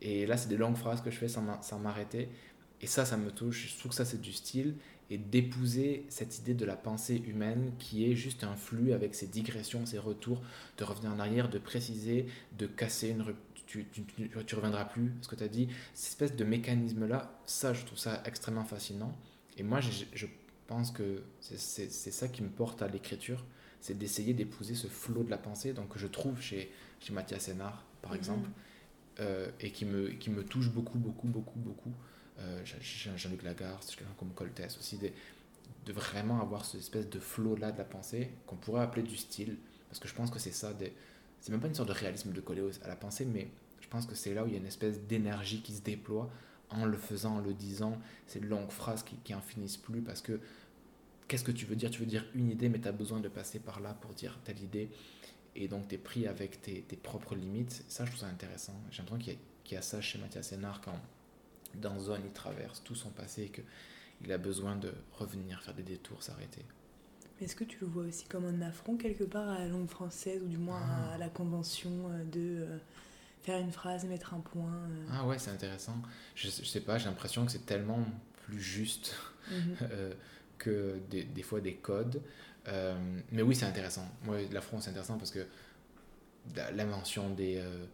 Et 0.00 0.26
là, 0.26 0.36
c'est 0.36 0.48
des 0.48 0.56
longues 0.56 0.76
phrases 0.76 1.00
que 1.00 1.10
je 1.10 1.16
fais 1.16 1.28
sans 1.28 1.42
m'a- 1.42 1.62
sans 1.62 1.78
m'arrêter. 1.78 2.28
Et 2.80 2.86
ça, 2.86 3.04
ça 3.04 3.16
me 3.16 3.30
touche. 3.30 3.72
Je 3.72 3.78
trouve 3.78 3.90
que 3.90 3.96
ça, 3.96 4.04
c'est 4.04 4.20
du 4.20 4.32
style. 4.32 4.74
Et 5.10 5.18
d'épouser 5.18 6.06
cette 6.08 6.38
idée 6.38 6.54
de 6.54 6.64
la 6.64 6.74
pensée 6.74 7.22
humaine 7.26 7.72
qui 7.78 8.10
est 8.10 8.14
juste 8.14 8.44
un 8.44 8.56
flux 8.56 8.92
avec 8.92 9.14
ses 9.14 9.26
digressions, 9.26 9.84
ses 9.84 9.98
retours, 9.98 10.42
de 10.78 10.84
revenir 10.84 11.12
en 11.12 11.18
arrière, 11.18 11.48
de 11.50 11.58
préciser, 11.58 12.26
de 12.58 12.66
casser 12.66 13.10
une. 13.10 13.24
Tu, 13.66 13.86
tu, 13.86 14.54
reviendras 14.54 14.84
plus 14.84 15.12
ce 15.22 15.28
que 15.28 15.36
tu 15.36 15.44
as 15.44 15.48
dit. 15.48 15.68
Cette 15.94 16.08
espèce 16.08 16.36
de 16.36 16.44
mécanisme-là, 16.44 17.38
ça, 17.46 17.72
je 17.72 17.84
trouve 17.84 17.98
ça 17.98 18.22
extrêmement 18.26 18.64
fascinant. 18.64 19.16
Et 19.56 19.62
moi, 19.62 19.80
je, 19.80 20.26
pense 20.66 20.90
que 20.90 21.22
c'est 21.40 21.88
ça 21.88 22.28
qui 22.28 22.42
me 22.42 22.48
porte 22.48 22.80
à 22.82 22.88
l'écriture, 22.88 23.44
c'est 23.82 23.98
d'essayer 23.98 24.32
d'épouser 24.32 24.74
ce 24.74 24.86
flot 24.86 25.24
de 25.24 25.30
la 25.30 25.36
pensée, 25.36 25.74
donc 25.74 25.90
que 25.90 25.98
je 25.98 26.06
trouve 26.06 26.40
chez, 26.40 26.72
chez 27.00 27.12
Mathias 27.12 27.42
Sénard, 27.42 27.84
par 28.00 28.12
Mhm. 28.12 28.16
exemple, 28.18 28.48
euh, 29.20 29.50
et 29.60 29.70
qui 29.72 29.84
me, 29.84 30.08
qui 30.12 30.30
me 30.30 30.42
touche 30.44 30.70
beaucoup, 30.70 30.98
beaucoup, 30.98 31.26
beaucoup, 31.28 31.58
beaucoup. 31.58 31.92
Euh, 32.38 32.64
Jean- 32.64 32.78
Jean- 32.80 33.16
Jean-Luc 33.18 33.42
Lagarde, 33.42 33.84
quelqu'un 33.84 34.14
comme 34.18 34.30
Coltès 34.32 34.78
aussi, 34.78 34.96
de, 34.96 35.10
de 35.84 35.92
vraiment 35.92 36.40
avoir 36.40 36.64
cette 36.64 36.80
espèce 36.80 37.10
de 37.10 37.18
flot-là 37.18 37.72
de 37.72 37.78
la 37.78 37.84
pensée 37.84 38.30
qu'on 38.46 38.56
pourrait 38.56 38.82
appeler 38.82 39.02
du 39.02 39.16
style, 39.16 39.58
parce 39.88 39.98
que 39.98 40.08
je 40.08 40.14
pense 40.14 40.30
que 40.30 40.38
c'est 40.38 40.52
ça, 40.52 40.72
c'est 41.40 41.50
même 41.52 41.60
pas 41.60 41.66
une 41.68 41.74
sorte 41.74 41.88
de 41.88 41.94
réalisme 41.94 42.32
de 42.32 42.40
coller 42.40 42.62
à 42.84 42.88
la 42.88 42.96
pensée, 42.96 43.24
mais 43.26 43.48
je 43.80 43.88
pense 43.88 44.06
que 44.06 44.14
c'est 44.14 44.32
là 44.32 44.44
où 44.44 44.46
il 44.46 44.52
y 44.52 44.56
a 44.56 44.60
une 44.60 44.66
espèce 44.66 45.00
d'énergie 45.02 45.60
qui 45.60 45.74
se 45.74 45.82
déploie 45.82 46.30
en 46.70 46.86
le 46.86 46.96
faisant, 46.96 47.36
en 47.36 47.40
le 47.40 47.52
disant, 47.52 47.98
ces 48.26 48.40
longues 48.40 48.70
phrases 48.70 49.02
qui, 49.02 49.16
qui 49.16 49.34
en 49.34 49.42
finissent 49.42 49.76
plus, 49.76 50.00
parce 50.00 50.22
que 50.22 50.40
qu'est-ce 51.32 51.44
que 51.44 51.50
tu 51.52 51.64
veux 51.64 51.76
dire? 51.76 51.90
Tu 51.90 51.98
veux 52.00 52.06
dire 52.06 52.26
une 52.34 52.50
idée, 52.50 52.68
mais 52.68 52.78
tu 52.78 52.86
as 52.88 52.92
besoin 52.92 53.18
de 53.20 53.28
passer 53.28 53.58
par 53.58 53.80
là 53.80 53.94
pour 53.94 54.12
dire 54.12 54.38
telle 54.44 54.60
idée, 54.60 54.90
et 55.56 55.66
donc 55.66 55.88
tu 55.88 55.94
es 55.94 55.98
pris 55.98 56.26
avec 56.26 56.60
tes, 56.60 56.82
tes 56.82 56.96
propres 56.96 57.34
limites. 57.34 57.84
Ça, 57.88 58.04
je 58.04 58.10
trouve 58.10 58.20
ça 58.20 58.26
intéressant. 58.26 58.74
J'ai 58.90 58.98
l'impression 58.98 59.18
qu'il 59.24 59.32
y, 59.32 59.36
a- 59.36 59.38
qu'il 59.64 59.74
y 59.76 59.78
a 59.78 59.82
ça 59.82 60.02
chez 60.02 60.18
Mathias 60.18 60.48
Sénard 60.48 60.82
quand 60.82 61.00
dans 61.74 61.98
Zone, 61.98 62.20
il 62.26 62.32
traverse 62.32 62.82
tout 62.84 62.94
son 62.94 63.08
passé, 63.08 63.48
que 63.48 63.62
il 64.22 64.30
a 64.30 64.36
besoin 64.36 64.76
de 64.76 64.92
revenir, 65.12 65.62
faire 65.62 65.72
des 65.74 65.82
détours, 65.82 66.22
s'arrêter. 66.22 66.64
Est-ce 67.40 67.56
que 67.56 67.64
tu 67.64 67.78
le 67.80 67.86
vois 67.86 68.04
aussi 68.04 68.26
comme 68.26 68.44
un 68.44 68.60
affront 68.60 68.96
quelque 68.98 69.24
part 69.24 69.48
à 69.48 69.58
la 69.58 69.68
langue 69.68 69.88
française 69.88 70.42
ou 70.44 70.48
du 70.48 70.58
moins 70.58 70.82
à 70.82 71.14
Ah. 71.14 71.18
la 71.18 71.28
convention 71.30 71.90
euh, 72.10 72.24
de 72.24 72.40
euh, 72.62 72.78
faire 73.42 73.58
une 73.58 73.72
phrase, 73.72 74.04
mettre 74.04 74.34
un 74.34 74.40
point 74.40 74.70
euh, 74.74 75.06
Ah 75.10 75.26
ouais, 75.26 75.38
c'est 75.38 75.50
intéressant. 75.50 75.96
Je, 76.34 76.48
je 76.50 76.64
sais 76.64 76.80
pas, 76.82 76.98
j'ai 76.98 77.06
l'impression 77.06 77.46
que 77.46 77.50
c'est 77.52 77.64
tellement 77.66 78.04
plus 78.44 78.60
juste 78.60 79.14
mhm. 79.50 79.76
euh, 79.82 80.12
que 80.62 81.00
des, 81.10 81.42
fois 81.42 81.60
des 81.60 81.74
codes. 81.74 82.22
Euh, 82.68 82.94
mais 83.32 83.42
oui, 83.42 83.54
c'est 83.56 83.66
intéressant. 83.66 84.08
Moi, 84.24 84.38
l'affront, 84.52 84.80
c'est 84.80 84.90
intéressant 84.90 85.18
parce 85.18 85.32
que 85.32 85.44
la- 86.56 86.70
l'invention 86.70 87.30
des. 87.30 87.56
euh, 87.56 87.84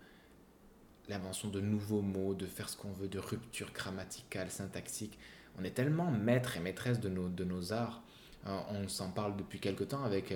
l'invention 1.08 1.48
de 1.48 1.60
nouveaux 1.60 2.02
mots, 2.02 2.34
de 2.34 2.46
faire 2.46 2.68
ce 2.68 2.76
qu'on 2.76 2.92
veut, 2.92 3.08
de 3.08 3.18
rupture 3.18 3.72
grammaticale, 3.72 4.50
syntaxique. 4.50 5.18
On 5.58 5.64
est 5.64 5.70
tellement 5.70 6.10
maître 6.10 6.58
et 6.58 6.60
maîtresse 6.60 7.00
de 7.00 7.08
nos, 7.08 7.30
de 7.30 7.44
nos 7.44 7.72
arts. 7.72 8.02
Euh, 8.46 8.58
on 8.68 8.86
s'en 8.88 9.10
parle 9.10 9.34
depuis 9.36 9.58
quelque 9.58 9.84
temps 9.84 10.04
avec 10.04 10.34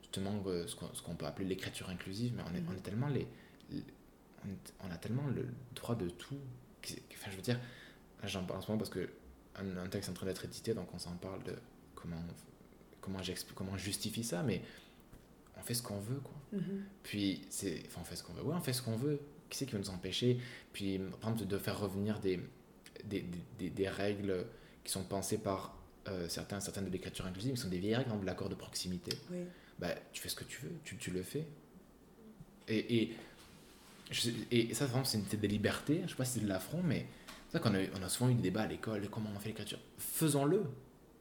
justement 0.00 0.42
ce 0.66 1.02
qu'on 1.02 1.14
peut 1.14 1.26
appeler 1.26 1.46
l'écriture 1.46 1.90
inclusive, 1.90 2.32
mais 2.34 2.42
on 2.50 2.54
est, 2.74 2.82
tellement 2.82 3.08
les, 3.08 3.28
on, 4.82 4.90
a 4.90 4.96
tellement 4.96 5.26
le 5.26 5.46
droit 5.74 5.94
de 5.94 6.08
tout. 6.08 6.38
Enfin, 7.12 7.30
je 7.30 7.36
veux 7.36 7.42
dire, 7.42 7.60
j'en 8.22 8.44
parle 8.44 8.60
en 8.60 8.62
ce 8.62 8.68
moment 8.68 8.78
parce 8.78 8.90
que 8.90 9.10
un 9.56 9.86
texte 9.88 10.08
est 10.08 10.12
en 10.12 10.14
train 10.14 10.26
d'être 10.26 10.44
édité, 10.44 10.72
donc 10.72 10.88
on 10.94 10.98
s'en 10.98 11.16
parle 11.16 11.42
de 11.44 11.54
comment 12.04 12.22
comment 13.00 13.22
j'explique, 13.22 13.54
comment 13.54 13.76
je 13.76 13.84
justifie 13.84 14.24
ça, 14.24 14.42
mais 14.42 14.62
on 15.58 15.62
fait 15.62 15.74
ce 15.74 15.82
qu'on 15.82 15.98
veut, 16.00 16.20
quoi. 16.20 16.34
Mhm. 16.52 16.84
Puis, 17.02 17.42
c'est, 17.50 17.82
enfin, 17.86 18.00
on 18.00 18.04
fait 18.04 18.16
ce 18.16 18.22
qu'on 18.22 18.32
veut. 18.32 18.42
Ouais, 18.42 18.54
on 18.56 18.60
fait 18.60 18.72
ce 18.72 18.80
qu'on 18.82 18.96
veut. 18.96 19.20
Qui 19.50 19.58
c'est 19.58 19.66
qui 19.66 19.72
va 19.72 19.78
nous 19.78 19.90
empêcher? 19.90 20.38
Puis, 20.72 20.98
par 21.20 21.30
exemple, 21.30 21.48
de 21.50 21.58
faire 21.58 21.78
revenir 21.78 22.18
des, 22.20 22.40
des, 23.04 23.24
des, 23.58 23.88
règles 23.88 24.46
qui 24.82 24.90
sont 24.90 25.04
pensées 25.04 25.36
par 25.38 25.76
euh, 26.08 26.28
certains, 26.30 26.60
certaines 26.60 26.86
de 26.86 26.90
l'écriture 26.90 27.26
inclusive, 27.26 27.54
qui 27.54 27.60
sont 27.60 27.68
des 27.68 27.78
vieilles 27.78 27.94
règles, 27.94 28.06
par 28.08 28.14
exemple, 28.14 28.26
l'accord 28.26 28.48
de 28.48 28.54
proximité. 28.54 29.12
Oui. 29.30 29.38
Bah, 29.78 29.88
tu 30.12 30.22
fais 30.22 30.28
ce 30.30 30.36
que 30.36 30.44
tu 30.44 30.62
veux, 30.62 30.72
tu, 30.84 30.96
tu 30.96 31.10
le 31.10 31.22
fais. 31.22 31.46
Et, 32.68 33.02
et, 33.02 33.16
je- 34.10 34.30
et 34.50 34.72
ça, 34.72 34.86
vraiment, 34.86 35.04
c'est 35.04 35.36
des 35.38 35.48
libertés. 35.48 36.00
Je 36.04 36.10
sais 36.10 36.16
pas 36.16 36.24
si 36.24 36.38
c'est 36.38 36.44
de 36.44 36.48
l'affront, 36.48 36.82
mais 36.82 37.06
c'est 37.50 37.58
vrai 37.58 37.68
qu'on 37.70 37.76
a, 37.76 38.00
on 38.00 38.02
a 38.02 38.08
souvent 38.08 38.30
eu 38.30 38.34
des 38.34 38.42
débats 38.42 38.62
à 38.62 38.66
l'école. 38.66 39.06
Comment 39.10 39.30
on 39.34 39.38
fait 39.38 39.50
l'écriture 39.50 39.78
Faisons-le. 39.98 40.64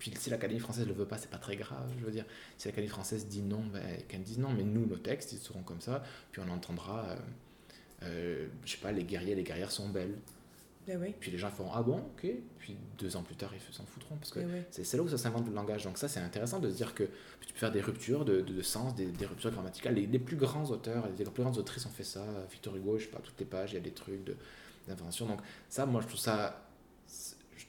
Puis 0.04 0.12
si 0.20 0.30
l'Académie 0.30 0.60
française 0.60 0.84
ne 0.84 0.90
le 0.90 0.96
veut 0.96 1.06
pas, 1.06 1.18
c'est 1.18 1.30
pas 1.30 1.38
très 1.38 1.56
grave. 1.56 1.90
Je 1.98 2.04
veux 2.04 2.12
dire, 2.12 2.26
si 2.58 2.68
l'Académie 2.68 2.90
française 2.90 3.26
dit 3.26 3.42
non, 3.42 3.64
ben, 3.72 3.82
qu'elle 4.10 4.22
dise 4.22 4.38
non. 4.38 4.50
Mais 4.50 4.64
nous, 4.64 4.86
nos 4.86 4.98
textes, 4.98 5.32
ils 5.32 5.40
seront 5.40 5.64
comme 5.64 5.80
ça. 5.80 6.04
Puis 6.34 6.42
on 6.46 6.52
entendra, 6.52 7.06
euh, 7.12 7.16
euh, 8.04 8.48
je 8.66 8.72
sais 8.74 8.80
pas, 8.80 8.92
les 8.92 9.06
guerriers, 9.06 9.34
les 9.34 9.44
guerrières 9.44 9.72
sont 9.72 9.88
belles. 9.88 10.18
Ben 10.86 11.00
oui. 11.02 11.16
Puis 11.18 11.32
les 11.32 11.38
gens 11.38 11.50
feront 11.50 11.72
ah 11.74 11.82
bon, 11.82 12.00
ok. 12.00 12.28
Puis 12.60 12.76
deux 12.98 13.16
ans 13.16 13.24
plus 13.24 13.38
tard, 13.38 13.52
ils 13.56 13.74
s'en 13.74 13.86
foutront 13.86 14.18
parce 14.18 14.32
que 14.32 14.40
Ben 14.42 14.50
oui. 14.54 14.84
c'est 14.84 14.98
là 14.98 15.04
où 15.04 15.08
ça 15.08 15.18
s'invente 15.18 15.48
le 15.48 15.54
langage. 15.54 15.86
Donc 15.86 15.98
ça, 15.98 16.10
c'est 16.10 16.20
intéressant 16.20 16.60
de 16.60 16.70
se 16.70 16.76
dire 16.76 16.94
que 16.94 17.06
tu 17.40 17.54
peux 17.54 17.60
faire 17.60 17.72
des 17.72 17.80
ruptures 17.80 18.26
de, 18.26 18.42
de, 18.42 18.54
de 18.54 18.62
sens, 18.62 18.94
des, 18.94 19.06
des 19.06 19.26
ruptures 19.26 19.52
grammaticales. 19.52 19.96
Les, 19.96 20.06
les 20.06 20.20
plus 20.20 20.36
grands 20.36 20.66
auteurs, 20.70 21.08
les, 21.18 21.24
plus 21.24 21.44
grandes 21.44 21.58
autrices 21.58 21.86
ont 21.86 21.92
fait 21.92 22.04
ça. 22.04 22.26
Victor 22.52 22.76
Hugo, 22.76 22.98
je 22.98 23.06
sais 23.06 23.10
pas, 23.10 23.20
toutes 23.20 23.40
les 23.40 23.46
pages, 23.46 23.72
il 23.72 23.76
y 23.76 23.78
a 23.78 23.82
des 23.82 23.94
trucs 23.94 24.26
de- 24.26 24.36
d'invention. 24.90 25.26
Donc 25.28 25.40
ça, 25.70 25.86
moi, 25.86 26.02
je 26.02 26.08
trouve 26.08 26.20
ça, 26.20 26.63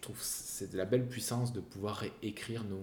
trouve 0.04 0.18
c'est 0.20 0.70
de 0.70 0.76
la 0.78 0.84
belle 0.84 1.06
puissance 1.06 1.52
de 1.52 1.60
pouvoir 1.60 1.96
réécrire 1.96 2.64
nos, 2.64 2.80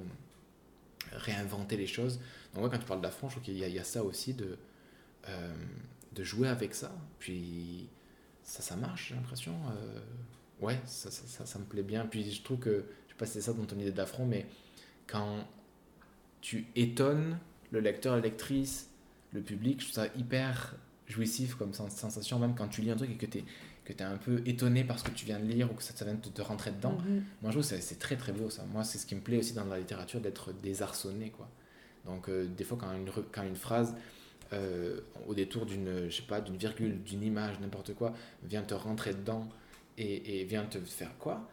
réinventer 1.14 1.78
les 1.78 1.88
choses. 1.88 2.20
Donc 2.54 2.64
ouais, 2.64 2.70
quand 2.70 2.80
tu 2.80 2.86
parles 2.86 3.02
d'affront, 3.02 3.30
je 3.30 3.36
trouve 3.36 3.44
qu'il 3.44 3.58
y, 3.58 3.80
a- 3.80 3.84
ça 3.84 4.04
aussi 4.04 4.34
de, 4.34 4.58
euh, 5.30 5.54
de 6.14 6.24
jouer 6.24 6.48
avec 6.48 6.74
ça. 6.74 6.92
Puis 7.20 7.90
ça, 8.44 8.62
ça 8.62 8.76
marche, 8.76 9.10
j'ai 9.10 9.16
l'impression. 9.16 9.56
Euh, 9.72 10.00
ouais, 10.62 10.80
ça, 10.86 11.12
ça, 11.12 11.46
ça, 11.46 11.60
me 11.60 11.66
plaît 11.66 11.84
bien. 11.84 12.06
Puis 12.06 12.32
je 12.32 12.42
trouve 12.42 12.60
que, 12.60 12.86
je 13.08 13.14
sais 13.14 13.18
pas 13.18 13.26
si 13.26 13.34
c'est 13.34 13.42
ça 13.42 13.54
dans 13.54 13.66
ton 13.66 13.78
idée 13.78 13.92
d'affront, 13.92 14.26
mais 14.26 14.46
quand 15.08 15.48
tu 16.42 16.68
étonnes 16.76 17.38
le 17.72 17.80
lecteur, 17.80 18.16
la 18.16 18.22
lectrice, 18.22 18.90
le 19.34 19.42
public, 19.42 19.80
je 19.80 19.86
trouve 19.86 20.04
ça 20.04 20.08
hyper 20.18 20.76
jouissif 21.08 21.56
comme 21.56 21.74
sens- 21.74 21.96
sensation, 21.96 22.40
même 22.40 22.56
quand 22.56 22.68
tu 22.68 22.82
lis 22.82 22.92
un 22.92 22.96
truc 22.96 23.12
et 23.12 23.16
que 23.18 23.26
tu 23.26 23.40
es, 23.40 23.46
que 23.84 23.94
es 23.94 24.02
un 24.02 24.18
peu 24.18 24.42
étonné 24.46 24.84
par 24.84 25.00
ce 25.00 25.04
que 25.04 25.12
tu 25.12 25.26
viens 25.26 25.40
de 25.40 25.46
lire 25.46 25.72
ou 25.72 25.76
que 25.76 25.84
ça, 25.84 25.94
ça 25.96 26.06
vient 26.06 26.14
de 26.14 26.20
te, 26.20 26.42
rentrer 26.42 26.72
dedans. 26.72 26.98
Mhm. 27.06 27.24
Moi, 27.42 27.52
je 27.52 27.60
trouve 27.60 27.70
que 27.70 27.82
c'est- 27.82 28.00
très 28.00 28.16
très 28.16 28.32
beau 28.32 28.50
ça. 28.50 28.64
Moi, 28.72 28.84
c'est 28.84 28.98
ce 28.98 29.06
qui 29.06 29.16
me 29.16 29.22
plaît 29.22 29.38
aussi 29.38 29.54
dans 29.54 29.66
la 29.66 29.80
littérature 29.80 30.20
d'être 30.22 30.54
désarçonné. 30.54 31.30
Quoi. 31.30 31.50
Donc, 32.06 32.30
euh, 32.30 32.46
des 32.46 32.64
fois, 32.64 32.78
quand 32.80 32.92
une, 32.94 33.10
quand 33.32 33.44
une 33.44 33.56
phrase, 33.56 33.96
euh, 34.54 35.00
au 35.28 35.34
détour 35.34 35.66
d'une 35.66 36.10
je 36.10 36.16
sais 36.18 36.22
pas, 36.24 36.42
d'une 36.42 36.58
virgule, 36.58 37.02
d'une 37.04 37.24
image, 37.24 37.60
n'importe 37.60 37.94
quoi, 37.96 38.14
vient 38.44 38.64
te 38.64 38.74
rentrer 38.74 39.14
dedans 39.14 39.48
et, 39.98 40.42
et 40.42 40.44
vient 40.46 40.66
te 40.66 40.80
faire 40.80 41.18
quoi? 41.18 41.50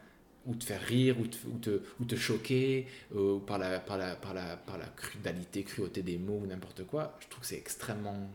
Ou 0.46 0.54
te 0.54 0.64
faire 0.64 0.80
rire, 0.80 1.20
ou 1.20 1.26
te, 1.26 1.36
ou 1.46 1.58
te, 1.58 1.82
ou 2.00 2.04
te 2.04 2.14
choquer, 2.16 2.86
euh, 3.14 3.38
par 3.38 3.58
la, 3.58 3.80
par, 3.80 3.98
la, 3.98 4.16
par, 4.16 4.32
la, 4.34 4.56
par 4.56 4.78
la 4.78 4.86
crudalité, 4.86 5.62
cruauté 5.62 6.02
des 6.02 6.16
mots, 6.16 6.40
ou 6.42 6.46
n'importe 6.46 6.84
quoi, 6.84 7.16
je 7.20 7.28
trouve 7.28 7.42
que 7.42 7.46
c'est 7.46 7.58
extrêmement 7.58 8.30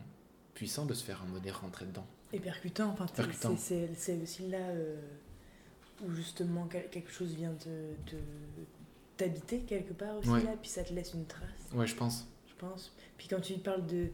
puissant 0.54 0.86
de 0.86 0.94
se 0.94 1.02
faire 1.04 1.22
un 1.22 1.26
mot 1.26 1.40
rentrer 1.60 1.86
dedans. 1.86 2.06
Et 2.36 2.40
percutant, 2.40 2.88
enfin, 2.90 3.06
c'est- 3.56 4.20
aussi 4.22 4.48
là 4.48 4.58
euh, 4.58 4.96
où 6.04 6.10
justement 6.12 6.66
quel- 6.66 6.88
quelque 6.90 7.10
chose 7.10 7.32
vient 7.34 7.52
te- 7.54 8.16
t'habiter 9.16 9.60
quelque 9.60 9.92
part 9.92 10.16
aussi 10.16 10.28
Ouais. 10.30 10.42
là, 10.42 10.54
puis 10.60 10.68
ça 10.70 10.82
te 10.82 10.92
laisse 10.92 11.14
une 11.14 11.26
trace, 11.26 11.48
Ouais, 11.72 11.86
je 11.86 11.94
pense. 11.94 12.26
je 12.48 12.54
pense. 12.58 12.92
Puis 13.16 13.28
quand 13.28 13.40
tu 13.40 13.54
parles 13.54 13.86
de, 13.86 14.08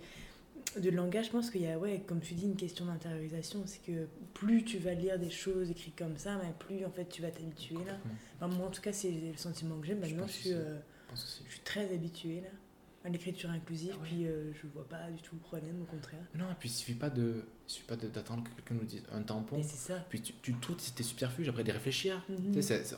de 0.78 0.90
langage, 0.90 1.26
je 1.26 1.30
pense 1.30 1.50
qu'il 1.50 1.62
y 1.62 1.66
a, 1.66 1.78
ouais, 1.78 2.02
comme 2.06 2.20
tu 2.20 2.34
dis, 2.34 2.44
une 2.44 2.56
question 2.56 2.84
d'intériorisation, 2.84 3.62
c'est 3.64 3.82
que 3.82 4.06
plus 4.34 4.62
tu 4.64 4.76
vas 4.78 4.92
lire 4.92 5.18
des 5.18 5.30
choses 5.30 5.70
écrites 5.70 5.96
comme 5.96 6.18
ça, 6.18 6.36
mais 6.42 6.52
plus 6.58 6.84
en 6.84 6.90
fait 6.90 7.06
tu 7.08 7.22
vas 7.22 7.30
t'habituer 7.30 7.76
là. 7.86 7.96
Enfin, 8.36 8.54
moi 8.54 8.66
en 8.66 8.70
tout 8.70 8.82
cas 8.82 8.92
c'est 8.92 9.10
le 9.10 9.36
sentiment 9.36 9.76
que 9.80 9.86
j'ai, 9.86 9.94
Je 9.94 9.98
maintenant 10.00 10.22
pense 10.24 10.32
je 10.32 10.38
suis, 10.40 10.52
euh, 10.52 10.76
Je 10.78 11.10
pense 11.10 11.24
aussi. 11.24 11.42
je 11.46 11.52
suis 11.52 11.60
très 11.60 11.92
habituée 11.94 12.42
là 12.42 12.48
l'écriture 13.08 13.48
inclusive, 13.50 13.92
Ah 13.94 14.02
ouais. 14.02 14.08
puis 14.08 14.26
euh, 14.26 14.52
je 14.52 14.66
vois 14.66 14.86
pas 14.86 15.10
du 15.10 15.22
tout 15.22 15.34
le 15.34 15.40
problème, 15.40 15.80
au 15.80 15.84
contraire. 15.86 16.20
Non, 16.34 16.44
et 16.50 16.54
puis 16.58 16.68
il 16.68 16.72
suffit 16.72 16.94
pas 16.94 17.08
de, 17.08 17.44
il 17.66 17.72
suffit 17.72 17.86
pas 17.86 17.96
de- 17.96 18.08
d'attendre 18.08 18.44
que 18.44 18.50
quelqu'un 18.50 18.74
nous 18.74 18.84
dise 18.86 19.02
un 19.12 19.22
tampon. 19.22 19.56
Et 19.58 19.62
c'est 19.62 19.76
ça. 19.92 20.04
Puis 20.10 20.20
tu, 20.20 20.34
tu 20.42 20.52
trouves 20.60 20.76
tes 20.76 21.02
subterfuges 21.02 21.48
après 21.48 21.64
d'y 21.64 21.70
réfléchir. 21.72 22.22
Sais, 22.52 22.62
c'est- 22.84 22.96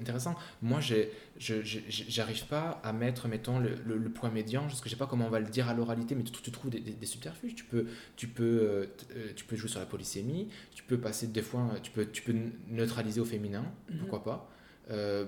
intéressant. 0.00 0.34
Moi, 0.60 0.80
j'ai- 0.80 1.12
j'arrive 1.38 2.46
pas 2.46 2.80
à 2.82 2.92
mettre, 2.92 3.28
mettons, 3.28 3.60
le, 3.60 3.76
le- 3.86 3.96
le 3.98 4.10
point 4.10 4.30
médian, 4.30 4.62
parce 4.62 4.80
que 4.80 4.88
je 4.88 4.94
sais 4.94 4.98
pas 4.98 5.06
comment 5.06 5.26
on 5.26 5.30
va 5.30 5.38
le 5.40 5.48
dire 5.48 5.68
à 5.68 5.74
l'oralité, 5.74 6.14
mais 6.16 6.24
tu, 6.24 6.32
tu 6.32 6.50
trouves 6.50 6.70
des, 6.70 6.80
des- 6.80 6.92
des 6.92 7.06
subterfuges. 7.06 7.54
Tu 7.54 7.64
peux, 7.64 7.86
tu, 8.16 8.26
peux, 8.26 8.42
euh, 8.44 8.86
euh, 9.14 9.32
tu 9.36 9.44
peux 9.44 9.54
jouer 9.56 9.68
sur 9.68 9.78
la 9.80 9.86
polysémie, 9.86 10.48
tu 10.74 10.82
peux 10.82 10.98
passer 10.98 11.28
des 11.28 11.42
fois, 11.42 11.74
tu 11.82 11.90
peux, 11.92 12.06
tu 12.06 12.22
peux 12.22 12.34
neutraliser 12.68 13.20
au 13.20 13.24
féminin, 13.24 13.64
Mhm. 13.88 13.98
pourquoi 14.00 14.24
pas. 14.24 14.50
Euh, 14.90 15.26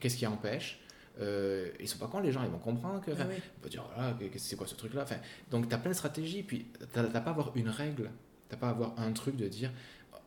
Qu'est-ce 0.00 0.16
qui 0.16 0.26
empêche? 0.26 0.80
Euh, 1.20 1.70
Ils 1.80 1.88
sont 1.88 1.98
pas 1.98 2.06
cons, 2.08 2.20
les 2.20 2.32
gens, 2.32 2.42
ils 2.42 2.50
vont 2.50 2.58
comprendre 2.58 3.00
que. 3.00 3.10
Ah 3.12 3.24
on 3.58 3.60
peut 3.60 3.68
dire, 3.68 3.84
voilà, 3.94 4.16
c'est 4.36 4.56
quoi 4.56 4.66
ce 4.66 4.74
truc-là 4.74 5.04
Donc, 5.50 5.68
tu 5.68 5.74
as 5.74 5.78
plein 5.78 5.90
de 5.90 5.96
stratégies, 5.96 6.42
puis 6.42 6.66
tu 6.92 6.98
n'as 6.98 7.08
pas 7.08 7.30
à 7.30 7.30
avoir 7.30 7.52
une 7.56 7.68
règle, 7.68 8.10
tu 8.50 8.56
pas 8.56 8.68
à 8.68 8.70
avoir 8.70 8.98
un 8.98 9.12
truc 9.12 9.36
de 9.36 9.48
dire, 9.48 9.70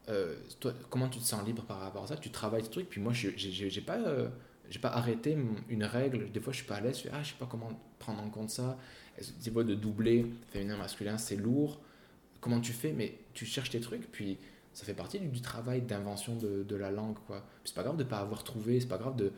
euh, 0.09 0.35
toi, 0.59 0.73
comment 0.89 1.09
tu 1.09 1.19
te 1.19 1.25
sens 1.25 1.45
libre 1.45 1.63
par 1.63 1.79
rapport 1.79 2.03
à 2.03 2.07
ça, 2.07 2.17
tu 2.17 2.29
travailles 2.29 2.63
ce 2.63 2.69
truc, 2.69 2.89
puis 2.89 3.01
moi, 3.01 3.13
je 3.13 3.29
j'ai 3.35 3.81
pas, 3.81 3.97
euh, 3.97 4.29
j'ai 4.69 4.79
pas 4.79 4.89
arrêté 4.89 5.37
une 5.69 5.83
règle, 5.83 6.31
des 6.31 6.39
fois, 6.39 6.53
je 6.53 6.57
suis 6.57 6.67
pas 6.67 6.75
à 6.75 6.81
l'aise, 6.81 6.97
je 6.97 7.03
fais, 7.03 7.11
ah, 7.13 7.21
je 7.23 7.29
sais 7.29 7.37
pas 7.37 7.47
comment 7.49 7.69
prendre 7.99 8.21
en 8.21 8.29
compte 8.29 8.49
ça, 8.49 8.77
tu 9.43 9.49
vois, 9.49 9.63
de 9.63 9.75
doubler 9.75 10.25
féminin, 10.49 10.77
masculin, 10.77 11.17
c'est 11.17 11.35
lourd, 11.35 11.81
comment 12.39 12.61
tu 12.61 12.71
fais, 12.71 12.93
mais 12.93 13.17
tu 13.33 13.45
cherches 13.45 13.71
tes 13.71 13.81
trucs, 13.81 14.09
puis 14.11 14.37
ça 14.73 14.85
fait 14.85 14.93
partie 14.93 15.19
du, 15.19 15.27
du 15.27 15.41
travail 15.41 15.81
d'invention 15.81 16.35
de, 16.35 16.63
de 16.63 16.75
la 16.75 16.91
langue, 16.91 17.17
quoi. 17.25 17.43
C'est 17.65 17.75
pas 17.75 17.83
grave 17.83 17.97
de 17.97 18.03
pas 18.03 18.19
avoir 18.19 18.43
trouvé, 18.43 18.79
c'est 18.79 18.87
pas 18.87 18.97
grave 18.99 19.15
de, 19.17 19.33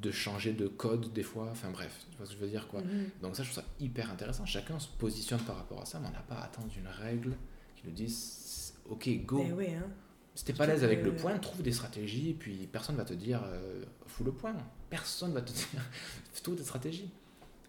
de 0.00 0.10
changer 0.10 0.52
de 0.52 0.66
code 0.66 1.12
des 1.12 1.22
fois, 1.22 1.48
enfin 1.50 1.70
bref, 1.70 2.06
tu 2.10 2.16
vois 2.16 2.26
ce 2.26 2.32
que 2.32 2.38
je 2.38 2.44
veux 2.44 2.50
dire, 2.50 2.66
quoi. 2.68 2.80
Mhm. 2.80 3.10
Donc 3.22 3.36
ça, 3.36 3.42
je 3.42 3.50
trouve 3.50 3.62
ça 3.62 3.68
hyper 3.80 4.10
intéressant. 4.10 4.46
Chacun 4.46 4.78
se 4.78 4.88
positionne 4.88 5.40
par 5.40 5.56
rapport 5.56 5.80
à 5.82 5.84
ça, 5.84 5.98
mais 6.00 6.08
on 6.08 6.12
n'a 6.12 6.20
pas 6.20 6.36
à 6.36 6.44
attendre 6.44 6.68
une 6.76 6.86
règle 6.88 7.32
qui 7.76 7.86
nous 7.86 7.92
dise 7.92 8.74
OK, 8.88 9.08
go. 9.24 9.44
Eh 9.46 9.52
ouais, 9.52 9.74
hein. 9.74 9.86
Si 10.34 10.44
t'es 10.44 10.52
pas 10.52 10.64
à 10.64 10.66
l'aise 10.68 10.82
avec 10.84 11.00
que- 11.00 11.06
le 11.06 11.14
point, 11.16 11.38
trouve 11.38 11.62
des 11.62 11.70
stratégies, 11.72 12.30
et 12.30 12.34
puis 12.34 12.66
personne 12.66 12.96
va 12.96 13.04
te 13.04 13.14
dire 13.14 13.42
euh, 13.44 13.84
fous 14.06 14.24
le 14.24 14.32
point. 14.32 14.54
Personne 14.90 15.32
va 15.32 15.42
te 15.42 15.52
dire 15.52 15.66
trouve 16.42 16.56
des 16.56 16.64
stratégies. 16.64 17.10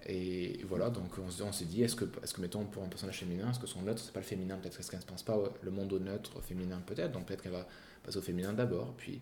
Et 0.08 0.64
voilà, 0.68 0.90
donc 0.90 1.18
on, 1.18 1.30
se- 1.30 1.42
on 1.44 1.52
s'est 1.52 1.66
dit 1.66 1.84
est-ce 1.84 1.96
que, 1.96 2.06
est 2.06 2.34
que, 2.34 2.42
mettons, 2.42 2.64
pour 2.66 2.84
un 2.84 2.88
personnage 2.88 3.20
féminin, 3.20 3.50
est-ce 3.50 3.60
que 3.60 3.68
son 3.68 3.82
neutre, 3.82 4.02
c'est 4.04 4.12
pas 4.14 4.20
le 4.20 4.26
féminin? 4.26 4.58
Peut-être 4.58 4.78
qu'elle 4.90 5.00
ne 5.00 5.06
pense 5.06 5.24
pas 5.24 5.38
le 5.62 5.72
monde 5.72 5.92
au 5.94 6.00
neutre, 6.00 6.38
au 6.38 6.42
féminin, 6.42 6.80
peut-être. 6.86 7.12
Donc 7.12 7.26
peut-être 7.26 7.42
qu'elle 7.44 7.52
va 7.54 7.68
passer 8.04 8.18
au 8.18 8.22
féminin 8.22 8.54
d'abord. 8.54 8.94
Puis 8.98 9.20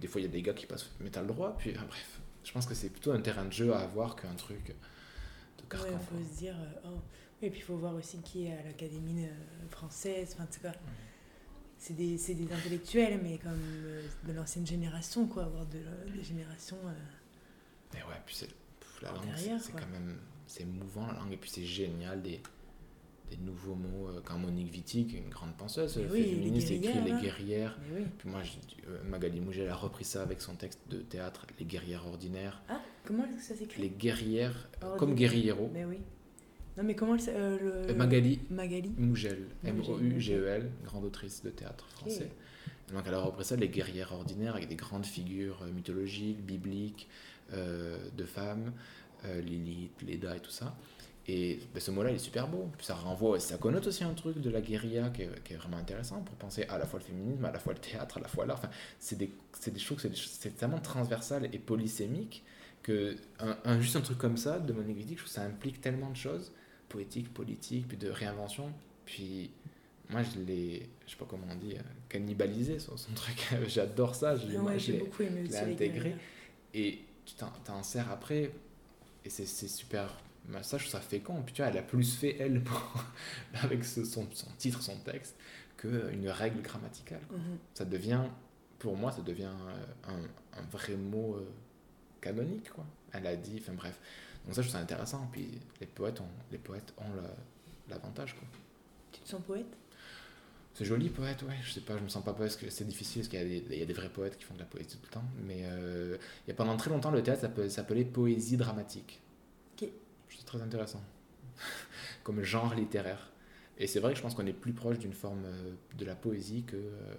des 0.00 0.06
fois, 0.06 0.20
il 0.20 0.24
y 0.24 0.28
a 0.28 0.30
des 0.30 0.42
gars 0.42 0.52
qui 0.54 0.66
passent 0.66 0.90
métal 1.00 1.26
droit. 1.26 1.56
Puis 1.58 1.72
ah, 1.78 1.84
bref, 1.86 2.20
je 2.48 2.52
pense 2.54 2.64
que 2.64 2.72
c'est 2.74 2.88
plutôt 2.88 3.12
un 3.12 3.20
terrain 3.20 3.44
de 3.44 3.52
jeu 3.52 3.74
à 3.74 3.80
avoir 3.80 4.16
qu'un 4.16 4.32
truc 4.34 4.68
de 5.58 5.62
carcan. 5.68 5.86
quoi. 5.90 5.98
faut 5.98 6.24
se 6.24 6.38
dire, 6.38 6.56
euh, 6.58 6.88
oh. 6.88 6.98
Et 7.42 7.50
puis 7.50 7.60
il 7.60 7.62
faut 7.62 7.76
voir 7.76 7.94
aussi 7.94 8.18
qui 8.22 8.46
est 8.46 8.52
à 8.58 8.62
l'Académie 8.62 9.26
euh, 9.26 9.68
française. 9.68 10.34
Enfin, 10.34 10.46
quoi. 10.62 10.72
C'est 11.76 11.92
des, 11.94 12.16
c'est 12.16 12.32
des 12.34 12.50
intellectuels, 12.50 13.20
mais 13.22 13.36
comme 13.36 13.52
euh, 13.84 14.02
de 14.26 14.32
l'ancienne 14.32 14.66
génération, 14.66 15.26
quoi. 15.26 15.44
Avoir 15.44 15.66
de, 15.66 15.78
la- 15.78 16.22
générations. 16.22 16.78
euh, 16.86 16.92
Mais 17.92 18.00
ouais, 18.04 18.18
puis 18.24 18.34
c'est 18.34 18.48
la 19.02 19.12
langue, 19.12 19.24
c'est 19.36 19.58
c'est 19.58 19.72
quand 19.72 19.86
même 19.92 20.18
c'est 20.46 20.64
mouvant 20.64 21.06
la 21.06 21.12
langue 21.18 21.32
et 21.34 21.36
puis 21.36 21.50
c'est 21.50 21.66
génial 21.66 22.22
des 22.22 22.40
des 23.30 23.36
nouveaux 23.38 23.74
mots, 23.74 24.08
euh, 24.08 24.20
quand 24.24 24.38
Monique 24.38 24.72
Wittig, 24.72 25.14
une 25.14 25.28
grande 25.30 25.54
penseuse 25.56 25.96
Mais 25.98 26.10
oui, 26.12 26.30
féministe, 26.34 26.70
écrit 26.70 27.00
les 27.04 27.10
hein. 27.12 27.20
guerrières. 27.20 27.78
Oui. 27.94 28.02
Puis 28.18 28.28
moi, 28.28 28.42
je- 28.42 28.52
euh, 28.88 29.02
Magali 29.04 29.40
Mougel 29.40 29.68
a 29.68 29.74
repris 29.74 30.04
ça 30.04 30.22
avec 30.22 30.40
son 30.40 30.54
texte 30.54 30.80
de 30.90 30.98
théâtre, 30.98 31.46
Les 31.58 31.64
guerrières 31.66 32.06
ordinaires. 32.06 32.62
Ah, 32.68 32.80
comment 33.04 33.24
ça 33.38 33.54
s'écrit? 33.54 33.82
Les 33.82 33.90
guerrières, 33.90 34.68
euh, 34.82 34.96
comme 34.96 35.14
guerriero. 35.14 35.70
Mais 35.72 35.84
oui. 35.84 35.98
Non, 36.76 36.84
mais 36.84 36.94
comment 36.94 37.16
elle 37.16 37.22
euh, 37.28 37.58
le... 37.58 37.90
Euh, 37.90 37.94
Magali 37.94 38.38
Magali. 38.50 38.92
Mougel, 38.96 39.46
Mougel, 39.64 39.74
M-O-U-G-E-L, 39.74 40.70
grande 40.84 41.04
autrice 41.04 41.42
de 41.42 41.50
théâtre 41.50 41.88
français. 41.88 42.30
Donc 42.92 43.02
elle 43.06 43.14
a 43.14 43.20
repris 43.20 43.44
ça, 43.44 43.56
les 43.56 43.68
guerrières 43.68 44.12
ordinaires, 44.12 44.54
avec 44.54 44.68
des 44.68 44.76
grandes 44.76 45.04
figures 45.04 45.60
euh, 45.62 45.72
mythologiques, 45.72 46.40
bibliques, 46.44 47.08
euh, 47.52 47.98
de 48.16 48.24
femmes, 48.24 48.72
euh, 49.24 49.40
Lilith, 49.40 50.00
Leda 50.02 50.36
et 50.36 50.40
tout 50.40 50.50
ça. 50.52 50.76
Et 51.30 51.60
ben, 51.74 51.80
ce 51.80 51.90
mot-là, 51.90 52.10
il 52.10 52.16
est 52.16 52.18
super 52.18 52.48
beau. 52.48 52.70
Puis 52.78 52.86
ça 52.86 52.94
renvoie, 52.94 53.38
ça 53.38 53.58
connote 53.58 53.86
aussi 53.86 54.02
un 54.02 54.14
truc 54.14 54.40
de 54.40 54.48
la 54.50 54.62
guérilla 54.62 55.10
qui 55.10 55.22
est, 55.22 55.42
qui 55.44 55.52
est 55.52 55.56
vraiment 55.56 55.76
intéressant 55.76 56.20
pour 56.22 56.34
penser 56.36 56.64
à 56.70 56.78
la 56.78 56.86
fois 56.86 56.98
le 57.00 57.04
féminisme, 57.04 57.44
à 57.44 57.52
la 57.52 57.58
fois 57.58 57.74
le 57.74 57.78
théâtre, 57.80 58.16
à 58.16 58.20
la 58.20 58.28
fois 58.28 58.46
l'art. 58.46 58.56
Enfin, 58.58 58.70
c'est 58.98 59.16
des, 59.18 59.30
des 59.70 59.78
choses, 59.78 60.06
c'est 60.14 60.56
tellement 60.56 60.80
transversal 60.80 61.48
et 61.52 61.58
polysémique 61.58 62.42
que 62.82 63.14
un, 63.40 63.58
un- 63.64 63.80
juste 63.80 63.96
un 63.96 64.00
truc 64.00 64.16
comme 64.16 64.38
ça 64.38 64.58
de 64.58 64.72
Wittig, 64.72 65.12
je 65.18 65.22
trouve 65.24 65.28
ça 65.30 65.42
implique 65.42 65.80
tellement 65.82 66.08
de 66.10 66.16
choses, 66.16 66.50
poétiques, 66.88 67.32
politiques, 67.34 67.86
puis 67.88 67.98
de 67.98 68.08
réinvention. 68.08 68.72
Puis 69.04 69.50
moi, 70.08 70.22
je 70.22 70.40
l'ai, 70.40 70.88
je 71.06 71.10
sais 71.10 71.16
pas 71.18 71.26
comment 71.28 71.46
on 71.52 71.56
dit, 71.56 71.74
euh, 71.74 71.80
cannibalisé 72.08 72.78
son, 72.78 72.96
son 72.96 73.12
truc. 73.12 73.46
J'adore 73.68 74.14
ça. 74.14 74.34
Je 74.36 74.46
l'ai- 74.46 74.54
ouais, 74.64 74.78
l'ai 74.92 74.98
les 75.42 75.50
intégré. 75.74 76.16
et 76.72 77.00
tu 77.26 77.34
t'en, 77.34 77.52
sers 77.82 78.10
après 78.10 78.50
et 79.26 79.28
c'est 79.28 79.44
super 79.68 80.16
bah, 80.48 80.62
ça 80.62 80.78
je 80.78 80.84
trouve 80.84 80.92
ça 80.92 81.00
fécond 81.00 81.42
puis 81.42 81.52
tu 81.54 81.62
vois 81.62 81.70
elle 81.70 81.78
a 81.78 81.82
plus 81.82 82.14
fait 82.16 82.36
elle 82.38 82.60
pour- 82.64 83.04
avec 83.62 83.84
ce- 83.84 84.04
son, 84.04 84.26
son 84.32 84.48
titre 84.56 84.82
son 84.82 84.96
texte 84.98 85.36
qu'une 85.76 86.28
règle 86.28 86.62
grammaticale 86.62 87.20
quoi. 87.28 87.38
Mhm. 87.38 87.58
ça 87.74 87.84
devient 87.84 88.22
pour 88.78 88.96
moi 88.96 89.12
ça 89.12 89.22
devient 89.22 89.44
euh, 89.68 89.84
un, 90.08 90.58
un 90.60 90.62
vrai 90.70 90.96
mot 90.96 91.34
euh, 91.36 91.48
canonique 92.20 92.70
quoi 92.70 92.84
elle 93.12 93.26
a 93.26 93.36
dit 93.36 93.58
enfin 93.60 93.72
bref 93.74 93.98
donc 94.44 94.54
ça 94.54 94.62
je 94.62 94.68
trouve 94.68 94.78
ça 94.78 94.82
intéressant 94.82 95.28
puis 95.32 95.48
les 95.80 95.86
poètes 95.86 96.20
ont 96.20 96.28
les 96.50 96.58
poètes 96.58 96.92
ont 96.98 97.14
la- 97.22 97.94
l'avantage 97.94 98.34
quoi 98.34 98.46
Tu 99.12 99.20
te 99.20 99.28
sens 99.28 99.40
poète? 99.46 99.66
C'est 100.74 100.84
joli 100.84 101.08
poète, 101.08 101.42
ouais. 101.42 101.56
Je 101.64 101.72
sais 101.72 101.80
pas, 101.80 101.96
je 101.98 102.04
me 102.04 102.08
sens 102.08 102.22
pas 102.22 102.32
poète 102.32 102.50
parce 102.50 102.56
que 102.62 102.70
c'est 102.70 102.84
difficile 102.86 103.22
parce 103.22 103.28
qu'il 103.30 103.40
y, 103.40 103.42
a 103.42 103.44
des- 103.60 103.66
il 103.74 103.78
y 103.80 103.82
a 103.82 103.86
des 103.86 103.92
vrais 103.94 104.10
poètes 104.10 104.36
qui 104.36 104.44
font 104.44 104.54
de 104.54 104.60
la 104.60 104.64
poésie 104.64 104.90
tout 104.90 104.98
le 105.02 105.08
temps. 105.10 105.24
Mais 105.44 105.62
euh, 105.64 106.16
il 106.46 106.50
y 106.50 106.52
a 106.52 106.54
pendant 106.54 106.76
très 106.76 106.88
longtemps, 106.90 107.10
le 107.10 107.20
théâtre 107.20 107.48
s'appelait 107.68 108.04
poésie 108.04 108.56
dramatique. 108.56 109.20
Ok. 110.28 110.30
Je 110.30 110.36
trouve 110.36 110.44
ça 110.46 110.46
très 110.58 110.62
intéressant. 110.62 111.02
Comme 112.22 112.42
genre 112.42 112.74
littéraire. 112.74 113.30
Et 113.78 113.86
c'est 113.86 114.00
vrai 114.00 114.12
que 114.12 114.16
je 114.18 114.22
pense 114.22 114.34
qu'on 114.34 114.46
est 114.46 114.52
plus 114.52 114.72
proche 114.72 114.98
d'une 114.98 115.12
forme 115.12 115.44
euh, 115.44 115.70
de 115.96 116.04
la 116.04 116.14
poésie 116.14 116.64
que 116.64 116.76
euh, 116.76 117.14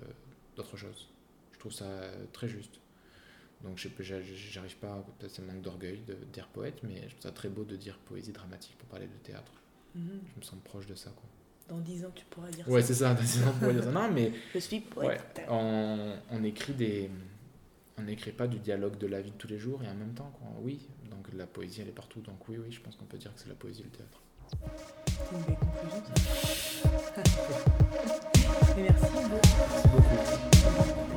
d'autre 0.55 0.75
chose. 0.77 1.07
Je 1.53 1.59
trouve 1.59 1.71
ça 1.71 1.85
euh, 1.85 2.25
très 2.33 2.47
juste. 2.47 2.79
Donc 3.63 3.77
j'arrive 3.99 4.77
pas, 4.77 5.03
peut-être 5.19 5.31
c'est 5.33 5.41
manque 5.41 5.61
d'orgueil 5.61 6.01
de 6.07 6.13
dire 6.31 6.47
poète, 6.47 6.81
mais 6.83 7.01
je 7.03 7.09
trouve 7.09 7.21
ça 7.23 7.31
très 7.31 7.49
beau 7.49 7.65
de 7.65 7.75
dire 7.75 7.97
poésie 7.97 8.31
dramatique 8.31 8.77
pour 8.77 8.87
parler 8.87 9.07
de 9.07 9.17
théâtre. 9.23 9.51
Mhm. 9.95 10.21
Je 10.33 10.39
me 10.39 10.43
sens 10.45 10.59
proche 10.63 10.85
de 10.87 10.95
ça, 10.95 11.09
quoi. 11.09 11.27
Dans 11.67 11.79
10 11.81 12.05
ans, 12.05 12.11
tu 12.15 12.25
pourras 12.25 12.49
dire 12.49 12.67
Ouais, 12.69 12.81
ça. 12.81 12.87
c'est 12.87 12.93
ça, 12.95 13.17
c'est 13.17 13.39
ça, 13.41 13.49
on 13.49 13.59
pourrait 13.59 13.73
dire 13.73 13.83
ça. 13.83 13.91
Non, 13.91 14.09
mais 14.11 14.31
Je 14.53 14.59
suis 14.59 14.77
Ouais, 14.77 14.83
poète. 15.17 15.41
on, 15.49 16.15
on 16.31 16.43
écrit 16.43 16.73
des. 16.73 17.09
On 17.97 18.03
n'écrit 18.03 18.31
pas 18.31 18.47
du 18.47 18.59
dialogue 18.59 18.97
de 18.97 19.07
la 19.07 19.21
vie 19.21 19.31
de 19.31 19.35
tous 19.35 19.49
les 19.49 19.59
jours 19.59 19.83
et 19.83 19.87
en 19.89 19.93
même 19.93 20.13
temps, 20.13 20.31
quoi. 20.39 20.47
Oui, 20.61 20.79
donc 21.09 21.27
la 21.33 21.47
poésie, 21.47 21.81
elle 21.81 21.89
est 21.89 21.91
partout. 21.91 22.21
Donc 22.21 22.47
oui, 22.47 22.57
oui, 22.57 22.71
je 22.71 22.79
pense 22.79 22.95
qu'on 22.95 23.05
peut 23.05 23.17
dire 23.17 23.33
que 23.33 23.39
c'est 23.39 23.49
la 23.49 23.55
poésie 23.55 23.81
et 23.81 23.85
le 23.85 23.89
théâtre. 23.89 24.21
C'est 24.49 25.35
une 25.35 25.41
belle 25.43 25.57
conclusion, 25.57 26.03
ça. 27.15 27.23
Mais 28.75 28.83
merci. 28.83 29.05
Hugo. 29.05 29.39
Merci 29.53 29.87
beaucoup. 30.87 31.08